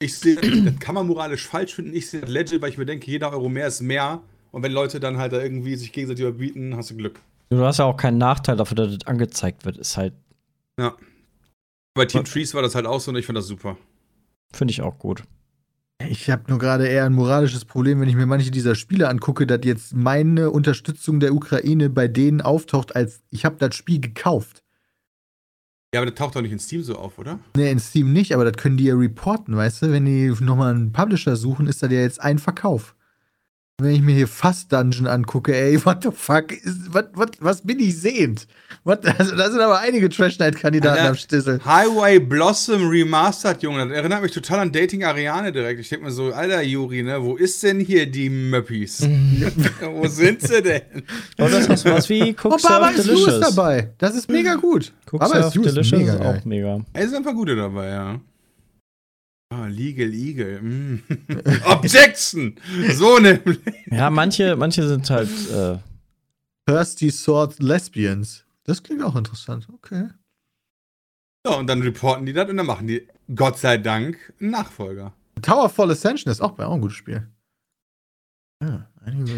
ich 0.00 0.18
sehe, 0.18 0.36
das 0.36 0.78
kann 0.80 0.94
man 0.94 1.06
moralisch 1.06 1.46
falsch 1.46 1.74
finden. 1.74 1.94
Ich 1.94 2.08
sehe 2.08 2.22
das 2.22 2.30
legit, 2.30 2.62
weil 2.62 2.70
ich 2.70 2.78
mir 2.78 2.86
denke, 2.86 3.10
jeder 3.10 3.30
Euro 3.32 3.50
mehr 3.50 3.66
ist 3.66 3.82
mehr. 3.82 4.22
Und 4.52 4.62
wenn 4.62 4.72
Leute 4.72 5.00
dann 5.00 5.18
halt 5.18 5.32
da 5.32 5.42
irgendwie 5.42 5.76
sich 5.76 5.92
gegenseitig 5.92 6.24
überbieten, 6.24 6.76
hast 6.76 6.90
du 6.90 6.96
Glück. 6.96 7.20
Du 7.58 7.64
hast 7.64 7.78
ja 7.78 7.84
auch 7.84 7.96
keinen 7.96 8.18
Nachteil 8.18 8.56
dafür, 8.56 8.76
dass 8.76 8.98
das 8.98 9.06
angezeigt 9.06 9.64
wird. 9.64 9.76
Ist 9.78 9.96
halt, 9.96 10.14
Ja. 10.78 10.96
Bei 11.94 12.06
Team 12.06 12.24
Trees 12.24 12.54
war 12.54 12.62
das 12.62 12.74
halt 12.74 12.86
auch 12.86 12.98
so 13.00 13.10
und 13.12 13.16
ich 13.16 13.26
fand 13.26 13.38
das 13.38 13.46
super. 13.46 13.76
finde 14.52 14.72
ich 14.72 14.82
auch 14.82 14.98
gut. 14.98 15.22
Ich 16.08 16.28
habe 16.28 16.42
nur 16.48 16.58
gerade 16.58 16.88
eher 16.88 17.04
ein 17.04 17.12
moralisches 17.12 17.64
Problem, 17.64 18.00
wenn 18.00 18.08
ich 18.08 18.16
mir 18.16 18.26
manche 18.26 18.50
dieser 18.50 18.74
Spiele 18.74 19.08
angucke, 19.08 19.46
dass 19.46 19.60
jetzt 19.62 19.94
meine 19.94 20.50
Unterstützung 20.50 21.20
der 21.20 21.32
Ukraine 21.32 21.88
bei 21.90 22.08
denen 22.08 22.40
auftaucht, 22.40 22.96
als 22.96 23.22
ich 23.30 23.44
habe 23.44 23.56
das 23.58 23.76
Spiel 23.76 24.00
gekauft. 24.00 24.64
Ja, 25.94 26.00
aber 26.00 26.10
das 26.10 26.18
taucht 26.18 26.34
doch 26.34 26.42
nicht 26.42 26.50
in 26.50 26.58
Steam 26.58 26.82
so 26.82 26.96
auf, 26.96 27.18
oder? 27.18 27.38
Ne, 27.56 27.70
in 27.70 27.78
Steam 27.78 28.12
nicht, 28.12 28.34
aber 28.34 28.44
das 28.44 28.60
können 28.60 28.76
die 28.76 28.86
ja 28.86 28.96
reporten, 28.96 29.56
weißt 29.56 29.82
du? 29.82 29.92
Wenn 29.92 30.04
die 30.04 30.34
nochmal 30.40 30.74
einen 30.74 30.92
Publisher 30.92 31.36
suchen, 31.36 31.68
ist 31.68 31.84
das 31.84 31.92
ja 31.92 32.00
jetzt 32.00 32.20
ein 32.20 32.40
Verkauf. 32.40 32.96
Wenn 33.82 33.90
ich 33.90 34.02
mir 34.02 34.14
hier 34.14 34.28
Fast 34.28 34.72
Dungeon 34.72 35.08
angucke, 35.08 35.52
ey, 35.52 35.84
what 35.84 36.04
the 36.04 36.10
fuck, 36.14 36.52
ist, 36.52 36.94
what, 36.94 37.08
what, 37.14 37.30
was 37.40 37.60
bin 37.62 37.80
ich 37.80 38.00
sehend? 38.00 38.46
What, 38.84 39.04
also, 39.18 39.34
da 39.34 39.50
sind 39.50 39.60
aber 39.60 39.80
einige 39.80 40.08
Trash 40.08 40.38
Night 40.38 40.54
Kandidaten 40.54 40.98
Alter, 40.98 41.08
am 41.08 41.16
Stissel. 41.16 41.60
Highway 41.64 42.20
Blossom 42.20 42.88
Remastered, 42.88 43.64
Junge. 43.64 43.88
Das 43.88 43.96
erinnert 43.96 44.22
mich 44.22 44.30
total 44.30 44.60
an 44.60 44.70
Dating 44.70 45.02
Ariane 45.02 45.50
direkt. 45.50 45.80
Ich 45.80 45.88
denke 45.88 46.04
mir 46.04 46.12
so, 46.12 46.32
alter 46.32 46.62
Juri, 46.62 47.02
ne, 47.02 47.20
wo 47.20 47.34
ist 47.34 47.64
denn 47.64 47.80
hier 47.80 48.06
die 48.08 48.30
Möppis? 48.30 49.02
wo 49.80 50.06
sind 50.06 50.40
sie 50.42 50.62
denn? 50.62 50.82
Oh, 51.40 51.48
das 51.50 51.66
ist 51.66 51.84
was 51.84 52.08
wie 52.08 52.30
Cook 52.30 52.52
Oh, 52.52 52.56
Baba 52.62 52.90
ist 52.90 53.08
Delicious. 53.08 53.40
dabei. 53.40 53.90
Das 53.98 54.14
ist 54.14 54.30
mega 54.30 54.54
gut. 54.54 54.92
Cook 55.10 55.18
Baba 55.18 55.38
ist 55.48 55.52
Delicious 55.52 55.90
mega 55.90 56.12
ist 56.12 56.20
geil. 56.20 56.40
auch 56.40 56.44
mega. 56.44 56.80
Es 56.92 57.06
sind 57.06 57.16
ein 57.16 57.24
paar 57.24 57.34
gute 57.34 57.56
dabei, 57.56 57.88
ja. 57.88 58.20
Ah, 59.54 59.66
Legal 59.66 60.12
Eagle. 60.12 60.60
Mm. 60.60 61.02
Objection! 61.64 62.56
So 62.92 63.18
nämlich. 63.18 63.60
Ja, 63.90 64.10
manche, 64.10 64.56
manche 64.56 64.86
sind 64.88 65.08
halt. 65.10 65.28
Äh, 65.50 65.78
Thirsty 66.66 67.10
Sword 67.10 67.62
Lesbians. 67.62 68.44
Das 68.64 68.82
klingt 68.82 69.02
auch 69.02 69.14
interessant. 69.14 69.68
Okay. 69.72 70.08
Ja, 71.46 71.54
und 71.54 71.66
dann 71.68 71.82
reporten 71.82 72.26
die 72.26 72.32
das 72.32 72.48
und 72.48 72.56
dann 72.56 72.66
machen 72.66 72.86
die, 72.86 73.06
Gott 73.34 73.58
sei 73.58 73.76
Dank, 73.76 74.32
einen 74.40 74.50
Nachfolger. 74.50 75.12
Towerfall 75.42 75.90
Ascension 75.90 76.32
ist 76.32 76.40
auch, 76.40 76.58
auch 76.58 76.74
ein 76.74 76.80
gutes 76.80 76.96
Spiel. 76.96 77.28
Ja, 78.62 78.88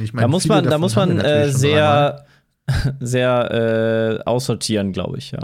ich 0.02 0.12
meine, 0.12 0.22
da 0.22 0.28
muss 0.28 0.46
man, 0.46 0.64
da 0.64 0.78
muss 0.78 0.94
man 0.94 1.18
äh, 1.18 1.50
sehr, 1.50 2.24
sehr 3.00 4.20
äh, 4.22 4.22
aussortieren, 4.24 4.92
glaube 4.92 5.18
ich, 5.18 5.32
ja. 5.32 5.40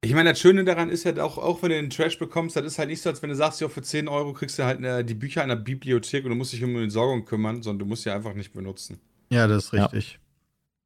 Ich 0.00 0.14
meine, 0.14 0.30
das 0.30 0.38
Schöne 0.38 0.64
daran 0.64 0.90
ist 0.90 1.04
ja 1.04 1.16
auch, 1.24 1.38
auch 1.38 1.60
wenn 1.62 1.70
du 1.70 1.76
den 1.76 1.90
Trash 1.90 2.18
bekommst, 2.18 2.54
das 2.54 2.64
ist 2.64 2.78
halt 2.78 2.88
nicht 2.88 3.02
so, 3.02 3.10
als 3.10 3.20
wenn 3.20 3.30
du 3.30 3.36
sagst, 3.36 3.60
ja, 3.60 3.68
für 3.68 3.82
10 3.82 4.06
Euro 4.06 4.32
kriegst 4.32 4.58
du 4.58 4.64
halt 4.64 4.78
eine, 4.78 5.04
die 5.04 5.14
Bücher 5.14 5.42
einer 5.42 5.56
Bibliothek 5.56 6.24
und 6.24 6.30
du 6.30 6.36
musst 6.36 6.52
dich 6.52 6.62
um 6.62 6.72
die 6.72 6.82
Entsorgung 6.84 7.24
kümmern, 7.24 7.62
sondern 7.62 7.80
du 7.80 7.84
musst 7.86 8.04
sie 8.04 8.10
einfach 8.10 8.34
nicht 8.34 8.52
benutzen. 8.52 9.00
Ja, 9.30 9.48
das 9.48 9.66
ist 9.66 9.72
Ja. 9.72 9.86
richtig. 9.86 10.20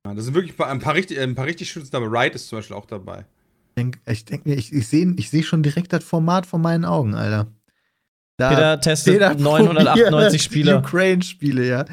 Ja, 0.07 0.15
da 0.15 0.23
sind 0.23 0.35
wirklich 0.35 0.55
ein 0.55 0.57
paar, 0.57 0.69
ein 0.69 0.79
paar 0.81 0.95
richtig, 0.95 1.21
ein 1.21 1.35
paar 1.35 1.45
richtig 1.47 1.71
schöne 1.71 1.87
dabei. 1.91 2.07
Ride 2.25 2.35
ist 2.37 2.49
zum 2.49 2.59
Beispiel 2.59 2.75
auch 2.75 2.87
dabei. 2.87 3.27
Ich 3.69 3.75
denke 3.77 3.99
ich 4.11 4.25
denk 4.25 4.47
mir, 4.47 4.55
ich, 4.55 4.73
ich 4.73 4.89
sehe 4.89 5.13
ich 5.17 5.31
seh 5.31 5.43
schon 5.43 5.63
direkt 5.63 5.93
das 5.93 6.03
Format 6.05 6.47
vor 6.47 6.59
meinen 6.59 6.85
Augen, 6.85 7.15
Alter. 7.15 7.49
Da 8.39 8.49
Peter 8.49 8.81
testet 8.81 9.13
Peter 9.15 9.35
998 9.35 10.09
probiert 10.11 10.41
Spiele. 10.43 10.79
Ukraine-Spiele, 10.79 11.69
ja. 11.69 11.85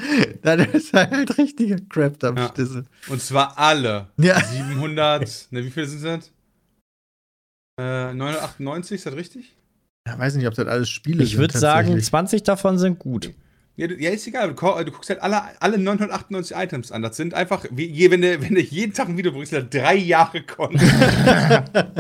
Da 0.42 0.54
ist 0.56 0.94
halt 0.94 1.38
richtiger 1.38 1.78
Crap 1.90 2.24
am 2.24 2.38
Ja. 2.38 2.48
Stissel. 2.48 2.86
Und 3.10 3.22
zwar 3.22 3.58
alle. 3.60 4.08
Ja. 4.18 4.40
700, 4.44 5.48
ne, 5.52 5.66
wie 5.66 5.70
viele 5.70 5.86
sind 5.86 6.04
das? 6.04 6.32
Äh, 7.80 8.14
998, 8.14 8.96
ist 8.96 9.06
das 9.06 9.16
richtig? 9.16 9.56
ja. 10.08 10.18
Weiß 10.20 10.36
nicht, 10.36 10.48
ob 10.48 10.54
das 10.56 10.68
alles 10.68 10.90
Spiele 10.90 11.24
Ich 11.24 11.32
sind. 11.32 11.40
würde 11.40 11.58
sagen, 11.58 11.88
tatsächlich. 11.90 12.06
20 12.06 12.44
davon 12.44 12.78
sind 12.78 13.00
gut. 13.00 13.34
Ja, 13.76 13.88
du, 13.88 13.96
ja, 13.96 14.10
ist 14.10 14.28
egal. 14.28 14.54
Du, 14.54 14.56
du 14.56 14.92
guckst 14.92 15.10
halt 15.10 15.22
alle, 15.22 15.42
alle 15.62 15.78
998 15.78 16.58
Items 16.58 16.92
an. 16.92 17.02
Das 17.02 17.16
sind 17.16 17.34
einfach, 17.34 17.64
wie, 17.72 18.12
wenn, 18.12 18.22
du, 18.22 18.42
wenn 18.42 18.56
du 18.56 18.62
jeden 18.62 18.94
Tag 18.94 19.08
ein 19.08 19.18
Video 19.18 19.32
bringst, 19.32 19.54
dann 19.54 19.70
drei 19.70 19.96
Jahre 19.96 20.42
Content. 20.44 20.82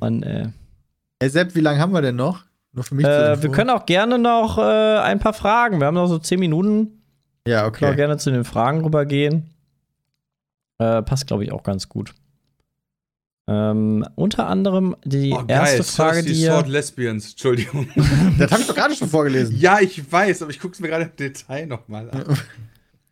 Man, 0.00 0.22
äh, 0.22 0.48
Hey 1.20 1.30
Sepp, 1.30 1.54
wie 1.54 1.60
lange 1.60 1.80
haben 1.80 1.92
wir 1.92 2.02
denn 2.02 2.16
noch? 2.16 2.44
Nur 2.72 2.84
für 2.84 2.94
mich 2.94 3.06
äh, 3.06 3.42
wir 3.42 3.50
können 3.50 3.70
auch 3.70 3.86
gerne 3.86 4.18
noch 4.18 4.58
äh, 4.58 4.62
ein 4.62 5.18
paar 5.18 5.32
Fragen. 5.32 5.80
Wir 5.80 5.86
haben 5.86 5.94
noch 5.94 6.06
so 6.06 6.18
10 6.18 6.38
Minuten. 6.38 7.02
Ja, 7.46 7.66
Ich 7.66 7.72
kann 7.72 7.88
auch 7.88 7.92
okay. 7.92 7.96
gerne 7.96 8.18
zu 8.18 8.30
den 8.30 8.44
Fragen 8.44 8.82
rübergehen. 8.84 9.50
Äh, 10.78 11.02
passt, 11.02 11.26
glaube 11.26 11.44
ich, 11.44 11.52
auch 11.52 11.62
ganz 11.62 11.88
gut. 11.88 12.14
Ähm, 13.50 14.04
unter 14.14 14.46
anderem 14.46 14.94
die 15.04 15.32
Oh, 15.32 15.42
erste 15.48 15.82
Frage, 15.82 16.16
Thirsty 16.18 16.32
die 16.34 16.40
ihr, 16.42 16.52
Sword 16.52 16.68
Lesbians, 16.68 17.30
Entschuldigung. 17.30 17.88
Das 18.38 18.50
habe 18.52 18.60
ich 18.60 18.66
doch 18.68 18.74
gerade 18.74 18.94
schon 18.94 19.08
vorgelesen. 19.08 19.56
ja, 19.58 19.80
ich 19.80 20.12
weiß, 20.12 20.42
aber 20.42 20.50
ich 20.50 20.60
gucke 20.60 20.74
es 20.74 20.80
mir 20.80 20.88
gerade 20.88 21.04
im 21.04 21.16
Detail 21.16 21.66
nochmal 21.66 22.10
an. 22.10 22.24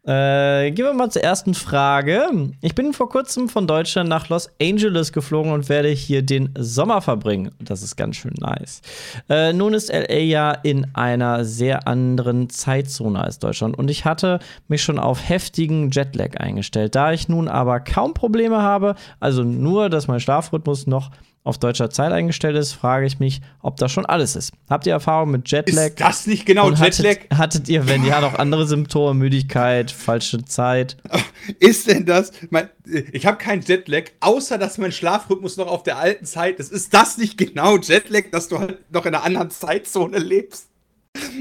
Äh, 0.06 0.70
gehen 0.70 0.84
wir 0.84 0.94
mal 0.94 1.10
zur 1.10 1.24
ersten 1.24 1.52
Frage. 1.52 2.28
Ich 2.60 2.76
bin 2.76 2.92
vor 2.92 3.08
kurzem 3.08 3.48
von 3.48 3.66
Deutschland 3.66 4.08
nach 4.08 4.28
Los 4.28 4.48
Angeles 4.62 5.12
geflogen 5.12 5.50
und 5.50 5.68
werde 5.68 5.88
hier 5.88 6.22
den 6.22 6.54
Sommer 6.56 7.02
verbringen. 7.02 7.50
Das 7.58 7.82
ist 7.82 7.96
ganz 7.96 8.14
schön 8.14 8.34
nice. 8.38 8.82
Äh, 9.28 9.52
nun 9.52 9.74
ist 9.74 9.92
LA 9.92 10.18
ja 10.18 10.52
in 10.52 10.86
einer 10.94 11.44
sehr 11.44 11.88
anderen 11.88 12.50
Zeitzone 12.50 13.20
als 13.20 13.40
Deutschland 13.40 13.76
und 13.76 13.90
ich 13.90 14.04
hatte 14.04 14.38
mich 14.68 14.82
schon 14.84 15.00
auf 15.00 15.28
heftigen 15.28 15.90
Jetlag 15.90 16.36
eingestellt. 16.36 16.94
Da 16.94 17.12
ich 17.12 17.28
nun 17.28 17.48
aber 17.48 17.80
kaum 17.80 18.14
Probleme 18.14 18.62
habe, 18.62 18.94
also 19.18 19.42
nur, 19.42 19.90
dass 19.90 20.06
mein 20.06 20.20
Schlafrhythmus 20.20 20.86
noch 20.86 21.10
auf 21.46 21.58
deutscher 21.58 21.90
Zeit 21.90 22.12
eingestellt 22.12 22.56
ist, 22.56 22.72
frage 22.72 23.06
ich 23.06 23.18
mich, 23.20 23.40
ob 23.62 23.76
das 23.76 23.92
schon 23.92 24.04
alles 24.04 24.34
ist. 24.36 24.52
Habt 24.68 24.86
ihr 24.86 24.92
Erfahrung 24.92 25.30
mit 25.30 25.48
Jetlag? 25.50 25.86
Ist 25.90 26.00
das 26.00 26.26
nicht 26.26 26.44
genau 26.44 26.66
Und 26.66 26.78
Jetlag? 26.80 27.16
hattet, 27.30 27.38
hattet 27.38 27.68
ihr, 27.68 27.86
wenn 27.88 28.04
ja, 28.04 28.20
noch 28.20 28.34
andere 28.34 28.66
Symptome, 28.66 29.14
Müdigkeit, 29.14 29.90
falsche 29.90 30.44
Zeit? 30.44 30.96
Ist 31.60 31.86
denn 31.88 32.04
das? 32.04 32.32
Mein, 32.50 32.68
ich 33.12 33.26
habe 33.26 33.36
keinen 33.38 33.62
Jetlag, 33.62 34.04
außer 34.20 34.58
dass 34.58 34.78
mein 34.78 34.90
Schlafrhythmus 34.92 35.56
noch 35.56 35.68
auf 35.68 35.84
der 35.84 35.98
alten 35.98 36.24
Zeit 36.26 36.58
ist. 36.58 36.72
Ist 36.72 36.92
das 36.92 37.16
nicht 37.18 37.38
genau 37.38 37.76
Jetlag, 37.78 38.24
dass 38.32 38.48
du 38.48 38.58
halt 38.58 38.90
noch 38.92 39.06
in 39.06 39.14
einer 39.14 39.24
anderen 39.24 39.50
Zeitzone 39.50 40.18
lebst? 40.18 40.66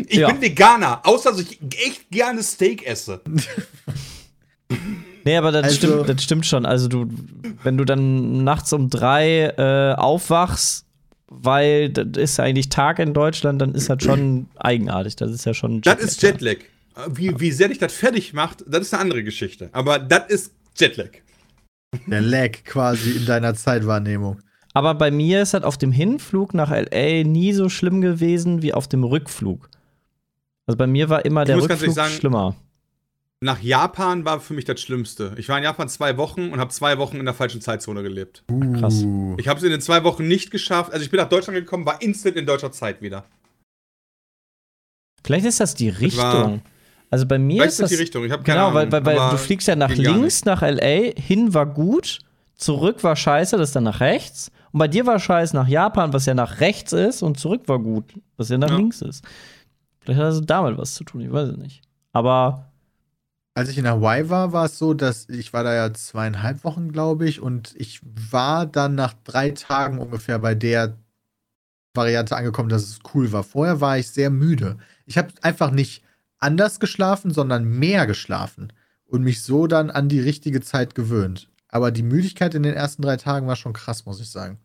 Ich 0.07 0.17
Ja. 0.19 0.27
bin 0.31 0.41
Veganer, 0.41 1.01
außer 1.03 1.31
dass 1.31 1.41
ich 1.41 1.59
echt 1.85 2.09
gerne 2.11 2.43
Steak 2.43 2.85
esse. 2.85 3.21
Nee, 5.25 5.37
aber 5.37 5.51
das, 5.51 5.63
Also- 5.63 5.75
stimmt, 5.75 6.09
das 6.09 6.23
stimmt 6.23 6.45
schon. 6.45 6.65
Also, 6.65 6.87
du, 6.87 7.07
wenn 7.63 7.77
du 7.77 7.83
dann 7.85 8.43
nachts 8.43 8.71
um 8.73 8.89
drei 8.89 9.47
äh, 9.57 9.95
aufwachst, 9.95 10.85
weil 11.27 11.89
das 11.89 12.21
ist 12.21 12.39
eigentlich 12.39 12.69
Tag 12.69 12.99
in 12.99 13.13
Deutschland, 13.13 13.59
dann 13.61 13.73
ist 13.73 13.89
das 13.89 14.03
schon 14.03 14.47
eigenartig. 14.55 15.15
Das 15.15 15.31
ist 15.31 15.45
ja 15.45 15.53
schon. 15.53 15.81
Das 15.81 15.99
ist 15.99 16.21
Jetlag. 16.21 16.57
Wie, 17.09 17.37
wie 17.39 17.51
sehr 17.51 17.67
dich 17.67 17.79
das 17.79 17.93
fertig 17.93 18.33
macht, 18.33 18.63
das 18.67 18.81
ist 18.81 18.93
eine 18.93 19.01
andere 19.01 19.23
Geschichte. 19.23 19.69
Aber 19.73 19.99
das 19.99 20.29
ist 20.29 20.53
Jetlag. 20.77 21.09
Der 22.07 22.21
Lag 22.21 22.51
quasi 22.63 23.11
in 23.11 23.25
deiner 23.25 23.53
Zeitwahrnehmung. 23.55 24.39
Aber 24.73 24.93
bei 24.93 25.09
mir 25.09 25.41
ist 25.41 25.53
das 25.53 25.63
auf 25.63 25.77
dem 25.77 25.91
Hinflug 25.91 26.53
nach 26.53 26.69
LA 26.69 27.23
nie 27.23 27.53
so 27.53 27.69
schlimm 27.69 28.01
gewesen 28.01 28.61
wie 28.61 28.73
auf 28.73 28.87
dem 28.87 29.03
Rückflug. 29.03 29.69
Also 30.67 30.77
bei 30.77 30.87
mir 30.87 31.09
war 31.09 31.25
immer 31.25 31.41
Ich 31.43 31.47
der 31.47 31.61
Rückflug 31.61 31.93
sagen, 31.95 32.13
schlimmer. 32.13 32.55
Nach 33.41 33.61
Japan 33.61 34.23
war 34.25 34.39
für 34.39 34.53
mich 34.53 34.65
das 34.65 34.79
Schlimmste. 34.81 35.35
Ich 35.37 35.49
war 35.49 35.57
in 35.57 35.63
Japan 35.65 35.89
zwei 35.89 36.17
Wochen 36.17 36.51
und 36.51 36.59
habe 36.59 36.71
zwei 36.71 36.97
Wochen 36.97 37.17
in 37.17 37.25
der 37.25 37.33
falschen 37.33 37.61
Zeitzone 37.61 38.01
gelebt. 38.01 38.43
Krass. 38.79 39.03
Uh. 39.03 39.35
Ich 39.37 39.47
habe 39.47 39.57
es 39.57 39.63
in 39.63 39.71
den 39.71 39.81
zwei 39.81 40.03
Wochen 40.03 40.27
nicht 40.27 40.51
geschafft. 40.51 40.91
Also 40.93 41.03
ich 41.03 41.11
bin 41.11 41.19
nach 41.19 41.29
Deutschland 41.29 41.57
gekommen, 41.59 41.85
war 41.85 42.01
instant 42.01 42.37
in 42.37 42.45
deutscher 42.45 42.71
Zeit 42.71 43.01
wieder. 43.01 43.25
Vielleicht 45.23 45.45
ist 45.45 45.59
das 45.59 45.75
die 45.75 45.89
Richtung. 45.89 46.61
Also 47.09 47.25
bei 47.25 47.37
mir 47.37 47.55
Vielleicht 47.57 47.71
ist 47.73 47.79
das 47.81 47.89
das 47.89 47.97
die 47.97 48.01
Richtung. 48.03 48.25
Ich 48.25 48.31
habe 48.31 48.43
keine 48.43 48.57
Genau, 48.59 48.67
Ahnung. 48.69 48.91
weil, 48.91 49.05
weil, 49.05 49.17
weil 49.17 49.29
du 49.31 49.37
fliegst 49.37 49.67
ja 49.67 49.75
nach 49.75 49.89
links, 49.91 50.45
nach 50.45 50.61
LA, 50.61 51.11
hin 51.19 51.53
war 51.53 51.65
gut, 51.65 52.19
zurück 52.55 53.03
war 53.03 53.15
scheiße, 53.15 53.57
das 53.57 53.69
ist 53.69 53.75
dann 53.75 53.83
nach 53.83 53.99
rechts. 53.99 54.51
Und 54.71 54.79
bei 54.79 54.87
dir 54.87 55.05
war 55.05 55.19
scheiße 55.19 55.55
nach 55.55 55.67
Japan, 55.67 56.13
was 56.13 56.25
ja 56.25 56.33
nach 56.33 56.59
rechts 56.61 56.93
ist, 56.93 57.21
und 57.21 57.39
zurück 57.39 57.63
war 57.67 57.79
gut, 57.79 58.13
was 58.37 58.49
ja 58.49 58.57
nach 58.57 58.69
Ja. 58.69 58.77
links 58.77 59.01
ist. 59.01 59.23
Vielleicht 60.01 60.19
hat 60.19 60.27
das 60.27 60.41
damit 60.41 60.77
was 60.77 60.93
zu 60.95 61.03
tun, 61.03 61.21
ich 61.21 61.31
weiß 61.31 61.49
es 61.49 61.57
nicht. 61.57 61.81
Aber 62.11 62.71
Als 63.57 63.69
ich 63.69 63.77
in 63.77 63.87
Hawaii 63.87 64.29
war, 64.29 64.51
war 64.51 64.65
es 64.65 64.77
so, 64.77 64.93
dass 64.93 65.29
ich 65.29 65.53
war 65.53 65.63
da 65.63 65.73
ja 65.73 65.93
zweieinhalb 65.93 66.65
Wochen, 66.65 66.91
glaube 66.91 67.25
ich, 67.25 67.39
und 67.39 67.73
ich 67.77 68.01
war 68.03 68.65
dann 68.65 68.95
nach 68.95 69.13
drei 69.23 69.51
Tagen 69.51 69.97
ungefähr 69.97 70.39
bei 70.39 70.55
der 70.55 70.97
Variante 71.93 72.35
angekommen, 72.35 72.67
dass 72.67 72.83
es 72.83 72.99
cool 73.13 73.31
war. 73.31 73.43
Vorher 73.43 73.79
war 73.79 73.97
ich 73.97 74.09
sehr 74.09 74.29
müde. 74.29 74.75
Ich 75.05 75.17
habe 75.17 75.29
einfach 75.41 75.71
nicht 75.71 76.03
anders 76.37 76.81
geschlafen, 76.81 77.31
sondern 77.31 77.63
mehr 77.63 78.05
geschlafen 78.05 78.73
und 79.05 79.23
mich 79.23 79.41
so 79.41 79.67
dann 79.67 79.89
an 79.89 80.09
die 80.09 80.19
richtige 80.19 80.59
Zeit 80.59 80.93
gewöhnt. 80.93 81.49
Aber 81.69 81.91
die 81.91 82.03
Müdigkeit 82.03 82.55
in 82.55 82.63
den 82.63 82.73
ersten 82.73 83.03
drei 83.03 83.15
Tagen 83.15 83.47
war 83.47 83.55
schon 83.55 83.71
krass, 83.71 84.05
muss 84.05 84.19
ich 84.19 84.29
sagen. 84.29 84.59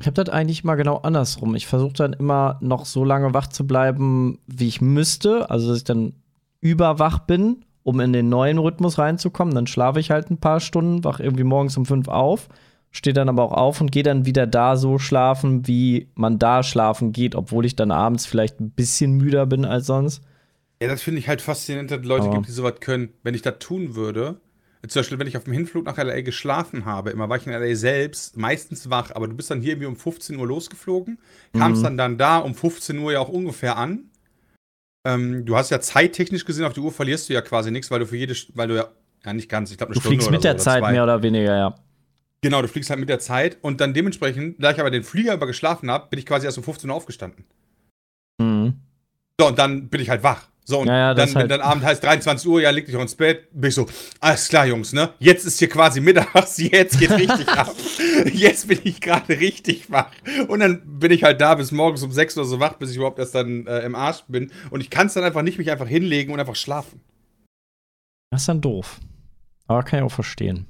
ich 0.00 0.06
habe 0.06 0.24
das 0.24 0.32
eigentlich 0.32 0.64
mal 0.64 0.76
genau 0.76 0.96
andersrum. 0.96 1.54
Ich 1.54 1.66
versuche 1.66 1.92
dann 1.92 2.14
immer 2.14 2.58
noch 2.62 2.86
so 2.86 3.04
lange 3.04 3.34
wach 3.34 3.48
zu 3.48 3.66
bleiben, 3.66 4.38
wie 4.46 4.68
ich 4.68 4.80
müsste. 4.80 5.50
Also, 5.50 5.68
dass 5.68 5.78
ich 5.78 5.84
dann 5.84 6.14
überwach 6.60 7.18
bin, 7.18 7.65
um 7.86 8.00
in 8.00 8.12
den 8.12 8.28
neuen 8.28 8.58
Rhythmus 8.58 8.98
reinzukommen. 8.98 9.54
Dann 9.54 9.68
schlafe 9.68 10.00
ich 10.00 10.10
halt 10.10 10.28
ein 10.30 10.38
paar 10.38 10.58
Stunden, 10.58 11.04
wach 11.04 11.20
irgendwie 11.20 11.44
morgens 11.44 11.76
um 11.76 11.86
fünf 11.86 12.08
auf, 12.08 12.48
stehe 12.90 13.14
dann 13.14 13.28
aber 13.28 13.44
auch 13.44 13.52
auf 13.52 13.80
und 13.80 13.92
gehe 13.92 14.02
dann 14.02 14.26
wieder 14.26 14.46
da 14.46 14.76
so 14.76 14.98
schlafen, 14.98 15.66
wie 15.68 16.08
man 16.16 16.38
da 16.40 16.64
schlafen 16.64 17.12
geht, 17.12 17.36
obwohl 17.36 17.64
ich 17.64 17.76
dann 17.76 17.92
abends 17.92 18.26
vielleicht 18.26 18.60
ein 18.60 18.70
bisschen 18.70 19.12
müder 19.12 19.46
bin 19.46 19.64
als 19.64 19.86
sonst. 19.86 20.20
Ja, 20.82 20.88
das 20.88 21.00
finde 21.00 21.20
ich 21.20 21.28
halt 21.28 21.40
faszinierend, 21.40 21.90
dass 21.92 22.00
es 22.00 22.04
Leute 22.06 22.24
Aber- 22.26 22.34
gibt, 22.34 22.48
die 22.48 22.52
sowas 22.52 22.74
können. 22.80 23.10
Wenn 23.22 23.34
ich 23.34 23.42
das 23.42 23.60
tun 23.60 23.94
würde, 23.94 24.40
zum 24.88 25.00
Beispiel, 25.00 25.18
wenn 25.20 25.26
ich 25.28 25.36
auf 25.36 25.44
dem 25.44 25.52
Hinflug 25.52 25.86
nach 25.86 25.96
LA 25.96 26.22
geschlafen 26.22 26.84
habe, 26.86 27.10
immer 27.10 27.28
war 27.28 27.36
ich 27.36 27.46
in 27.46 27.52
LA 27.52 27.74
selbst, 27.76 28.36
meistens 28.36 28.90
wach, 28.90 29.10
aber 29.14 29.26
du 29.28 29.34
bist 29.34 29.50
dann 29.50 29.60
hier 29.60 29.72
irgendwie 29.72 29.86
um 29.88 29.96
15 29.96 30.36
Uhr 30.38 30.46
losgeflogen, 30.46 31.18
kamst 31.56 31.80
Mhm. 31.82 31.84
dann 31.84 31.96
dann 31.96 32.18
da 32.18 32.38
um 32.38 32.54
15 32.54 32.98
Uhr 32.98 33.12
ja 33.12 33.20
auch 33.20 33.28
ungefähr 33.28 33.76
an. 33.78 34.10
Ähm, 35.06 35.44
du 35.44 35.56
hast 35.56 35.70
ja 35.70 35.80
zeittechnisch 35.80 36.44
gesehen, 36.44 36.64
auf 36.64 36.72
die 36.72 36.80
Uhr 36.80 36.90
verlierst 36.90 37.28
du 37.28 37.32
ja 37.32 37.40
quasi 37.40 37.70
nichts, 37.70 37.92
weil 37.92 38.00
du 38.00 38.06
für 38.06 38.16
jede, 38.16 38.34
weil 38.54 38.66
du 38.66 38.74
ja, 38.74 38.88
ja 39.24 39.32
nicht 39.32 39.48
ganz, 39.48 39.70
ich 39.70 39.76
glaube 39.76 39.90
eine 39.90 39.94
Du 39.94 40.00
Stunde 40.00 40.16
fliegst 40.16 40.30
mit 40.32 40.40
so, 40.42 40.48
der 40.48 40.56
Zeit 40.58 40.80
zwei. 40.80 40.90
mehr 40.90 41.04
oder 41.04 41.22
weniger, 41.22 41.56
ja. 41.56 41.74
Genau, 42.42 42.60
du 42.60 42.66
fliegst 42.66 42.90
halt 42.90 42.98
mit 42.98 43.08
der 43.08 43.20
Zeit 43.20 43.56
und 43.62 43.80
dann 43.80 43.94
dementsprechend, 43.94 44.56
da 44.62 44.72
ich 44.72 44.80
aber 44.80 44.90
den 44.90 45.04
Flieger 45.04 45.34
über 45.34 45.46
geschlafen 45.46 45.92
habe, 45.92 46.08
bin 46.10 46.18
ich 46.18 46.26
quasi 46.26 46.46
erst 46.46 46.58
um 46.58 46.64
15 46.64 46.90
Uhr 46.90 46.96
aufgestanden. 46.96 47.44
Mhm. 48.38 48.80
So, 49.40 49.46
und 49.46 49.58
dann 49.58 49.88
bin 49.88 50.00
ich 50.00 50.10
halt 50.10 50.24
wach. 50.24 50.48
So, 50.68 50.80
und 50.80 50.88
Ja, 50.88 50.96
ja, 50.98 51.14
dann, 51.14 51.28
wenn 51.28 51.34
halt- 51.36 51.50
dann 51.52 51.60
Abend 51.60 51.84
heißt 51.84 52.02
23 52.02 52.48
Uhr, 52.48 52.60
ja, 52.60 52.70
leg 52.70 52.86
dich 52.86 52.96
auch 52.96 53.00
ins 53.00 53.14
Bett, 53.14 53.46
bin 53.52 53.68
ich 53.68 53.74
so, 53.76 53.86
alles 54.18 54.48
klar, 54.48 54.66
Jungs, 54.66 54.92
ne? 54.92 55.10
Jetzt 55.20 55.46
ist 55.46 55.60
hier 55.60 55.68
quasi 55.68 56.00
mittags, 56.00 56.58
jetzt 56.58 56.98
geht 56.98 57.12
richtig 57.12 57.48
ab. 57.48 57.72
Jetzt 58.32 58.66
bin 58.66 58.80
ich 58.82 59.00
gerade 59.00 59.28
richtig 59.38 59.92
wach. 59.92 60.10
Und 60.48 60.58
dann 60.58 60.82
bin 60.98 61.12
ich 61.12 61.22
halt 61.22 61.40
da 61.40 61.54
bis 61.54 61.70
morgens 61.70 62.02
um 62.02 62.10
6 62.10 62.36
oder 62.36 62.46
so 62.46 62.58
wach, 62.58 62.74
bis 62.74 62.90
ich 62.90 62.96
überhaupt 62.96 63.20
erst 63.20 63.36
dann 63.36 63.64
äh, 63.68 63.80
im 63.82 63.94
Arsch 63.94 64.24
bin. 64.26 64.50
Und 64.70 64.80
ich 64.80 64.90
kann 64.90 65.06
es 65.06 65.14
dann 65.14 65.22
einfach 65.22 65.42
nicht 65.42 65.56
mich 65.58 65.70
einfach 65.70 65.86
hinlegen 65.86 66.32
und 66.32 66.40
einfach 66.40 66.56
schlafen. 66.56 67.00
Das 68.32 68.42
ist 68.42 68.48
dann 68.48 68.60
doof. 68.60 68.98
Aber 69.68 69.84
kann 69.84 70.00
ich 70.00 70.04
auch 70.04 70.10
verstehen. 70.12 70.66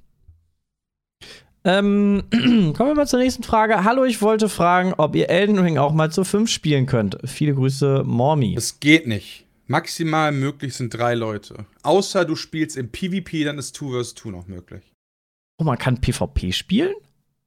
Ähm, 1.65 2.23
kommen 2.31 2.75
wir 2.91 2.95
mal 2.95 3.07
zur 3.09 3.21
nächsten 3.21 3.45
Frage. 3.45 3.83
Hallo, 3.83 4.05
ich 4.05 4.21
wollte 4.21 4.51
fragen, 4.51 4.93
ob 4.99 5.17
ihr 5.17 5.31
Elden 5.31 5.59
Ring 5.59 5.79
auch 5.79 5.93
mal 5.95 6.11
zu 6.13 6.23
5 6.23 6.51
spielen 6.51 6.85
könnt. 6.85 7.17
Viele 7.25 7.55
Grüße, 7.55 8.03
Mormi. 8.05 8.55
Es 8.57 8.79
geht 8.79 9.07
nicht. 9.07 9.46
Maximal 9.67 10.33
möglich 10.33 10.75
sind 10.75 10.91
drei 10.95 11.15
Leute. 11.15 11.67
Außer 11.83 12.25
du 12.25 12.37
spielst 12.37 12.77
im 12.77 12.91
PvP, 12.91 13.45
dann 13.45 13.59
ist 13.59 13.75
2 13.77 14.03
vs 14.03 14.15
2 14.15 14.31
noch 14.31 14.47
möglich. 14.47 14.93
Oh, 15.59 15.65
man 15.65 15.79
kann 15.79 16.01
PvP 16.01 16.53
spielen? 16.53 16.95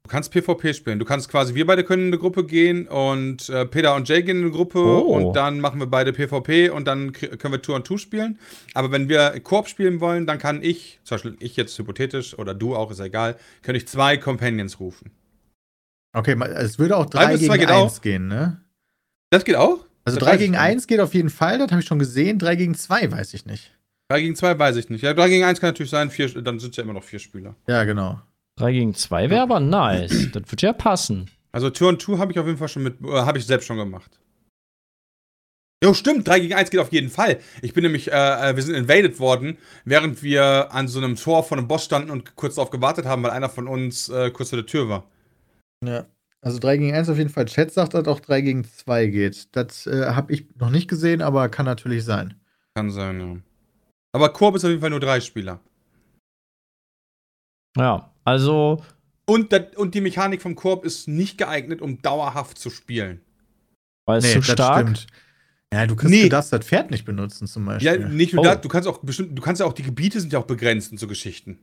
Du 0.04 0.10
kannst 0.12 0.32
PvP 0.32 0.74
spielen. 0.74 0.98
Du 0.98 1.06
kannst 1.06 1.30
quasi, 1.30 1.54
wir 1.54 1.68
beide 1.68 1.84
können 1.84 2.04
in 2.04 2.08
eine 2.10 2.18
Gruppe 2.18 2.44
gehen 2.46 2.88
und 2.88 3.48
äh, 3.50 3.66
Peter 3.68 3.94
und 3.96 4.10
Jay 4.10 4.24
gehen 4.24 4.38
in 4.38 4.44
eine 4.46 4.52
Gruppe 4.52 4.80
Oh. 4.80 5.02
und 5.14 5.34
dann 5.36 5.60
machen 5.60 5.80
wir 5.80 5.86
beide 5.86 6.12
PvP 6.14 6.70
und 6.70 6.86
dann 6.88 7.12
können 7.12 7.54
wir 7.54 7.62
Tour 7.62 7.76
und 7.76 7.86
Two 7.86 7.98
spielen. 7.98 8.40
Aber 8.74 8.92
wenn 8.92 9.08
wir 9.08 9.40
Koop 9.42 9.68
spielen 9.68 10.00
wollen, 10.00 10.26
dann 10.26 10.40
kann 10.40 10.64
ich, 10.64 11.00
zum 11.04 11.16
Beispiel 11.16 11.38
ich 11.40 11.56
jetzt 11.58 11.78
hypothetisch 11.78 12.38
oder 12.40 12.56
du 12.56 12.76
auch, 12.76 12.90
ist 12.90 12.98
ja 13.00 13.06
egal, 13.06 13.38
kann 13.62 13.76
ich 13.76 13.88
zwei 13.88 14.18
Companions 14.18 14.80
rufen. 14.80 15.12
Okay, 16.14 16.36
es 16.56 16.80
würde 16.80 16.98
auch 16.98 17.06
Drei 17.06 17.26
3 17.26 17.32
bis 17.34 17.46
zwei 17.46 17.58
gegen 17.58 17.68
geht 17.68 17.76
1 17.78 17.98
auch. 17.98 18.02
gehen, 18.02 18.28
ne? 18.28 18.62
Das 19.30 19.46
geht 19.46 19.58
auch? 19.58 19.86
Also 20.10 20.20
Das 20.20 20.26
3 20.26 20.32
weiß 20.32 20.36
ich 20.36 20.42
gegen 20.42 20.52
nicht. 20.54 20.62
1 20.62 20.88
geht 20.88 21.00
auf 21.00 21.14
jeden 21.14 21.30
Fall, 21.30 21.58
das 21.58 21.72
habe 21.72 21.82
ich 21.82 21.88
schon 21.88 22.00
gesehen. 22.00 22.40
3 22.40 22.56
gegen 22.56 22.76
2 22.76 23.12
weiß 23.12 23.34
ich 23.34 23.46
nicht. 23.46 23.72
3 24.10 24.22
gegen 24.22 24.36
2 24.36 24.58
weiß 24.58 24.76
ich 24.76 24.90
nicht. 24.90 25.02
Ja, 25.02 25.14
3 25.14 25.30
gegen 25.30 25.44
1 25.44 25.60
kann 25.60 25.70
natürlich 25.70 25.92
sein, 25.92 26.10
vier, 26.10 26.30
dann 26.42 26.60
sind 26.60 26.72
es 26.72 26.78
ja 26.78 26.84
immer 26.84 26.94
noch 26.94 27.04
vier 27.04 27.20
Spieler. 27.20 27.56
Ja, 27.68 27.84
genau. 27.84 28.22
3 28.58 28.72
gegen 28.72 28.94
2 28.96 29.30
wäre 29.30 29.42
aber 29.42 29.60
nice. 29.60 30.30
das 30.32 30.44
wird 30.50 30.62
ja 30.62 30.74
passen. 30.74 31.30
Also 31.52 31.70
Tour 31.70 31.90
und 31.90 32.02
Two 32.02 32.18
habe 32.18 32.32
ich 32.32 32.40
auf 32.40 32.46
jeden 32.46 32.58
Fall 32.58 32.68
schon 32.68 32.84
mit, 32.84 33.02
äh, 33.02 33.08
habe 33.08 33.38
ich 33.38 33.46
selbst 33.46 33.66
schon 33.66 33.78
gemacht. 33.78 34.20
Jo, 35.84 35.94
stimmt, 35.94 36.28
3 36.28 36.40
gegen 36.42 36.54
1 36.56 36.72
geht 36.72 36.80
auf 36.82 36.92
jeden 36.92 37.10
Fall. 37.10 37.40
Ich 37.62 37.74
bin 37.74 37.84
nämlich, 37.84 38.12
äh, 38.12 38.50
äh, 38.50 38.56
wir 38.56 38.64
sind 38.64 38.76
invaded 38.76 39.20
worden, 39.20 39.58
während 39.86 40.24
wir 40.24 40.74
an 40.74 40.90
so 40.90 41.00
einem 41.00 41.16
Tor 41.16 41.44
von 41.44 41.58
einem 41.58 41.68
Boss 41.70 41.86
standen 41.86 42.10
und 42.12 42.36
kurz 42.36 42.56
darauf 42.56 42.70
gewartet 42.70 43.06
haben, 43.06 43.24
weil 43.24 43.32
einer 43.32 43.50
von 43.50 43.68
uns 43.68 44.10
äh, 44.10 44.30
kurz 44.32 44.50
vor 44.50 44.58
der 44.58 44.66
Tür 44.66 44.90
war. 44.90 45.10
Ja. 45.86 46.06
Also 46.42 46.60
3 46.60 46.78
gegen 46.78 46.94
1 46.96 47.10
auf 47.10 47.18
jeden 47.18 47.30
Fall. 47.30 47.46
Chat 47.46 47.72
sagt, 47.72 47.94
dass 47.94 48.08
auch 48.08 48.20
3 48.22 48.42
gegen 48.42 48.64
2 48.64 49.08
geht. 49.08 49.50
Das 49.56 49.86
äh, 49.88 50.08
habe 50.08 50.32
ich 50.34 50.46
noch 50.56 50.70
nicht 50.70 50.88
gesehen, 50.90 51.22
aber 51.22 51.50
kann 51.50 51.66
natürlich 51.66 52.06
sein. 52.06 52.36
Kann 52.76 52.92
sein, 52.92 53.20
ja. 53.20 53.38
Aber 54.14 54.30
Koop 54.34 54.56
ist 54.56 54.64
auf 54.64 54.70
jeden 54.70 54.82
Fall 54.82 54.90
nur 54.90 55.00
drei 55.02 55.20
Spieler. 55.20 55.60
Ja, 57.78 58.12
also, 58.26 58.84
Und, 59.28 59.52
das, 59.54 59.76
und 59.76 59.94
die 59.96 60.02
Mechanik 60.02 60.42
vom 60.42 60.56
Koop 60.56 60.86
ist 60.86 61.08
nicht 61.08 61.38
geeignet, 61.38 61.82
um 61.82 62.02
dauerhaft 62.02 62.58
zu 62.58 62.70
spielen. 62.70 63.22
weil 64.08 64.20
es 64.20 64.32
zu 64.34 64.42
stark. 64.42 64.92
Ja, 65.72 65.86
du 65.86 65.96
kannst 65.96 66.10
Nee. 66.12 66.24
du 66.24 66.30
darfst 66.30 66.52
das 66.52 66.66
Pferd 66.66 66.90
nicht 66.90 67.06
benutzen 67.06 67.46
zum 67.46 67.68
Ja, 67.68 67.74
Beispiel. 67.74 68.10
nicht 68.10 68.34
nur 68.34 68.42
Oh. 68.42 68.48
das, 68.48 68.62
du 68.62 68.70
kannst 68.70 68.88
auch 68.90 68.98
bestimmt, 69.04 69.38
du 69.38 69.42
kannst 69.44 69.60
ja 69.60 69.68
auch, 69.68 69.74
die 69.74 69.84
Gebiete 69.84 70.20
sind 70.20 70.34
ja 70.34 70.40
auch 70.40 70.48
begrenzt 70.48 70.92
und 70.92 70.98
so 70.98 71.06
Geschichten. 71.06 71.60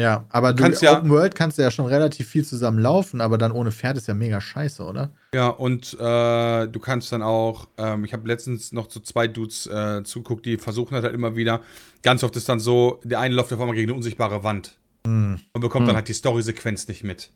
Ja, 0.00 0.26
aber 0.28 0.52
du 0.52 0.62
kannst 0.62 0.80
ja- 0.80 0.96
Open 0.98 1.10
World 1.10 1.34
kannst 1.34 1.58
du 1.58 1.62
ja 1.62 1.72
schon 1.72 1.86
relativ 1.86 2.28
viel 2.28 2.44
zusammen 2.44 2.78
laufen, 2.78 3.20
aber 3.20 3.36
dann 3.36 3.50
ohne 3.50 3.72
Pferd 3.72 3.96
ist 3.96 4.06
ja 4.06 4.14
mega 4.14 4.40
scheiße, 4.40 4.84
oder? 4.84 5.10
Ja, 5.34 5.48
und 5.48 5.94
äh, 5.98 6.68
du 6.68 6.78
kannst 6.78 7.10
dann 7.10 7.22
auch, 7.22 7.66
ähm, 7.78 8.04
ich 8.04 8.12
habe 8.12 8.28
letztens 8.28 8.70
noch 8.72 8.86
zu 8.86 9.00
zwei 9.00 9.26
Dudes 9.26 9.66
äh, 9.66 10.04
zuguckt, 10.04 10.46
die 10.46 10.56
versuchen 10.56 10.94
das 10.94 11.02
halt 11.02 11.14
immer 11.14 11.34
wieder. 11.34 11.62
Ganz 12.02 12.22
oft 12.22 12.36
ist 12.36 12.48
dann 12.48 12.60
so, 12.60 13.00
der 13.02 13.18
eine 13.18 13.34
läuft 13.34 13.52
auf 13.52 13.60
einmal 13.60 13.74
gegen 13.74 13.90
eine 13.90 13.96
unsichtbare 13.96 14.44
Wand 14.44 14.78
Hm. 15.04 15.40
und 15.52 15.60
bekommt 15.60 15.82
Hm. 15.82 15.86
dann 15.88 15.96
halt 15.96 16.06
die 16.08 16.12
Story-Sequenz 16.12 16.86
nicht 16.86 17.02
mit. 17.02 17.30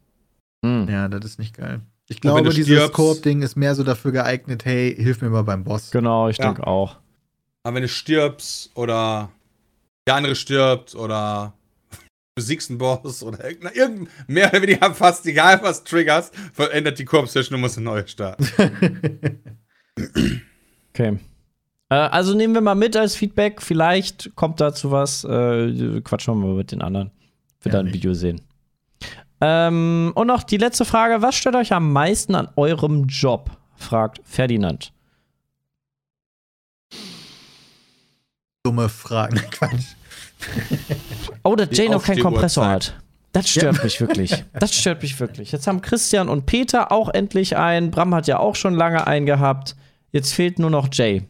Hm. 0.64 0.86
Ja, 0.88 1.08
das 1.08 1.24
ist 1.24 1.38
nicht 1.40 1.56
geil. 1.56 1.80
Ich 2.08 2.20
glaube, 2.20 2.48
dieses 2.50 2.66
stirbst- 2.66 2.92
Koop-Ding 2.92 3.42
ist 3.42 3.56
mehr 3.56 3.74
so 3.74 3.82
dafür 3.82 4.12
geeignet, 4.12 4.64
hey, 4.64 4.94
hilf 4.94 5.20
mir 5.20 5.30
mal 5.30 5.42
beim 5.42 5.64
Boss. 5.64 5.90
Genau, 5.90 6.28
ich 6.28 6.36
Ja. 6.38 6.44
denke 6.46 6.64
auch. 6.66 6.98
Aber 7.64 7.74
wenn 7.74 7.82
du 7.82 7.88
stirbst 7.88 8.70
oder 8.76 9.30
der 10.06 10.14
andere 10.14 10.36
stirbt 10.36 10.94
oder 10.94 11.54
besiegst 12.35 12.70
einen 12.70 12.78
Boss 12.78 13.22
oder 13.22 13.45
irgendein, 13.45 13.74
irgendein 13.74 14.09
mehr 14.26 14.49
oder 14.49 14.62
weniger 14.62 14.95
fast 14.95 15.26
egal 15.26 15.61
was 15.62 15.85
triggerst, 15.85 16.35
verändert 16.53 16.99
die 16.99 17.05
Koop-Session 17.05 17.57
und 17.57 17.61
musst 17.61 17.76
eine 17.76 17.85
neue 17.85 18.07
starten. 18.07 18.49
Okay. 20.95 21.18
Äh, 21.89 21.95
also 21.95 22.35
nehmen 22.35 22.55
wir 22.55 22.61
mal 22.61 22.74
mit 22.74 22.97
als 22.97 23.14
Feedback. 23.16 23.62
Vielleicht 23.62 24.35
kommt 24.35 24.61
dazu 24.61 24.91
was. 24.91 25.24
Äh, 25.24 26.01
quatschen 26.03 26.35
wir 26.35 26.47
mal 26.49 26.55
mit 26.55 26.72
den 26.72 26.83
anderen. 26.83 27.11
Wir 27.62 27.72
Ja, 27.72 27.78
dann 27.78 27.87
ein. 27.87 27.95
Video 27.95 28.12
sehen. 28.12 28.43
Ähm, 29.41 30.12
und 30.14 30.26
noch 30.26 30.43
die 30.43 30.59
letzte 30.59 30.85
Frage: 30.85 31.22
Was 31.22 31.35
stört 31.35 31.57
euch 31.57 31.72
am 31.72 31.93
meisten 31.93 32.35
an 32.35 32.49
eurem 32.57 33.07
Job? 33.07 33.51
fragt 33.76 34.20
Ferdinand. 34.24 34.93
Dumme 38.64 38.89
Fragen. 38.89 39.37
Quatsch. 39.51 39.97
Oh, 41.45 41.57
dass 41.57 41.76
Jay 41.76 41.88
noch 41.88 42.05
keinen 42.05 42.20
Kompressor 42.22 42.64
Aufsteh-Uhrzeit. 42.64 42.95
hat. 42.97 43.03
Das 43.32 43.49
stört 43.49 43.82
mich 43.82 44.01
wirklich. 44.01 44.45
Das 44.53 44.74
stört 44.74 45.03
mich 45.03 45.18
wirklich. 45.18 45.53
Jetzt 45.53 45.66
haben 45.66 45.80
Christian 45.80 46.28
und 46.28 46.45
Peter 46.47 46.93
auch 46.93 47.09
endlich 47.09 47.57
einen. 47.57 47.90
Bram 47.90 48.14
hat 48.14 48.26
ja 48.26 48.38
auch 48.38 48.55
schon 48.55 48.74
lange 48.74 49.07
einen 49.07 49.26
gehabt. 49.26 49.74
Jetzt 50.11 50.34
fehlt 50.34 50.59
nur 50.59 50.70
noch 50.70 50.88
Jay. 50.93 51.26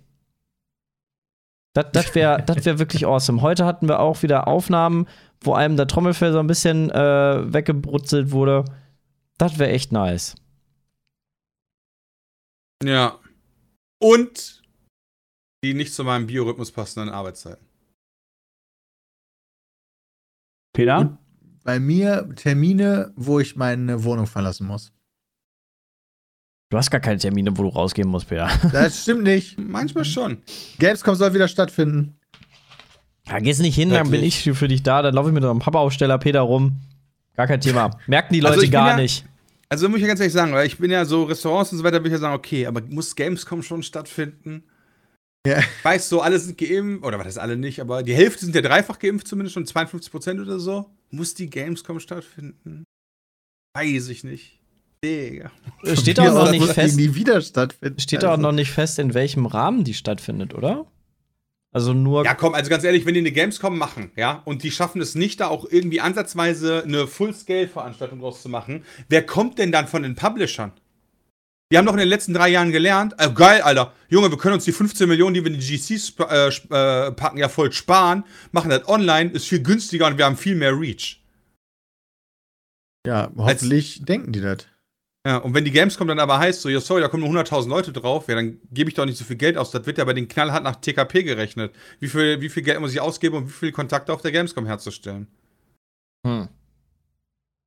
Das, 1.75 1.87
das 1.93 2.15
wäre 2.15 2.43
das 2.47 2.65
wär 2.65 2.79
wirklich 2.79 3.07
awesome. 3.07 3.41
Heute 3.41 3.65
hatten 3.65 3.89
wir 3.89 4.01
auch 4.01 4.23
wieder 4.23 4.49
Aufnahmen, 4.49 5.07
wo 5.41 5.55
einem 5.55 5.77
der 5.77 5.87
Trommelfell 5.87 6.33
so 6.33 6.41
ein 6.41 6.49
bisschen 6.49 6.91
äh, 6.91 7.53
weggebrutzelt 7.53 8.33
wurde. 8.33 8.65
Das 9.39 9.59
wäre 9.59 9.71
echt 9.71 9.93
nice. 9.93 10.35
Ja. 12.85 13.19
Und 14.01 14.63
die 15.65 15.75
nicht 15.75 15.95
zu 15.95 16.03
meinem 16.03 16.27
Biorhythmus 16.27 16.73
passenden 16.73 17.09
Arbeitszeiten. 17.09 17.65
Peter? 20.73 21.19
Bei 21.65 21.79
mir 21.79 22.29
Termine, 22.35 23.13
wo 23.17 23.39
ich 23.39 23.57
meine 23.57 24.03
Wohnung 24.05 24.27
verlassen 24.27 24.67
muss. 24.67 24.93
Du 26.71 26.79
hast 26.79 26.91
gar 26.91 27.01
keine 27.01 27.19
Termine, 27.19 27.57
wo 27.57 27.63
du 27.65 27.69
rausgehen 27.69 28.09
musst, 28.09 28.29
Peter. 28.29 28.49
Das 28.73 29.03
stimmt 29.03 29.25
nicht. 29.25 29.59
Manchmal 29.59 30.05
schon. 30.05 30.39
Gamescom 30.79 31.15
soll 31.15 31.35
wieder 31.35 31.49
stattfinden. 31.49 32.19
Ja, 33.29 33.39
gehst 33.39 33.61
nicht 33.61 33.77
hin, 33.77 33.91
dann 33.91 34.11
bin 34.11 34.23
ich 34.25 34.45
Wirklich? 34.45 34.59
für 34.59 34.69
dich 34.69 34.83
da. 34.83 35.03
Dann 35.03 35.15
laufe 35.15 35.29
ich 35.29 35.35
mit 35.35 35.45
einem 35.45 35.61
Papa-Aufsteller 35.61 36.19
Peter 36.19 36.41
rum. 36.41 36.81
Gar 37.37 37.47
kein 37.47 37.61
Thema. 37.61 37.91
Merken 38.07 38.35
die 38.35 38.41
Leute 38.41 38.55
Also 38.55 38.63
ich 38.65 38.71
bin 38.71 38.81
gar 38.81 38.91
ja- 38.91 38.97
nicht. 38.97 39.25
Also 39.69 39.89
muss 39.89 39.97
ich 39.99 40.03
ja 40.03 40.09
ganz 40.09 40.21
ehrlich 40.21 40.35
sagen, 40.35 40.53
weil 40.53 40.67
ich 40.67 40.77
bin 40.77 40.91
ja 40.91 41.05
so 41.07 41.23
Restaurants 41.25 41.73
und 41.73 41.79
so 41.79 41.85
weiter, 41.85 41.97
würde 41.99 42.09
ich 42.09 42.13
ja 42.13 42.19
sagen, 42.19 42.35
okay, 42.35 42.67
aber 42.67 42.83
muss 42.83 43.15
Gamescom 43.17 43.63
schon 43.63 43.83
stattfinden? 43.83 44.65
Ja. 45.47 45.59
Ich 45.59 45.85
weiß 45.85 46.09
so, 46.09 46.21
alle 46.21 46.39
sind 46.39 46.57
geimpft, 46.57 47.05
oder 47.05 47.19
was 47.19 47.27
ist 47.27 47.39
alle 47.39 47.57
nicht, 47.57 47.81
aber 47.81 48.03
die 48.05 48.15
Hälfte 48.15 48.45
sind 48.45 48.55
ja 48.55 48.61
dreifach 48.63 48.99
geimpft, 48.99 49.27
zumindest 49.27 49.55
schon 49.55 49.67
52 49.67 50.11
Prozent 50.13 50.41
oder 50.41 50.61
so. 50.61 50.91
Muss 51.11 51.35
die 51.35 51.51
Gamescom 51.51 51.99
stattfinden? 51.99 52.85
Weiß 53.75 54.09
ich 54.09 54.23
nicht. 54.23 54.61
Digga. 55.05 55.51
Steht 55.95 56.19
Ja, 56.19 56.31
auch 56.31 56.35
noch 56.35 56.43
das 56.45 56.53
nicht 56.53 56.73
fest. 56.75 56.97
nie 56.97 57.15
wieder 57.17 57.41
stattfinden. 57.41 57.99
Steht 57.99 58.25
auch 58.25 58.31
Also, 58.33 58.43
noch 58.43 58.53
nicht 58.53 58.71
fest, 58.71 59.01
in 59.01 59.15
welchem 59.15 59.47
Rahmen 59.47 59.83
die 59.83 59.95
stattfindet, 59.95 60.55
oder? 60.55 60.87
Also 61.75 61.93
nur. 61.93 62.25
Ja, 62.25 62.35
komm, 62.35 62.55
also 62.55 62.71
ganz 62.71 62.85
ehrlich, 62.85 63.05
wenn 63.07 63.15
die 63.15 63.21
eine 63.21 63.33
Gamescom 63.33 63.77
machen, 63.77 64.13
ja, 64.15 64.43
und 64.45 64.63
die 64.63 64.71
schaffen 64.71 65.01
es 65.01 65.15
nicht, 65.17 65.41
da 65.41 65.49
auch 65.49 65.65
irgendwie 65.69 66.01
ansatzweise 66.03 66.85
eine 66.85 67.07
Full-Scale-Veranstaltung 67.09 68.21
draus 68.21 68.43
zu 68.43 68.49
machen, 68.49 68.85
wer 69.09 69.25
kommt 69.27 69.59
denn 69.59 69.73
dann 69.73 69.89
von 69.89 70.03
den 70.05 70.15
Publishern? 70.15 70.73
Die 71.73 71.79
haben 71.79 71.87
doch 71.87 71.95
in 71.95 72.01
den 72.01 72.09
letzten 72.09 72.35
drei 72.35 72.51
Jahren 72.51 72.71
gelernt, 72.71 73.15
äh, 73.17 73.31
geil, 73.31 73.63
Alter, 73.63 73.95
Junge, 74.11 74.31
wir 74.31 74.37
können 74.37 74.53
uns 74.53 74.65
die 74.65 74.73
15 74.73 75.09
Millionen, 75.09 75.33
die 75.33 75.43
wir 75.43 75.51
in 75.51 75.59
die 75.59 75.67
GCs 75.67 76.13
äh, 76.19 76.49
äh, 76.49 77.13
packen, 77.13 77.39
ja 77.39 77.49
voll 77.49 77.73
sparen, 77.73 78.25
machen 78.51 78.69
das 78.69 78.87
online, 78.87 79.31
ist 79.31 79.47
viel 79.47 79.63
günstiger 79.63 80.07
und 80.07 80.19
wir 80.19 80.27
haben 80.27 80.37
viel 80.37 80.55
mehr 80.55 80.79
Reach. 80.79 81.23
Ja, 83.07 83.33
hoffentlich 83.39 84.05
denken 84.05 84.33
die 84.33 84.43
das. 84.43 84.67
Ja, 85.27 85.39
und 85.39 85.55
wenn 85.55 85.65
die 85.65 85.71
Gamescom 85.71 86.07
dann 86.09 86.19
aber 86.19 86.39
heißt, 86.39 86.61
so, 86.61 86.69
ja, 86.69 86.79
sorry, 86.79 87.01
da 87.01 87.09
kommen 87.09 87.23
nur 87.23 87.43
100.000 87.43 87.71
Leute 87.71 87.93
drauf, 87.93 88.29
ja, 88.29 88.35
dann 88.35 88.59
gebe 88.71 88.91
ich 88.91 88.95
doch 88.95 89.07
nicht 89.07 89.17
so 89.17 89.25
viel 89.25 89.37
Geld 89.37 89.57
aus. 89.57 89.71
Das 89.71 89.87
wird 89.87 89.97
ja 89.97 90.05
bei 90.05 90.13
den 90.13 90.29
knallhart 90.29 90.65
nach 90.65 90.77
TKP 90.77 91.23
gerechnet. 91.23 91.75
Wie 92.01 92.09
viel, 92.09 92.43
wie 92.43 92.51
viel 92.51 92.65
Geld 92.65 92.81
muss 92.81 92.93
ich 92.93 93.01
ausgeben, 93.01 93.37
um 93.37 93.47
wie 93.47 93.53
viele 93.53 93.73
Kontakte 93.73 94.13
auf 94.13 94.21
der 94.21 94.33
Gamescom 94.33 94.67
herzustellen? 94.67 95.27
Hm. 96.27 96.49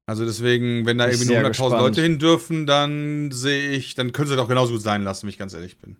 Also 0.07 0.23
deswegen, 0.23 0.85
wenn 0.85 0.97
da 0.97 1.07
irgendwie 1.07 1.25
nur 1.25 1.35
sehr 1.35 1.45
100.000 1.45 1.47
gespannt. 1.49 1.71
Leute 1.71 2.01
hin 2.01 2.19
dürfen, 2.19 2.67
dann 2.67 3.31
sehe 3.31 3.71
ich, 3.71 3.95
dann 3.95 4.11
können 4.11 4.29
sie 4.29 4.35
doch 4.35 4.47
genauso 4.47 4.73
gut 4.73 4.81
sein 4.81 5.03
lassen, 5.03 5.23
wenn 5.23 5.29
ich 5.29 5.39
ganz 5.39 5.53
ehrlich 5.53 5.79
bin. 5.79 5.97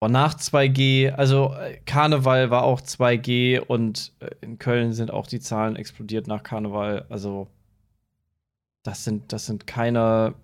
Boah, 0.00 0.08
nach 0.08 0.34
2G, 0.34 1.10
also 1.10 1.54
äh, 1.54 1.78
Karneval 1.86 2.50
war 2.50 2.64
auch 2.64 2.80
2G 2.80 3.60
und 3.60 4.12
äh, 4.20 4.30
in 4.40 4.58
Köln 4.58 4.92
sind 4.92 5.10
auch 5.12 5.26
die 5.26 5.40
Zahlen 5.40 5.76
explodiert 5.76 6.26
nach 6.26 6.42
Karneval. 6.42 7.06
Also 7.08 7.48
das 8.82 9.04
sind, 9.04 9.32
das 9.32 9.46
sind 9.46 9.66
keine. 9.66 10.34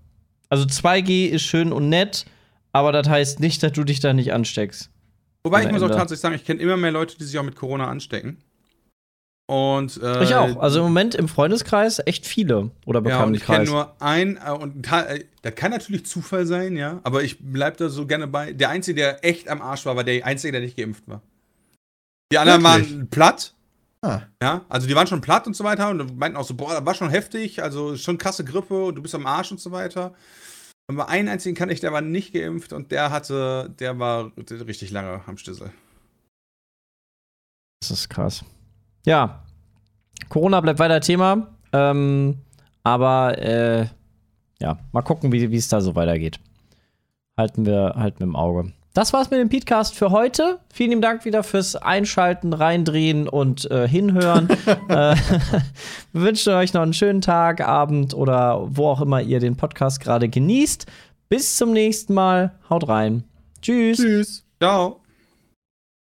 Also 0.49 0.65
2G 0.65 1.27
ist 1.27 1.43
schön 1.43 1.73
und 1.73 1.89
nett, 1.89 2.25
aber 2.73 2.93
das 2.93 3.09
heißt 3.09 3.41
nicht, 3.41 3.63
dass 3.63 3.73
du 3.73 3.85
dich 3.85 4.01
da 4.01 4.13
nicht 4.13 4.33
ansteckst. 4.33 4.91
Wobei 5.43 5.65
ich 5.65 5.71
muss 5.71 5.83
auch 5.83 5.89
tatsächlich 5.89 6.21
sagen, 6.21 6.35
ich 6.35 6.45
kenne 6.45 6.61
immer 6.61 6.77
mehr 6.77 6.93
Leute, 6.93 7.17
die 7.19 7.25
sich 7.25 7.39
auch 7.39 7.45
mit 7.45 7.57
Corona 7.57 7.89
anstecken. 7.89 8.39
Und 9.49 10.01
äh, 10.03 10.25
Ich 10.25 10.35
auch. 10.35 10.59
Also 10.59 10.81
im 10.81 10.85
Moment 10.85 11.15
im 11.15 11.27
Freundeskreis 11.27 12.03
echt 12.05 12.27
viele. 12.27 12.71
Oder 12.85 13.03
ja, 13.09 13.25
und 13.25 13.35
ich 13.35 13.47
kenne 13.47 13.65
Bekanntenkreis. 13.65 13.69
nur 13.69 13.95
ein, 13.99 14.39
äh, 14.45 14.51
und 14.51 14.93
äh, 14.93 15.25
das 15.41 15.55
kann 15.55 15.71
natürlich 15.71 16.05
Zufall 16.05 16.45
sein, 16.45 16.77
ja, 16.77 17.01
aber 17.03 17.23
ich 17.23 17.39
bleib 17.41 17.79
da 17.79 17.89
so 17.89 18.07
gerne 18.07 18.27
bei. 18.27 18.53
Der 18.53 18.69
Einzige, 18.69 19.01
der 19.01 19.25
echt 19.25 19.49
am 19.49 19.63
Arsch 19.63 19.87
war, 19.87 19.97
war 19.97 20.05
der 20.05 20.27
Einzige, 20.27 20.53
der 20.53 20.61
nicht 20.61 20.77
geimpft 20.77 21.09
war. 21.09 21.23
Die 22.31 22.37
anderen 22.37 22.63
Wirklich? 22.63 22.93
waren 22.93 23.09
platt, 23.09 23.55
Ah, 24.01 24.23
ja, 24.41 24.65
also 24.69 24.87
die 24.87 24.95
waren 24.95 25.09
schon 25.09 25.21
platt 25.21 25.47
und 25.49 25.57
so 25.57 25.65
weiter 25.65 25.91
und 25.91 26.19
meinten 26.19 26.37
auch 26.37 26.45
so, 26.45 26.55
boah, 26.55 26.73
das 26.73 26.87
war 26.87 26.95
schon 26.95 27.11
heftig, 27.11 27.63
also 27.63 27.97
schon 27.97 28.17
krasse 28.17 28.45
Grippe 28.45 28.85
und 28.85 28.95
du 28.95 29.03
bist 29.03 29.15
am 29.15 29.27
Arsch 29.27 29.51
und 29.51 29.61
so 29.61 29.73
weiter. 29.73 30.15
Aber 30.87 31.09
einen 31.09 31.29
einzigen 31.29 31.57
kann 31.57 31.69
ich, 31.69 31.81
der 31.81 31.93
war 31.93 32.01
nicht 32.01 32.33
geimpft 32.33 32.73
und 32.73 32.93
der 32.93 33.11
hatte, 33.11 33.75
der 33.81 33.99
war 33.99 34.31
richtig 34.37 34.91
lange 34.93 35.23
am 35.27 35.37
Stissel. 35.37 35.73
Das 37.81 37.91
ist 37.91 38.09
krass. 38.09 38.45
Ja. 39.09 39.43
Corona 40.29 40.61
bleibt 40.61 40.79
weiter 40.79 41.01
Thema. 41.01 41.49
Ähm, 41.73 42.39
aber 42.85 43.39
äh, 43.39 43.87
ja, 44.61 44.79
mal 44.93 45.03
gucken, 45.03 45.33
wie 45.33 45.55
es 45.55 45.69
da 45.69 45.81
so 45.81 45.95
weitergeht. 45.95 46.41
Halten 47.37 47.67
wir, 47.67 47.95
halten 47.97 48.21
wir 48.21 48.27
im 48.27 48.37
Auge. 48.37 48.73
Das 48.95 49.13
war's 49.13 49.31
mit 49.31 49.39
dem 49.39 49.49
Podcast 49.49 49.95
für 49.95 50.11
heute. 50.11 50.59
Vielen 50.73 50.91
lieben 50.91 51.03
Dank 51.03 51.25
wieder 51.25 51.45
fürs 51.45 51.77
Einschalten, 51.77 52.53
Reindrehen 52.53 53.29
und 53.29 53.71
äh, 53.71 53.87
Hinhören. 53.87 54.49
äh, 54.89 55.15
wir 56.13 56.23
wünschen 56.23 56.55
euch 56.55 56.75
noch 56.75 56.83
einen 56.83 56.95
schönen 56.95 57.21
Tag, 57.21 57.61
Abend 57.61 58.13
oder 58.13 58.67
wo 58.69 58.89
auch 58.89 59.01
immer 59.01 59.23
ihr 59.23 59.39
den 59.39 59.57
Podcast 59.57 60.01
gerade 60.01 60.29
genießt. 60.29 60.87
Bis 61.29 61.57
zum 61.57 61.73
nächsten 61.73 62.13
Mal. 62.15 62.53
Haut 62.69 62.89
rein. 62.89 63.23
Tschüss. 63.63 63.99
tschüss. 63.99 64.45
Ciao. 64.61 65.01